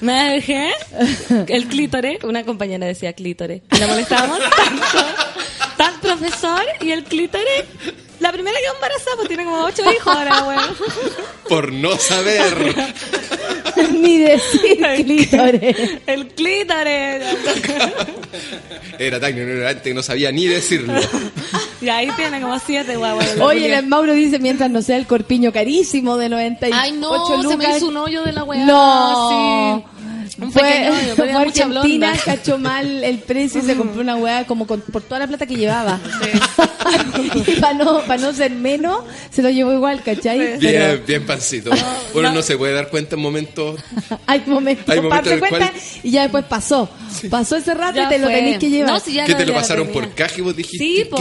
me 0.00 0.12
dejé 0.32 0.70
el 1.48 1.66
clítore, 1.68 2.18
una 2.24 2.44
compañera 2.44 2.86
decía 2.86 3.12
clítore, 3.12 3.62
y 3.72 3.78
la 3.78 3.86
molestábamos 3.86 4.38
tanto, 4.38 5.06
tan 5.76 6.00
profesor 6.00 6.62
y 6.80 6.90
el 6.90 7.04
clítore, 7.04 7.66
la 8.20 8.32
primera 8.32 8.56
que 8.58 8.66
embarazada, 8.74 9.16
pues 9.16 9.28
tiene 9.28 9.44
como 9.44 9.64
ocho 9.64 9.82
hijos 9.92 10.14
ahora, 10.14 10.42
weón. 10.44 10.76
Por 11.48 11.72
no 11.72 11.96
saber. 11.96 12.74
Ni 13.92 14.18
decir 14.18 14.78
clítores. 15.04 15.76
El 16.06 16.28
clítore. 16.28 17.20
Era 18.98 19.20
tan 19.20 19.36
ignorante 19.36 19.82
que 19.90 19.94
no 19.94 20.02
sabía 20.02 20.32
ni 20.32 20.46
decirlo. 20.46 20.94
Y 21.82 21.88
ahí 21.90 22.08
tiene 22.16 22.40
como 22.40 22.58
siete 22.58 22.96
guaguas. 22.96 23.36
Oye, 23.38 23.76
el 23.76 23.86
Mauro 23.86 24.14
dice, 24.14 24.38
mientras 24.38 24.70
no 24.70 24.80
sea 24.80 24.96
el 24.96 25.06
corpiño 25.06 25.52
carísimo 25.52 26.16
de 26.16 26.30
98 26.30 26.74
Ay, 26.80 26.92
no, 26.92 27.26
se 27.26 27.36
me 27.48 27.64
lucas. 27.64 27.76
hizo 27.76 27.88
un 27.88 27.96
hoyo 27.98 28.22
de 28.22 28.32
la 28.32 28.44
weá. 28.44 28.64
No. 28.64 29.84
Sí. 29.98 30.04
Un 30.38 30.52
Fue, 30.52 30.90
fue 31.16 31.32
Argentina, 31.32 31.66
blonda. 31.82 32.12
cachó 32.24 32.58
mal 32.58 33.04
el 33.04 33.18
precio 33.18 33.60
y 33.60 33.64
se 33.64 33.76
compró 33.76 34.00
una 34.00 34.16
weá 34.16 34.44
como 34.46 34.66
con- 34.66 34.80
por 34.80 35.02
toda 35.02 35.20
la 35.20 35.26
plata 35.26 35.46
que 35.46 35.56
llevaba. 35.56 35.98
y 37.46 37.60
para 37.60 37.74
no, 37.74 38.00
pa 38.02 38.16
no 38.16 38.32
ser 38.32 38.50
menos, 38.52 39.04
se 39.30 39.42
lo 39.42 39.50
llevó 39.50 39.72
igual, 39.72 40.02
¿cachai? 40.02 40.38
Bien, 40.38 40.58
Pero 40.60 41.02
bien 41.06 41.26
pancito. 41.26 41.70
Uno 42.14 42.32
no 42.32 42.42
se 42.42 42.56
puede 42.56 42.72
dar 42.74 42.88
cuenta 42.88 43.16
en 43.16 43.22
momentos. 43.22 43.80
hay 44.26 44.42
momentos 44.46 44.88
Hay 44.88 45.00
para 45.00 45.08
momentos 45.22 45.38
cuenta 45.38 45.70
cual- 45.70 45.80
y 46.02 46.10
ya 46.10 46.22
después 46.22 46.44
pasó. 46.44 46.88
Pasó 47.30 47.56
ese 47.56 47.74
rato 47.74 47.96
Ya 47.96 48.06
y 48.06 48.08
te 48.08 48.18
lo 48.18 48.28
tenés 48.28 48.58
que 48.58 48.68
llevar. 48.70 48.92
No, 48.92 49.00
si 49.00 49.14
ya 49.14 49.24
que 49.24 49.32
no, 49.32 49.38
te 49.38 49.46
lo 49.46 49.54
pasaron 49.54 49.86
tenía. 49.88 50.02
por 50.02 50.14
caja 50.14 50.34
y 50.38 50.40
vos 50.42 50.56
dijiste, 50.56 50.78
Sí, 50.84 51.04
po. 51.10 51.18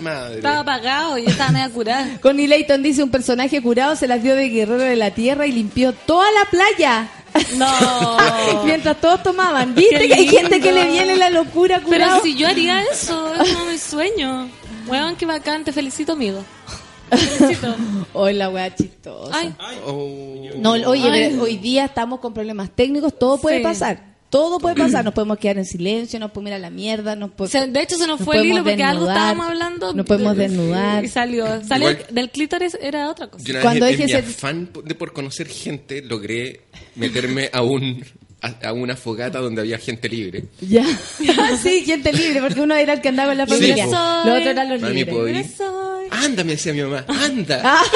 Madre. 0.00 0.36
Estaba 0.36 0.60
apagado 0.60 1.18
y 1.18 1.24
yo 1.24 1.28
estaba 1.30 1.52
media 1.52 1.68
curada. 1.68 2.08
Connie 2.22 2.48
Layton 2.48 2.82
dice, 2.82 3.02
un 3.02 3.10
personaje 3.10 3.60
curado 3.60 3.94
se 3.96 4.08
las 4.08 4.22
dio 4.22 4.34
de 4.34 4.48
guerrero 4.48 4.82
de 4.82 4.96
la 4.96 5.10
tierra 5.12 5.46
y 5.46 5.52
limpió 5.52 5.92
toda 5.92 6.24
la 6.32 6.50
playa. 6.50 7.06
No. 7.56 8.16
Mientras 8.64 9.00
todos 9.00 9.22
tomaban. 9.22 9.74
¿Viste 9.74 9.98
Qué 9.98 10.08
que 10.08 10.14
hay 10.14 10.28
gente 10.28 10.60
que 10.60 10.72
le 10.72 10.86
viene 10.88 11.16
la 11.16 11.30
locura 11.30 11.76
Pero 11.78 11.86
curado? 12.04 12.22
si 12.22 12.36
yo 12.36 12.46
haría 12.48 12.82
eso, 12.82 13.34
es 13.34 13.52
como 13.52 13.66
mi 13.66 13.78
sueño. 13.78 14.48
Weón, 14.86 15.16
qué 15.16 15.26
bacán, 15.26 15.64
te 15.64 15.72
felicito, 15.72 16.12
amigo. 16.12 16.44
Te 17.10 17.16
felicito. 17.16 17.74
Hoy 18.12 18.34
la 18.34 18.50
wea 18.50 18.74
chistosa. 18.74 19.36
Ay, 19.36 19.54
Oh. 19.86 20.50
No, 20.56 20.72
oye, 20.72 21.08
Ay. 21.10 21.30
pero 21.30 21.42
hoy 21.42 21.56
día 21.56 21.86
estamos 21.86 22.20
con 22.20 22.32
problemas 22.34 22.70
técnicos, 22.70 23.18
todo 23.18 23.38
puede 23.38 23.58
Sí. 23.58 23.62
pasar. 23.62 24.13
Todo 24.34 24.58
puede 24.58 24.74
pasar, 24.74 25.04
nos 25.04 25.14
podemos 25.14 25.38
quedar 25.38 25.58
en 25.58 25.64
silencio, 25.64 26.18
nos 26.18 26.32
podemos 26.32 26.48
ir 26.50 26.54
a 26.54 26.58
la 26.58 26.70
mierda, 26.70 27.14
nos 27.14 27.30
po- 27.30 27.46
se- 27.46 27.68
de 27.68 27.80
hecho 27.82 27.94
se 27.96 28.08
nos 28.08 28.18
nos 28.18 28.24
fue 28.26 28.34
el 28.34 28.40
podemos 28.40 28.56
hilo 28.56 28.64
porque 28.64 28.82
algo 28.82 29.08
estábamos 29.08 29.46
hablando. 29.46 29.94
Nos 29.94 30.06
podemos 30.06 30.36
de- 30.36 30.42
desnudar. 30.48 31.04
Y 31.04 31.08
salió. 31.08 31.46
Salió 31.64 31.90
Igual- 31.92 32.06
del 32.10 32.30
clítoris, 32.30 32.76
era 32.80 33.08
otra 33.10 33.28
cosa. 33.28 33.44
Yo 33.44 33.52
una 33.54 33.62
Cuando 33.62 33.86
vez 33.86 34.00
en, 34.00 34.06
mi 34.06 34.12
afán 34.12 34.70
de 34.84 34.94
por 34.96 35.12
conocer 35.12 35.46
gente 35.46 36.02
logré 36.02 36.62
meterme 36.96 37.48
a 37.52 37.62
un 37.62 38.04
a, 38.46 38.68
a 38.68 38.72
una 38.72 38.96
fogata 38.96 39.38
donde 39.40 39.60
había 39.62 39.78
gente 39.78 40.08
libre. 40.08 40.44
Ya. 40.60 40.84
sí, 41.62 41.84
gente 41.84 42.12
libre, 42.12 42.40
porque 42.40 42.60
uno 42.60 42.74
era 42.74 42.92
el 42.94 43.00
que 43.00 43.08
andaba 43.08 43.32
en 43.32 43.38
la 43.38 43.46
Sí, 43.46 43.52
familia. 43.54 43.84
po. 43.86 43.90
Los 43.92 44.36
otros 44.36 44.46
eran 44.46 44.68
los 44.68 44.80
Mami, 44.80 44.94
libres. 44.94 45.14
¿puedo 45.14 45.28
ir? 45.28 45.46
Soy. 45.56 45.84
Anda, 46.10 46.44
me 46.44 46.52
decía 46.52 46.72
mi 46.74 46.82
mamá, 46.82 47.04
anda. 47.08 47.60
Ay, 47.80 47.88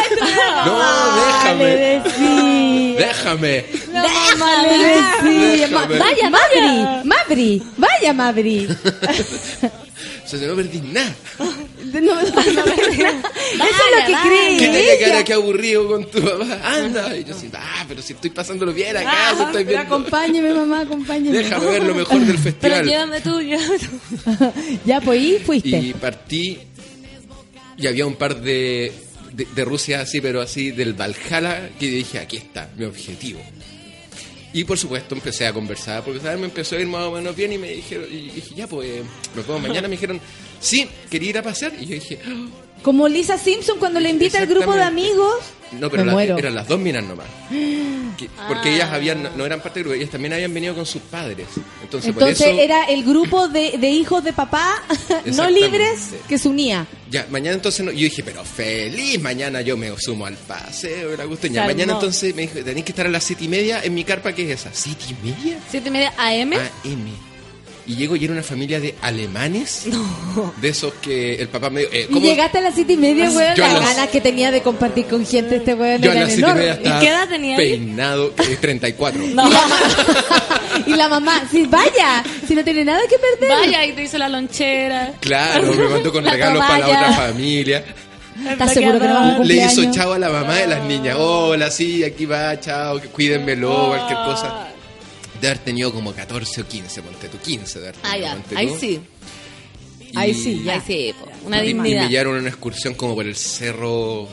No, 0.66 1.56
le 1.56 1.66
déjame. 1.66 1.76
decía. 1.76 3.06
Déjame. 3.06 3.64
Mamá, 3.92 4.62
le 4.62 4.78
decía. 4.78 5.68
Ma- 5.68 5.86
Déjame. 5.86 5.98
Vaya, 5.98 6.30
Mabri, 6.30 7.04
Mabri, 7.08 7.62
vaya, 7.76 8.12
Mabri. 8.12 8.68
O 10.34 10.38
sea, 10.38 10.48
no 10.48 10.54
perdí 10.56 10.80
nada. 10.80 11.14
No, 11.38 12.00
no, 12.00 12.14
no, 12.14 12.20
Eso 12.20 12.38
es 12.38 12.54
lo 12.54 12.64
que 12.64 14.12
vaya. 14.12 14.22
cree. 14.24 14.56
Quítate 14.58 14.94
ella. 14.96 15.06
cara, 15.08 15.24
qué 15.24 15.32
aburrido 15.32 15.88
con 15.88 16.10
tu 16.10 16.20
mamá. 16.22 16.60
Anda. 16.64 17.16
Y 17.16 17.24
yo 17.24 17.34
así, 17.34 17.48
ah, 17.54 17.84
pero 17.88 18.02
si 18.02 18.12
estoy 18.12 18.30
pasándolo 18.30 18.72
bien 18.72 18.96
acá, 18.96 19.10
Ah, 19.10 19.34
si 19.36 19.42
estoy 19.42 19.64
Pero 19.64 19.78
viendo. 19.78 19.94
acompáñeme, 19.96 20.54
mamá, 20.54 20.80
acompáñeme. 20.80 21.38
Déjame 21.38 21.66
ver 21.66 21.82
lo 21.84 21.94
mejor 21.94 22.20
del 22.20 22.38
Pero 22.60 22.74
festival. 22.74 22.84
llévame 22.86 23.20
tú, 23.20 23.40
llévame 23.40 23.78
tú. 23.78 24.52
ya, 24.84 25.00
pues, 25.00 25.22
y 25.22 25.38
fuiste. 25.38 25.68
Y 25.78 25.94
partí 25.94 26.58
y 27.78 27.86
había 27.86 28.06
un 28.06 28.16
par 28.16 28.40
de, 28.40 28.92
de, 29.32 29.46
de 29.54 29.64
Rusia 29.64 30.00
así, 30.00 30.20
pero 30.20 30.40
así 30.40 30.72
del 30.72 30.94
Valhalla, 30.94 31.70
que 31.78 31.86
dije, 31.86 32.18
aquí 32.18 32.36
está, 32.36 32.68
mi 32.76 32.84
objetivo. 32.84 33.40
Y 34.52 34.64
por 34.64 34.78
supuesto 34.78 35.14
empecé 35.14 35.46
a 35.46 35.52
conversar, 35.52 36.02
porque 36.02 36.20
¿sabes? 36.20 36.38
me 36.38 36.46
empezó 36.46 36.76
a 36.76 36.80
ir 36.80 36.86
más 36.86 37.02
o 37.02 37.12
menos 37.12 37.36
bien 37.36 37.52
y 37.52 37.58
me 37.58 37.70
dijeron, 37.70 38.06
y 38.10 38.30
dije, 38.30 38.54
ya 38.54 38.66
pues, 38.66 39.02
nos 39.34 39.46
vemos 39.46 39.62
mañana. 39.62 39.88
Me 39.88 39.92
dijeron, 39.96 40.20
sí, 40.60 40.88
quería 41.10 41.30
ir 41.30 41.38
a 41.38 41.42
pasear. 41.42 41.72
Y 41.78 41.84
yo 41.86 41.94
dije, 41.94 42.18
"Ah, 42.26 42.46
Como 42.82 43.08
Lisa 43.08 43.36
Simpson 43.38 43.78
cuando 43.78 44.00
le 44.00 44.10
invita 44.10 44.38
al 44.38 44.46
grupo 44.46 44.74
de 44.74 44.82
amigos 44.82 45.34
No, 45.72 45.90
pero 45.90 46.02
Me 46.02 46.06
las- 46.06 46.14
muero. 46.14 46.38
eran 46.38 46.54
las 46.54 46.66
dos 46.66 46.78
minas 46.80 47.04
nomás. 47.04 47.26
Que- 48.16 48.30
porque 48.48 48.74
ellas 48.74 48.90
habían, 48.90 49.30
no, 49.36 49.44
eran 49.44 49.60
parte 49.60 49.80
del 49.80 49.84
grupo, 49.84 49.94
ellas 50.00 50.10
también 50.10 50.32
habían 50.32 50.52
venido 50.54 50.74
con 50.74 50.86
sus 50.86 51.02
padres. 51.02 51.46
Entonces, 51.82 52.08
Entonces 52.10 52.14
por 52.14 52.28
eso, 52.28 52.44
era 52.60 52.84
el 52.86 53.04
grupo 53.04 53.48
de, 53.48 53.76
de 53.78 53.90
hijos 53.90 54.24
de 54.24 54.32
papá 54.32 54.82
no 55.26 55.50
libres 55.50 56.10
que 56.26 56.38
se 56.38 56.48
unía. 56.48 56.86
ya, 57.10 57.26
mañana 57.30 57.54
entonces, 57.56 57.84
no- 57.84 57.92
yo 57.92 57.98
dije, 57.98 58.22
pero 58.24 58.42
feliz, 58.44 59.20
mañana 59.20 59.60
yo 59.60 59.76
me 59.76 59.92
sumo 59.98 60.24
al 60.24 60.34
paseo, 60.36 61.14
la. 61.16 61.36
Se 61.36 61.50
Ya, 61.50 61.66
mañana 61.66 61.92
entonces 61.94 62.34
me 62.34 62.42
dijo, 62.42 62.54
tenéis 62.64 62.84
que 62.86 62.92
estar 62.92 63.06
a 63.06 63.10
las 63.10 63.24
siete 63.24 63.44
y 63.44 63.48
media 63.48 63.82
en 63.84 63.92
mi 63.94 64.04
carpa, 64.04 64.32
que 64.32 64.50
es 64.50 64.60
esa? 64.60 64.70
¿Siete 64.72 65.04
y 65.10 65.26
media? 65.26 65.58
¿Siete 65.70 65.88
y 65.88 65.92
media 65.92 66.14
AM? 66.16 66.54
AM. 66.54 67.27
Y 67.88 67.96
llego 67.96 68.16
y 68.16 68.24
era 68.24 68.34
una 68.34 68.42
familia 68.42 68.80
de 68.80 68.94
alemanes, 69.00 69.86
de 70.60 70.68
esos 70.68 70.92
que 71.00 71.36
el 71.36 71.48
papá 71.48 71.70
me 71.70 71.80
dijo, 71.80 71.92
eh, 71.94 72.06
Y 72.10 72.20
llegaste 72.20 72.58
a 72.58 72.60
las 72.60 72.74
siete 72.74 72.92
y 72.92 72.96
media, 72.98 73.30
weón. 73.30 73.54
Yo 73.56 73.62
Las 73.64 73.72
las- 73.72 73.82
ganas 73.96 74.08
que 74.10 74.20
tenía 74.20 74.50
de 74.50 74.60
compartir 74.60 75.06
con 75.06 75.24
gente 75.26 75.56
este 75.56 75.72
weón 75.72 76.02
Yo 76.02 76.10
a 76.10 76.14
las 76.14 76.32
siete 76.32 76.50
y 76.50 76.54
media 76.54 76.72
estaba 76.74 77.00
qué 77.00 77.08
edad 77.08 77.28
tenía 77.28 77.56
peinado, 77.56 78.34
eh, 78.38 78.58
34. 78.60 79.22
No. 79.28 79.48
y 80.86 80.90
la 80.94 81.08
mamá, 81.08 81.42
sí, 81.50 81.66
vaya, 81.66 82.22
si 82.46 82.54
no 82.54 82.62
tiene 82.62 82.84
nada 82.84 83.00
que 83.08 83.16
perder. 83.18 83.56
Vaya, 83.58 83.86
y 83.86 83.92
te 83.92 84.02
hizo 84.02 84.18
la 84.18 84.28
lonchera. 84.28 85.14
Claro, 85.20 85.72
me 85.72 85.88
mandó 85.88 86.12
con 86.12 86.24
La 86.24 86.32
regalos 86.32 86.62
para 86.64 86.78
la 86.80 86.86
otra 86.88 87.12
familia. 87.12 87.84
¿Estás 88.50 88.74
seguro 88.74 89.00
que 89.00 89.08
no 89.08 89.14
vamos 89.14 89.40
a 89.40 89.44
Le 89.44 89.54
hizo 89.64 89.90
chao 89.92 90.12
a 90.12 90.18
la 90.18 90.28
mamá 90.28 90.54
de 90.56 90.66
las 90.68 90.84
niñas. 90.84 91.16
Hola, 91.18 91.70
sí, 91.70 92.04
aquí 92.04 92.26
va, 92.26 92.60
chao, 92.60 93.00
cuídenmelo, 93.12 93.88
cualquier 93.88 94.18
cosa. 94.26 94.68
De 95.40 95.46
haber 95.48 95.58
tenido 95.58 95.92
como 95.92 96.12
14 96.12 96.60
o 96.62 96.66
15, 96.68 97.02
ponte 97.02 97.28
tú, 97.28 97.38
15 97.38 97.80
de 97.80 97.88
haber 97.88 98.00
Ah, 98.02 98.10
tenido, 98.12 98.26
ya. 98.28 98.34
ponte 98.34 98.56
Ahí 98.56 98.70
sí. 98.80 99.00
Y- 100.00 100.16
Ahí 100.16 100.34
sí, 100.34 100.62
ya. 100.64 100.74
Ahí 100.74 100.80
sí, 100.86 101.14
po. 101.18 101.28
una 101.46 101.58
y- 101.58 101.64
Y 101.64 101.72
dignidad. 101.74 102.04
me 102.04 102.08
llevaron 102.08 102.36
a 102.36 102.38
una 102.40 102.48
excursión 102.48 102.94
como 102.94 103.14
por 103.14 103.26
el 103.26 103.36
cerro, 103.36 104.28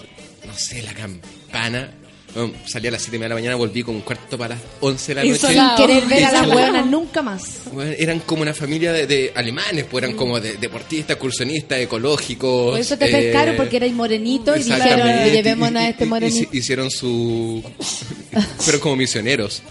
no 0.45 0.53
sé, 0.57 0.82
la 0.82 0.94
campana. 0.94 1.91
Bueno, 2.34 2.52
salí 2.65 2.88
a 2.88 2.91
las 2.91 3.02
7 3.02 3.18
de 3.18 3.30
la 3.30 3.36
mañana, 3.36 3.56
volví 3.56 3.82
con 3.82 3.95
un 3.95 4.02
cuarto 4.02 4.38
para 4.38 4.56
las 4.56 4.64
11 4.82 5.11
de 5.14 5.15
la 5.15 5.22
noche. 5.22 5.34
Insolado. 5.36 5.77
Sin 5.77 5.86
querer 5.88 6.06
ver 6.06 6.18
a 6.26 6.32
las 6.34 6.41
Insolado. 6.44 6.56
weonas 6.61 6.86
nunca 6.88 7.22
más. 7.22 7.44
Bueno, 7.72 7.91
eran 7.98 8.19
como 8.22 8.41
una 8.41 8.53
familia 8.53 8.91
de, 8.91 9.07
de 9.07 9.32
alemanes, 9.36 9.86
pues 9.90 10.03
eran 10.03 10.18
como 10.18 10.40
de, 10.41 10.57
deportistas, 10.57 11.11
excursionistas, 11.11 11.80
ecológicos. 11.80 12.72
Por 12.72 12.80
eso 12.80 12.98
te 12.98 13.06
eh, 13.07 13.11
pescaron 13.11 13.56
porque 13.56 13.77
erais 13.77 13.94
morenito 13.94 14.53
y 14.56 14.60
dijeron, 14.60 14.82
Exactamente. 14.82 15.32
llevémonos 15.32 15.82
a 15.84 15.90
este 15.90 16.03
y- 16.03 16.07
y- 16.07 16.10
morenito. 16.10 16.49
Hicieron 16.57 16.91
su. 16.91 17.64
Fueron 18.60 18.82
como 18.82 18.95
misioneros. 18.98 19.61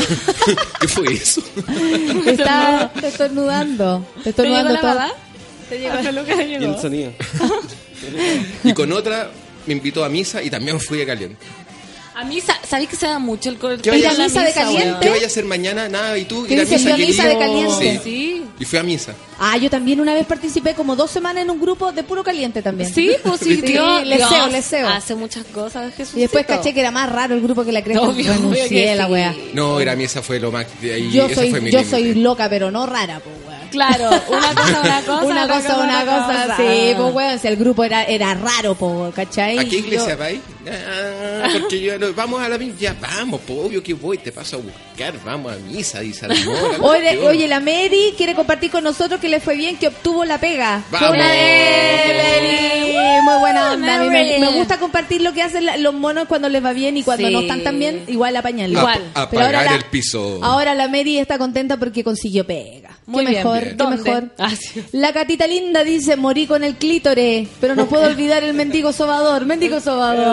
¿Qué 0.80 0.88
fue 0.88 1.12
eso? 1.14 1.42
Te 2.24 2.30
está 2.32 2.90
te 3.00 3.08
estornudando. 3.08 4.06
Te 4.24 4.32
¿Te 4.32 4.42
llegó 4.42 4.56
estornudando 4.68 4.94
la? 4.94 5.12
Te 5.68 5.78
llegó- 5.78 5.94
La 5.94 6.12
le 6.12 6.20
Y 6.60 6.64
el 6.64 6.78
sonido. 6.80 7.12
Y 8.64 8.72
con 8.72 8.92
otra 8.92 9.30
me 9.66 9.74
invitó 9.74 10.04
a 10.04 10.08
misa 10.08 10.42
y 10.42 10.50
también 10.50 10.80
fui 10.80 11.02
a 11.02 11.06
Caliente. 11.06 11.36
A 12.20 12.24
mí, 12.24 12.40
sa- 12.40 12.58
¿sabéis 12.66 12.88
que 12.88 12.96
se 12.96 13.06
da 13.06 13.20
mucho 13.20 13.48
el 13.48 13.58
co- 13.58 13.76
¿Qué 13.80 13.90
vaya 13.90 14.10
a 14.10 14.14
la 14.14 14.24
misa 14.24 14.42
de 14.42 14.52
caliente? 14.52 14.96
¿Qué 15.00 15.08
vaya 15.10 15.22
a 15.22 15.26
hacer 15.28 15.44
mañana? 15.44 15.88
Nada, 15.88 16.18
¿y 16.18 16.24
tú? 16.24 16.44
¿Qué 16.46 16.54
Ir 16.54 16.60
a 16.62 16.64
misa, 16.64 16.96
misa 16.96 17.28
de 17.28 17.38
caliente? 17.38 17.92
Sí. 17.92 18.00
Sí. 18.02 18.44
Y 18.58 18.64
fui 18.64 18.76
a 18.78 18.82
misa. 18.82 19.14
Ah, 19.38 19.56
yo 19.56 19.70
también 19.70 20.00
una 20.00 20.14
vez 20.14 20.26
participé 20.26 20.74
como 20.74 20.96
dos 20.96 21.12
semanas 21.12 21.44
en 21.44 21.50
un 21.50 21.60
grupo 21.60 21.92
de 21.92 22.02
puro 22.02 22.24
caliente 22.24 22.60
también. 22.60 22.92
Sí, 22.92 23.12
pues 23.22 23.38
sí, 23.38 23.54
Sí, 23.54 23.62
Dios, 23.62 24.04
leseo, 24.04 24.48
leseo. 24.48 24.88
Hace 24.88 25.14
muchas 25.14 25.44
cosas, 25.46 25.94
Jesús. 25.94 26.16
Y 26.16 26.20
después 26.22 26.44
caché 26.44 26.74
que 26.74 26.80
era 26.80 26.90
más 26.90 27.08
raro 27.12 27.36
el 27.36 27.40
grupo 27.40 27.64
que 27.64 27.70
la 27.70 27.82
cresta. 27.84 28.02
Obvio, 28.02 28.32
que 28.68 28.96
la 28.96 29.06
sí. 29.06 29.12
wea. 29.12 29.36
No, 29.54 29.80
ir 29.80 29.88
a 29.88 29.94
misa 29.94 30.20
fue 30.20 30.40
lo 30.40 30.50
más. 30.50 30.66
Ahí, 30.82 31.12
Yo 31.12 31.28
soy, 31.28 31.50
fue 31.50 31.60
mi 31.60 31.70
yo 31.70 31.78
límite. 31.78 31.96
soy 31.96 32.14
loca, 32.16 32.48
pero 32.50 32.72
no 32.72 32.84
rara, 32.86 33.20
pues 33.20 33.36
weón. 33.46 33.58
Claro, 33.70 34.08
una 34.28 34.54
cosa, 34.54 34.80
una 34.80 35.02
cosa. 35.06 35.24
Una 35.24 35.46
cosa, 35.48 35.76
una 35.78 36.04
cosa, 36.04 36.56
sí, 36.56 36.94
pues 36.96 37.14
weón, 37.14 37.38
si 37.38 37.46
el 37.46 37.56
grupo 37.56 37.84
era, 37.84 38.02
era 38.04 38.34
raro, 38.34 38.74
pues, 38.74 39.14
¿cachai? 39.14 39.58
¿A 39.58 39.64
qué 39.66 39.76
iglesia 39.76 40.16
vais? 40.16 40.40
Ah, 40.70 41.48
porque 41.60 41.80
yo 41.80 41.98
no- 41.98 42.12
vamos 42.14 42.40
a 42.42 42.48
la 42.48 42.58
misa. 42.58 42.74
Ya 42.78 42.96
vamos, 43.00 43.40
obvio 43.48 43.82
que 43.82 43.94
voy, 43.94 44.18
te 44.18 44.32
paso 44.32 44.56
a 44.56 44.60
buscar. 44.60 45.14
Vamos 45.24 45.52
a 45.52 45.56
misa, 45.56 46.00
dice 46.00 46.26
Oye, 46.80 47.18
oye, 47.18 47.46
la 47.48 47.60
Mary 47.60 48.14
quiere 48.16 48.34
compartir 48.34 48.70
con 48.70 48.82
nosotros 48.84 49.20
que 49.20 49.28
le 49.28 49.40
fue 49.40 49.56
bien, 49.56 49.76
que 49.76 49.88
obtuvo 49.88 50.24
la 50.24 50.38
pega. 50.38 50.82
Vamos. 50.90 51.16
Mary. 51.16 52.96
Muy 53.22 53.38
buena 53.40 53.72
onda. 53.72 53.96
A 53.96 53.98
mí 54.04 54.08
me, 54.10 54.48
gusta 54.52 54.78
compartir 54.78 55.20
lo 55.22 55.32
que 55.32 55.42
hacen 55.42 55.66
la- 55.66 55.76
los 55.76 55.92
monos 55.94 56.26
cuando 56.28 56.48
les 56.48 56.64
va 56.64 56.72
bien 56.72 56.96
y 56.96 57.02
cuando 57.02 57.26
Sí. 57.28 57.32
no 57.32 57.40
están 57.40 57.62
tan 57.62 57.78
bien, 57.78 58.04
igual 58.08 58.36
apañarlo. 58.36 58.78
Igual. 58.78 59.02
A, 59.14 59.28
Pero 59.28 59.44
ahora 59.44 59.64
la- 59.64 59.74
el 59.76 59.84
piso. 59.84 60.40
Ahora 60.42 60.74
la 60.74 60.88
Mary 60.88 61.18
está 61.18 61.36
contenta 61.38 61.76
porque 61.76 62.02
consiguió 62.04 62.46
pega. 62.46 62.90
Muy 63.06 63.24
qué 63.24 63.30
bien. 63.30 63.42
mejor, 63.42 63.58
Bien. 63.60 63.70
qué 63.70 63.76
¿Dónde? 63.76 64.02
mejor. 64.02 64.30
Ah, 64.38 64.50
sí. 64.54 64.82
La 64.92 65.12
catita 65.12 65.46
linda 65.46 65.82
dice, 65.84 66.16
morí 66.16 66.46
con 66.46 66.62
el 66.64 66.76
clítore, 66.76 67.46
pero 67.60 67.74
no 67.74 67.86
puedo 67.86 68.04
olvidar 68.06 68.42
el 68.44 68.54
mendigo 68.54 68.92
sobador. 68.92 69.46
Mendigo 69.46 69.80
sobador. 69.80 70.26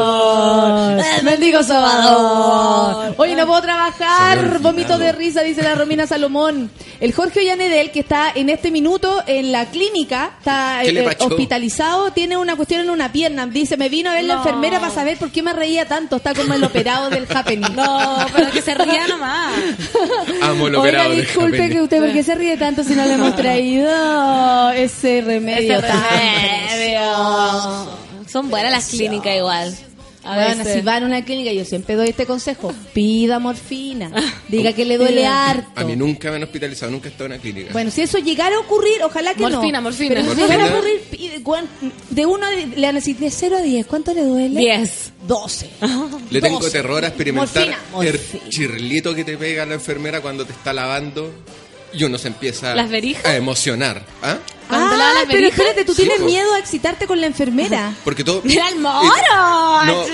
Mendigo 1.23 1.63
sobador. 1.63 3.15
Oye, 3.17 3.35
no 3.35 3.45
puedo 3.47 3.61
trabajar. 3.61 4.59
Vómito 4.59 4.97
de 4.97 5.11
risa, 5.11 5.41
dice 5.41 5.61
la 5.63 5.75
Romina 5.75 6.07
Salomón. 6.07 6.69
El 6.99 7.13
Jorge 7.13 7.41
Ollanedel, 7.41 7.91
que 7.91 7.99
está 8.01 8.31
en 8.33 8.49
este 8.49 8.71
minuto 8.71 9.21
en 9.27 9.51
la 9.51 9.65
clínica, 9.65 10.31
está 10.39 10.79
¿Qué 10.83 10.91
le 10.93 11.01
eh, 11.01 11.03
pachó? 11.03 11.25
hospitalizado, 11.27 12.11
tiene 12.11 12.37
una 12.37 12.55
cuestión 12.55 12.81
en 12.81 12.89
una 12.89 13.11
pierna. 13.11 13.45
Dice, 13.47 13.75
me 13.77 13.89
vino 13.89 14.09
a 14.09 14.13
ver 14.13 14.23
la 14.25 14.35
No. 14.35 14.39
enfermera 14.41 14.79
para 14.79 14.93
saber 14.93 15.17
por 15.17 15.31
qué 15.31 15.41
me 15.43 15.53
reía 15.53 15.85
tanto. 15.85 16.15
Está 16.17 16.33
como 16.33 16.53
el 16.53 16.63
operado 16.63 17.09
del 17.09 17.27
happening. 17.33 17.65
No, 17.75 18.15
pero 18.33 18.51
que 18.51 18.61
se 18.61 18.73
ría 18.73 19.07
nomás. 19.07 19.53
Amo 20.41 20.67
el 20.67 20.75
Oiga, 20.75 20.79
operado 20.79 21.09
de 21.11 21.21
disculpe 21.21 21.57
Japón. 21.57 21.71
que 21.73 21.81
usted, 21.81 21.99
¿por 21.99 22.11
qué 22.13 22.23
se 22.23 22.35
ríe 22.35 22.57
tanto 22.57 22.83
si 22.83 22.95
no 22.95 23.03
le 23.05 23.13
hemos 23.13 23.35
traído 23.35 24.69
ese 24.71 25.21
remedio 25.21 25.73
Ese 25.79 25.87
tan 25.87 26.03
remedio. 26.09 27.01
Son 28.31 28.49
buenas 28.49 28.71
las 28.71 28.87
clínicas 28.87 29.35
igual. 29.35 29.75
A 30.25 30.35
Bueno, 30.35 30.57
veces. 30.63 30.73
si 30.73 30.81
va 30.81 30.97
a 30.97 30.99
una 31.05 31.23
clínica, 31.23 31.51
yo 31.53 31.63
siempre 31.65 31.95
doy 31.95 32.09
este 32.09 32.25
consejo. 32.25 32.73
Pida 32.93 33.37
morfina. 33.39 34.11
Diga 34.49 34.73
que 34.73 34.83
le 34.85 34.97
duele 34.97 35.25
harto. 35.25 35.69
A 35.79 35.83
mí 35.83 35.95
nunca 35.95 36.29
me 36.31 36.37
han 36.37 36.43
hospitalizado, 36.43 36.91
nunca 36.91 37.07
he 37.07 37.11
estado 37.11 37.27
en 37.27 37.31
una 37.33 37.41
clínica. 37.41 37.73
Bueno, 37.73 37.91
si 37.91 38.01
eso 38.01 38.17
llegara 38.17 38.55
a 38.55 38.59
ocurrir, 38.59 39.01
ojalá 39.03 39.33
que 39.35 39.41
Morfina, 39.41 39.79
no. 39.79 39.83
morfina. 39.83 40.09
Pero 40.09 40.21
si 40.21 40.27
Morfina. 40.27 40.47
llegara 40.47 40.65
a 40.65 40.73
ocurrir, 40.77 41.01
de 42.09 42.25
uno 42.25 42.45
le 42.51 42.65
van 42.87 42.95
a 42.95 42.99
decir 42.99 43.17
de 43.17 43.29
0 43.29 43.57
a 43.57 43.61
10, 43.61 43.85
¿cuánto 43.85 44.13
le 44.13 44.23
duele? 44.23 44.59
Diez. 44.59 45.11
12. 45.27 45.69
Le 46.31 46.41
tengo 46.41 46.59
12. 46.59 46.71
terror 46.71 47.03
a 47.03 47.07
experimentar 47.07 47.67
Morfina, 47.91 48.07
el 48.09 48.13
morfina. 48.13 48.49
chirlito 48.49 49.13
que 49.15 49.23
te 49.23 49.37
pega 49.37 49.65
la 49.65 49.75
enfermera 49.75 50.21
cuando 50.21 50.45
te 50.45 50.53
está 50.53 50.73
lavando 50.73 51.31
y 51.97 52.03
uno 52.03 52.17
se 52.17 52.27
empieza 52.27 52.73
a 52.73 53.35
emocionar. 53.35 54.03
¿Ah? 54.21 54.37
Cuando 54.67 54.89
te 54.89 54.95
Ah, 54.95 55.11
las 55.13 55.25
pero 55.27 55.47
espérate, 55.47 55.85
tú 55.85 55.93
Sí, 55.93 56.01
tienes 56.01 56.19
po. 56.21 56.25
miedo 56.25 56.53
a 56.55 56.59
excitarte 56.59 57.05
con 57.05 57.21
la 57.21 57.27
enfermera. 57.27 57.93
Porque 58.03 58.23
todo. 58.23 58.41
Mira 58.43 58.67
el 58.69 58.77
moro. 58.79 59.03
No. 59.85 60.05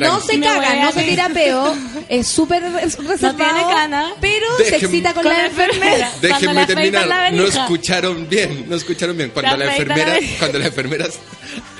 No 0.00 0.20
se 0.20 0.40
caga, 0.40 0.74
no 0.84 0.92
se 0.92 1.02
tira 1.02 1.28
peo, 1.30 1.74
es 2.08 2.26
súper 2.28 2.62
res- 2.72 2.98
reservado, 2.98 3.36
tiene 3.36 3.62
cana. 3.74 4.12
pero 4.20 4.46
se 4.58 4.76
excita 4.76 5.14
con, 5.14 5.22
Con 5.22 5.32
la 5.32 5.46
enfermera. 5.46 6.10
Déjenme 6.20 6.66
terminar. 6.66 7.32
No 7.32 7.44
escucharon 7.44 8.28
bien, 8.28 8.66
no 8.68 8.76
escucharon 8.76 9.16
bien. 9.16 9.30
Cuando 9.30 9.52
Te 9.52 9.64
la 9.64 9.70
enfermera, 9.76 10.16
cuando 10.38 10.58
la 10.58 10.66
enfermera, 10.66 11.06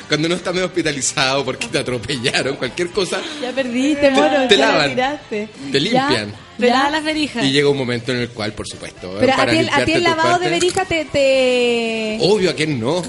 cuando 0.09 0.26
uno 0.26 0.36
está 0.36 0.52
medio 0.52 0.66
hospitalizado 0.66 1.44
porque 1.44 1.66
te 1.66 1.78
atropellaron, 1.78 2.56
cualquier 2.56 2.90
cosa, 2.90 3.20
Ya 3.42 3.52
perdiste, 3.52 4.10
te 4.10 4.56
ya 4.56 4.66
la 4.66 4.72
lavan. 4.72 4.90
tiraste. 4.90 5.48
te 5.72 5.80
Ya, 5.80 6.09
limpian. 6.09 6.34
Lava 6.59 6.90
las 6.90 7.05
verijas. 7.05 7.44
Y 7.44 7.51
llega 7.52 7.68
un 7.68 7.76
momento 7.78 8.12
en 8.12 8.18
el 8.18 8.28
cual, 8.31 8.52
por 8.52 8.66
supuesto, 8.68 9.16
Pero 9.18 9.32
a 9.32 9.36
para 9.36 9.52
ti, 9.52 9.59
el- 9.59 9.68
a 9.68 9.85
ti 9.85 9.93
el 9.93 10.02
lavado 10.05 10.39
de 10.39 10.47
partes- 10.47 10.51
verija 10.51 10.85
te, 10.85 11.05
te, 11.06 12.18
Obvio, 12.20 12.51
¿a 12.51 12.55
quién 12.55 12.78
no? 12.81 13.02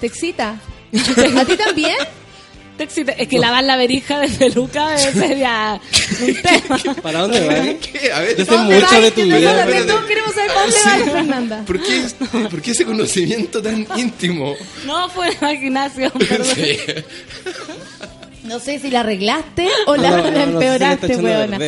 te 0.00 0.06
excita. 0.06 0.60
¿A 1.36 1.44
ti 1.44 1.56
también? 1.56 1.96
Te 2.78 2.84
excita. 2.84 3.10
Es 3.12 3.26
que 3.26 3.38
lavar 3.40 3.64
la 3.64 3.76
verija 3.76 4.20
de 4.20 4.28
peluca 4.28 4.90
debe 4.90 5.12
ser 5.26 5.36
ya 5.38 5.80
un 6.20 6.34
tema. 6.42 6.94
¿Para 7.02 7.20
dónde 7.22 7.44
va? 7.44 7.58
eh? 7.58 7.78
¿Qué? 7.80 8.12
A 8.12 8.20
ver, 8.20 8.36
Yo 8.36 8.44
sé 8.44 8.50
¿Dónde 8.52 8.74
mucho 8.80 9.00
de 9.02 9.10
tu 9.10 9.22
vida. 9.24 9.52
nosotros 9.66 9.86
todos 9.88 10.04
queremos 10.06 10.34
saber 10.34 10.50
para 10.54 10.60
dónde 10.62 10.78
va 10.86 10.96
la 10.98 11.04
Fernanda. 11.12 11.64
¿Por 11.66 11.82
qué, 11.82 12.02
¿Por 12.48 12.62
qué 12.62 12.70
ese 12.70 12.84
conocimiento 12.84 13.60
tan 13.60 13.84
íntimo? 13.96 14.54
No 14.86 15.08
fue 15.10 15.36
la 15.40 15.56
gimnasio, 15.56 16.10
perdón. 16.28 16.46
Sí. 16.54 16.78
No 18.48 18.58
sé 18.60 18.78
si 18.78 18.90
la 18.90 19.00
arreglaste 19.00 19.68
o 19.86 19.96
la, 19.96 20.10
No, 20.10 20.16
no, 20.18 20.22
no, 20.24 20.30
no 20.30 20.42
empeoraste, 20.54 21.12
a 21.14 21.16
weona. 21.18 21.58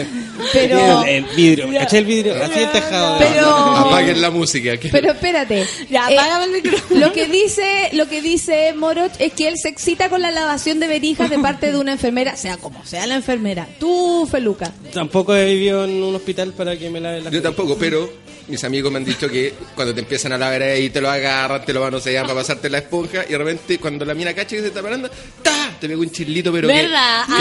Pero, 0.53 1.03
El, 1.05 1.09
el 1.09 1.25
vidrio, 1.37 1.69
¿cachai 1.79 1.99
el 2.01 2.05
vidrio? 2.07 2.35
Así 2.43 2.59
el 2.61 2.73
tejado. 2.73 3.19
Pero- 3.19 3.47
Apaguen 3.77 4.21
la 4.21 4.31
música. 4.31 4.77
que- 4.79 4.89
pero 4.89 5.13
espérate. 5.13 5.67
Ya, 5.91 6.09
Eh, 6.11 6.19
apágame 6.19 6.45
el 6.47 6.63
micrófono. 6.63 7.01
Lo 7.01 7.13
que 7.13 7.27
dice, 7.27 7.91
lo 7.93 8.09
que 8.09 8.23
dice 8.23 8.73
Moroch 8.75 9.13
es 9.19 9.33
que 9.35 9.49
él 9.49 9.55
se 9.59 9.69
excita 9.69 10.09
con 10.09 10.23
la 10.23 10.31
lavación 10.31 10.81
de 10.81 10.87
verijas 10.89 11.29
de 11.31 11.39
parte 11.39 11.71
de 11.71 11.79
una 11.79 11.93
enfermera, 11.93 12.37
sea 12.37 12.57
como 12.57 12.85
sea 12.87 13.07
la 13.07 13.17
enfermera. 13.17 13.69
Tú, 13.79 14.27
Feluca. 14.31 14.73
Tampoco 14.93 15.35
he 15.37 15.45
vivido 15.45 15.85
en 15.85 16.03
un 16.03 16.15
hospital 16.15 16.53
para 16.55 16.77
que 16.77 16.89
me 16.91 17.01
lave 17.01 17.21
la 17.21 17.31
Yo 17.31 17.43
tampoco, 17.43 17.77
pero 17.79 18.11
mis 18.49 18.65
amigos 18.65 18.91
me 18.91 18.99
han 18.99 19.05
dicho 19.05 19.29
que 19.29 19.53
cuando 19.75 19.95
te 19.95 20.01
empiezan 20.01 20.33
a 20.33 20.39
lavar 20.39 20.63
ahí, 20.63 20.91
te 20.91 21.01
lo 21.01 21.11
agarran, 21.11 21.65
te 21.65 21.73
lo 21.73 21.81
van 21.83 21.95
a 21.95 22.01
sellar 22.01 22.23
para 22.27 22.37
pasarte 22.41 22.69
la 22.71 22.79
esponja 22.79 23.25
y 23.29 23.33
de 23.33 23.39
repente 23.39 23.79
cuando 23.79 24.05
la 24.05 24.15
mina 24.15 24.33
cacha 24.35 24.57
que 24.57 24.63
se 24.63 24.69
está 24.69 24.83
parando, 24.83 25.09
¡ta! 25.43 25.60
Te 25.81 25.89
pega 25.89 25.99
un 26.01 26.11
chilito, 26.11 26.53
pero 26.53 26.69
que- 26.69 26.75
¿Verdad? 26.75 27.25
¡No! 27.29 27.37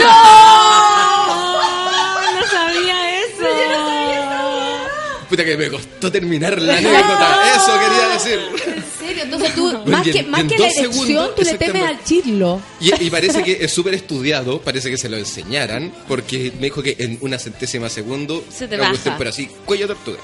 No 2.40 2.46
sabía 2.46 3.18
eso. 3.20 3.44
Puta 5.28 5.44
que 5.44 5.56
me 5.56 5.68
costó 5.70 6.10
terminar 6.10 6.60
la 6.60 6.76
anécdota. 6.76 7.54
Eso 7.54 7.78
quería 7.78 8.08
decir. 8.08 8.40
¿En 8.74 8.84
serio? 8.98 9.22
entonces 9.24 9.54
tú, 9.54 9.78
más 9.86 10.06
en- 10.06 10.12
que, 10.12 10.22
más 10.24 10.44
que 10.44 10.58
la 10.58 10.70
segundos, 10.70 11.34
tú 11.36 11.42
le 11.42 11.54
temes 11.58 11.82
al 11.84 12.02
chirlo. 12.04 12.60
Y, 12.80 13.04
y 13.04 13.10
parece 13.10 13.42
que 13.42 13.58
es 13.60 13.72
súper 13.72 13.94
estudiado, 13.94 14.60
parece 14.60 14.90
que 14.90 14.96
se 14.98 15.08
lo 15.08 15.16
enseñaran, 15.18 15.92
porque 16.08 16.52
me 16.58 16.62
dijo 16.66 16.82
que 16.82 16.96
en 16.98 17.18
una 17.20 17.38
centésima 17.38 17.88
segundo, 17.88 18.42
Se 18.52 18.66
te 18.66 18.76
baja. 18.76 18.90
cuestión, 18.90 19.14
pero 19.18 19.30
así, 19.30 19.48
cuello 19.64 19.86
de 19.86 19.94
tortuga. 19.94 20.18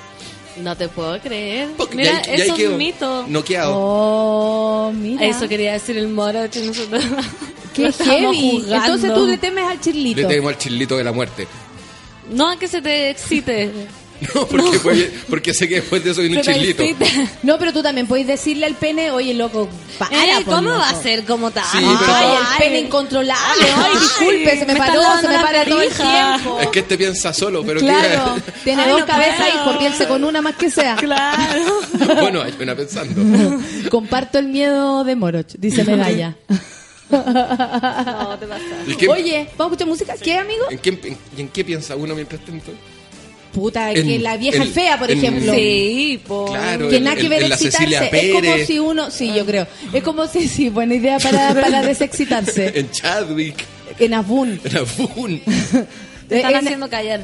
No 0.63 0.75
te 0.77 0.89
puedo 0.89 1.19
creer. 1.21 1.69
Porque 1.77 1.97
Mira, 1.97 2.23
ya- 2.23 2.37
ya 2.37 2.45
eso 2.45 2.55
es 2.57 2.69
un 2.69 2.77
mito. 2.79 3.27
Noqueado. 3.29 3.73
Oh, 3.77 4.93
mira. 4.95 5.25
Eso 5.27 5.49
quería 5.49 5.73
decir 5.75 5.99
el 5.99 6.09
moro. 6.09 6.49
que 6.51 6.61
nosotros 6.61 7.05
Qué 7.75 7.93
heavy. 7.93 8.65
Entonces 8.71 9.13
tú 9.13 9.27
le 9.27 9.37
temes 9.39 9.65
al 9.65 9.81
chirlito. 9.81 10.21
Le 10.23 10.27
tenemos 10.27 10.53
al 10.53 10.59
chilito 10.59 10.97
de 10.97 11.05
la 11.05 11.13
muerte. 11.13 11.47
No 12.31 12.49
a 12.51 12.59
que 12.59 12.69
se 12.69 12.81
te 12.81 13.11
excite. 13.11 13.71
No, 14.35 14.47
porque, 14.47 14.79
fue- 14.79 15.11
porque 15.29 15.53
sé 15.55 15.69
que 15.69 15.77
después 15.77 16.03
de 16.03 16.11
eso 16.13 16.21
viene 16.23 16.39
un 16.39 16.43
chilito. 16.43 16.83
No, 17.43 17.59
pero 17.59 17.73
tú 17.73 17.83
también 17.83 18.07
puedes 18.07 18.27
decirle 18.27 18.67
al 18.67 18.75
pene, 18.75 19.11
oye, 19.11 19.35
loco, 19.35 19.69
para, 19.99 20.11
¿cómo 20.45 20.63
loco. 20.71 20.79
va 20.79 20.89
a 20.91 21.03
ser 21.03 21.25
como 21.25 21.51
tal? 21.51 21.65
Sí, 21.71 21.79
Ay, 21.83 22.29
el 22.41 22.59
pene 22.59 22.81
incontrolable. 22.81 23.65
Ay, 23.67 23.91
Ay, 23.93 23.99
disculpe, 24.01 24.59
se 24.59 24.67
me 24.67 24.73
me 24.73 24.79
paró, 24.79 25.03
se 25.21 25.29
me 25.29 25.35
para 25.39 25.65
todo 25.65 25.83
el 25.83 25.91
tiempo. 25.93 26.59
Es 26.61 26.69
que 26.69 26.79
este 26.81 26.97
piensa 26.99 27.33
solo, 27.33 27.63
pero 27.65 27.81
Claro, 27.81 28.37
que- 28.37 28.53
tiene 28.65 28.83
Ay, 28.85 28.91
dos 28.91 29.01
no 29.01 29.07
cabezas, 29.07 29.37
puedo. 29.51 29.71
hijo, 29.71 29.79
piense 29.79 30.07
con 30.09 30.25
una 30.25 30.41
más 30.41 30.57
que 30.57 30.71
sea. 30.71 30.97
Claro. 30.97 31.81
bueno, 32.21 32.43
hay 32.43 32.55
una 32.59 32.75
pensando. 32.75 33.59
Comparto 33.91 34.39
el 34.39 34.47
miedo 34.49 35.05
de 35.05 35.15
Moroch, 35.17 35.53
dice 35.59 35.85
Medalla. 35.85 36.35
No, 37.09 38.37
te 38.39 38.47
pasa. 38.47 38.65
¿Y 38.87 38.95
qué- 38.97 39.09
Oye, 39.09 39.49
¿vamos 39.57 39.73
a 39.73 39.75
escuchar 39.75 39.87
música? 39.89 40.15
¿Qué, 40.21 40.37
amigo? 40.39 40.65
¿En 40.71 40.79
qué, 40.79 40.89
en, 40.91 41.19
y 41.37 41.41
en 41.43 41.49
qué 41.49 41.65
piensa 41.65 41.95
uno 41.97 42.15
mientras 42.15 42.41
tanto? 42.45 42.73
Puta, 43.57 43.91
En- 43.91 44.07
que 44.07 44.19
la 44.19 44.37
vieja 44.37 44.59
en- 44.59 44.63
es 44.65 44.69
fea, 44.69 44.99
por 44.99 45.11
en- 45.11 45.17
ejemplo. 45.17 45.55
Sí, 45.55 46.21
po. 46.29 46.45
Claro, 46.45 46.91
Que 46.91 47.01
nada 47.01 47.17
que 47.17 47.27
ver 47.31 47.43
excitarse. 47.45 48.11
Es 48.13 48.33
como 48.35 48.57
si 48.67 48.79
uno, 48.79 49.11
sí, 49.11 49.33
yo 49.35 49.47
creo. 49.47 49.67
Es 49.95 50.03
como 50.03 50.27
si, 50.27 50.47
sí, 50.47 50.69
buena 50.69 50.95
idea 50.95 51.19
para, 51.19 51.55
para 51.61 51.81
desexcitarse. 51.83 52.73
En 52.79 52.91
Chadwick, 52.91 53.65
En 53.99 54.13
Abun. 54.13 54.61
en 54.63 54.77
Abun. 54.77 55.41
Te 56.29 56.37
están 56.37 56.53
Eh, 56.53 56.59
en- 56.59 56.65
haciendo 56.67 56.91
callar. 56.91 57.21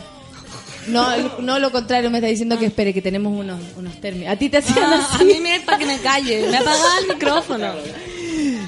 No, 0.88 1.06
no 1.40 1.58
lo 1.58 1.70
contrario, 1.70 2.10
me 2.10 2.16
está 2.18 2.28
diciendo 2.28 2.58
que 2.58 2.64
espere, 2.66 2.94
que 2.94 3.02
tenemos 3.02 3.38
unos, 3.38 3.60
unos 3.76 4.00
términos. 4.00 4.32
A 4.32 4.36
ti 4.36 4.48
te 4.48 4.56
hacían 4.56 4.78
Ah, 4.84 5.06
a 5.12 5.14
así. 5.16 5.24
mí 5.26 5.38
me 5.40 5.56
es 5.56 5.62
para 5.62 5.76
que 5.78 5.84
me 5.86 5.98
calle. 5.98 6.46
Me 6.50 6.56
apagaba 6.56 6.98
el 7.02 7.08
micrófono. 7.08 7.72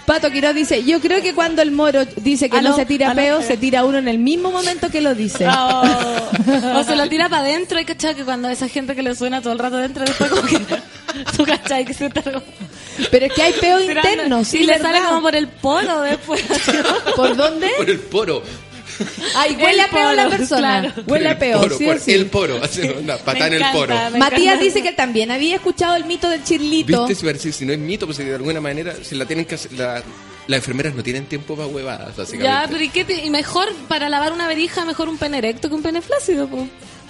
Pato 0.06 0.30
Quiroz 0.30 0.54
dice, 0.54 0.84
yo 0.84 1.00
creo 1.00 1.22
que 1.22 1.34
cuando 1.34 1.62
el 1.62 1.70
moro 1.70 2.04
dice 2.16 2.48
que 2.50 2.58
Aló, 2.58 2.70
no 2.70 2.76
se 2.76 2.86
tira 2.86 3.10
aló. 3.10 3.16
peo, 3.22 3.42
se 3.42 3.56
tira 3.56 3.84
uno 3.84 3.98
en 3.98 4.08
el 4.08 4.18
mismo 4.18 4.50
momento 4.50 4.90
que 4.90 5.00
lo 5.00 5.14
dice. 5.14 5.46
Oh. 5.48 5.82
O 6.76 6.84
se 6.84 6.96
lo 6.96 7.08
tira 7.08 7.28
para 7.28 7.42
adentro. 7.42 7.78
Hay 7.78 7.84
cachado 7.84 8.14
que 8.14 8.24
cuando 8.24 8.48
esa 8.48 8.68
gente 8.68 8.94
que 8.94 9.02
le 9.02 9.14
suena 9.14 9.40
todo 9.40 9.52
el 9.52 9.58
rato 9.58 9.76
adentro, 9.76 10.04
después 10.04 10.30
como 10.30 10.42
que 10.42 10.58
tú 11.36 11.44
cachai 11.44 11.84
que 11.84 11.94
se 11.94 12.06
está 12.06 12.22
como 12.22 12.42
Pero 13.10 13.26
es 13.26 13.32
que 13.32 13.42
hay 13.42 13.52
peo 13.54 13.78
tirando. 13.80 14.08
interno, 14.10 14.44
sí, 14.44 14.58
y 14.58 14.64
le 14.64 14.74
¿verdad? 14.74 14.92
sale 14.92 15.04
como 15.06 15.22
por 15.22 15.34
el 15.36 15.48
poro 15.48 16.00
después. 16.02 16.42
¿Por 17.16 17.36
dónde? 17.36 17.70
Por 17.76 17.90
el 17.90 17.98
poro. 18.00 18.42
Ay, 19.36 19.56
huele 19.56 19.72
El 19.72 19.80
a 19.80 19.88
peo 19.88 20.12
la 20.12 20.28
persona. 20.28 20.80
claro. 20.80 21.02
Huele 21.06 21.28
a 21.28 21.32
el 21.32 21.38
peo, 21.38 21.60
poro, 21.60 21.78
sí 21.78 21.84
por 21.84 21.98
sí. 22.00 22.12
El 22.12 22.26
poro, 22.26 22.60
una 23.00 23.16
patada 23.18 23.46
en 23.48 23.54
el 23.54 23.64
poro. 23.72 23.94
Matías 24.18 24.42
encanta. 24.42 24.64
dice 24.64 24.82
que 24.82 24.92
también 24.92 25.30
había 25.30 25.56
escuchado 25.56 25.96
el 25.96 26.04
mito 26.04 26.28
del 26.28 26.42
chirlito. 26.44 27.06
¿Viste? 27.06 27.38
Si, 27.38 27.52
si 27.52 27.64
no 27.66 27.72
es 27.72 27.78
mito, 27.78 28.06
pues 28.06 28.18
si 28.18 28.24
de 28.24 28.34
alguna 28.34 28.60
manera, 28.60 28.94
si 29.02 29.14
la 29.14 29.24
tienen 29.26 29.44
que 29.44 29.56
hacer, 29.56 29.72
la- 29.72 30.02
las 30.46 30.58
enfermeras 30.58 30.94
no 30.94 31.02
tienen 31.02 31.24
tiempo 31.24 31.56
para 31.56 31.66
huevadas, 31.68 32.14
básicamente. 32.16 32.44
ya, 32.44 32.66
pero 32.70 32.84
¿y 32.84 32.88
qué? 32.90 33.04
te- 33.04 33.24
y 33.24 33.30
mejor 33.30 33.72
para 33.88 34.08
lavar 34.10 34.32
una 34.32 34.46
verija, 34.46 34.84
mejor 34.84 35.08
un 35.08 35.16
pene 35.16 35.38
erecto 35.38 35.68
que 35.70 35.74
un 35.74 35.82
pene 35.82 36.02
flácido, 36.02 36.46
po. 36.48 36.66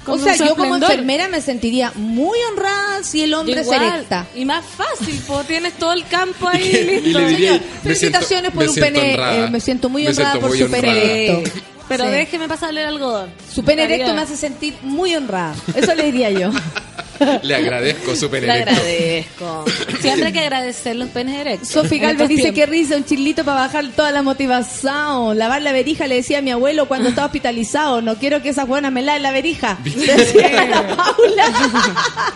O 0.06 0.18
sea, 0.18 0.36
yo 0.36 0.54
como 0.54 0.76
enfermera 0.76 1.28
me 1.28 1.40
sentiría 1.40 1.90
muy 1.94 2.38
honrada 2.50 3.02
si 3.02 3.22
el 3.22 3.32
hombre 3.32 3.62
Igual. 3.62 3.80
se 3.80 3.86
erecta. 3.86 4.26
Y 4.34 4.44
más 4.44 4.62
fácil, 4.64 5.18
po. 5.26 5.42
Tienes 5.44 5.72
todo 5.78 5.94
el 5.94 6.06
campo 6.06 6.46
ahí 6.46 6.62
Y 6.98 7.00
listo. 7.06 7.18
le 7.20 7.26
diría, 7.28 7.48
Señor, 7.52 7.60
me 7.62 7.94
siento- 7.94 8.18
felicitaciones 8.20 8.50
por 8.52 8.68
un 8.68 8.74
pene, 8.74 9.14
eh, 9.14 9.48
me 9.50 9.60
siento 9.60 9.88
muy 9.88 10.02
Me 10.02 10.10
honrada 10.10 10.30
siento 10.32 10.46
por 10.46 10.56
muy 10.56 10.58
su 10.66 10.70
pene 10.70 11.24
erecto. 11.24 11.50
Pero 11.88 12.04
Sí. 12.04 12.10
déjeme 12.10 12.48
pasarle 12.48 12.80
el 12.82 12.88
algodón. 12.88 13.30
Su 13.52 13.62
pene 13.64 13.84
erecto 13.84 14.14
me 14.14 14.22
hace 14.22 14.36
sentir 14.36 14.74
muy 14.82 15.14
honrada. 15.14 15.54
Eso 15.74 15.94
le 15.94 16.04
diría 16.04 16.30
yo. 16.30 16.50
Le 17.42 17.54
agradezco 17.54 18.14
su 18.16 18.24
Le 18.26 18.30
pene 18.30 18.46
erecto. 18.52 18.70
agradezco. 18.70 19.64
Siempre 20.00 20.26
hay 20.26 20.32
que 20.32 20.40
agradecer 20.40 20.96
los 20.96 21.08
penes 21.10 21.36
erectos. 21.38 21.68
Sofi 21.68 21.98
Galvez 21.98 22.28
dice 22.28 22.52
que 22.52 22.66
risa, 22.66 22.96
un 22.96 23.04
chilito 23.04 23.44
para 23.44 23.60
bajar 23.60 23.84
toda 23.94 24.10
la 24.10 24.22
motivación. 24.22 25.38
Lavar 25.38 25.62
la 25.62 25.72
verija 25.72 26.06
le 26.06 26.16
decía 26.16 26.38
a 26.38 26.42
mi 26.42 26.50
abuelo 26.50 26.86
cuando 26.86 27.08
estaba 27.08 27.26
hospitalizado. 27.26 28.02
No 28.02 28.16
quiero 28.16 28.42
que 28.42 28.50
esas 28.50 28.66
buenas 28.66 28.92
me 28.92 29.02
laven 29.02 29.22
la 29.22 29.32
verija. 29.32 29.78
Decía 29.84 30.66
la 30.66 30.96
Paula. 30.96 31.50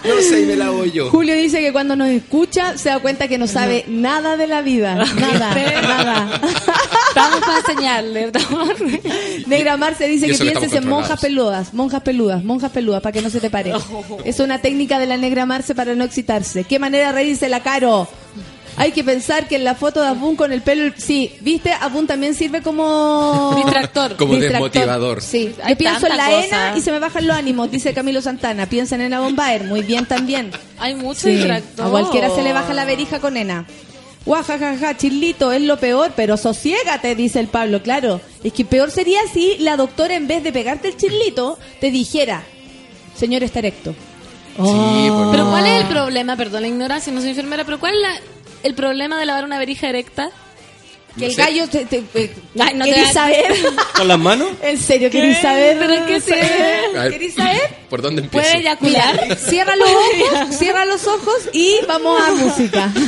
No 0.04 0.20
sé, 0.20 0.42
y 0.42 0.46
me 0.46 0.56
la 0.56 0.70
voy 0.70 0.90
yo. 0.92 1.10
Julio 1.10 1.34
dice 1.34 1.60
que 1.60 1.72
cuando 1.72 1.96
nos 1.96 2.08
escucha 2.08 2.76
se 2.78 2.88
da 2.88 2.98
cuenta 2.98 3.28
que 3.28 3.38
no 3.38 3.46
sabe 3.46 3.84
nada 3.88 4.36
de 4.36 4.46
la 4.46 4.62
vida. 4.62 4.94
Nada, 4.94 5.54
nada. 5.82 6.40
Estamos 7.08 7.40
para 7.40 7.58
enseñarle. 7.58 8.32
Negra 9.46 9.76
Marce 9.76 10.06
dice 10.06 10.28
que 10.28 10.38
pienses 10.38 10.72
en 10.72 10.88
monjas 10.88 11.20
peludas, 11.20 11.74
monjas 11.74 12.02
peludas, 12.02 12.44
monjas 12.44 12.70
peludas, 12.70 13.00
para 13.02 13.12
que 13.12 13.22
no 13.22 13.30
se 13.30 13.40
te 13.40 13.50
pare. 13.50 13.72
Es 14.24 14.40
una 14.40 14.58
técnica 14.68 14.98
de 14.98 15.06
la 15.06 15.16
Negra 15.16 15.46
Marce 15.46 15.74
para 15.74 15.94
no 15.94 16.04
excitarse. 16.04 16.64
¿Qué 16.64 16.78
manera 16.78 17.10
reírse 17.10 17.48
la 17.48 17.60
caro? 17.60 18.06
Hay 18.76 18.92
que 18.92 19.02
pensar 19.02 19.48
que 19.48 19.56
en 19.56 19.64
la 19.64 19.74
foto 19.74 20.02
de 20.02 20.08
Abun 20.08 20.36
con 20.36 20.52
el 20.52 20.60
pelo... 20.62 20.92
Sí, 20.96 21.32
¿viste? 21.40 21.72
Abun 21.72 22.06
también 22.06 22.34
sirve 22.34 22.60
como... 22.62 23.54
Distractor. 23.56 24.14
Como 24.16 24.34
Distractor. 24.34 24.70
desmotivador. 24.70 25.22
Sí, 25.22 25.54
Hay 25.64 25.72
yo 25.72 25.78
pienso 25.78 26.06
en 26.06 26.16
la 26.18 26.26
cosa. 26.26 26.68
ENA 26.68 26.78
y 26.78 26.80
se 26.82 26.92
me 26.92 26.98
bajan 26.98 27.26
los 27.26 27.36
ánimos, 27.36 27.70
dice 27.70 27.94
Camilo 27.94 28.20
Santana. 28.20 28.66
Piensan 28.66 29.00
en 29.00 29.10
la 29.10 29.20
Bombaer, 29.20 29.64
muy 29.64 29.82
bien 29.82 30.04
también. 30.06 30.50
Hay 30.78 30.94
mucho 30.94 31.20
Sí, 31.22 31.30
distractor. 31.30 31.86
a 31.86 31.90
cualquiera 31.90 32.28
se 32.32 32.42
le 32.42 32.52
baja 32.52 32.74
la 32.74 32.84
verija 32.84 33.18
con 33.20 33.36
ENA. 33.38 33.66
Guajajaja, 34.26 34.96
chilito, 34.98 35.50
es 35.50 35.62
lo 35.62 35.78
peor, 35.78 36.12
pero 36.14 36.36
sosiégate, 36.36 37.14
dice 37.16 37.40
el 37.40 37.46
Pablo, 37.48 37.82
claro. 37.82 38.20
Es 38.44 38.52
que 38.52 38.66
peor 38.66 38.90
sería 38.90 39.20
si 39.32 39.56
la 39.58 39.76
doctora 39.78 40.14
en 40.14 40.28
vez 40.28 40.44
de 40.44 40.52
pegarte 40.52 40.88
el 40.88 40.96
chilito, 40.98 41.58
te 41.80 41.90
dijera, 41.90 42.42
señor 43.16 43.42
está 43.42 43.60
erecto. 43.60 43.94
Sí, 44.64 45.08
por- 45.10 45.30
Pero 45.30 45.50
¿cuál 45.50 45.66
es 45.66 45.82
el 45.82 45.88
problema? 45.88 46.36
Perdón 46.36 46.62
la 46.62 46.68
ignorancia, 46.68 47.12
no 47.12 47.20
soy 47.20 47.30
enfermera, 47.30 47.64
pero 47.64 47.78
¿cuál 47.78 47.94
es 47.94 48.00
la- 48.00 48.20
el 48.64 48.74
problema 48.74 49.18
de 49.18 49.26
lavar 49.26 49.44
una 49.44 49.58
verija 49.58 49.88
erecta? 49.88 50.30
Que 51.16 51.24
No 51.24 51.30
el 51.30 51.34
sé. 51.36 51.42
gallo 51.42 51.68
te... 51.68 51.84
te, 51.86 52.02
te- 52.02 52.34
Ay, 52.60 52.74
no 52.74 52.84
te 52.84 52.92
¿Querís 52.92 53.06
da- 53.08 53.12
saber? 53.22 53.54
¿Con 53.96 54.08
las 54.08 54.18
manos? 54.18 54.48
¿En 54.62 54.78
serio 54.78 55.10
querís 55.10 55.38
saber? 55.38 55.78
¿Pero 55.78 56.06
qué 56.06 56.20
tiene? 56.20 56.50
A 56.96 57.02
ver, 57.04 57.12
¿Querís 57.12 57.34
saber? 57.34 57.76
¿Por 57.90 58.02
dónde 58.02 58.22
empiezo? 58.22 58.46
¿Puede 58.48 58.60
eyacular? 58.60 59.20
Mira, 59.22 59.36
cierra 59.36 59.76
los 59.76 59.88
ojos, 59.88 60.56
cierra 60.56 60.84
los 60.84 61.06
ojos 61.06 61.34
y 61.52 61.76
vamos 61.88 62.20
a 62.20 62.30
música. 62.32 62.92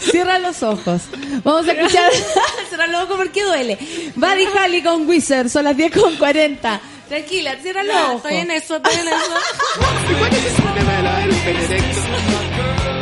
cierra 0.00 0.38
los 0.38 0.62
ojos. 0.62 1.02
Vamos 1.44 1.68
a 1.68 1.72
escuchar. 1.72 2.10
cierra 2.68 2.86
los 2.86 3.02
ojos 3.04 3.16
porque 3.18 3.42
duele. 3.44 3.78
Buddy 4.14 4.46
Holly 4.46 4.82
con 4.82 5.06
Wizard, 5.08 5.48
son 5.50 5.64
las 5.64 5.76
10 5.76 5.92
con 5.92 6.16
40. 6.16 6.80
Tranquila, 7.12 7.54
cierra 7.60 7.82
los 7.82 7.94
ojos. 7.94 8.16
Estoy 8.24 8.36
en 8.36 8.50
eso, 8.52 8.76
estoy 8.76 8.94
en 8.94 9.08
eso. 9.08 9.18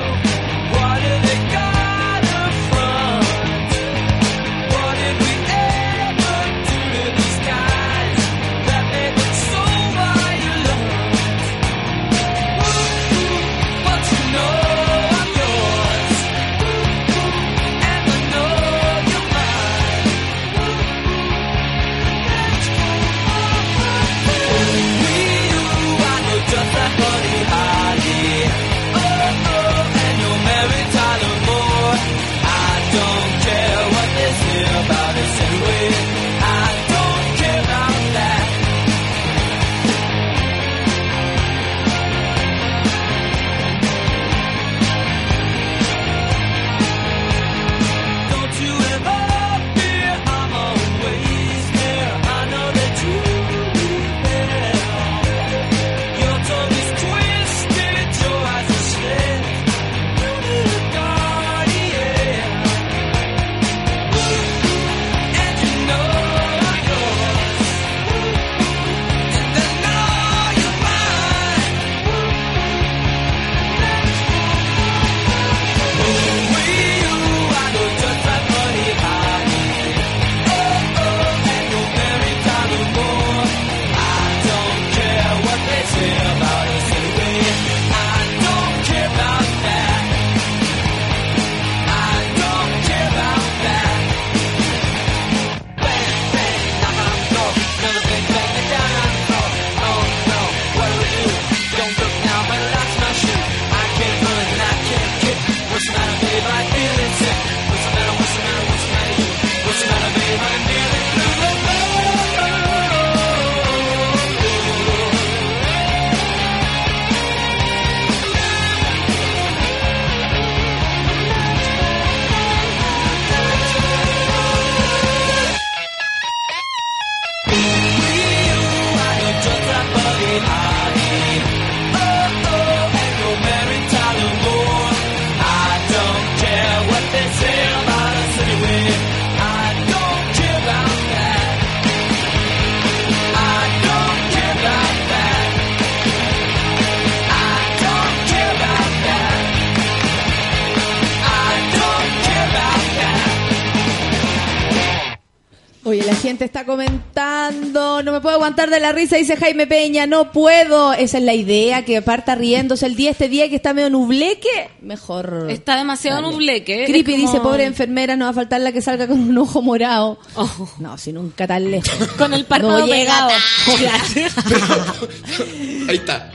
gente 156.31 156.44
está 156.44 156.65
comentando, 156.65 158.05
no 158.05 158.12
me 158.12 158.20
puedo 158.20 158.36
aguantar 158.36 158.70
de 158.70 158.78
la 158.78 158.93
risa, 158.93 159.16
dice 159.16 159.36
Jaime 159.36 159.66
Peña, 159.66 160.07
no 160.07 160.31
puedo. 160.31 160.93
Esa 160.93 161.19
es 161.19 161.24
la 161.24 161.35
idea, 161.35 161.85
que 161.85 162.01
parta 162.02 162.36
riéndose 162.36 162.86
el 162.86 162.94
día, 162.94 163.11
este 163.11 163.28
día 163.28 163.48
que 163.48 163.57
está 163.57 163.74
medio 163.74 163.90
nubleque, 163.90 164.70
mejor. 164.81 165.48
Está 165.51 165.77
demasiado 165.77 166.23
nubleque. 166.23 166.85
Creepy 166.86 167.16
dice, 167.16 167.40
pobre 167.40 167.65
enfermera, 167.65 168.15
no 168.15 168.27
va 168.27 168.31
a 168.31 168.35
faltar 168.35 168.61
la 168.61 168.70
que 168.70 168.81
salga 168.81 169.09
con 169.09 169.19
un 169.19 169.36
ojo 169.39 169.61
morado. 169.61 170.20
Oh. 170.36 170.69
No, 170.78 170.97
si 170.98 171.12
nunca 171.12 171.48
tan 171.48 171.69
lejos. 171.69 171.90
Con 172.16 172.32
el 172.32 172.44
párpado 172.44 172.78
No 172.78 172.86
llega 172.86 173.28
pegado. 173.66 175.09
Ahí 175.89 175.97
está. 175.97 176.31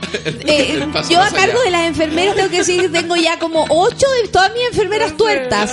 Eh, 0.46 0.72
El 0.82 0.92
paso 0.92 1.10
yo 1.10 1.22
a 1.22 1.30
cargo 1.30 1.58
allá. 1.58 1.64
de 1.64 1.70
las 1.70 1.86
enfermeras 1.86 2.34
tengo 2.34 2.50
que 2.50 2.58
decir 2.58 2.82
que 2.82 2.88
tengo 2.90 3.16
ya 3.16 3.38
como 3.38 3.64
ocho 3.70 4.06
de 4.22 4.28
todas 4.28 4.52
mis 4.52 4.66
enfermeras 4.66 5.16
tuertas. 5.16 5.70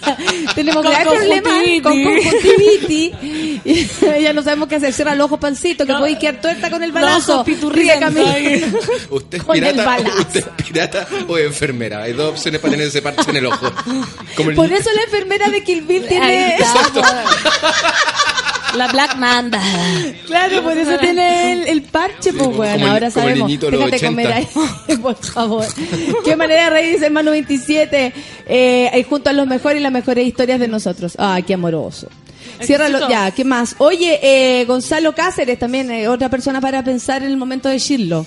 Tenemos 0.54 0.84
problemas 0.84 1.42
conjuntivitis. 1.42 1.82
con 1.82 2.02
conjuntivitis. 2.04 3.12
Y 3.64 3.88
ya 4.22 4.32
no 4.32 4.42
sabemos 4.42 4.68
qué 4.68 4.76
hacer. 4.76 4.92
Cierra 4.92 5.14
los 5.14 5.26
ojos, 5.26 5.38
pancito, 5.38 5.84
que 5.86 5.92
podéis 6.00 6.18
quedar 6.18 6.40
tuerta 6.40 6.70
con 6.70 6.82
el 6.82 6.92
balazo. 6.92 7.38
¿Usted 9.10 9.38
es 9.38 9.44
Con 9.44 9.56
el 9.56 9.62
pirata, 9.74 9.96
usted 10.20 10.40
es 10.40 10.64
pirata 10.64 11.06
o 11.28 11.38
enfermera? 11.38 12.02
Hay 12.02 12.12
dos 12.12 12.30
opciones 12.30 12.60
para 12.60 12.72
tener 12.72 12.86
ese 12.88 13.02
parche 13.02 13.30
en 13.30 13.36
el 13.36 13.46
ojo. 13.46 13.70
Como 14.36 14.50
el- 14.50 14.56
Por 14.56 14.72
eso 14.72 14.90
la 14.94 15.02
enfermera 15.02 15.48
de 15.48 15.62
Kill 15.62 15.82
Bill 15.82 16.06
tiene. 16.06 16.56
La 18.76 18.86
Black 18.88 19.16
Manda. 19.16 19.60
Claro, 20.26 20.62
por 20.62 20.76
eso 20.78 20.96
tiene 20.98 21.52
el, 21.52 21.68
el 21.68 21.82
parche, 21.82 22.32
pues, 22.32 22.44
como- 22.44 22.58
weón. 22.58 22.82
Ahora 22.82 22.92
como 22.92 23.04
el 23.06 23.12
sabemos. 23.12 23.48
niñito 23.48 23.66
de 23.66 23.72
los 23.72 23.84
Déjate 23.90 24.06
comer 24.06 24.26
80. 24.28 24.36
ahí, 24.88 24.96
por 25.02 25.16
favor. 25.16 25.66
Qué 26.24 26.36
manera 26.36 26.64
de 26.64 26.70
reír, 26.70 26.92
dice 26.94 27.06
hermano 27.06 27.30
27. 27.32 28.12
Eh, 28.46 29.06
junto 29.08 29.30
a 29.30 29.32
los 29.32 29.46
mejores 29.46 29.80
y 29.80 29.82
las 29.82 29.92
mejores 29.92 30.26
historias 30.26 30.60
de 30.60 30.68
nosotros. 30.68 31.14
Ay, 31.18 31.42
qué 31.42 31.54
amoroso. 31.54 32.08
Ciérralo, 32.62 33.08
ya, 33.08 33.30
¿qué 33.30 33.44
más? 33.44 33.74
Oye, 33.78 34.20
eh, 34.22 34.64
Gonzalo 34.66 35.14
Cáceres 35.14 35.58
también, 35.58 35.90
eh, 35.90 36.08
otra 36.08 36.28
persona 36.28 36.60
para 36.60 36.84
pensar 36.84 37.22
en 37.22 37.30
el 37.30 37.36
momento 37.38 37.68
de 37.70 37.78
Shirlo. 37.78 38.26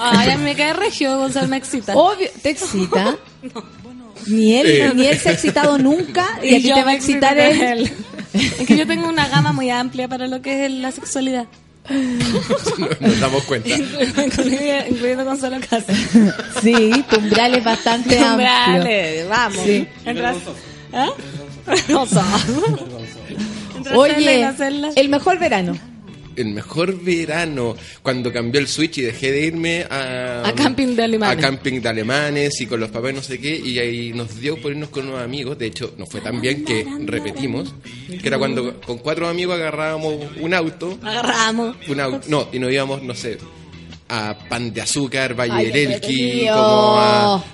Ay, 0.00 0.36
me 0.38 0.54
cae 0.56 0.72
regio, 0.72 1.16
Gonzalo 1.18 1.46
me 1.48 1.56
excita. 1.58 1.94
Obvio, 1.96 2.28
¿te 2.42 2.50
excita? 2.50 3.16
Ni 4.26 4.54
él, 4.54 4.66
Eh. 4.66 4.92
ni 4.94 5.06
él 5.06 5.18
se 5.18 5.28
ha 5.28 5.32
excitado 5.32 5.78
nunca 5.88 6.26
y, 6.42 6.54
a 6.54 6.56
ti 6.58 6.62
yo 6.68 6.74
te 6.74 6.82
va 6.84 6.90
a 6.90 6.94
excitar 6.94 7.36
con 7.36 7.44
él. 7.62 7.90
Es 8.34 8.66
que 8.66 8.76
yo 8.76 8.84
tengo 8.86 9.08
una 9.08 9.28
gama 9.28 9.52
muy 9.52 9.70
amplia 9.70 10.08
para 10.08 10.26
lo 10.26 10.42
que 10.42 10.64
es 10.66 10.72
la 10.72 10.90
sexualidad. 10.90 11.46
Nos 13.00 13.20
damos 13.20 13.44
cuenta. 13.44 13.68
incluyendo, 13.68 14.88
incluyendo 14.90 15.24
Gonzalo 15.24 15.58
Cáceres. 15.68 16.00
Sí, 16.62 17.04
tu 17.10 17.16
umbral 17.18 17.54
es 17.54 17.62
bastante 17.64 18.18
amplio. 18.18 18.48
Dale, 18.48 19.24
vamos. 19.28 19.62
Sí. 19.64 19.86
Entras- 20.04 20.36
¿Ah? 20.92 21.10
Celda 23.86 23.92
y 23.92 23.96
Oye, 23.96 24.48
el 24.96 25.08
mejor 25.08 25.38
verano. 25.38 25.78
El 26.36 26.46
mejor 26.48 27.00
verano, 27.02 27.76
cuando 28.02 28.32
cambió 28.32 28.60
el 28.60 28.66
switch 28.68 28.98
y 28.98 29.02
dejé 29.02 29.30
de 29.32 29.40
irme 29.46 29.86
a... 29.88 30.42
A 30.46 30.52
camping 30.54 30.96
de 30.96 31.04
alemanes. 31.04 31.38
A 31.38 31.40
camping 31.40 31.80
de 31.80 31.88
alemanes 31.88 32.60
y 32.60 32.66
con 32.66 32.80
los 32.80 32.90
papás 32.90 33.14
no 33.14 33.22
sé 33.22 33.38
qué, 33.38 33.56
y 33.56 33.78
ahí 33.78 34.12
nos 34.12 34.40
dio 34.40 34.56
por 34.60 34.72
irnos 34.72 34.88
con 34.88 35.08
unos 35.08 35.20
amigos, 35.22 35.58
de 35.58 35.66
hecho 35.66 35.94
nos 35.96 36.08
fue 36.08 36.20
tan 36.20 36.40
bien 36.40 36.64
que 36.64 36.86
repetimos, 37.06 37.74
que 38.08 38.26
era 38.26 38.38
cuando 38.38 38.80
con 38.80 38.98
cuatro 38.98 39.28
amigos 39.28 39.54
agarrábamos 39.56 40.16
un 40.40 40.54
auto, 40.54 40.98
Agarramos. 41.02 41.76
un 41.88 41.98
au- 42.00 42.20
no, 42.28 42.48
y 42.52 42.58
nos 42.58 42.72
íbamos, 42.72 43.02
no 43.02 43.14
sé, 43.14 43.38
a 44.08 44.36
Pan 44.48 44.72
de 44.72 44.80
Azúcar, 44.82 45.34
Valle 45.38 45.52
Ay, 45.54 45.66
del 45.70 45.92
Elqui, 45.92 46.46
como 46.48 46.96
a... 46.98 47.44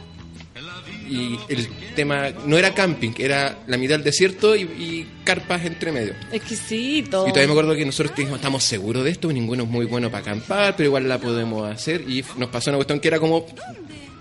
Y 1.11 1.39
el 1.49 1.69
tema 1.97 2.31
no 2.47 2.57
era 2.57 2.73
camping, 2.73 3.11
era 3.19 3.59
la 3.67 3.77
mitad 3.77 3.97
del 3.97 4.05
desierto 4.05 4.55
y, 4.55 4.63
y 4.63 5.09
carpas 5.25 5.65
entre 5.65 5.91
medio. 5.91 6.15
Exquisito. 6.31 7.27
Y 7.27 7.31
todavía 7.31 7.49
me 7.49 7.53
acuerdo 7.53 7.75
que 7.75 7.85
nosotros 7.85 8.15
dijimos, 8.17 8.39
estamos 8.39 8.63
seguros 8.63 9.03
de 9.03 9.11
esto, 9.11 9.33
ninguno 9.33 9.65
es 9.65 9.69
muy 9.69 9.87
bueno 9.87 10.11
para 10.11 10.23
acampar, 10.23 10.77
pero 10.77 10.89
igual 10.89 11.09
la 11.09 11.19
podemos 11.19 11.69
hacer. 11.69 12.03
Y 12.09 12.25
nos 12.37 12.49
pasó 12.51 12.71
una 12.71 12.79
cuestión 12.79 13.01
que 13.01 13.09
era 13.09 13.19
como 13.19 13.45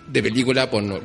de 0.07 0.23
película 0.23 0.69
porno. 0.69 0.99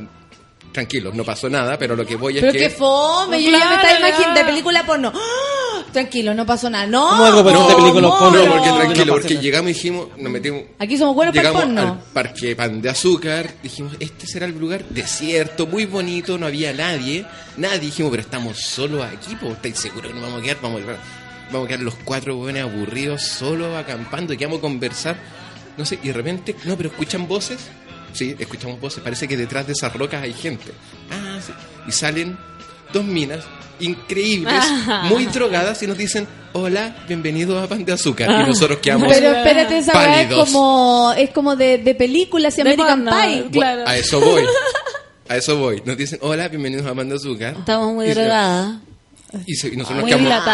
Tranquilos, 0.74 1.14
no 1.14 1.22
pasó 1.22 1.48
nada, 1.48 1.78
pero 1.78 1.94
lo 1.94 2.04
que 2.04 2.16
voy 2.16 2.34
es 2.34 2.40
Pero 2.40 2.52
que... 2.52 2.58
qué 2.58 2.68
fome, 2.68 3.40
yo 3.40 3.48
ya 3.48 3.58
me 3.58 3.64
Claro, 3.64 3.76
estaba 3.76 4.08
imaginando 4.08 4.40
de 4.40 4.44
película 4.44 4.84
porno. 4.84 5.12
¡Ah! 5.14 5.84
Tranquilo, 5.92 6.34
no 6.34 6.44
pasó 6.44 6.68
nada. 6.68 6.84
No, 6.84 7.10
¿Cómo 7.10 7.24
algo 7.24 7.42
no, 7.52 7.68
de 7.68 7.74
película 7.76 8.08
no, 8.08 8.18
porno? 8.18 8.38
No, 8.38 8.44
no. 8.44 8.52
porque 8.56 8.70
tranquilo, 8.70 9.12
porque 9.12 9.36
llegamos 9.38 9.70
y 9.70 9.74
dijimos, 9.74 10.08
nos 10.18 10.32
metimos... 10.32 10.62
Aquí 10.80 10.98
somos 10.98 11.14
buenos 11.14 11.32
para 11.32 11.50
el 11.50 11.54
porno. 11.54 11.80
al 11.80 11.98
parque 12.12 12.56
Pan 12.56 12.82
de 12.82 12.90
Azúcar, 12.90 13.50
dijimos, 13.62 13.94
este 14.00 14.26
será 14.26 14.46
el 14.46 14.58
lugar 14.58 14.84
desierto, 14.86 15.68
muy 15.68 15.86
bonito, 15.86 16.38
no 16.38 16.46
había 16.46 16.72
nadie, 16.72 17.24
nadie, 17.56 17.78
dijimos, 17.78 18.10
pero 18.10 18.22
estamos 18.22 18.58
solos 18.58 19.04
aquí, 19.04 19.36
pues, 19.36 19.52
¿estáis 19.52 19.78
seguros 19.78 20.08
que 20.08 20.14
nos 20.14 20.24
vamos 20.24 20.40
a 20.40 20.42
quedar? 20.42 20.56
Vamos 20.60 20.82
a, 20.82 21.52
vamos 21.52 21.66
a 21.66 21.68
quedar 21.68 21.84
los 21.84 21.94
cuatro 22.04 22.36
jóvenes 22.36 22.64
aburridos, 22.64 23.22
solos, 23.22 23.76
acampando, 23.76 24.32
y 24.32 24.36
que 24.36 24.44
vamos 24.44 24.58
a 24.58 24.62
conversar, 24.62 25.16
no 25.76 25.86
sé, 25.86 26.00
y 26.02 26.08
de 26.08 26.14
repente, 26.14 26.56
no, 26.64 26.76
pero 26.76 26.88
escuchan 26.88 27.28
voces, 27.28 27.60
sí, 28.14 28.34
escuchamos 28.38 28.80
voces, 28.80 29.02
parece 29.02 29.28
que 29.28 29.36
detrás 29.36 29.66
de 29.66 29.74
esas 29.74 29.92
rocas 29.94 30.22
hay 30.22 30.32
gente, 30.32 30.72
ah, 31.10 31.38
sí, 31.44 31.52
y 31.86 31.92
salen 31.92 32.38
dos 32.92 33.04
minas 33.04 33.44
increíbles, 33.80 34.64
muy 35.04 35.26
drogadas, 35.26 35.82
y 35.82 35.86
nos 35.86 35.98
dicen, 35.98 36.26
hola, 36.52 36.96
bienvenidos 37.08 37.62
a 37.62 37.68
Pan 37.68 37.84
de 37.84 37.92
Azúcar, 37.92 38.30
y 38.30 38.48
nosotros 38.48 38.78
quedamos... 38.78 39.12
Pero 39.12 39.32
espérate, 39.34 39.78
esa 39.78 39.92
weá 39.92 40.22
es 40.22 40.26
Pálidos. 40.28 40.48
como, 40.48 41.12
es 41.16 41.30
como 41.30 41.56
de, 41.56 41.78
de 41.78 41.94
películas 41.96 42.54
y 42.58 42.62
De 42.62 42.72
American 42.72 43.04
Pie. 43.04 43.48
claro. 43.50 43.82
A 43.86 43.96
eso 43.96 44.20
voy. 44.20 44.44
A 45.28 45.36
eso 45.36 45.58
voy. 45.58 45.82
Nos 45.84 45.96
dicen, 45.96 46.20
hola, 46.22 46.48
bienvenidos 46.48 46.86
a 46.86 46.94
Manda 46.94 47.16
Azúcar. 47.16 47.56
Estamos 47.58 47.92
muy 47.94 48.08
drogadas. 48.08 48.76
Y, 49.46 49.54
se- 49.54 49.68
y 49.68 49.76
nosotros 49.76 50.02
Muy 50.02 50.10
nos 50.10 50.20
quedamos... 50.20 50.44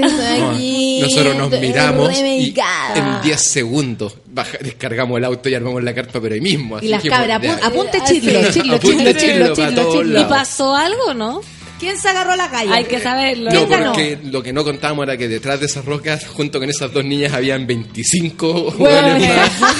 No, 0.00 1.06
nosotros 1.06 1.36
nos 1.36 1.60
miramos 1.60 2.18
y 2.20 2.54
en 2.96 3.22
10 3.22 3.40
segundos 3.40 4.14
baja- 4.26 4.58
descargamos 4.60 5.18
el 5.18 5.24
auto 5.24 5.48
y 5.48 5.54
armamos 5.54 5.82
la 5.82 5.94
carpa, 5.94 6.20
pero 6.20 6.34
ahí 6.34 6.40
mismo. 6.40 6.76
así 6.76 6.86
Y 6.86 6.88
las 6.90 7.02
cabras, 7.02 7.42
apunte 7.62 7.98
Sí. 8.06 8.20
chirlo, 8.20 8.50
chirlo, 8.52 8.74
Apunte 8.76 9.14
chirlo, 9.16 9.54
chirlo 9.54 9.54
chirlo, 9.54 9.92
chirlo. 9.92 10.20
¿Y 10.20 10.24
pasó 10.24 10.74
algo, 10.74 11.14
no? 11.14 11.40
¿Quién 11.78 11.98
se 11.98 12.08
agarró 12.10 12.36
la 12.36 12.48
calle? 12.48 12.72
Hay 12.72 12.84
que 12.84 13.00
saberlo. 13.00 13.50
No, 13.50 13.66
porque 13.66 14.16
lo 14.22 14.40
que 14.40 14.52
no 14.52 14.62
contábamos 14.62 15.02
era 15.02 15.16
que 15.16 15.26
detrás 15.26 15.58
de 15.58 15.66
esas 15.66 15.84
rocas, 15.84 16.24
junto 16.28 16.60
con 16.60 16.70
esas 16.70 16.92
dos 16.92 17.04
niñas, 17.04 17.32
habían 17.32 17.66
25 17.66 18.74
Bueno. 18.78 19.08
hueones 19.18 19.60
más 19.60 19.74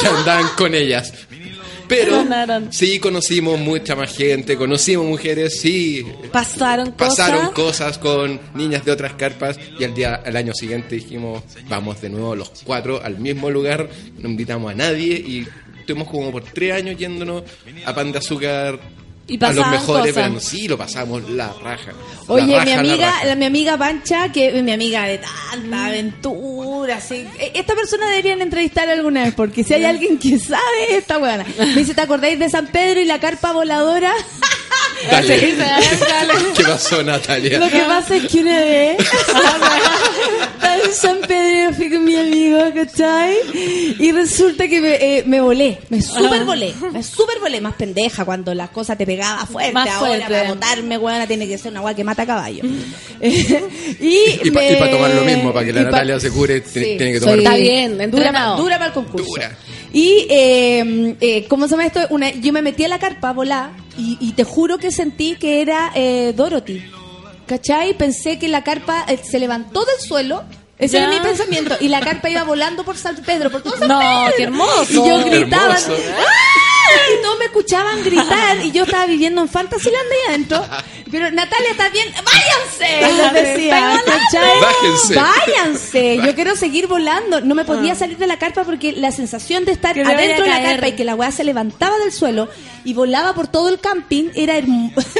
que 0.00 0.06
andaban 0.08 0.48
con 0.56 0.74
ellas. 0.74 1.12
Pero 1.88 2.16
Ganaron. 2.16 2.72
sí 2.72 2.98
conocimos 2.98 3.58
mucha 3.58 3.94
más 3.94 4.14
gente, 4.16 4.56
conocimos 4.56 5.06
mujeres, 5.06 5.60
sí, 5.60 6.04
Pasaron 6.32 6.92
cosas. 6.92 7.16
pasaron 7.16 7.52
cosas 7.52 7.98
con 7.98 8.40
niñas 8.54 8.84
de 8.84 8.92
otras 8.92 9.14
carpas 9.14 9.58
y 9.78 9.84
al 9.84 9.94
día 9.94 10.14
al 10.24 10.36
año 10.36 10.52
siguiente 10.54 10.96
dijimos 10.96 11.42
vamos 11.68 12.00
de 12.00 12.08
nuevo 12.10 12.34
los 12.34 12.50
cuatro 12.64 13.00
al 13.02 13.18
mismo 13.18 13.50
lugar 13.50 13.88
no 14.18 14.28
invitamos 14.28 14.72
a 14.72 14.74
nadie 14.74 15.14
y 15.14 15.46
estuvimos 15.78 16.08
como 16.08 16.32
por 16.32 16.42
tres 16.44 16.72
años 16.74 16.96
yéndonos 16.96 17.42
a 17.84 17.94
pan 17.94 18.10
de 18.12 18.18
azúcar 18.18 18.78
Y 19.28 19.42
a 19.44 19.50
los 19.52 19.66
mejores 19.68 19.84
cosas. 20.02 20.14
veranos 20.14 20.44
sí 20.44 20.68
lo 20.68 20.78
pasamos 20.78 21.28
la 21.30 21.52
raja 21.62 21.92
La 22.28 22.34
Oye, 22.34 22.54
raja, 22.56 22.64
mi 22.64 22.72
amiga, 22.72 23.12
la, 23.24 23.34
mi 23.34 23.44
amiga 23.46 23.76
Pancha, 23.76 24.30
que 24.30 24.56
es 24.56 24.62
mi 24.62 24.70
amiga 24.72 25.04
de 25.04 25.18
tanta 25.18 25.86
aventura, 25.86 26.96
así. 26.96 27.26
eh, 27.38 27.52
Esta 27.54 27.74
persona 27.74 28.08
deberían 28.10 28.40
entrevistar 28.40 28.88
alguna 28.88 29.24
vez, 29.24 29.34
porque 29.34 29.64
si 29.64 29.74
hay 29.74 29.84
alguien 29.84 30.18
que 30.18 30.38
sabe, 30.38 30.60
esta 30.96 31.18
buena. 31.18 31.44
Me 31.58 31.74
dice, 31.74 31.94
¿te 31.94 32.02
acordáis 32.02 32.38
de 32.38 32.48
San 32.48 32.68
Pedro 32.68 33.00
y 33.00 33.04
la 33.04 33.18
carpa 33.18 33.52
voladora? 33.52 34.12
Dale. 35.10 35.38
Sí, 35.40 35.56
dale. 35.56 36.32
¿Qué 36.56 36.62
pasó 36.64 37.02
Natalia? 37.02 37.58
Lo 37.58 37.68
que 37.68 37.80
pasa 37.80 38.16
es 38.16 38.26
que 38.26 38.40
una 38.40 38.58
vez 38.60 38.96
estaba 39.26 40.76
en 40.84 40.92
San 40.92 41.18
Pedro 41.26 41.72
fui 41.74 41.90
con 41.90 42.04
mi 42.04 42.16
amigo, 42.16 42.58
¿cachai? 42.74 43.36
Y 43.98 44.10
resulta 44.12 44.66
que 44.68 44.80
me, 44.80 44.94
eh, 44.94 45.22
me 45.26 45.40
volé, 45.40 45.78
me 45.90 46.00
super 46.02 46.44
volé, 46.44 46.74
me 46.92 47.02
super 47.02 47.38
volé, 47.40 47.60
más 47.60 47.74
pendeja 47.74 48.24
cuando 48.24 48.52
las 48.54 48.70
cosas 48.70 48.96
te 48.98 49.06
pegaba 49.06 49.46
fuerte. 49.46 49.72
Más 49.72 49.88
Ahora 49.88 50.08
fuerte. 50.08 50.24
para 50.34 50.48
botarme, 50.48 50.98
weona, 50.98 51.26
tiene 51.26 51.46
que 51.46 51.58
ser 51.58 51.72
una 51.72 51.82
weá 51.82 51.94
que 51.94 52.04
mata 52.04 52.26
caballo. 52.26 52.62
y 53.20 54.48
Y 54.48 54.50
pa- 54.50 54.64
y 54.64 54.76
pa 54.76 54.90
tomar 54.90 55.10
lo 55.14 55.22
mismo, 55.22 55.52
para 55.52 55.66
que 55.66 55.72
la 55.72 55.80
y 55.82 55.84
pa- 55.84 55.90
Natalia 55.90 56.20
se 56.20 56.30
cure, 56.30 56.60
tiene- 56.62 56.96
tiene 56.96 57.12
que 57.12 57.20
tomar- 57.20 57.34
soy- 57.36 57.44
Está 57.44 57.56
bien, 57.56 57.92
dura, 57.92 58.04
entrenado. 58.04 58.56
pa- 58.56 58.62
dura 58.62 58.76
para 58.78 58.86
el 58.88 58.92
concurso. 58.94 59.26
Dura. 59.28 59.56
Y, 59.92 60.26
eh, 60.28 61.16
eh, 61.20 61.46
¿cómo 61.48 61.66
se 61.66 61.72
llama 61.72 61.86
esto? 61.86 62.00
Una, 62.10 62.30
yo 62.30 62.52
me 62.52 62.60
metí 62.62 62.84
a 62.84 62.88
la 62.88 62.98
carpa 62.98 63.30
a 63.30 63.32
volar 63.32 63.70
y, 63.98 64.18
y 64.20 64.32
te 64.32 64.44
juro 64.44 64.78
que 64.78 64.90
sentí 64.92 65.36
que 65.36 65.60
era 65.62 65.90
eh, 65.94 66.32
Dorothy. 66.36 66.82
¿Cachai? 67.46 67.94
Pensé 67.96 68.38
que 68.38 68.48
la 68.48 68.64
carpa 68.64 69.04
eh, 69.08 69.18
se 69.22 69.38
levantó 69.38 69.84
del 69.84 70.00
suelo. 70.00 70.44
Ese 70.78 70.98
Ya. 70.98 71.04
era 71.04 71.12
mi 71.12 71.20
pensamiento. 71.20 71.76
Y 71.80 71.88
la 71.88 72.00
carpa 72.00 72.28
iba 72.28 72.42
volando 72.42 72.84
por 72.84 72.96
San 72.98 73.16
Pedro, 73.16 73.50
por 73.50 73.62
todo 73.62 73.76
San 73.78 73.88
No, 73.88 73.98
Pedro. 74.00 74.34
qué 74.36 74.42
hermoso. 74.42 74.84
Y 74.90 74.94
yo 75.08 75.24
gritaba. 75.24 75.76
Hermoso. 75.78 75.92
¡Ah! 76.18 76.75
Y 77.18 77.22
todos 77.22 77.38
me 77.38 77.44
escuchaban 77.46 78.02
gritar. 78.02 78.64
Y 78.64 78.70
yo 78.72 78.84
estaba 78.84 79.06
viviendo 79.06 79.40
en 79.42 79.48
Fantasyland 79.48 80.06
ahí 80.12 80.28
adentro. 80.28 80.64
Pero 81.10 81.30
Natalia 81.30 81.70
está 81.70 81.88
bien. 81.90 82.08
¡Váyanse! 82.12 83.22
Les 83.22 83.32
decía. 83.32 84.02
Bájense. 84.60 85.14
Váyanse. 85.14 86.16
Yo 86.24 86.34
quiero 86.34 86.56
seguir 86.56 86.86
volando. 86.86 87.40
No 87.40 87.54
me 87.54 87.64
podía 87.64 87.94
salir 87.94 88.18
de 88.18 88.26
la 88.26 88.38
carpa 88.38 88.64
porque 88.64 88.92
la 88.92 89.10
sensación 89.10 89.64
de 89.64 89.72
estar 89.72 89.94
Que 89.94 90.02
adentro 90.02 90.44
de 90.44 90.50
la 90.50 90.62
carpa 90.62 90.88
y 90.88 90.92
que 90.92 91.04
la 91.04 91.14
weá 91.14 91.30
se 91.30 91.44
levantaba 91.44 91.98
del 91.98 92.12
suelo 92.12 92.48
y 92.86 92.94
volaba 92.94 93.34
por 93.34 93.48
todo 93.48 93.68
el 93.68 93.80
camping, 93.80 94.30
era 94.36 94.54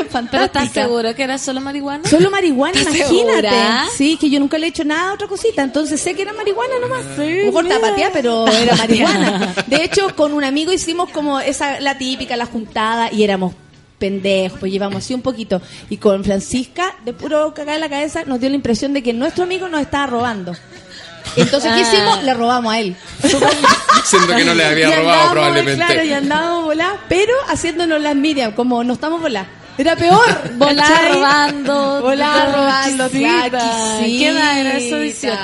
fantástica. 0.08 0.28
Pero 0.30 0.44
estás 0.44 0.72
seguro 0.72 1.14
que 1.16 1.22
era 1.24 1.36
solo 1.36 1.60
marihuana? 1.60 2.08
Solo 2.08 2.30
marihuana, 2.30 2.78
¿Estás 2.78 2.94
imagínate. 2.94 3.48
segura? 3.48 3.84
Sí, 3.96 4.16
que 4.20 4.30
yo 4.30 4.38
nunca 4.38 4.56
le 4.56 4.66
he 4.66 4.68
hecho 4.68 4.84
nada 4.84 5.10
a 5.10 5.14
otra 5.14 5.26
cosita, 5.26 5.62
entonces 5.62 6.00
sé 6.00 6.14
que 6.14 6.22
era 6.22 6.32
marihuana 6.32 6.74
nomás. 6.80 7.00
a 7.04 7.20
lo 7.20 7.46
mejor 7.46 7.66
tapatea, 7.66 8.10
pero 8.12 8.46
era 8.46 8.76
marihuana. 8.76 9.52
De 9.66 9.82
hecho, 9.82 10.14
con 10.14 10.32
un 10.32 10.44
amigo 10.44 10.72
hicimos 10.72 11.10
como 11.10 11.40
esa 11.56 11.80
la 11.80 11.98
típica, 11.98 12.36
la 12.36 12.46
juntada, 12.46 13.10
y 13.12 13.22
éramos 13.24 13.54
pendejos, 13.98 14.60
pues 14.60 14.70
llevamos 14.72 14.98
así 14.98 15.14
un 15.14 15.22
poquito. 15.22 15.60
Y 15.88 15.96
con 15.96 16.22
Francisca, 16.22 16.94
de 17.04 17.12
puro 17.12 17.54
cagar 17.54 17.76
en 17.76 17.80
la 17.80 17.88
cabeza, 17.88 18.24
nos 18.26 18.40
dio 18.40 18.48
la 18.48 18.56
impresión 18.56 18.92
de 18.92 19.02
que 19.02 19.12
nuestro 19.12 19.44
amigo 19.44 19.68
nos 19.68 19.80
estaba 19.80 20.06
robando. 20.06 20.54
Entonces, 21.36 21.72
¿qué 21.74 21.80
Ah. 21.80 21.92
hicimos? 21.92 22.22
Le 22.22 22.34
robamos 22.34 22.72
a 22.72 22.78
él. 22.80 22.94
Siendo 24.04 24.34
que 24.36 24.44
no 24.44 24.54
le 24.54 24.64
había 24.64 24.88
Y 24.88 24.94
robado 24.94 25.02
andábamos, 25.02 25.32
probablemente. 25.32 25.84
Claro, 25.84 26.04
y 26.04 26.12
andábamos 26.12 26.64
volá, 26.64 26.96
pero 27.08 27.32
haciéndonos 27.48 28.00
las 28.00 28.14
Miriam, 28.14 28.52
como 28.52 28.84
no 28.84 28.92
estamos 28.94 29.20
volá. 29.20 29.46
Era 29.78 29.96
peor. 29.96 30.52
Volar 30.56 30.76
¿cachai? 30.88 31.12
robando. 31.12 32.00
Volar 32.02 32.52
robando, 32.52 33.04
Exquisita. 33.04 33.48
claro. 33.50 33.98
¿Qué 34.04 34.28
edad 34.28 34.60
era 34.60 34.76
eso? 34.78 34.98
18. 34.98 35.36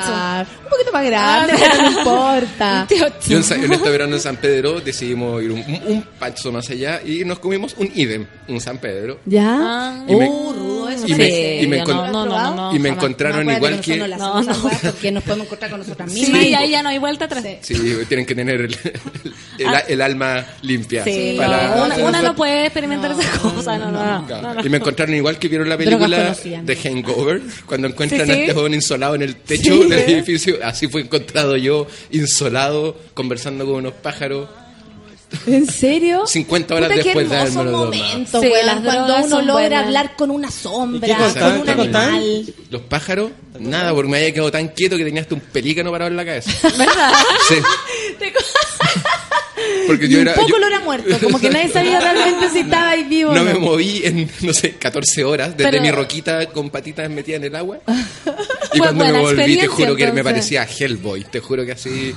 Un 0.63 0.79
poquito 0.79 0.93
más 0.93 1.05
grande, 1.05 1.53
Ah, 1.55 1.59
pero 1.71 1.83
no 1.83 1.99
importa. 1.99 2.87
Yo 3.29 3.37
en, 3.39 3.65
en 3.65 3.73
este 3.75 3.91
verano 3.91 4.15
en 4.15 4.21
San 4.23 4.37
Pedro 4.39 4.81
decidimos 4.81 5.43
ir 5.43 5.51
un, 5.53 5.59
un, 5.61 5.83
un 5.87 6.03
paso 6.19 6.51
más 6.51 6.71
allá 6.71 7.01
y 7.05 7.25
nos 7.27 7.39
comimos 7.41 7.75
un 7.77 7.91
idem, 7.95 8.27
un 8.49 8.59
San 8.61 8.79
Pedro. 8.79 9.21
¿Ya? 9.27 9.59
Ah. 9.61 10.05
Y 10.09 10.15
me- 10.17 10.29
Uh, 10.33 10.53
rudo 10.55 10.89
eso. 10.89 11.07
y 11.07 11.15
me- 11.15 11.27
sí. 11.31 11.59
y 11.63 11.67
me 11.67 11.79
no, 11.85 12.07
no, 12.11 12.55
no, 12.55 12.75
y 12.75 12.79
me 12.79 12.89
encontraron 12.89 13.45
No, 13.47 13.53
igual 13.53 13.81
que... 13.81 13.97
nosotros 13.99 14.19
No, 14.19 14.43
no, 14.43 14.71
porque 14.93 15.13
nos 15.13 15.23
podemos 15.25 15.47
encontrar 15.47 15.71
con 15.71 15.81
nosotras 15.81 16.11
mismas. 16.11 16.41
Sí, 16.41 16.49
y- 16.49 16.55
ahí 16.55 16.71
ya 16.71 16.83
no 16.83 16.89
hay 16.89 16.99
vuelta 16.99 17.27
atrás. 17.27 17.45
Sí, 17.61 17.75
tienen 18.09 18.25
que 18.27 18.35
tener 18.35 18.61
el, 18.63 18.77
el, 19.59 19.69
el 19.89 20.01
alma 20.01 20.45
limpia. 20.63 21.05
Sí, 21.05 21.35
para- 21.37 21.85
una, 21.85 21.97
una 21.97 22.23
no 22.23 22.35
puede 22.35 22.65
experimentar 22.65 23.11
esas 23.13 23.27
cosas, 23.39 23.79
no, 23.79 23.91
no, 23.91 24.22
no. 24.29 24.55
No. 24.55 24.65
Y 24.65 24.69
me 24.69 24.79
encontraron 24.79 25.15
igual 25.15 25.39
que 25.39 25.49
vieron 25.49 25.69
la 25.69 25.77
película 25.77 26.35
de 26.63 26.77
Hangover, 26.77 27.41
cuando 27.67 27.89
encuentran 27.89 28.27
Sí, 28.27 28.33
a 28.33 28.35
sí. 28.35 28.41
este 28.43 28.55
joven 28.55 28.75
insolado 28.75 29.15
en 29.15 29.23
el 29.23 29.37
techo 29.37 29.77
del 29.85 29.93
edificio. 29.93 30.59
Así 30.63 30.89
fue 30.89 31.03
encontrado 31.03 31.57
yo, 31.57 31.87
insolado, 32.11 32.97
conversando 33.15 33.65
con 33.65 33.75
unos 33.77 33.95
pájaros. 33.95 34.49
¿En 35.47 35.67
serio? 35.67 36.27
50 36.27 36.75
horas 36.75 36.91
Puta, 36.91 37.03
después 37.05 37.31
de 37.31 37.37
haberme 37.39 37.65
los 37.65 37.73
momento, 37.73 38.41
Sí, 38.43 38.51
cuando 38.85 39.17
uno 39.25 39.41
logra 39.41 39.53
buenas. 39.69 39.85
hablar 39.87 40.15
con 40.15 40.31
una 40.31 40.51
sombra, 40.51 41.17
con 41.33 41.61
un 41.63 41.69
animal. 41.71 42.55
Los 42.69 42.83
pájaros, 42.83 43.31
nada, 43.59 43.95
porque 43.95 44.11
me 44.11 44.19
había 44.19 44.33
quedado 44.35 44.51
tan 44.51 44.69
quieto 44.69 44.99
que 44.99 45.05
tenía 45.05 45.23
hasta 45.23 45.35
un 45.35 45.41
pelícano 45.41 45.91
parado 45.91 46.11
en 46.11 46.17
la 46.19 46.25
cabeza. 46.27 46.51
¿Verdad? 46.77 47.13
Sí. 47.49 47.55
Porque 49.87 50.07
Y 50.07 50.09
yo 50.11 50.17
un 50.21 50.23
era. 50.29 50.35
poco 50.35 50.49
yo- 50.49 50.59
lo 50.59 50.67
era 50.67 50.81
muerto, 50.81 51.19
como 51.23 51.39
que 51.41 51.51
nadie 51.51 51.69
sabía 51.69 52.01
realmente 52.01 52.49
si 52.51 52.59
estaba 52.61 52.91
ahí 52.91 53.05
vivo 53.05 53.33
no 53.35 53.43
no. 53.43 53.53
me 53.53 53.59
moví 53.59 54.03
en, 54.05 54.29
no 54.43 54.53
sé, 54.53 54.73
14 54.77 55.25
horas, 55.25 55.57
desde 55.57 55.71
Pero- 55.71 55.83
mi 55.83 55.91
roquita 55.91 56.47
con 56.47 56.71
patitas 56.71 57.09
metida 57.11 57.37
en 57.37 57.45
el 57.45 57.57
agua. 57.57 57.79
Y 58.75 58.79
Fue 58.79 58.87
cuando 58.87 59.05
me 59.05 59.21
volví, 59.21 59.57
te 59.59 59.67
juro 59.67 59.95
que 59.95 60.05
me 60.05 60.21
entonces. 60.21 60.25
parecía 60.25 60.67
Hellboy. 60.67 61.25
Te 61.25 61.41
juro 61.41 61.67
que 61.67 61.73
así, 61.73 62.15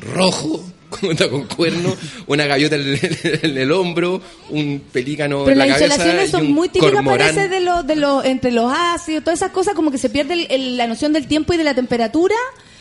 rojo, 0.00 0.64
con, 0.88 1.44
cuerno, 1.44 1.94
una 2.26 2.46
gaviota 2.46 2.76
en 2.76 2.80
el, 2.82 2.98
en 3.42 3.58
el 3.58 3.70
hombro, 3.72 4.22
un 4.48 4.80
pelícano 4.92 5.40
Pero 5.44 5.52
en 5.52 5.58
la 5.58 5.66
las 5.66 5.74
cabeza. 5.78 5.94
insolaciones 5.96 6.28
y 6.28 6.32
son 6.32 6.46
un 6.46 6.52
muy 6.52 6.68
típicas, 6.70 7.04
parece, 7.04 7.48
de 7.48 7.60
lo, 7.60 7.82
de 7.82 7.96
lo, 7.96 8.24
entre 8.24 8.50
los 8.50 8.72
ácidos, 8.74 9.22
todas 9.24 9.40
esas 9.40 9.52
cosas, 9.52 9.74
como 9.74 9.90
que 9.90 9.98
se 9.98 10.08
pierde 10.08 10.32
el- 10.34 10.46
el- 10.50 10.76
la 10.78 10.86
noción 10.86 11.12
del 11.12 11.26
tiempo 11.26 11.52
y 11.52 11.58
de 11.58 11.64
la 11.64 11.74
temperatura. 11.74 12.34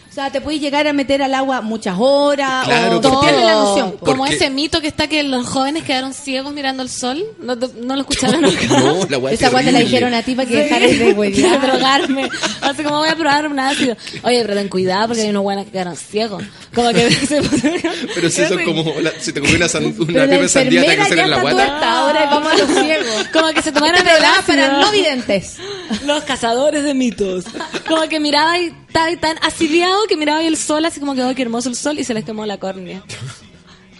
O 0.10 0.14
sea, 0.14 0.32
te 0.32 0.42
puedes 0.42 0.60
llegar 0.60 0.88
a 0.88 0.92
meter 0.94 1.22
al 1.22 1.34
agua 1.36 1.62
muchas 1.62 1.96
horas, 2.00 2.66
Claro, 2.66 2.98
o 2.98 3.02
porque- 3.02 3.32
la 3.32 3.54
noción. 3.54 3.96
Como 4.00 4.26
ese 4.26 4.50
mito 4.50 4.82
que 4.82 4.88
está 4.88 5.08
que 5.08 5.22
los 5.24 5.48
jóvenes 5.48 5.84
quedaron 5.84 6.14
ciegos 6.14 6.52
mirando 6.52 6.82
el 6.84 6.90
sol. 6.90 7.24
¿No, 7.40 7.56
no 7.56 7.96
lo 7.96 8.02
escucharon 8.02 8.42
nunca? 8.42 8.60
No, 8.80 9.06
la 9.10 9.18
weá 9.20 9.34
Esa 9.34 9.50
guay 9.50 9.66
te 9.66 9.72
la 9.72 9.80
dijeron 9.80 10.14
a 10.14 10.24
ti 10.24 10.34
para 10.36 10.48
que 10.48 10.56
Sí. 10.56 10.62
dejaras 10.64 11.00
de 11.00 11.14
huevear. 11.14 11.62
drogarme. 11.68 12.30
Así 12.62 12.84
como 12.84 12.98
voy 12.98 13.10
a 13.10 13.16
probar 13.16 13.48
un 13.48 13.60
ácido. 13.60 13.96
Oye, 14.24 14.42
pero 14.42 14.56
ten 14.56 14.68
cuidado 14.68 15.08
porque 15.10 15.22
hay 15.22 15.30
unos 15.30 15.44
buenos 15.44 15.66
que 15.66 15.72
quedaron 15.72 15.96
ciegos. 15.96 16.44
Como 16.74 16.90
que 16.92 17.10
se 17.28 17.42
Pero 18.16 18.30
si 18.30 18.42
eso 18.42 18.60
es 18.60 18.66
como, 18.66 18.84
la- 19.02 19.12
si 19.20 19.32
te 19.32 19.40
comió 19.42 19.56
una, 19.56 19.68
san- 19.68 19.86
una 19.86 19.96
Pero 20.08 20.20
la 20.20 20.28
pepa 20.28 20.42
de 20.42 20.50
sandía, 20.50 20.82
te 20.82 21.16
ya 21.16 21.24
en 21.24 21.30
la 21.30 21.42
guata. 21.42 21.56
tuerta, 21.56 21.92
ahora 22.00 22.26
vamos 22.26 22.52
a 22.52 22.58
los 22.58 22.68
ciegos. 22.80 23.28
Como 23.32 23.48
que 23.50 23.62
se 23.62 23.72
tomaron 23.72 23.96
Este 23.98 24.10
el 24.10 24.16
programa 24.18 24.42
para 24.46 24.66
ácido. 24.66 24.82
no 24.82 24.92
videntes. 24.92 25.58
Los 26.06 26.24
cazadores 26.24 26.84
de 26.84 26.94
mitos. 26.94 27.46
Como 27.88 28.02
que 28.10 28.20
miraba 28.20 28.58
y 28.60 28.74
estaba 28.90 29.16
tan 29.18 29.38
asidiado 29.44 29.96
que 30.08 30.18
miraba 30.18 30.44
y 30.44 30.48
el 30.48 30.58
sol, 30.58 30.84
así 30.86 31.00
como 31.00 31.16
que, 31.16 31.24
oh, 31.24 31.34
qué 31.34 31.42
hermoso 31.44 31.70
el 31.70 31.76
sol, 31.76 31.98
y 32.00 32.04
se 32.04 32.14
les 32.14 32.26
quemó 32.26 32.46
la 32.46 32.58
córnea. 32.58 33.02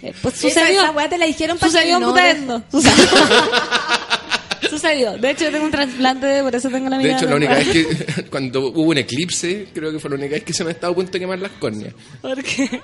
Eh, 0.02 0.14
Pues 0.22 0.42
Esa, 0.42 0.60
sucedió. 0.60 0.80
esa 0.80 0.92
weá 0.92 1.10
te 1.10 1.18
la 1.18 1.26
dijeron 1.26 1.58
para 1.58 1.70
Sucedió 1.70 1.96
en 1.98 2.46
no... 2.46 2.64
Sucedió. 4.70 5.18
De 5.18 5.30
hecho, 5.30 5.44
yo 5.44 5.50
tengo 5.52 5.66
un 5.66 5.70
trasplante, 5.70 6.42
por 6.42 6.54
eso 6.54 6.70
tengo 6.70 6.88
la 6.88 6.96
De 6.96 7.02
mirada. 7.02 7.20
hecho, 7.20 7.28
la 7.28 7.36
única 7.36 7.54
vez 7.54 7.68
que, 7.68 8.24
cuando 8.30 8.68
hubo 8.68 8.82
un 8.82 8.96
eclipse, 8.96 9.68
creo 9.74 9.92
que 9.92 9.98
fue 9.98 10.08
la 10.10 10.16
única 10.16 10.34
vez 10.36 10.44
que 10.44 10.54
se 10.54 10.64
me 10.64 10.70
estaba 10.70 10.92
a 10.92 10.94
punto 10.96 11.12
de 11.12 11.18
quemar 11.20 11.38
las 11.38 11.52
córneas. 11.52 11.92
¿Por 12.22 12.42
qué? 12.42 12.80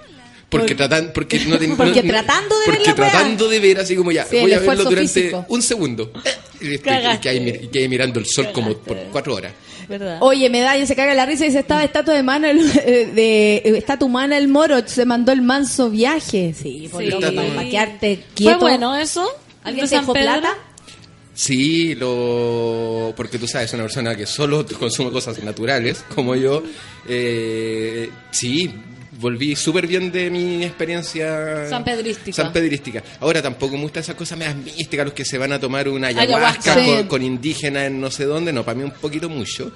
Porque, 0.48 0.74
tratan, 0.76 1.10
porque 1.12 1.40
no 1.46 1.58
ten- 1.58 1.76
Porque 1.76 2.02
no- 2.04 2.08
tratando 2.12 2.54
de 2.60 2.66
ver 2.70 2.76
porque 2.78 2.84
la 2.90 2.94
weá. 2.94 3.10
tratando 3.10 3.48
de 3.48 3.60
ver 3.60 3.78
así 3.80 3.96
como 3.96 4.12
ya, 4.12 4.24
Sí, 4.24 4.38
voy 4.40 4.52
a 4.52 4.60
verlo 4.60 4.84
durante 4.84 5.08
físico. 5.12 5.44
un 5.48 5.60
segundo. 5.62 6.12
Y, 6.60 6.74
este, 6.74 6.90
y 7.14 7.18
que 7.18 7.28
ahí 7.28 7.40
mir- 7.40 7.64
y 7.64 7.68
que 7.68 7.88
mirando 7.88 8.20
el 8.20 8.26
sol 8.26 8.48
como 8.52 8.76
por 8.78 8.96
cuatro 9.10 9.34
horas. 9.34 9.52
¿Verdad? 9.88 10.18
Oye, 10.20 10.48
Medalla 10.50 10.84
se 10.86 10.96
caga 10.96 11.14
la 11.14 11.26
risa 11.26 11.44
y 11.44 11.48
dice, 11.48 11.60
estaba 11.60 11.82
estatua 11.84 12.14
de 12.14 12.22
mano, 12.22 12.46
el- 12.48 12.60
eh, 12.84 13.06
de 13.14 13.56
eh, 13.56 13.62
estatua 13.78 14.06
humana 14.06 14.38
el 14.38 14.46
moro, 14.48 14.86
se 14.86 15.04
mandó 15.04 15.32
el 15.32 15.42
manso 15.42 15.90
viaje. 15.90 16.54
Sí, 16.60 16.88
por 16.90 17.02
Sí. 17.02 17.10
loco, 17.10 17.22
para, 17.34 17.48
para 17.54 17.68
quedarte 17.68 18.16
¿Fue 18.16 18.34
quieto. 18.34 18.58
bueno 18.60 18.96
eso? 18.96 19.28
¿Alguien 19.64 19.84
¿De 19.86 19.90
te 19.90 19.96
San 19.96 20.04
dejó 20.04 20.12
plata? 20.12 20.54
Sí, 21.34 21.94
lo 21.96 23.12
porque 23.16 23.38
tú 23.38 23.46
sabes, 23.46 23.72
una 23.74 23.82
persona 23.82 24.16
que 24.16 24.26
solo 24.26 24.64
consume 24.78 25.10
cosas 25.10 25.42
naturales, 25.42 26.04
como 26.14 26.34
yo, 26.34 26.62
eh, 27.08 28.08
sí, 28.30 28.72
volví 29.18 29.56
súper 29.56 29.86
bien 29.86 30.10
de 30.12 30.30
mi 30.30 30.62
experiencia 30.64 31.68
Sanpedrística. 31.68 32.42
sanpedrística. 32.42 33.02
Ahora 33.20 33.42
tampoco 33.42 33.76
me 33.76 33.82
gustan 33.82 34.02
esas 34.02 34.14
cosas 34.14 34.38
más 34.38 34.54
místicas, 34.56 35.06
los 35.06 35.14
que 35.14 35.24
se 35.24 35.38
van 35.38 35.52
a 35.52 35.58
tomar 35.60 35.88
una 35.88 36.08
ayahuasca, 36.08 36.74
Ayahuasca. 36.74 37.08
con, 37.08 37.22
indígenas 37.22 37.84
en 37.84 38.00
no 38.00 38.10
sé 38.10 38.24
dónde, 38.24 38.52
no, 38.52 38.64
para 38.64 38.76
mí 38.78 38.84
un 38.84 38.90
poquito 38.92 39.28
mucho. 39.28 39.72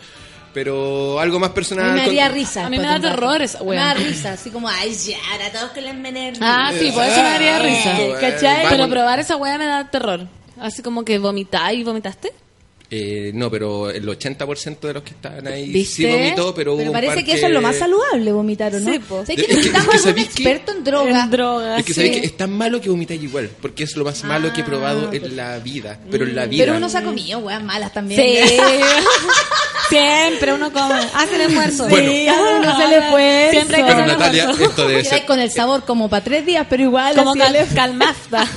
Pero 0.53 1.21
algo 1.21 1.39
más 1.39 1.51
A 1.51 1.55
personal. 1.55 1.87
mí 1.87 1.93
me 1.93 1.99
con- 1.99 2.07
daría 2.17 2.29
risa. 2.29 2.67
A 2.67 2.71
mí 2.71 2.77
me 2.77 2.83
da 2.85 2.99
terror 3.01 3.41
esa 3.41 3.63
Me 3.63 3.77
da 3.77 3.95
risa, 3.95 4.33
así 4.33 4.51
como, 4.51 4.69
ay, 4.69 4.93
ya, 4.95 5.17
ahora 5.33 5.53
todos 5.53 5.71
con 5.71 5.85
la 5.85 5.91
envenenan. 5.91 6.43
Ah, 6.43 6.73
sí, 6.77 6.91
por 6.93 7.05
eso 7.05 7.17
me 7.23 7.29
daría 7.31 7.59
risa. 7.61 8.01
Eh, 8.03 8.15
¿Cachai? 8.21 8.67
Pero 8.69 8.89
probar 8.89 9.21
esa 9.21 9.37
weá 9.37 9.57
me 9.59 9.67
da 9.67 9.89
terror. 9.89 10.27
Así 10.61 10.83
como 10.83 11.05
que 11.05 11.19
vomitáis, 11.19 11.85
¿vomitaste? 11.85 12.33
Eh, 12.93 13.31
no, 13.35 13.49
pero 13.53 13.89
el 13.89 14.05
80% 14.05 14.81
de 14.81 14.93
los 14.95 15.05
que 15.05 15.11
estaban 15.11 15.47
ahí 15.47 15.69
¿Viste? 15.71 15.95
sí 16.03 16.07
vomitó, 16.11 16.53
pero, 16.53 16.73
hubo 16.73 16.79
Pero 16.79 16.91
un 16.91 16.95
parece 16.97 17.15
par 17.15 17.25
que 17.25 17.33
eso 17.35 17.47
es 17.47 17.53
lo 17.53 17.63
más 17.63 17.77
saludable, 17.77 18.33
vomitar, 18.33 18.75
¿o 18.75 18.81
no? 18.81 18.93
Sí, 18.93 18.99
po. 18.99 19.25
¿Sabes 19.25 19.29
Es 19.31 19.37
que 19.37 19.43
que- 19.47 19.55
necesitamos 19.55 19.95
es 19.95 20.03
que 20.03 20.09
algún 20.09 20.25
experto 20.25 20.73
en 20.73 20.83
droga? 20.85 21.23
En 21.23 21.31
droga, 21.31 21.79
Es 21.79 21.85
que 21.85 21.95
sí. 21.95 22.01
sabéis 22.01 22.21
que 22.21 22.27
es 22.27 22.37
tan 22.37 22.51
malo 22.51 22.81
que 22.81 22.91
vomitáis 22.91 23.23
igual, 23.23 23.49
porque 23.63 23.85
es 23.85 23.97
lo 23.97 24.05
más 24.05 24.25
malo 24.25 24.53
que 24.53 24.63
he 24.63 24.65
probado 24.65 25.13
en 25.13 25.37
la 25.37 25.61
vida. 25.61 26.01
Pero 26.11 26.25
en 26.25 26.35
la 26.35 26.47
vida. 26.47 26.65
Pero 26.65 26.79
uno 26.79 26.89
se 26.89 26.99
ha 26.99 27.03
comido 27.05 27.39
weas 27.39 27.63
malas 27.63 27.93
también. 27.93 28.21
Sí. 28.21 28.57
Siempre 29.89 30.53
uno 30.55 30.73
come. 30.73 30.95
Hace 31.15 31.35
el 31.37 31.41
esfuerzo. 31.43 31.89
Bueno. 31.89 32.11
Sí, 32.11 32.27
uno 32.59 32.77
se 32.77 32.89
le 32.89 33.03
fue. 33.11 33.49
Siempre 33.53 33.77
hay 33.77 33.83
que 33.85 33.89
Pero 33.89 34.01
el 34.03 34.07
Natalia, 34.09 34.43
esfuerzo. 34.51 34.65
esto 34.71 34.89
debe 34.89 35.05
ser. 35.05 35.27
con 35.27 35.39
el 35.41 35.51
sabor 35.53 35.85
como 35.85 36.09
para 36.11 36.25
tres 36.25 36.45
días, 36.47 36.67
pero 36.69 36.83
igual 36.85 37.15
Como 37.15 37.35
cal 37.35 37.57
calmasta. 37.75 38.49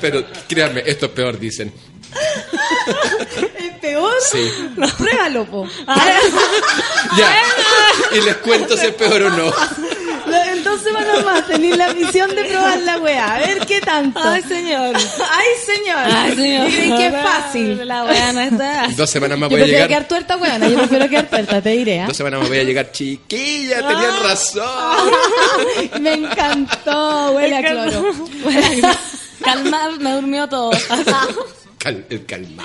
Pero 0.00 0.24
créanme, 0.48 0.82
esto 0.84 1.06
es 1.06 1.12
peor, 1.12 1.38
dicen. 1.38 1.72
¿Es 3.58 3.72
peor? 3.80 4.12
Sí. 4.30 4.50
Pruébalo, 4.98 5.44
po. 5.46 5.66
Ya. 7.16 7.32
Y 8.12 8.20
les 8.20 8.36
cuento 8.36 8.76
si 8.76 8.86
es 8.86 8.94
peor 8.94 9.22
o 9.22 9.30
no. 9.30 9.52
Dos 10.64 10.80
semanas 10.82 11.24
más 11.24 11.46
tenéis 11.46 11.76
la 11.76 11.92
misión 11.92 12.30
de 12.36 12.44
probar 12.44 12.78
la 12.80 12.98
wea. 12.98 13.34
A 13.34 13.38
ver 13.40 13.66
qué 13.66 13.80
tanto. 13.80 14.20
Ay, 14.22 14.42
señor. 14.42 14.94
Ay, 14.96 15.48
señor. 15.66 15.98
Ay, 15.98 16.36
señor. 16.36 16.68
¿Y 16.68 16.72
crees 16.72 16.94
que 16.94 17.06
es 17.06 17.12
fácil? 17.22 17.88
La 17.88 18.04
weá 18.04 18.32
no 18.32 18.40
está. 18.40 18.86
Dos 18.96 19.10
semanas 19.10 19.38
más 19.38 19.50
Yo 19.50 19.56
voy 19.56 19.62
a 19.62 19.64
prefiero 19.64 19.86
llegar. 19.86 19.88
quedar 19.88 20.08
tuerta, 20.08 20.36
weona. 20.36 20.68
Yo 20.68 20.78
prefiero 20.78 21.08
quedar 21.08 21.30
tuerta, 21.30 21.60
te 21.62 21.70
diré. 21.70 22.00
¿ah? 22.00 22.06
Dos 22.06 22.16
semanas 22.16 22.40
más 22.40 22.48
voy 22.48 22.58
a 22.58 22.62
llegar. 22.64 22.92
Chiquilla, 22.92 23.76
tenían 23.88 24.22
razón. 24.22 25.10
Me 26.00 26.12
encantó, 26.14 27.32
huele 27.32 27.56
a 27.56 27.62
cloro. 27.62 28.12
Calma, 29.42 29.90
me 29.98 30.12
durmió 30.12 30.46
todo. 30.48 30.70
Cal- 31.80 32.04
el 32.10 32.26
calma. 32.26 32.62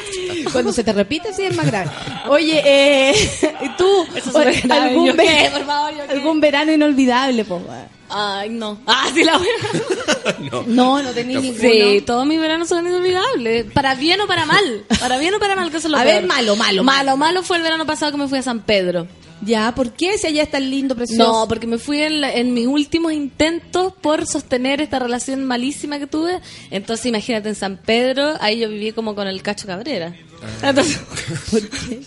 Cuando 0.51 0.73
se 0.73 0.83
te 0.83 0.91
repite, 0.91 1.33
sí 1.33 1.43
es 1.45 1.55
más 1.55 1.65
grave. 1.67 1.89
Oye, 2.27 2.61
eh, 2.65 3.13
¿tú 3.77 3.87
Eso 4.13 4.17
es 4.17 4.23
súper 4.25 4.61
grave. 4.67 4.89
algún, 4.89 5.07
¿Yo 5.07 5.15
ve- 5.15 5.23
qué? 5.25 5.49
Por 5.51 5.65
favor, 5.65 5.91
¿yo 5.97 6.05
qué? 6.05 6.11
algún 6.13 6.39
verano 6.41 6.71
inolvidable? 6.73 7.45
Po? 7.45 7.61
Ay, 8.09 8.49
no. 8.49 8.77
Ah, 8.85 9.07
sí, 9.13 9.23
la 9.23 9.37
weá. 9.37 9.47
No. 10.51 10.63
no, 10.65 11.03
no 11.03 11.11
tenía 11.11 11.39
ninguno. 11.39 11.61
Sí, 11.61 12.01
todos 12.05 12.25
mis 12.25 12.39
veranos 12.39 12.67
son 12.67 12.85
inolvidables. 12.87 13.71
Para 13.71 13.93
bien 13.95 14.19
o 14.21 14.27
para 14.27 14.45
mal. 14.45 14.83
Para 14.99 15.17
bien 15.19 15.33
o 15.35 15.39
para 15.39 15.55
mal, 15.55 15.69
que 15.71 15.77
eso 15.77 15.87
es 15.87 15.91
lo 15.91 15.97
A 15.99 16.03
peor. 16.03 16.15
ver, 16.15 16.25
malo, 16.25 16.55
malo, 16.55 16.83
Malo, 16.83 17.15
malo 17.15 17.43
fue 17.43 17.57
el 17.57 17.63
verano 17.63 17.85
pasado 17.85 18.11
que 18.11 18.17
me 18.17 18.27
fui 18.27 18.39
a 18.39 18.43
San 18.43 18.61
Pedro. 18.61 19.07
Ya, 19.45 19.73
¿por 19.75 19.91
qué? 19.91 20.17
Si 20.17 20.27
allá 20.27 20.43
está 20.43 20.59
lindo, 20.59 20.95
precioso. 20.95 21.23
No, 21.23 21.47
porque 21.47 21.67
me 21.67 21.77
fui 21.77 22.01
en, 22.01 22.21
la- 22.21 22.33
en 22.33 22.53
mis 22.53 22.67
últimos 22.67 23.13
intentos 23.13 23.93
por 24.01 24.25
sostener 24.25 24.81
esta 24.81 24.99
relación 24.99 25.43
malísima 25.45 25.99
que 25.99 26.07
tuve. 26.07 26.39
Entonces, 26.71 27.05
imagínate 27.05 27.49
en 27.49 27.55
San 27.55 27.77
Pedro, 27.77 28.33
ahí 28.39 28.59
yo 28.59 28.69
viví 28.69 28.91
como 28.91 29.13
con 29.15 29.27
el 29.27 29.41
Cacho 29.41 29.67
Cabrera. 29.67 30.15
Ah. 30.61 30.69
Entonces, 30.69 30.97
¿por 31.51 31.61
qué? 31.69 32.01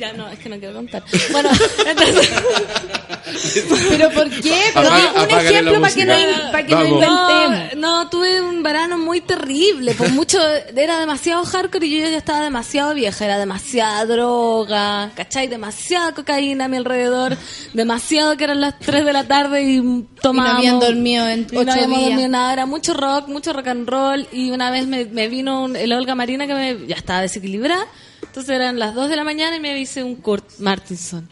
Ya 0.00 0.12
no, 0.14 0.28
es 0.28 0.38
que 0.38 0.48
no 0.48 0.58
quiero 0.58 0.74
contar. 0.74 1.02
Bueno, 1.30 1.50
entonces, 1.86 2.30
¿Pero 3.90 4.10
por 4.10 4.30
qué? 4.30 4.54
Pero 4.74 4.88
un 4.90 5.30
ejemplo 5.30 5.80
para 5.80 5.94
que, 5.94 6.04
no, 6.06 6.14
para 6.52 6.66
que 6.66 6.74
no 6.74 6.86
inventemos. 6.86 7.74
no, 7.76 7.80
no, 8.04 8.08
tuve 8.10 8.40
un 8.40 8.62
verano 8.62 8.96
muy 8.98 9.20
terrible. 9.20 9.94
Por 9.94 10.10
mucho, 10.10 10.38
era 10.74 10.98
demasiado 11.00 11.44
hardcore 11.44 11.86
y 11.86 12.00
yo 12.00 12.08
ya 12.08 12.16
estaba 12.16 12.42
demasiado 12.42 12.94
vieja. 12.94 13.24
Era 13.24 13.38
demasiada 13.38 14.04
droga, 14.06 15.10
¿cachai? 15.14 15.48
Demasiada 15.48 16.12
cocaína 16.14 16.64
a 16.64 16.68
mi 16.68 16.78
alrededor. 16.78 17.36
Demasiado 17.74 18.36
que 18.36 18.44
eran 18.44 18.60
las 18.60 18.78
3 18.78 19.04
de 19.04 19.12
la 19.12 19.24
tarde 19.28 19.62
y 19.64 20.06
tomábamos. 20.22 20.58
habían 20.58 20.80
dormido 20.80 21.28
en 21.28 21.46
y 21.50 21.54
no 21.54 21.60
ocho 21.60 21.70
habíamos 21.72 21.98
días. 21.98 22.10
dormido 22.10 22.28
nada. 22.30 22.52
Era 22.54 22.66
mucho 22.66 22.94
rock, 22.94 23.28
mucho 23.28 23.52
rock 23.52 23.68
and 23.68 23.88
roll. 23.88 24.26
Y 24.32 24.50
una 24.50 24.70
vez 24.70 24.86
me, 24.86 25.04
me 25.04 25.28
vino 25.28 25.62
un- 25.64 25.76
el 25.76 25.92
Olga 25.92 26.14
Marina 26.14 26.46
que 26.46 26.54
me, 26.54 26.86
ya 26.86 26.96
estaba 26.96 27.20
desequilibrada. 27.20 27.86
Entonces 28.30 28.54
eran 28.54 28.78
las 28.78 28.94
2 28.94 29.08
de 29.10 29.16
la 29.16 29.24
mañana 29.24 29.56
y 29.56 29.60
me 29.60 29.76
hice 29.78 30.04
un 30.04 30.14
Kurt 30.16 30.58
Martinson. 30.60 31.28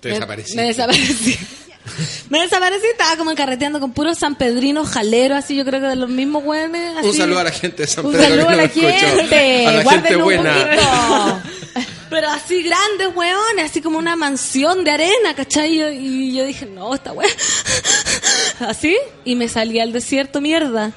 Te 0.00 0.08
Me- 0.08 0.14
desaparecí. 0.14 0.54
Me 0.56 0.62
desaparecí. 0.62 1.36
me 2.30 2.40
desaparecí, 2.42 2.86
estaba 2.86 3.16
como 3.16 3.34
carreteando 3.34 3.80
con 3.80 3.92
puros 3.92 4.18
sanpedrinos 4.18 4.88
jaleros, 4.88 5.38
así 5.38 5.56
yo 5.56 5.64
creo 5.64 5.80
que 5.80 5.86
de 5.88 5.96
los 5.96 6.08
mismos 6.08 6.44
güeyes. 6.44 6.70
Un 7.02 7.12
saludo 7.14 7.40
a 7.40 7.44
la 7.44 7.50
gente 7.50 7.82
de 7.82 7.88
San 7.88 8.06
Un 8.06 8.12
Pedro 8.12 8.24
saludo 8.24 8.46
que 8.46 8.52
a 8.52 8.56
la 8.56 8.68
gente. 8.68 9.66
A 9.66 9.72
la 9.72 9.78
gente 9.78 9.84
Guárdenlo 9.84 10.18
un 10.18 10.24
buena. 10.24 10.54
poquito. 10.54 11.40
Pero 12.10 12.28
así 12.30 12.62
grandes, 12.62 13.14
weones, 13.16 13.64
así 13.70 13.80
como 13.80 13.98
una 13.98 14.16
mansión 14.16 14.82
de 14.84 14.90
arena, 14.92 15.34
¿cachai? 15.36 15.74
Y 15.74 15.78
yo- 15.78 15.90
Y 15.90 16.34
yo 16.36 16.44
dije, 16.44 16.66
no, 16.66 16.94
esta 16.94 17.12
wea. 17.12 17.28
Así, 18.60 18.96
y 19.24 19.36
me 19.36 19.48
salí 19.48 19.80
al 19.80 19.92
desierto, 19.92 20.40
mierda. 20.40 20.92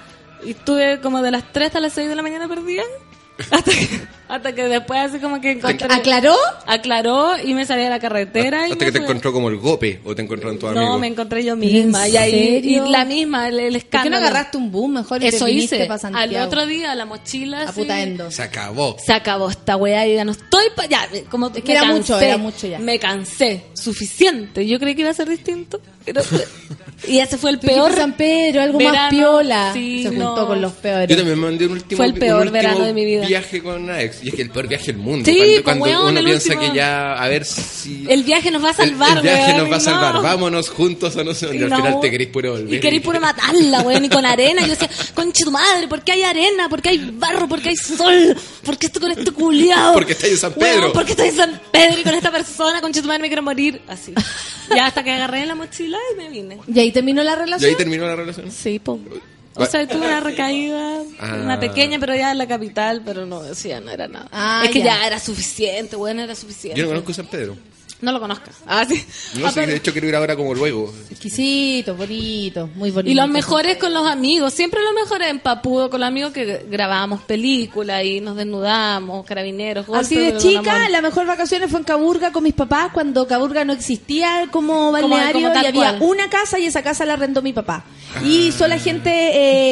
Y 0.46 0.52
estuve 0.52 1.00
como 1.02 1.22
de 1.22 1.32
las 1.32 1.52
3 1.54 1.68
hasta 1.68 1.80
las 1.80 1.94
6 1.94 2.10
de 2.10 2.16
la 2.16 2.22
mañana 2.22 2.48
perdida. 2.48 2.84
Hasta 3.52 3.72
que, 3.72 3.88
hasta 4.36 4.54
que 4.54 4.64
después 4.68 5.00
así 5.00 5.20
como 5.20 5.40
que 5.40 5.52
encontré... 5.52 5.88
¿Aclaró? 5.92 6.36
Aclaró 6.66 7.34
y 7.44 7.54
me 7.54 7.66
salí 7.66 7.84
a 7.84 7.90
la 7.90 8.00
carretera. 8.00 8.68
y 8.68 8.72
Hasta 8.72 8.86
que 8.86 8.92
te 8.92 8.98
encontró 8.98 9.32
como 9.32 9.50
el 9.50 9.58
gope 9.58 10.02
o 10.04 10.16
te 10.16 10.24
encontraron 10.24 10.58
tus 10.58 10.70
amigos. 10.70 10.90
No, 10.90 10.98
me 10.98 11.08
encontré 11.08 11.44
yo 11.44 11.56
misma. 11.56 12.08
Y, 12.08 12.18
ahí, 12.18 12.32
serio? 12.32 12.88
y 12.88 12.90
la 12.90 13.06
misma, 13.06 13.48
el, 13.48 13.60
el 13.60 13.60
¿Por 13.60 13.70
qué 13.70 13.72
no 13.72 13.78
escándalo. 13.78 14.18
agarraste 14.18 14.58
un 14.58 14.72
boom 14.72 14.94
mejor 14.94 15.22
y 15.22 15.28
Eso 15.28 15.46
te 15.46 15.52
viniste 15.52 15.86
hice. 15.86 16.08
Al 16.14 16.36
otro 16.38 16.66
día, 16.66 16.96
la 16.96 17.06
mochila. 17.06 17.72
Se 18.30 18.42
acabó. 18.42 18.98
Se 18.98 19.14
acabó 19.14 19.50
esta 19.52 19.78
weá 19.78 20.08
y 20.08 20.16
ya 20.16 20.26
no 20.26 20.32
estoy 20.32 20.66
para 20.76 20.88
allá. 20.88 21.10
Como 21.30 21.52
Es 21.54 21.64
que 21.64 21.72
era 21.72 21.84
mucho, 21.86 22.20
era 22.20 22.38
mucho 22.38 22.66
ya. 22.66 22.80
Me 22.80 22.98
cansé. 22.98 23.66
Suficiente. 23.74 24.66
Yo 24.66 24.80
creí 24.80 24.96
que 24.96 25.02
iba 25.02 25.12
a 25.12 25.14
ser 25.14 25.30
distinto. 25.30 25.80
Pero- 26.06 26.22
y 27.06 27.20
ese 27.20 27.38
fue 27.38 27.52
el 27.52 27.60
peor. 27.60 27.94
San 27.94 28.14
Pedro, 28.14 28.62
algo 28.62 28.80
más 28.80 29.10
piola. 29.10 29.72
sí, 29.74 30.04
Se 30.04 30.10
juntó 30.10 30.36
no. 30.38 30.48
con 30.48 30.62
los 30.62 30.72
peores. 30.74 31.10
Yo 31.10 31.18
también 31.18 31.38
me 31.38 31.46
mandé 31.48 31.66
un 31.66 31.74
último, 31.74 31.98
Fue 31.98 32.06
el 32.06 32.14
peor 32.14 32.42
un 32.44 32.48
último 32.48 32.54
verano 32.64 32.86
de 32.86 32.94
mi 32.94 33.04
vida. 33.06 33.28
viaje 33.28 33.62
con 33.62 33.84
una 33.84 34.02
ex. 34.02 34.24
Y 34.24 34.30
es 34.30 34.36
que 34.36 34.42
el 34.44 34.50
peor 34.52 34.68
viaje 34.70 34.86
del 34.88 34.98
mundo. 34.98 35.30
Sí, 35.30 35.36
cuando 35.38 35.52
pues, 35.54 35.64
cuando 35.64 35.86
weón, 35.86 36.08
uno 36.12 36.20
el 36.20 36.26
piensa 36.26 36.54
último. 36.54 36.72
que 36.72 36.78
ya, 36.78 37.14
a 37.22 37.28
ver 37.28 37.44
si... 37.46 38.06
El 38.10 38.24
viaje 38.24 38.52
nos 38.52 38.64
va 38.64 38.70
a 38.70 38.74
salvar, 38.74 39.12
el, 39.12 39.18
el 39.18 39.24
viaje 39.24 39.52
weón, 39.52 39.58
nos 39.64 39.72
va 39.72 39.76
a 39.76 39.80
salvar. 39.82 40.16
no. 40.16 40.22
Vámonos 40.22 40.70
juntos 40.70 41.14
o 41.18 41.24
no 41.26 41.34
sé 41.34 41.48
dónde. 41.48 41.66
Al 41.66 41.76
final 41.76 42.00
te 42.00 42.10
querés 42.12 42.28
puro 42.28 42.52
volver. 42.54 42.74
Y 42.74 42.80
queréis 42.80 43.02
puro 43.02 43.20
matarla, 43.20 43.82
weón, 43.86 44.06
y 44.06 44.10
con 44.10 44.26
arena. 44.26 44.62
Yo 44.62 44.68
decía, 44.70 44.90
conche 45.14 45.44
tu 45.44 45.52
madre, 45.52 45.88
¿por 45.90 46.04
qué 46.04 46.14
hay 46.14 46.24
arena? 46.24 46.70
¿Por 46.70 46.82
qué 46.82 46.90
hay 46.90 47.12
barro? 47.18 47.50
¿Por 47.50 47.62
qué 47.62 47.70
hay 47.70 47.76
sol? 47.76 48.38
¿Por 48.64 48.78
qué 48.78 48.86
estoy 48.86 49.02
con 49.02 49.12
este 49.12 49.32
culiao? 49.32 49.92
Porque 49.94 50.14
estoy 50.14 50.30
en 50.30 50.38
San 50.38 50.54
Weón, 50.56 50.74
Pedro. 50.74 50.94
¿Por 50.94 51.04
qué 51.06 51.12
estoy 51.12 51.28
en 51.30 51.36
San 51.36 51.62
Pedro 51.70 52.00
y 52.00 52.04
con 52.04 52.14
esta 52.14 52.32
persona? 52.32 52.80
Conche 52.80 53.02
tu 53.02 53.08
madre, 53.10 53.24
me 53.24 53.28
quiero 53.28 53.44
morir. 53.44 53.82
Así. 53.90 54.14
Ya 54.74 54.86
hasta 54.86 55.04
que 55.04 55.12
agarré 55.12 55.46
la 55.46 55.56
mochila 55.56 55.93
y 56.14 56.18
me 56.18 56.30
vine. 56.30 56.58
¿Y 56.68 56.80
ahí 56.80 56.92
terminó 56.92 57.24
la 57.24 57.34
¿Y 57.34 57.36
relación? 57.36 57.70
ahí 57.70 57.76
terminó 57.76 58.06
la 58.06 58.16
relación? 58.16 58.52
Sí, 58.52 58.80
po. 58.80 59.00
O 59.56 59.66
sea, 59.68 59.88
tuve 59.88 60.08
una 60.08 60.20
recaída, 60.20 61.04
Ah. 61.20 61.38
una 61.44 61.60
pequeña, 61.60 62.00
pero 62.00 62.16
ya 62.16 62.32
en 62.32 62.40
la 62.40 62.48
capital, 62.48 63.04
pero 63.06 63.26
no, 63.28 63.44
ya 63.54 63.80
no 63.82 63.92
era 63.92 64.08
nada. 64.08 64.28
Ah, 64.32 64.64
es 64.66 64.72
que 64.72 64.80
ya. 64.80 64.86
ya. 65.00 65.08
era 65.08 65.20
suficiente, 65.20 65.96
bueno, 65.96 66.24
era 66.24 66.34
suficiente. 66.34 66.80
Yo 66.80 66.86
no 66.86 66.92
conozco 66.92 67.14
San 67.14 67.28
Pedro. 67.28 67.56
No 68.04 68.12
lo 68.12 68.20
conozcas. 68.20 68.58
Ah, 68.68 68.84
sí. 68.86 69.02
No 69.40 69.48
sé, 69.48 69.62
pero- 69.62 69.68
de 69.72 69.78
hecho 69.78 69.94
quiero 69.94 70.08
ir 70.10 70.16
ahora 70.16 70.36
como 70.36 70.54
luego. 70.54 70.94
Exquisito, 71.10 71.96
bonito, 71.96 72.70
muy 72.76 72.92
bonito. 72.92 73.10
Y 73.10 73.16
los 73.16 73.30
mejores 73.30 73.78
con 73.78 73.94
los 73.94 74.06
amigos, 74.06 74.54
siempre 74.54 74.82
los 74.84 74.94
mejores 74.94 75.30
en 75.30 75.40
Papudo 75.40 75.90
con 75.90 76.02
los 76.02 76.08
amigos 76.08 76.34
que 76.34 76.66
grabábamos 76.70 77.22
películas 77.22 78.04
y 78.04 78.20
nos 78.20 78.36
desnudamos, 78.36 79.26
carabineros, 79.26 79.88
golpes, 79.88 80.08
Así 80.08 80.16
de 80.18 80.36
chica, 80.38 80.90
la 80.90 81.02
mejor 81.02 81.26
vacaciones 81.26 81.72
fue 81.72 81.80
en 81.80 81.86
Caburga 81.86 82.34
con 82.34 82.44
mis 82.44 82.54
papás 82.54 82.92
cuando 82.94 83.26
Caburga 83.26 83.64
no 83.64 83.72
existía 83.72 84.48
como 84.52 84.92
balneario 84.92 85.48
como 85.50 85.54
y 85.56 85.66
había 85.66 85.72
cual. 85.74 85.98
una 86.02 86.30
casa 86.30 86.60
y 86.60 86.66
esa 86.66 86.84
casa 86.84 87.06
la 87.06 87.14
arrendó 87.14 87.42
mi 87.42 87.54
papá. 87.54 87.86
Y 88.26 88.52
son 88.52 88.70
la 88.70 88.80
gente 88.80 89.12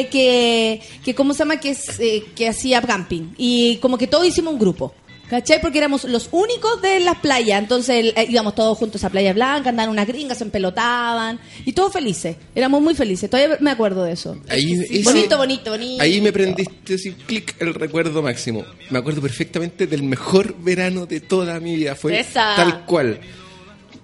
eh, 0.00 0.08
que, 0.08 0.80
que, 1.04 1.14
¿cómo 1.14 1.34
se 1.34 1.40
llama? 1.40 1.58
Que, 1.60 1.76
eh, 1.98 2.24
que 2.34 2.48
hacía 2.48 2.80
camping. 2.80 3.34
Y 3.36 3.76
como 3.76 3.98
que 3.98 4.06
todos 4.06 4.26
hicimos 4.26 4.54
un 4.54 4.58
grupo. 4.58 4.94
¿Cachai? 5.32 5.62
Porque 5.62 5.78
éramos 5.78 6.04
los 6.04 6.28
únicos 6.30 6.82
de 6.82 7.00
las 7.00 7.16
playas. 7.20 7.58
Entonces 7.58 8.12
eh, 8.14 8.26
íbamos 8.28 8.54
todos 8.54 8.76
juntos 8.76 9.02
a 9.02 9.08
Playa 9.08 9.32
Blanca, 9.32 9.70
andaban 9.70 9.88
unas 9.88 10.06
gringas, 10.06 10.36
se 10.36 10.44
empelotaban. 10.44 11.40
Y 11.64 11.72
todos 11.72 11.90
felices. 11.90 12.36
Éramos 12.54 12.82
muy 12.82 12.94
felices. 12.94 13.30
Todavía 13.30 13.56
me 13.60 13.70
acuerdo 13.70 14.04
de 14.04 14.12
eso. 14.12 14.36
Ahí, 14.46 14.74
ese- 14.90 15.02
bonito, 15.04 15.38
bonito, 15.38 15.70
bonito. 15.70 16.02
Ahí 16.02 16.20
me 16.20 16.32
prendiste 16.34 16.96
así, 16.96 17.12
clic, 17.12 17.54
el 17.60 17.72
recuerdo 17.72 18.20
máximo. 18.20 18.62
Me 18.90 18.98
acuerdo 18.98 19.22
perfectamente 19.22 19.86
del 19.86 20.02
mejor 20.02 20.54
verano 20.58 21.06
de 21.06 21.20
toda 21.20 21.58
mi 21.60 21.76
vida. 21.76 21.94
Fue 21.94 22.20
Esa. 22.20 22.54
tal 22.54 22.84
cual. 22.84 23.18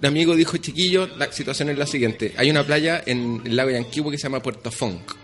Mi 0.01 0.07
amigo 0.07 0.35
dijo, 0.35 0.57
chiquillo, 0.57 1.05
la 1.15 1.31
situación 1.31 1.69
es 1.69 1.77
la 1.77 1.85
siguiente. 1.85 2.33
Hay 2.37 2.49
una 2.49 2.65
playa 2.65 3.03
en 3.05 3.43
el 3.45 3.55
lago 3.55 3.69
Yanquibo 3.69 4.09
que 4.09 4.17
se 4.17 4.23
llama 4.23 4.41
Puerto 4.41 4.71
Funk. 4.71 5.18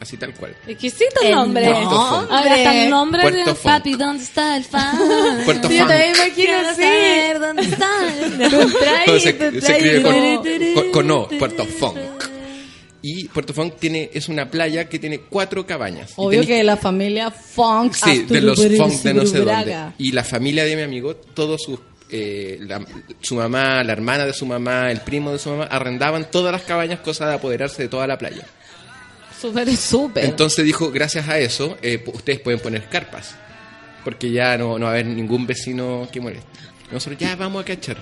Así 0.00 0.16
tal 0.16 0.32
cual. 0.34 0.56
Exquisito 0.66 1.20
el 1.20 1.28
El 1.28 1.34
nombre. 1.34 1.66
nombre. 1.66 1.86
Ahora 2.34 2.54
hasta 2.54 2.84
el 2.84 2.90
nombre 2.90 3.20
Puerto 3.22 3.38
de 3.50 3.54
Funk. 3.54 3.62
Papi, 3.74 3.94
¿dónde 3.96 4.24
está 4.24 4.56
el 4.56 4.64
fan? 4.64 4.96
Puerto 5.44 5.70
Yo 5.70 5.86
también 5.86 6.14
imagino 6.14 6.34
Quiero 6.34 6.68
así. 6.68 7.38
dónde 7.38 7.62
está. 7.62 7.90
Todo 9.06 9.20
se, 9.20 9.28
escribe 9.30 10.02
con, 10.02 10.74
con, 10.74 10.90
con 10.92 11.10
O, 11.10 11.28
Puerto 11.28 11.66
Funk. 11.66 11.98
Y 13.02 13.28
Puerto 13.28 13.54
Funk 13.54 13.74
tiene, 13.78 14.10
es 14.12 14.28
una 14.28 14.50
playa 14.50 14.88
que 14.88 14.98
tiene 14.98 15.20
cuatro 15.20 15.66
cabañas. 15.66 16.12
Obvio 16.16 16.42
tenés- 16.42 16.46
que 16.46 16.64
la 16.64 16.76
familia 16.76 17.30
Funk. 17.30 17.94
Sí, 17.94 18.22
de 18.22 18.40
los 18.42 18.58
funk 18.58 18.92
de 19.02 19.14
no 19.14 19.26
sé 19.26 19.38
dónde. 19.40 19.76
Y 19.98 20.12
la 20.12 20.24
familia 20.24 20.64
de 20.64 20.76
mi 20.76 20.82
amigo, 20.82 21.14
todos 21.16 21.62
sus, 21.62 21.78
eh, 22.10 22.58
la- 22.60 22.84
su 23.20 23.34
mamá, 23.36 23.82
la 23.84 23.92
hermana 23.92 24.26
de 24.26 24.32
su 24.34 24.44
mamá, 24.46 24.90
el 24.90 25.00
primo 25.00 25.32
de 25.32 25.38
su 25.38 25.50
mamá, 25.50 25.64
arrendaban 25.64 26.30
todas 26.30 26.52
las 26.52 26.62
cabañas, 26.62 27.00
cosa 27.00 27.26
de 27.28 27.34
apoderarse 27.34 27.82
de 27.82 27.88
toda 27.88 28.06
la 28.06 28.18
playa. 28.18 28.46
Súper, 29.40 29.76
súper. 29.76 30.24
Entonces 30.24 30.64
dijo, 30.64 30.90
gracias 30.90 31.28
a 31.28 31.38
eso, 31.38 31.78
eh, 31.82 32.02
ustedes 32.12 32.40
pueden 32.40 32.60
poner 32.60 32.84
carpas, 32.88 33.34
porque 34.04 34.30
ya 34.30 34.58
no, 34.58 34.78
no 34.78 34.84
va 34.86 34.90
a 34.90 34.94
haber 34.94 35.06
ningún 35.06 35.46
vecino 35.46 36.08
que 36.12 36.20
moleste. 36.20 36.46
Nosotros 36.92 37.18
ya 37.18 37.36
vamos 37.36 37.62
a 37.62 37.64
cachar. 37.64 37.96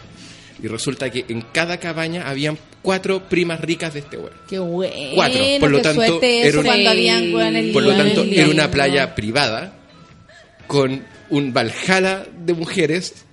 Y 0.60 0.66
resulta 0.66 1.08
que 1.10 1.24
en 1.28 1.42
cada 1.52 1.76
cabaña 1.78 2.28
habían 2.28 2.58
cuatro 2.82 3.28
primas 3.28 3.60
ricas 3.60 3.94
de 3.94 4.00
este 4.00 4.16
güey. 4.16 4.32
Qué 4.48 4.58
bueno. 4.58 4.92
Cuatro. 5.14 5.40
Por 5.60 5.70
lo 5.70 5.80
tanto, 5.80 6.20
era 6.20 6.48
eso 6.48 6.58
un- 6.60 6.66
cuando 6.66 6.90
habían 6.90 7.32
weones 7.32 7.72
Por 7.72 7.82
lo 7.84 7.94
tanto, 7.96 8.24
era 8.24 8.48
una 8.48 8.68
playa 8.70 9.14
privada 9.14 9.74
con 10.66 11.04
un 11.30 11.52
Valhalla 11.52 12.26
de 12.44 12.54
mujeres 12.54 13.24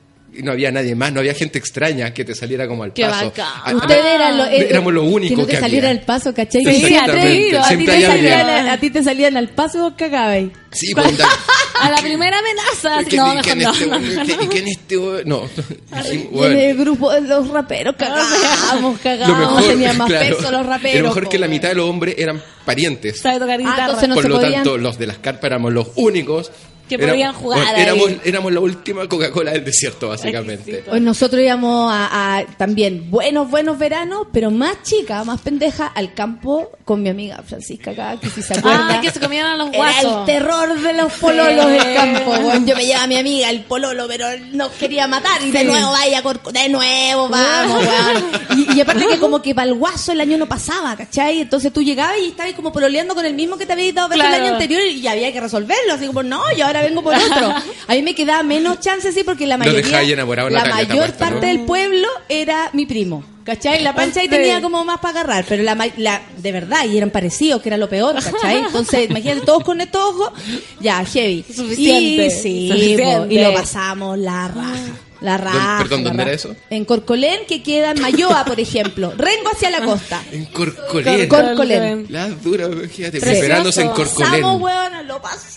no 0.44 0.52
había 0.52 0.72
nadie 0.72 0.96
más, 0.96 1.12
no 1.14 1.20
había 1.20 1.34
gente 1.34 1.58
extraña 1.60 2.14
que 2.14 2.26
te 2.26 2.36
saliera 2.36 2.68
como 2.68 2.84
al 2.84 2.94
Qué 2.94 3.04
paso. 3.06 3.26
bacán. 3.26 3.48
Ah, 3.64 3.74
Ustedes 3.76 4.06
eran 4.06 4.38
los, 4.38 4.48
eh, 4.48 4.68
éramos 4.70 4.94
lo 4.94 5.04
único 5.04 5.36
que 5.36 5.42
no 5.42 5.46
te 5.48 5.54
que 5.54 5.60
saliera 5.60 5.90
había. 5.90 6.00
el 6.00 6.06
paso, 6.06 6.34
¿cachai? 6.34 6.64
Sí, 6.66 6.96
atrevido. 6.96 7.62
A 7.64 7.70
ti, 7.70 7.78
te 7.86 7.92
salían, 8.02 8.12
alguien. 8.12 8.70
a 8.70 8.78
ti 8.80 8.90
te 8.90 9.04
salían 9.04 9.38
al 9.38 9.50
paso 9.50 9.94
cagabais. 9.98 10.50
Sí, 10.72 10.94
pues, 10.94 11.08
A 11.82 11.90
la 11.90 11.98
primera 11.98 12.38
amenaza. 12.40 13.02
¿y 13.02 13.06
qué- 13.06 13.18
No, 13.18 13.36
mejor 13.36 13.58
no. 13.58 13.72
este- 13.72 14.56
y 14.56 14.58
en 14.60 14.68
este 14.70 14.96
no, 15.26 15.44
el 16.46 16.78
grupo 16.78 17.12
de 17.12 17.22
los 17.22 17.50
raperos 17.50 17.96
cagábamos, 17.98 18.94
lo 18.96 19.00
cagábamos. 19.04 19.56
mejor, 19.56 19.64
Tenían 19.72 19.98
más 19.98 20.08
claro, 20.08 20.38
peso 20.38 20.52
los 20.52 20.66
raperos. 20.66 21.02
lo 21.02 21.08
mejor 21.10 21.30
que 21.30 21.38
la 21.40 21.48
mitad 21.48 21.70
de 21.70 21.76
los 21.76 21.90
hombres 21.90 22.16
eran 22.18 22.42
parientes. 22.66 23.20
Sabe 23.20 23.40
tocar 23.40 23.56
Ah, 23.56 23.58
guitarra. 23.58 23.86
entonces 23.86 24.10
no 24.10 24.16
Por 24.16 24.24
se 24.24 24.30
lo 24.30 24.36
podían- 24.36 24.54
tanto, 24.54 24.78
los 24.78 24.98
de 24.98 25.08
las 25.08 25.18
carpas 25.18 25.44
éramos 25.46 25.74
los 25.74 25.88
únicos 25.96 26.52
Que 26.90 27.00
podían 27.00 27.34
jugar 27.34 27.60
bueno, 27.60 27.76
ahí. 27.76 27.82
éramos, 27.84 28.12
éramos 28.24 28.54
la 28.54 28.60
última 28.60 29.08
Coca-Cola 29.08 29.52
del 29.52 29.66
desierto, 29.66 30.10
básicamente. 30.10 30.84
Hoy 30.92 31.00
nosotros 31.02 31.42
íbamos 31.42 31.92
a, 31.92 32.38
a 32.38 32.46
también 32.58 33.10
buenos, 33.10 33.50
buenos 33.50 33.78
veranos, 33.80 34.28
pero 34.32 34.52
más 34.52 34.84
chica, 34.84 35.24
más 35.24 35.42
pendeja, 35.42 35.88
al 35.88 36.14
campo 36.14 36.72
con 36.84 37.02
mi 37.02 37.10
amiga 37.10 37.42
Francisca 37.46 37.92
acá, 37.92 38.18
que 38.22 38.30
si 38.30 38.42
se 38.42 38.54
acuerda. 38.54 38.98
Ah, 38.98 39.02
que 39.02 39.10
se 39.10 39.20
comían 39.20 39.48
a 39.48 39.58
los 39.58 39.70
Era 39.70 39.78
guasos. 39.78 40.20
el 40.20 40.26
terror 40.26 40.80
de 40.80 40.94
los 40.94 41.14
pololos 41.14 41.72
del 41.72 41.94
campo. 41.96 42.36
Yo 42.66 42.76
me 42.76 42.86
llevaba 42.86 43.04
a 43.06 43.08
mi 43.08 43.18
amiga 43.18 43.50
el 43.50 43.62
pololo, 43.64 44.06
pero 44.08 44.28
nos 44.52 44.70
quería 44.74 45.08
matar. 45.08 45.42
Y 45.44 45.52
de 45.52 45.64
nuevo, 45.64 45.92
vaya, 45.92 46.22
de 46.54 46.70
nuevo, 46.70 47.30
vamos, 47.30 47.84
weón. 47.88 48.26
Y, 48.58 48.78
y 48.78 48.82
aparte 48.82 49.08
que 49.08 49.18
como 49.20 49.42
que 49.42 49.56
para 49.56 49.68
el 49.70 49.76
guaso 49.76 50.12
el 50.12 50.22
año 50.22 50.38
no 50.38 50.48
pasaba, 50.48 50.96
¿cachai? 50.96 51.42
Entonces 51.42 51.74
tú 51.74 51.82
llegabas 51.82 52.18
y 52.24 52.28
estabas 52.28 52.54
como 52.54 52.72
pololeando 52.72 53.16
con 53.16 53.26
el 53.26 53.34
mismo 53.34 53.58
que 53.58 53.66
te 53.66 53.74
habías 53.74 53.96
dado 53.96 54.14
el 54.14 54.22
año 54.22 54.54
anterior 54.54 54.82
y 54.86 55.08
había 55.08 55.32
que 55.32 55.42
resolverlo. 55.42 55.94
Así 55.94 56.08
como, 56.08 56.24
no, 56.24 56.42
y 56.56 56.62
ahora 56.62 56.75
vengo 56.82 57.02
por 57.04 57.16
otro. 57.16 57.54
A 57.88 57.94
mí 57.94 58.02
me 58.02 58.16
quedaba 58.16 58.44
menos 58.44 58.80
chance, 58.80 59.12
sí, 59.12 59.24
porque 59.24 59.46
la 59.48 59.56
Lo 59.58 59.66
mayoría, 59.66 60.16
la 60.16 60.26
mayor 60.26 60.98
puesta, 61.08 61.18
parte 61.18 61.36
¿no? 61.42 61.48
del 61.48 61.60
pueblo 61.66 62.08
era 62.30 62.70
mi 62.74 62.86
primo. 62.86 63.24
¿Cachai? 63.46 63.84
La 63.84 63.94
pancha 63.94 64.22
ahí 64.22 64.28
tenía 64.28 64.60
como 64.60 64.84
más 64.84 65.00
para 65.00 65.20
agarrar, 65.20 65.46
pero 65.48 65.62
la, 65.62 65.76
ma- 65.76 65.86
la 65.98 66.20
de 66.38 66.52
verdad, 66.52 66.84
y 66.86 66.98
eran 66.98 67.12
parecidos, 67.12 67.62
que 67.62 67.70
era 67.70 67.78
lo 67.78 67.88
peor, 67.88 68.16
¿cachai? 68.16 68.58
Entonces, 68.58 69.08
imagínate, 69.10 69.42
todos 69.46 69.64
con 69.64 69.80
estos 69.82 70.02
ojos, 70.02 70.32
ya, 70.80 71.06
heavy. 71.06 71.46
Suficiente, 71.56 72.26
Y, 72.26 72.32
sí, 72.32 72.70
suficiente. 72.72 73.34
y 73.36 73.40
lo 73.40 73.54
pasamos 73.54 74.18
la 74.18 74.48
raja. 74.48 74.80
La 75.22 75.38
raja. 75.38 75.78
perdón, 75.80 76.04
¿dónde 76.04 76.24
era 76.24 76.32
eso? 76.34 76.56
En 76.72 76.86
Corcolén, 76.86 77.42
que 77.48 77.62
queda 77.64 77.92
en 77.92 78.02
Mayoa, 78.02 78.46
por 78.46 78.60
ejemplo. 78.60 79.14
Rengo 79.16 79.50
hacia 79.54 79.70
la 79.70 79.82
costa. 79.86 80.22
En 80.32 80.46
Corcolén. 80.46 81.28
Cor- 81.30 81.46
Corcolén. 81.46 82.06
La 82.10 82.28
dura, 82.30 82.68
fíjate, 82.92 83.20
preparándose 83.22 83.82
en 83.82 83.90
Corcolén. 83.90 84.32
Pasamos, 84.42 84.62
weona, 84.62 85.04
lo 85.04 85.22
pasamos. 85.22 85.56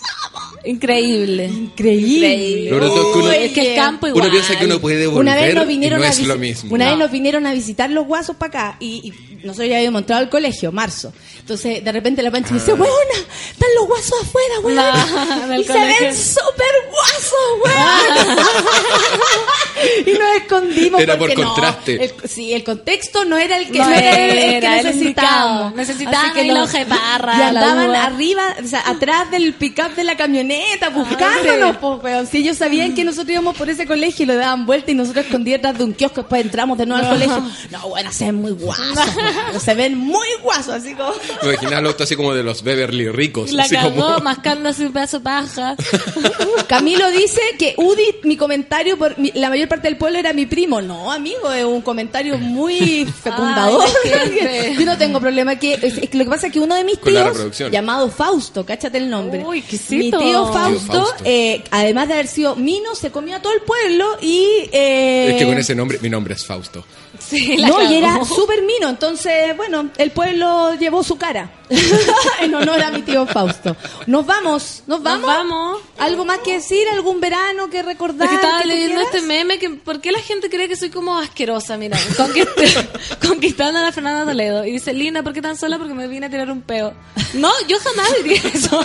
Increíble. 0.65 1.45
Increíble. 1.47 2.69
Lo 2.69 2.77
es 2.85 2.91
que 2.91 2.99
uno- 3.19 3.31
Es 3.31 3.51
que 3.53 3.69
el 3.71 3.75
campo 3.75 4.07
igual. 4.07 4.23
Uno 4.23 4.31
piensa 4.31 4.57
que 4.59 4.65
uno 4.65 4.79
puede 4.79 5.07
volver 5.07 5.21
Una 5.21 5.35
vez 5.35 5.55
nos 5.55 5.65
y 5.65 5.67
vinieron 5.67 5.99
no 5.99 6.05
a 6.05 6.09
es 6.09 6.25
lo 6.27 6.37
mismo. 6.37 6.73
Una 6.73 6.85
No. 6.85 6.91
vez 6.91 6.99
nos 6.99 7.11
vinieron 7.11 7.45
a 7.45 7.53
visitar 7.53 7.89
los 7.89 8.05
guasos 8.05 8.35
para 8.35 8.47
acá 8.69 8.77
y, 8.79 9.13
y 9.28 9.28
nosotros 9.43 9.69
ya 9.69 9.77
habíamos 9.77 10.01
entrado 10.01 10.21
al 10.21 10.29
colegio, 10.29 10.71
marzo. 10.71 11.13
Entonces, 11.39 11.83
de 11.83 11.91
repente 11.91 12.21
la 12.21 12.31
pancha 12.31 12.51
me 12.53 12.57
Ah. 12.57 12.59
dice, 12.63 12.73
weona, 12.73 13.19
están 13.51 13.69
los 13.77 13.87
guasos 13.87 14.13
afuera, 14.21 14.59
weona. 14.61 15.57
Y 15.59 15.63
se 15.63 15.73
colegio. 15.73 16.05
ven 16.05 16.15
súper 16.15 16.75
guasos, 16.91 17.39
weona. 17.63 18.37
y 20.05 20.11
nos 20.11 20.35
escondimos 20.41 21.01
Era 21.01 21.17
por 21.17 21.27
porque 21.29 21.41
no, 21.41 21.53
contraste. 21.53 22.03
el- 22.03 22.29
sí, 22.29 22.53
el 22.53 22.63
contexto 22.63 23.25
no 23.25 23.37
era 23.37 23.57
el 23.57 23.71
que, 23.71 23.79
No 23.79 23.89
no 23.89 23.95
era 23.95 24.25
el, 24.25 24.37
era 24.37 24.69
que 24.73 24.79
el 24.79 24.85
necesitábamos. 24.85 25.73
Así 25.79 26.05
que 26.33 26.43
de 26.79 26.85
parra, 26.85 27.37
Y 27.37 27.41
andaban 27.41 27.95
arriba, 27.95 28.55
o 28.63 28.67
sea, 28.67 28.83
atrás 28.87 29.31
del 29.31 29.53
pick-up 29.53 29.95
de 29.95 30.03
la 30.03 30.15
camioneta, 30.17 30.89
buscándonos, 30.89 31.77
pues, 31.77 32.03
weón. 32.03 32.27
Si 32.27 32.37
ellos 32.39 32.57
sabían 32.57 32.93
que 32.93 33.03
nosotros 33.03 33.29
íbamos 33.31 33.55
por 33.57 33.69
ese 33.69 33.85
colegio 33.87 34.23
y 34.23 34.25
lo 34.27 34.35
daban 34.35 34.65
vuelta 34.65 34.91
y 34.91 34.95
nosotros 34.95 35.25
escondidos 35.25 35.59
detrás 35.59 35.77
de 35.77 35.83
un 35.83 35.93
kiosco, 35.93 36.21
después 36.21 36.41
entramos 36.41 36.77
de 36.77 36.85
nuevo 36.85 37.03
al 37.05 37.09
colegio. 37.13 37.43
No, 37.71 37.87
bueno, 37.89 38.11
se 38.11 38.25
ven 38.25 38.35
muy 38.35 38.51
guasos. 38.51 38.85
se 39.59 39.73
ven 39.73 39.97
muy 39.97 40.27
guasos, 40.41 40.69
así 40.75 40.93
como... 40.95 41.11
Me 41.43 41.49
imaginaba 41.53 41.79
el 41.79 41.85
auto 41.87 42.03
así 42.03 42.15
como 42.15 42.33
de 42.33 42.43
los 42.43 42.63
Beverly 42.63 43.09
ricos. 43.09 43.51
La 43.51 43.63
así 43.63 43.75
cagó 43.75 43.95
como... 43.95 44.19
mascando 44.19 44.69
así 44.69 44.83
un 44.85 44.93
pedazo 44.93 45.19
de 45.19 45.23
paja. 45.23 45.75
Camilo 46.67 47.09
dice 47.11 47.41
que 47.57 47.73
Udi, 47.77 48.15
mi 48.23 48.37
comentario 48.37 48.97
por 48.97 49.17
mi- 49.17 49.31
la 49.33 49.49
mayor 49.49 49.67
parte 49.67 49.87
del 49.87 49.97
pueblo 49.97 50.19
era 50.19 50.33
mi 50.33 50.45
primo. 50.45 50.81
No, 50.81 51.11
amigo, 51.11 51.51
es 51.51 51.65
un 51.65 51.81
comentario 51.81 52.37
muy 52.37 53.05
fecundador. 53.23 53.85
Ay. 54.05 54.75
Yo 54.77 54.85
no 54.85 54.97
tengo 54.97 55.19
problema. 55.19 55.55
que 55.57 55.73
es- 55.73 55.97
es 55.97 56.09
que 56.09 56.17
Lo 56.17 56.23
que 56.25 56.29
pasa 56.29 56.47
es 56.47 56.53
que 56.53 56.59
uno 56.59 56.75
de 56.75 56.83
mis 56.83 56.99
tíos, 57.01 57.59
llamado 57.71 58.09
Fausto, 58.09 58.65
cáchate 58.65 58.97
el 58.97 59.09
nombre. 59.09 59.43
Uy, 59.43 59.57
mi 59.57 59.59
exquisito. 59.59 60.19
tío 60.19 60.51
Fausto, 60.53 60.91
Tío 60.91 61.01
Fausto. 61.05 61.23
eh, 61.25 61.63
además 61.71 62.07
de 62.07 62.13
haber 62.15 62.27
sido 62.27 62.55
mino, 62.55 62.93
se 62.95 63.11
comió 63.11 63.37
a 63.37 63.41
todo 63.41 63.53
el 63.53 63.61
pueblo 63.61 64.17
y... 64.21 64.45
eh, 64.71 65.29
Es 65.31 65.35
que 65.37 65.45
con 65.45 65.57
ese 65.57 65.75
nombre, 65.75 65.99
mi 66.01 66.09
nombre 66.09 66.33
es 66.35 66.45
Fausto. 66.45 66.83
Sí, 67.19 67.57
la 67.57 67.67
no, 67.69 67.81
y 67.91 67.95
era 67.95 68.23
súper 68.25 68.61
mino, 68.63 68.87
entonces, 68.89 69.55
bueno, 69.57 69.89
el 69.97 70.11
pueblo 70.11 70.75
llevó 70.75 71.03
su 71.03 71.17
cara 71.17 71.51
en 72.39 72.53
honor 72.55 72.81
a 72.81 72.91
mi 72.91 73.01
tío 73.01 73.25
Fausto. 73.25 73.75
Nos 74.07 74.25
vamos, 74.25 74.83
nos 74.87 75.01
vamos. 75.03 75.25
vamos. 75.27 75.81
¿Algo 75.97 76.23
más 76.25 76.39
que 76.39 76.53
decir? 76.53 76.87
¿Algún 76.93 77.19
verano 77.19 77.69
que 77.69 77.81
recordar? 77.83 78.25
Es 78.25 78.29
que 78.29 78.35
estaba 78.35 78.61
que 78.61 78.67
leyendo 78.67 79.01
este 79.01 79.21
meme 79.21 79.59
que 79.59 79.69
¿por 79.71 80.01
qué 80.01 80.11
la 80.11 80.19
gente 80.19 80.49
cree 80.49 80.67
que 80.67 80.75
soy 80.75 80.89
como 80.89 81.17
asquerosa? 81.17 81.77
Mira, 81.77 81.97
conquist- 82.17 82.87
conquistando 83.27 83.79
a 83.79 83.83
la 83.83 83.91
Fernanda 83.91 84.25
Toledo 84.25 84.65
y 84.65 84.71
dice, 84.71 84.93
"Lina, 84.93 85.21
¿por 85.23 85.33
qué 85.33 85.41
tan 85.41 85.57
sola? 85.57 85.77
Porque 85.77 85.93
me 85.93 86.07
vine 86.07 86.27
a 86.27 86.29
tirar 86.29 86.49
un 86.51 86.61
peo." 86.61 86.93
No, 87.33 87.51
yo 87.67 87.77
jamás 87.79 88.07
diría 88.23 88.41
eso. 88.53 88.83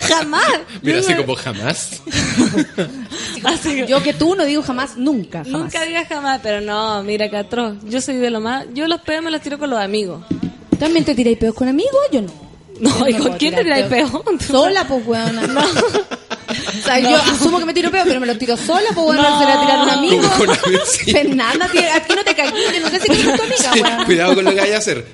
Jamás. 0.00 0.46
Mira, 0.82 0.98
así 1.00 1.14
como 1.14 1.34
jamás. 1.36 2.02
así 3.44 3.74
que- 3.76 3.86
Yo 3.86 4.02
que 4.02 4.12
tú 4.12 4.34
no 4.34 4.44
digo 4.44 4.62
jamás, 4.62 4.96
nunca, 4.96 5.44
jamás. 5.44 5.60
Nunca 5.62 5.84
digas 5.84 6.06
jamás, 6.08 6.40
pero 6.42 6.60
no, 6.60 7.02
mira, 7.02 7.30
Catro, 7.30 7.76
yo 7.84 8.00
soy 8.00 8.16
de 8.16 8.30
lo 8.30 8.40
más, 8.40 8.66
yo 8.74 8.86
los 8.88 9.00
peos 9.00 9.22
me 9.22 9.30
los 9.30 9.40
tiro 9.40 9.58
con 9.58 9.70
los 9.70 9.78
amigos. 9.80 10.22
¿También 10.78 11.04
te 11.04 11.14
tiráis 11.14 11.38
peos 11.38 11.54
con 11.54 11.68
amigos? 11.68 11.94
Yo 12.12 12.22
no. 12.22 12.46
No, 12.80 13.08
Yo 13.08 13.08
¿y 13.08 13.14
con 13.14 13.32
quién 13.38 13.54
te 13.54 13.62
tiráis 13.62 13.86
peo? 13.86 14.22
Sola, 14.46 14.86
pues, 14.86 15.06
weona. 15.06 15.46
No. 15.46 15.60
O 15.60 16.82
sea, 16.84 16.98
yo 17.00 17.16
asumo 17.16 17.58
que 17.58 17.64
me 17.64 17.72
tiro 17.72 17.90
peo, 17.90 18.04
pero 18.04 18.20
me 18.20 18.26
lo 18.26 18.36
tiro 18.36 18.56
sola, 18.56 18.88
pues, 18.94 19.06
weona, 19.06 19.30
No. 19.30 19.38
se 19.40 19.44
la 19.46 19.60
tirar 19.60 19.78
a 19.78 19.82
un 19.84 19.90
amigo. 19.90 20.22
Sí. 20.84 21.10
Fernanda, 21.10 21.68
tío, 21.68 21.80
aquí 21.94 22.14
no 22.14 22.22
te 22.22 22.34
caí, 22.34 22.50
no 22.82 22.90
sé 22.90 23.00
si 23.00 23.12
eres 23.12 23.24
tu 23.24 23.42
amiga, 23.42 23.72
Sí, 23.72 24.04
cuidado 24.04 24.34
con 24.34 24.44
lo 24.44 24.50
que 24.50 24.60
vaya 24.60 24.74
a 24.76 24.78
hacer. 24.78 25.06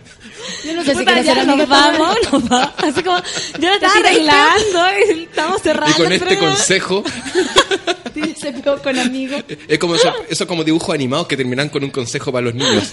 Yo 0.64 0.74
no 0.74 0.82
sé 0.84 0.90
si 0.92 0.98
Puta, 0.98 1.04
quieres 1.12 1.26
ya 1.26 1.34
ser 1.34 1.46
nos 1.46 1.68
vamos, 1.68 2.16
nos 2.32 2.48
vamos. 2.48 2.70
Así 2.78 3.02
como, 3.02 3.18
yo 3.58 3.68
la 3.68 3.74
estaba 3.74 3.94
arreglando 3.94 4.80
y 5.16 5.22
estamos 5.24 5.62
cerrando. 5.62 5.96
Y 5.98 6.02
con 6.02 6.12
este 6.12 6.38
consejo, 6.38 7.04
Tírese 8.14 8.52
peo 8.52 8.82
con 8.82 8.98
amigos. 8.98 9.42
es 9.68 9.78
como 9.78 9.94
eso, 9.94 10.12
eso 10.28 10.46
como 10.46 10.64
dibujos 10.64 10.94
animados 10.94 11.26
que 11.26 11.36
terminan 11.36 11.68
con 11.70 11.82
un 11.82 11.90
consejo 11.90 12.30
para 12.30 12.44
los 12.44 12.54
niños. 12.54 12.90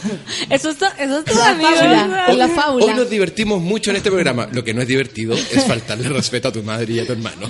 Eso 0.49 0.69
es, 0.69 0.77
eso 0.97 1.19
es 1.19 1.25
todo, 1.25 1.39
La 1.39 1.49
amigo. 1.49 1.69
fábula, 1.71 2.25
Hoy- 2.29 2.35
la 2.37 2.47
fábula. 2.47 2.85
Hoy 2.85 2.93
nos 2.93 3.09
divertimos 3.09 3.61
mucho 3.61 3.89
en 3.91 3.97
este 3.97 4.09
programa. 4.09 4.47
Lo 4.51 4.63
que 4.63 4.73
no 4.73 4.81
es 4.81 4.87
divertido 4.87 5.33
es 5.35 5.65
faltarle 5.65 6.07
respeto 6.09 6.47
a 6.47 6.51
tu 6.53 6.63
madre 6.63 6.93
y 6.93 6.99
a 6.99 7.05
tu 7.05 7.11
hermano. 7.13 7.49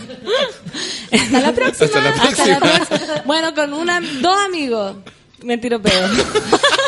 Hasta 1.12 1.40
la 1.42 1.52
próxima. 1.54 1.86
Hasta 1.86 2.02
la 2.02 2.10
Hasta 2.10 2.46
la 2.48 2.60
próxima. 2.60 2.88
próxima. 2.88 3.22
Bueno, 3.26 3.54
con 3.54 3.74
una, 3.74 4.02
dos 4.20 4.38
amigos 4.46 4.96
me 5.44 5.58
tiro 5.58 5.80
peo. 5.82 5.94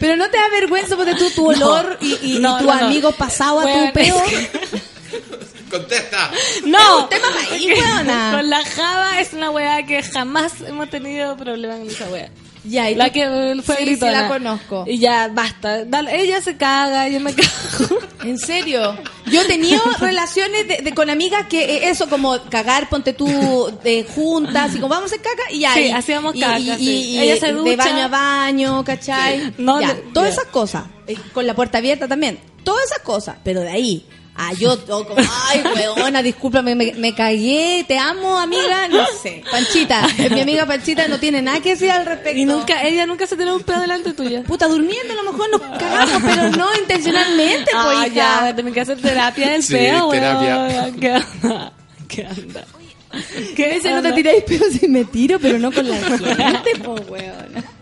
Pero 0.00 0.16
no 0.16 0.30
te 0.30 0.36
da 0.36 0.48
vergüenza 0.48 0.96
porque 0.96 1.14
tú 1.14 1.30
tu 1.30 1.46
olor 1.48 1.98
y, 2.00 2.14
y, 2.22 2.36
y 2.36 2.38
No, 2.40 2.58
tu 2.58 2.64
no, 2.66 2.74
no. 2.74 2.86
amigo 2.86 3.12
pasado 3.12 3.60
a 3.60 3.64
Weón, 3.64 3.88
tu 3.88 3.92
peo. 3.94 4.16
es 4.24 4.30
que- 4.30 4.50
Contesta. 5.70 6.30
No, 6.64 7.06
tema 7.08 7.28
ahí, 7.50 7.72
weona. 7.72 8.32
con 8.36 8.50
la 8.50 8.64
Java 8.64 9.20
es 9.20 9.32
una 9.32 9.50
weá 9.50 9.84
que 9.86 10.02
jamás 10.02 10.52
hemos 10.66 10.90
tenido 10.90 11.36
problemas 11.36 11.78
con 11.78 11.88
esa 11.88 12.08
weá. 12.08 12.28
Ya, 12.64 12.90
y 12.90 12.94
La 12.94 13.10
que 13.10 13.22
eh, 13.22 13.62
fue 13.62 13.76
Sí, 13.76 13.82
sí, 13.84 13.90
gritona. 13.90 14.22
la 14.22 14.28
conozco. 14.28 14.84
Y 14.86 14.98
ya, 14.98 15.28
basta. 15.32 15.84
Dale, 15.86 16.20
ella 16.22 16.42
se 16.42 16.56
caga, 16.58 17.08
yo 17.08 17.18
me 17.20 17.32
cago. 17.34 17.48
En 18.22 18.38
serio. 18.38 18.98
Yo 19.32 19.40
he 19.40 19.44
tenido 19.46 19.80
relaciones 19.98 20.68
de, 20.68 20.76
de- 20.82 20.92
con 20.94 21.08
amigas 21.08 21.46
que 21.46 21.64
eh, 21.76 21.88
eso, 21.88 22.06
como 22.10 22.38
cagar, 22.50 22.90
ponte 22.90 23.14
tú 23.14 23.26
de 23.82 24.04
juntas, 24.14 24.74
y 24.74 24.78
como 24.78 24.88
vamos 24.90 25.10
a 25.10 25.14
hacer 25.14 25.22
caca, 25.24 25.50
y 25.50 25.60
ya. 25.60 25.72
Sí, 25.72 25.86
y- 25.86 25.90
hacíamos 25.90 26.34
caca, 26.38 26.58
y- 26.58 26.64
sí. 26.76 26.82
y- 26.90 27.16
y 27.16 27.18
Ella 27.20 27.36
se 27.40 27.46
de 27.46 27.52
ducha. 27.52 27.76
baño 27.76 28.02
a 28.04 28.08
baño, 28.08 28.84
¿cachai? 28.84 29.54
No, 29.56 29.80
ya, 29.80 29.94
de- 29.94 30.02
todas 30.12 30.32
esas 30.34 30.44
cosas. 30.46 30.84
eh, 31.06 31.16
Con 31.32 31.46
la 31.46 31.54
puerta 31.54 31.78
abierta 31.78 32.08
también. 32.08 32.38
Todas 32.62 32.84
esas 32.84 32.98
cosas. 32.98 33.36
Pero 33.42 33.62
de 33.62 33.70
ahí. 33.70 34.06
Ah, 34.36 34.52
yo 34.58 34.78
todo 34.78 35.06
como, 35.06 35.20
ay, 35.48 35.62
weona, 35.76 36.22
discúlpame, 36.22 36.74
me, 36.74 36.92
me 36.94 37.14
cagué, 37.14 37.84
te 37.86 37.98
amo, 37.98 38.38
amiga, 38.38 38.88
no 38.88 39.04
sé. 39.22 39.42
Panchita, 39.50 40.06
mi 40.30 40.40
amiga 40.40 40.64
Panchita 40.66 41.08
no 41.08 41.18
tiene 41.18 41.42
nada 41.42 41.60
que 41.60 41.70
decir 41.70 41.90
al 41.90 42.06
respecto. 42.06 42.38
Y 42.38 42.44
nunca, 42.46 42.82
ella 42.82 43.04
nunca 43.06 43.26
se 43.26 43.36
tiró 43.36 43.54
un 43.56 43.62
pedo 43.62 43.80
delante 43.80 44.12
tuya. 44.14 44.42
Puta, 44.44 44.66
durmiendo 44.66 45.12
a 45.12 45.16
lo 45.22 45.32
mejor 45.32 45.50
nos 45.50 45.60
cagamos, 45.78 46.22
pero 46.24 46.48
no 46.56 46.68
intencionalmente, 46.78 47.70
pues, 47.70 47.96
Ah, 47.98 48.06
ya, 48.06 48.56
tener 48.56 48.72
que 48.72 48.80
hacer 48.80 48.98
terapia 49.00 49.50
del 49.50 49.62
Sí, 49.62 49.74
peo, 49.74 50.08
terapia. 50.10 50.56
weón. 50.62 51.00
¿Qué 51.00 51.10
onda? 51.12 51.72
¿Qué 52.08 52.26
onda? 52.26 52.64
¿Qué 53.56 53.74
Dice, 53.74 53.92
no 53.92 54.02
te 54.02 54.12
tiráis 54.12 54.44
pero 54.46 54.64
si 54.70 54.86
me 54.88 55.04
tiro, 55.04 55.38
pero 55.40 55.58
no 55.58 55.70
con 55.72 55.86
la 55.88 55.96
gente, 55.96 56.76
po, 56.82 56.94
weón. 57.08 57.79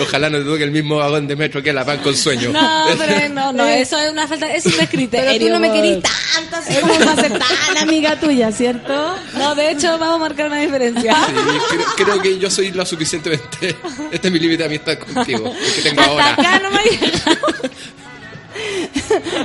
Ojalá 0.00 0.28
no 0.28 0.38
te 0.38 0.44
toque 0.44 0.64
el 0.64 0.70
mismo 0.72 0.96
vagón 0.96 1.26
de 1.26 1.36
metro 1.36 1.62
que 1.62 1.72
la 1.72 1.84
pan 1.84 1.98
con 1.98 2.16
sueño. 2.16 2.50
No, 2.52 2.84
pero 2.98 3.28
no, 3.28 3.52
no, 3.52 3.66
eso 3.68 3.96
es 3.98 4.10
una 4.10 4.26
falta, 4.26 4.52
es 4.52 4.66
un 4.66 4.76
descriterio. 4.76 5.30
Pero 5.30 5.46
tú 5.46 5.52
no 5.52 5.60
me 5.60 5.72
querís 5.72 6.02
tanto, 6.02 6.56
así 6.56 6.80
como 6.80 6.94
para 6.94 7.16
ser 7.16 7.38
tan 7.38 7.78
amiga 7.78 8.18
tuya, 8.18 8.50
¿cierto? 8.50 9.16
No, 9.38 9.54
de 9.54 9.70
hecho, 9.70 9.98
vamos 9.98 10.16
a 10.16 10.18
marcar 10.18 10.46
una 10.48 10.60
diferencia. 10.60 11.14
Sí, 11.14 11.76
creo, 11.96 12.06
creo 12.06 12.22
que 12.22 12.38
yo 12.38 12.50
soy 12.50 12.72
lo 12.72 12.84
suficientemente. 12.84 13.76
Este 14.10 14.28
es 14.28 14.32
mi 14.32 14.38
límite 14.40 14.58
de 14.58 14.64
amistad 14.66 14.98
contigo. 14.98 15.54
El 15.54 15.74
que 15.74 15.82
tengo 15.82 16.00
Hasta 16.00 16.12
ahora. 16.12 16.32
acá 16.32 16.58
no 16.60 16.70
me 16.70 16.78
ha 16.78 16.82
llegado. 16.84 17.70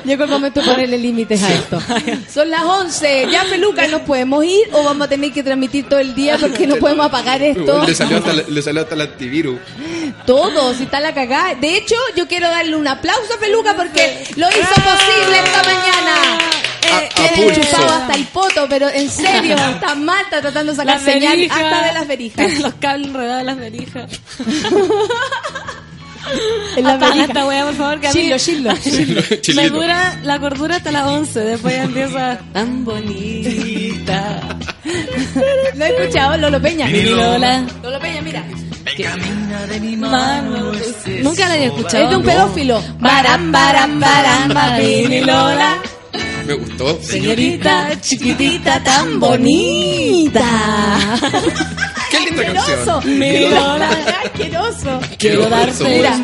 Llegó 0.06 0.24
el 0.24 0.30
momento 0.30 0.62
de 0.62 0.68
ponerle 0.68 0.98
límites 0.98 1.42
a 1.44 1.54
esto. 1.54 1.82
Son 2.32 2.50
las 2.50 2.64
11. 2.64 3.28
Ya, 3.32 3.44
Peluca, 3.46 3.88
¿nos 3.88 4.02
podemos 4.02 4.44
ir 4.46 4.68
o 4.72 4.84
vamos 4.84 5.08
a 5.08 5.10
tener 5.10 5.32
que 5.32 5.44
transmitir 5.44 5.88
todo 5.88 6.00
el 6.00 6.14
día 6.16 6.38
porque 6.38 6.68
no 6.68 6.76
podemos 6.78 7.06
apagar 7.06 7.42
esto? 7.42 7.86
Le 7.86 7.96
salió 7.96 8.18
hasta, 8.18 8.34
le 8.34 8.62
salió 8.62 8.82
hasta 8.82 8.96
el 8.96 9.02
antivirus. 9.02 9.60
Todo, 10.26 10.74
si 10.74 10.84
está 10.84 11.00
la 11.00 11.14
cagada. 11.14 11.56
De 11.56 11.78
hecho, 11.78 11.96
yo 12.16 12.28
quiero 12.28 12.48
darle 12.50 12.76
un 12.76 12.88
aplauso 12.88 13.34
a 13.34 13.40
Peluca 13.40 13.76
porque 13.76 14.26
lo 14.36 14.48
hizo 14.50 14.74
posible 14.76 15.40
esta 15.44 15.64
mañana. 15.64 16.38
Eh, 16.90 17.10
a 17.18 17.54
chupado 17.54 17.90
hasta 17.94 18.16
el 18.16 18.26
poto, 18.28 18.66
pero 18.70 18.90
en 18.90 19.10
serio, 19.10 19.56
está 19.74 19.96
mal, 19.96 20.24
está 20.24 20.42
tratando 20.42 20.72
de 20.72 20.78
sacar 20.78 21.00
señal 21.00 21.40
hasta 21.50 21.88
de 21.88 21.94
las 21.94 22.08
verijas. 22.08 22.60
Los 22.60 22.74
cables 22.76 23.08
enredados 23.10 23.40
en 23.42 23.46
las 23.46 23.58
verijas. 23.58 24.12
En 26.76 26.86
Apaga 26.86 27.24
esta 27.24 27.46
weá, 27.46 27.66
por 27.66 27.76
favor, 27.76 28.00
que 28.02 28.08
a 28.08 28.12
mí 28.14 28.20
Chilo, 28.38 28.38
chilo. 28.38 29.22
me 29.56 29.70
dura 29.70 30.20
la 30.24 30.40
cordura 30.40 30.76
hasta 30.76 30.92
las 30.92 31.08
11. 31.08 31.40
Después 31.40 31.74
ya 31.74 31.84
empieza 31.84 32.40
tan 32.54 32.84
bonita. 32.84 34.42
Lo 35.76 35.86
he 35.86 35.90
escuchado, 36.02 36.38
Lolo 36.38 36.62
Peña. 36.62 36.88
Lolo 36.90 38.00
Peña, 38.00 38.22
mira. 38.22 38.44
Mano, 39.98 40.72
Nunca 41.22 41.48
la 41.48 41.54
había 41.54 41.66
escuchado. 41.66 42.04
Es 42.06 42.10
de 42.10 42.16
un 42.16 42.24
pedófilo. 42.24 42.84
Baram, 43.00 43.52
baram, 43.52 44.00
baram, 44.00 44.80
Mi 44.80 45.22
Me 46.46 46.54
gustó. 46.54 46.98
Señorita 47.02 47.90
chiquitita 48.00 48.82
tan 48.84 49.20
bonita. 49.20 50.42
Qué 52.10 52.20
linda 52.22 52.42
asqueroso. 52.44 52.94
canción. 52.94 53.20
Mira, 53.20 53.90
asqueroso. 54.24 55.00
Quiero 55.18 55.50
darte 55.50 55.84
Mira, 55.84 56.20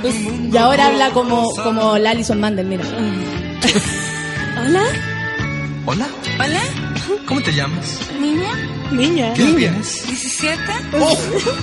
y 0.52 0.58
ahora 0.58 0.88
habla 0.88 1.10
como, 1.10 1.50
como 1.56 1.98
la 1.98 2.12
Alison 2.12 2.40
Mandel, 2.40 2.66
mira. 2.68 2.86
Hola, 4.66 4.84
Hola, 5.86 6.08
Hola, 6.40 6.62
¿cómo 7.26 7.42
te 7.42 7.54
llamas? 7.54 8.00
niña, 8.20 8.54
niña. 8.92 9.34
¿Qué 9.34 9.44
edad 9.44 9.56
tienes? 9.56 10.08
17. 10.08 10.58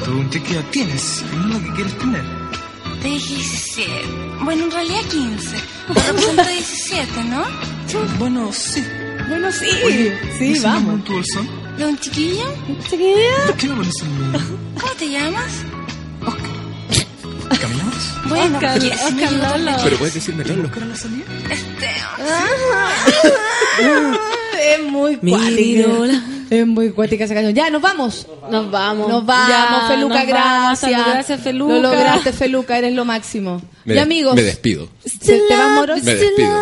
Pregunté 0.04 0.42
qué 0.42 0.54
edad 0.54 0.64
tienes 0.70 1.22
no 1.46 1.62
que 1.62 1.72
quieres 1.74 1.98
tener. 1.98 2.22
Te 3.02 3.08
dije 3.08 3.34
17. 3.34 3.90
Bueno, 4.42 4.64
en 4.64 4.70
realidad 4.70 5.00
15. 5.10 5.56
Pero 5.88 6.00
representa 6.06 6.48
17, 6.48 7.24
¿no? 7.24 7.44
Bueno, 8.18 8.50
sí. 8.52 8.84
Bueno, 9.28 9.50
sí. 9.52 9.66
sí, 10.38 10.52
¿Ese 10.52 10.66
vamos. 10.66 11.04
tu 11.04 11.12
bolsón? 11.14 11.48
¿De 11.78 11.84
un 11.86 11.98
chiquillo? 11.98 12.44
¿Por 13.46 13.56
qué 13.56 13.66
no 13.68 13.76
pones 13.76 13.94
el 14.02 14.08
mío? 14.08 14.40
¿Cómo 14.80 14.92
te 14.98 15.08
llamas? 15.08 15.52
¿Caminamos? 17.60 17.94
Bueno, 18.28 18.56
Oscar, 18.58 18.78
¿quieres 18.78 19.00
Oscar? 19.02 19.32
Lolo. 19.32 19.76
Pero 19.84 19.96
puedes 19.98 20.14
decirme 20.14 20.44
Lolo. 20.44 20.62
¿Buscar 20.62 20.82
a 20.82 20.86
la 20.86 20.96
salida? 20.96 21.24
Es 24.60 24.82
muy 24.82 25.16
cuática. 25.16 26.22
Es 26.50 26.66
muy 26.66 26.90
cuática 26.90 27.24
esa 27.24 27.34
canción. 27.34 27.54
Ya, 27.54 27.70
nos 27.70 27.80
vamos. 27.80 28.26
Nos 28.50 28.70
vamos. 28.70 29.08
Nos 29.08 29.24
vamos, 29.24 29.48
Ya, 29.48 29.86
Feluca, 29.88 30.24
nos 30.24 30.32
vamos. 30.32 30.80
gracias. 30.80 31.06
Gracias, 31.06 31.40
Feluca. 31.40 31.74
Lo 31.74 31.80
lograste, 31.82 32.32
Feluca, 32.32 32.76
eres 32.76 32.92
lo 32.94 33.04
máximo. 33.04 33.62
Me 33.84 33.94
y 33.94 33.98
amigos, 33.98 34.34
Me 34.34 34.42
despido. 34.42 34.88
¿se 35.04 35.38
te 35.38 35.56
vas 35.56 35.70
moros? 35.70 36.02
Me 36.02 36.14
despido. 36.14 36.60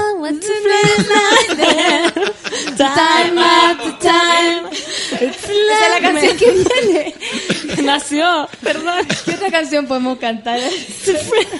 Time 2.76 3.40
after 3.40 3.98
time. 3.98 4.68
Esa 5.12 5.52
es 5.52 5.90
la 5.94 6.00
canción 6.00 6.36
que 6.36 6.50
viene. 6.52 7.14
Nació, 7.82 8.48
perdón. 8.62 9.06
¿Qué 9.24 9.32
otra 9.32 9.50
canción 9.50 9.86
podemos 9.86 10.18
cantar? 10.18 10.60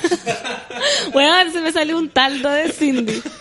Weón, 1.14 1.52
se 1.52 1.60
me 1.60 1.72
salió 1.72 1.96
un 1.98 2.10
taldo 2.10 2.50
de 2.50 2.70
Cindy. 2.72 3.22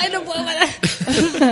Ay, 0.00 0.08
no 0.12 0.22
puedo 0.22 0.44
parar. 0.44 0.68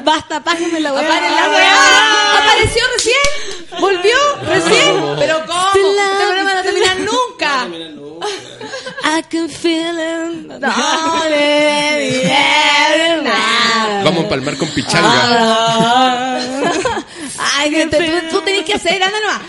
Basta, 0.05 0.37
apáguenme 0.37 0.81
la 0.81 0.93
weá. 0.93 1.03
¡Aparen 1.05 1.35
la 1.35 1.49
weá! 1.51 2.39
¡Apareció 2.39 2.83
recién! 2.97 3.81
¡Volvió 3.81 4.17
recién! 4.47 5.17
¿Pero 5.19 5.45
cómo? 5.47 5.69
Este 5.75 6.25
programa 6.27 6.51
no 6.51 6.55
va 6.55 6.61
a 6.61 6.63
terminar 6.63 6.97
nunca. 7.01 7.69
I 9.03 9.23
can 9.31 9.49
feel 9.49 9.99
it. 9.99 10.63
Vamos 14.05 14.19
a 14.21 14.23
empalmar 14.23 14.57
con 14.57 14.69
pichanga. 14.69 15.11
Ah. 15.25 16.39
Ay, 17.59 17.71
que 17.71 17.87
te- 17.87 17.99
tú, 18.23 18.29
tú 18.39 18.41
tenés 18.43 18.65
que 18.65 18.75
hacer, 18.75 19.03
anda 19.03 19.19
nomás. 19.21 19.41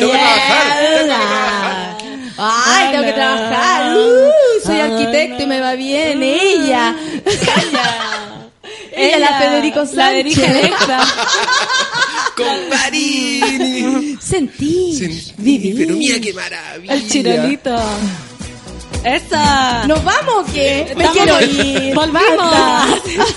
Tengo 0.00 0.12
que 0.12 0.18
trabajar, 0.18 0.76
tengo 0.80 1.02
que 1.02 1.06
trabajar. 1.06 1.95
Ay, 2.38 2.92
tengo 2.92 3.04
que 3.04 3.12
trabajar. 3.12 3.96
Uh, 3.96 4.30
soy 4.66 4.80
arquitecto 4.80 5.42
y 5.42 5.46
me 5.46 5.60
va 5.60 5.72
bien. 5.74 6.22
Ella. 6.22 6.94
Ella, 8.92 9.18
la 9.30 9.38
Federico 9.38 9.86
Sánchez. 9.86 10.36
La 10.38 10.46
Electra. 10.46 11.04
Comparini. 12.36 14.16
Sentí. 14.20 14.98
Sentí, 14.98 15.32
Viví. 15.38 15.74
Pero 15.78 15.96
mira 15.96 16.20
qué 16.20 16.32
maravilla. 16.34 16.92
El 16.94 17.08
chirolito. 17.08 17.74
Esa. 19.04 19.86
¿Nos 19.86 20.02
vamos 20.04 20.34
o 20.38 20.52
qué? 20.52 20.92
Me 20.96 21.06
quiero 21.10 21.40
ir. 21.40 21.94
Volvimos. 21.94 22.50
Basta. 22.50 22.86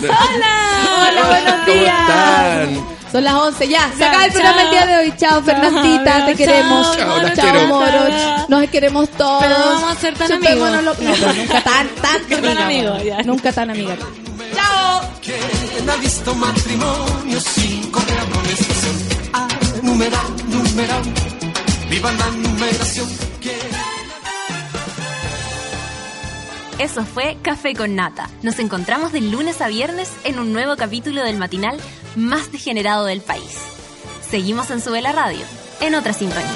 Hola. 0.01 1.07
Hola, 1.07 1.27
buenos 1.29 1.53
¿Cómo 1.53 1.77
días. 1.77 1.99
están? 1.99 2.98
Son 3.11 3.23
las 3.23 3.33
11 3.33 3.67
ya. 3.67 3.91
Se 3.97 4.03
acaba 4.05 4.25
el 4.25 4.31
programa 4.31 4.61
el 4.63 4.69
día 4.69 4.85
de 4.85 4.97
hoy. 4.97 5.13
Chao, 5.17 5.41
Fernandita. 5.41 6.25
Te 6.27 6.35
queremos. 6.35 6.97
chao, 6.97 7.35
Chao. 7.35 7.67
Moroch. 7.67 8.49
Nos 8.49 8.69
queremos 8.69 9.09
todos. 9.11 9.43
Pero 9.43 9.57
no 9.59 9.65
vamos 9.65 9.97
a 9.97 9.99
ser 9.99 10.13
tan 10.13 10.31
amigos. 10.31 10.71
lo- 10.71 10.81
No, 10.81 11.33
nunca 11.33 11.63
tan, 11.63 11.87
tan, 12.41 12.57
amigos. 12.59 13.01
Nunca 13.25 13.51
tan 13.51 13.69
amiga. 13.71 13.95
Chao. 14.55 15.01
¿Quién 15.21 15.89
ha 15.89 15.95
visto 15.97 16.33
matrimonio 16.35 17.39
sin 17.39 17.89
correa 17.91 18.21
amonestación? 18.21 18.95
Ah, 19.33 19.47
numeral, 19.81 20.21
numeral. 20.47 21.01
Viva 21.89 22.11
la 22.11 22.27
numeración. 22.27 23.07
Eso 26.79 27.03
fue 27.03 27.37
Café 27.41 27.75
con 27.75 27.95
Nata. 27.95 28.29
Nos 28.41 28.57
encontramos 28.57 29.11
de 29.11 29.19
lunes 29.19 29.59
a 29.59 29.67
viernes 29.67 30.09
en 30.23 30.39
un 30.39 30.53
nuevo 30.53 30.77
capítulo 30.77 31.21
del 31.25 31.37
matinal 31.37 31.77
más 32.15 32.53
degenerado 32.53 33.03
del 33.03 33.19
país. 33.19 33.57
Seguimos 34.21 34.71
en 34.71 34.79
Sube 34.79 35.01
la 35.01 35.11
Radio, 35.11 35.41
en 35.81 35.93
otra 35.95 36.13
sintonía. 36.13 36.47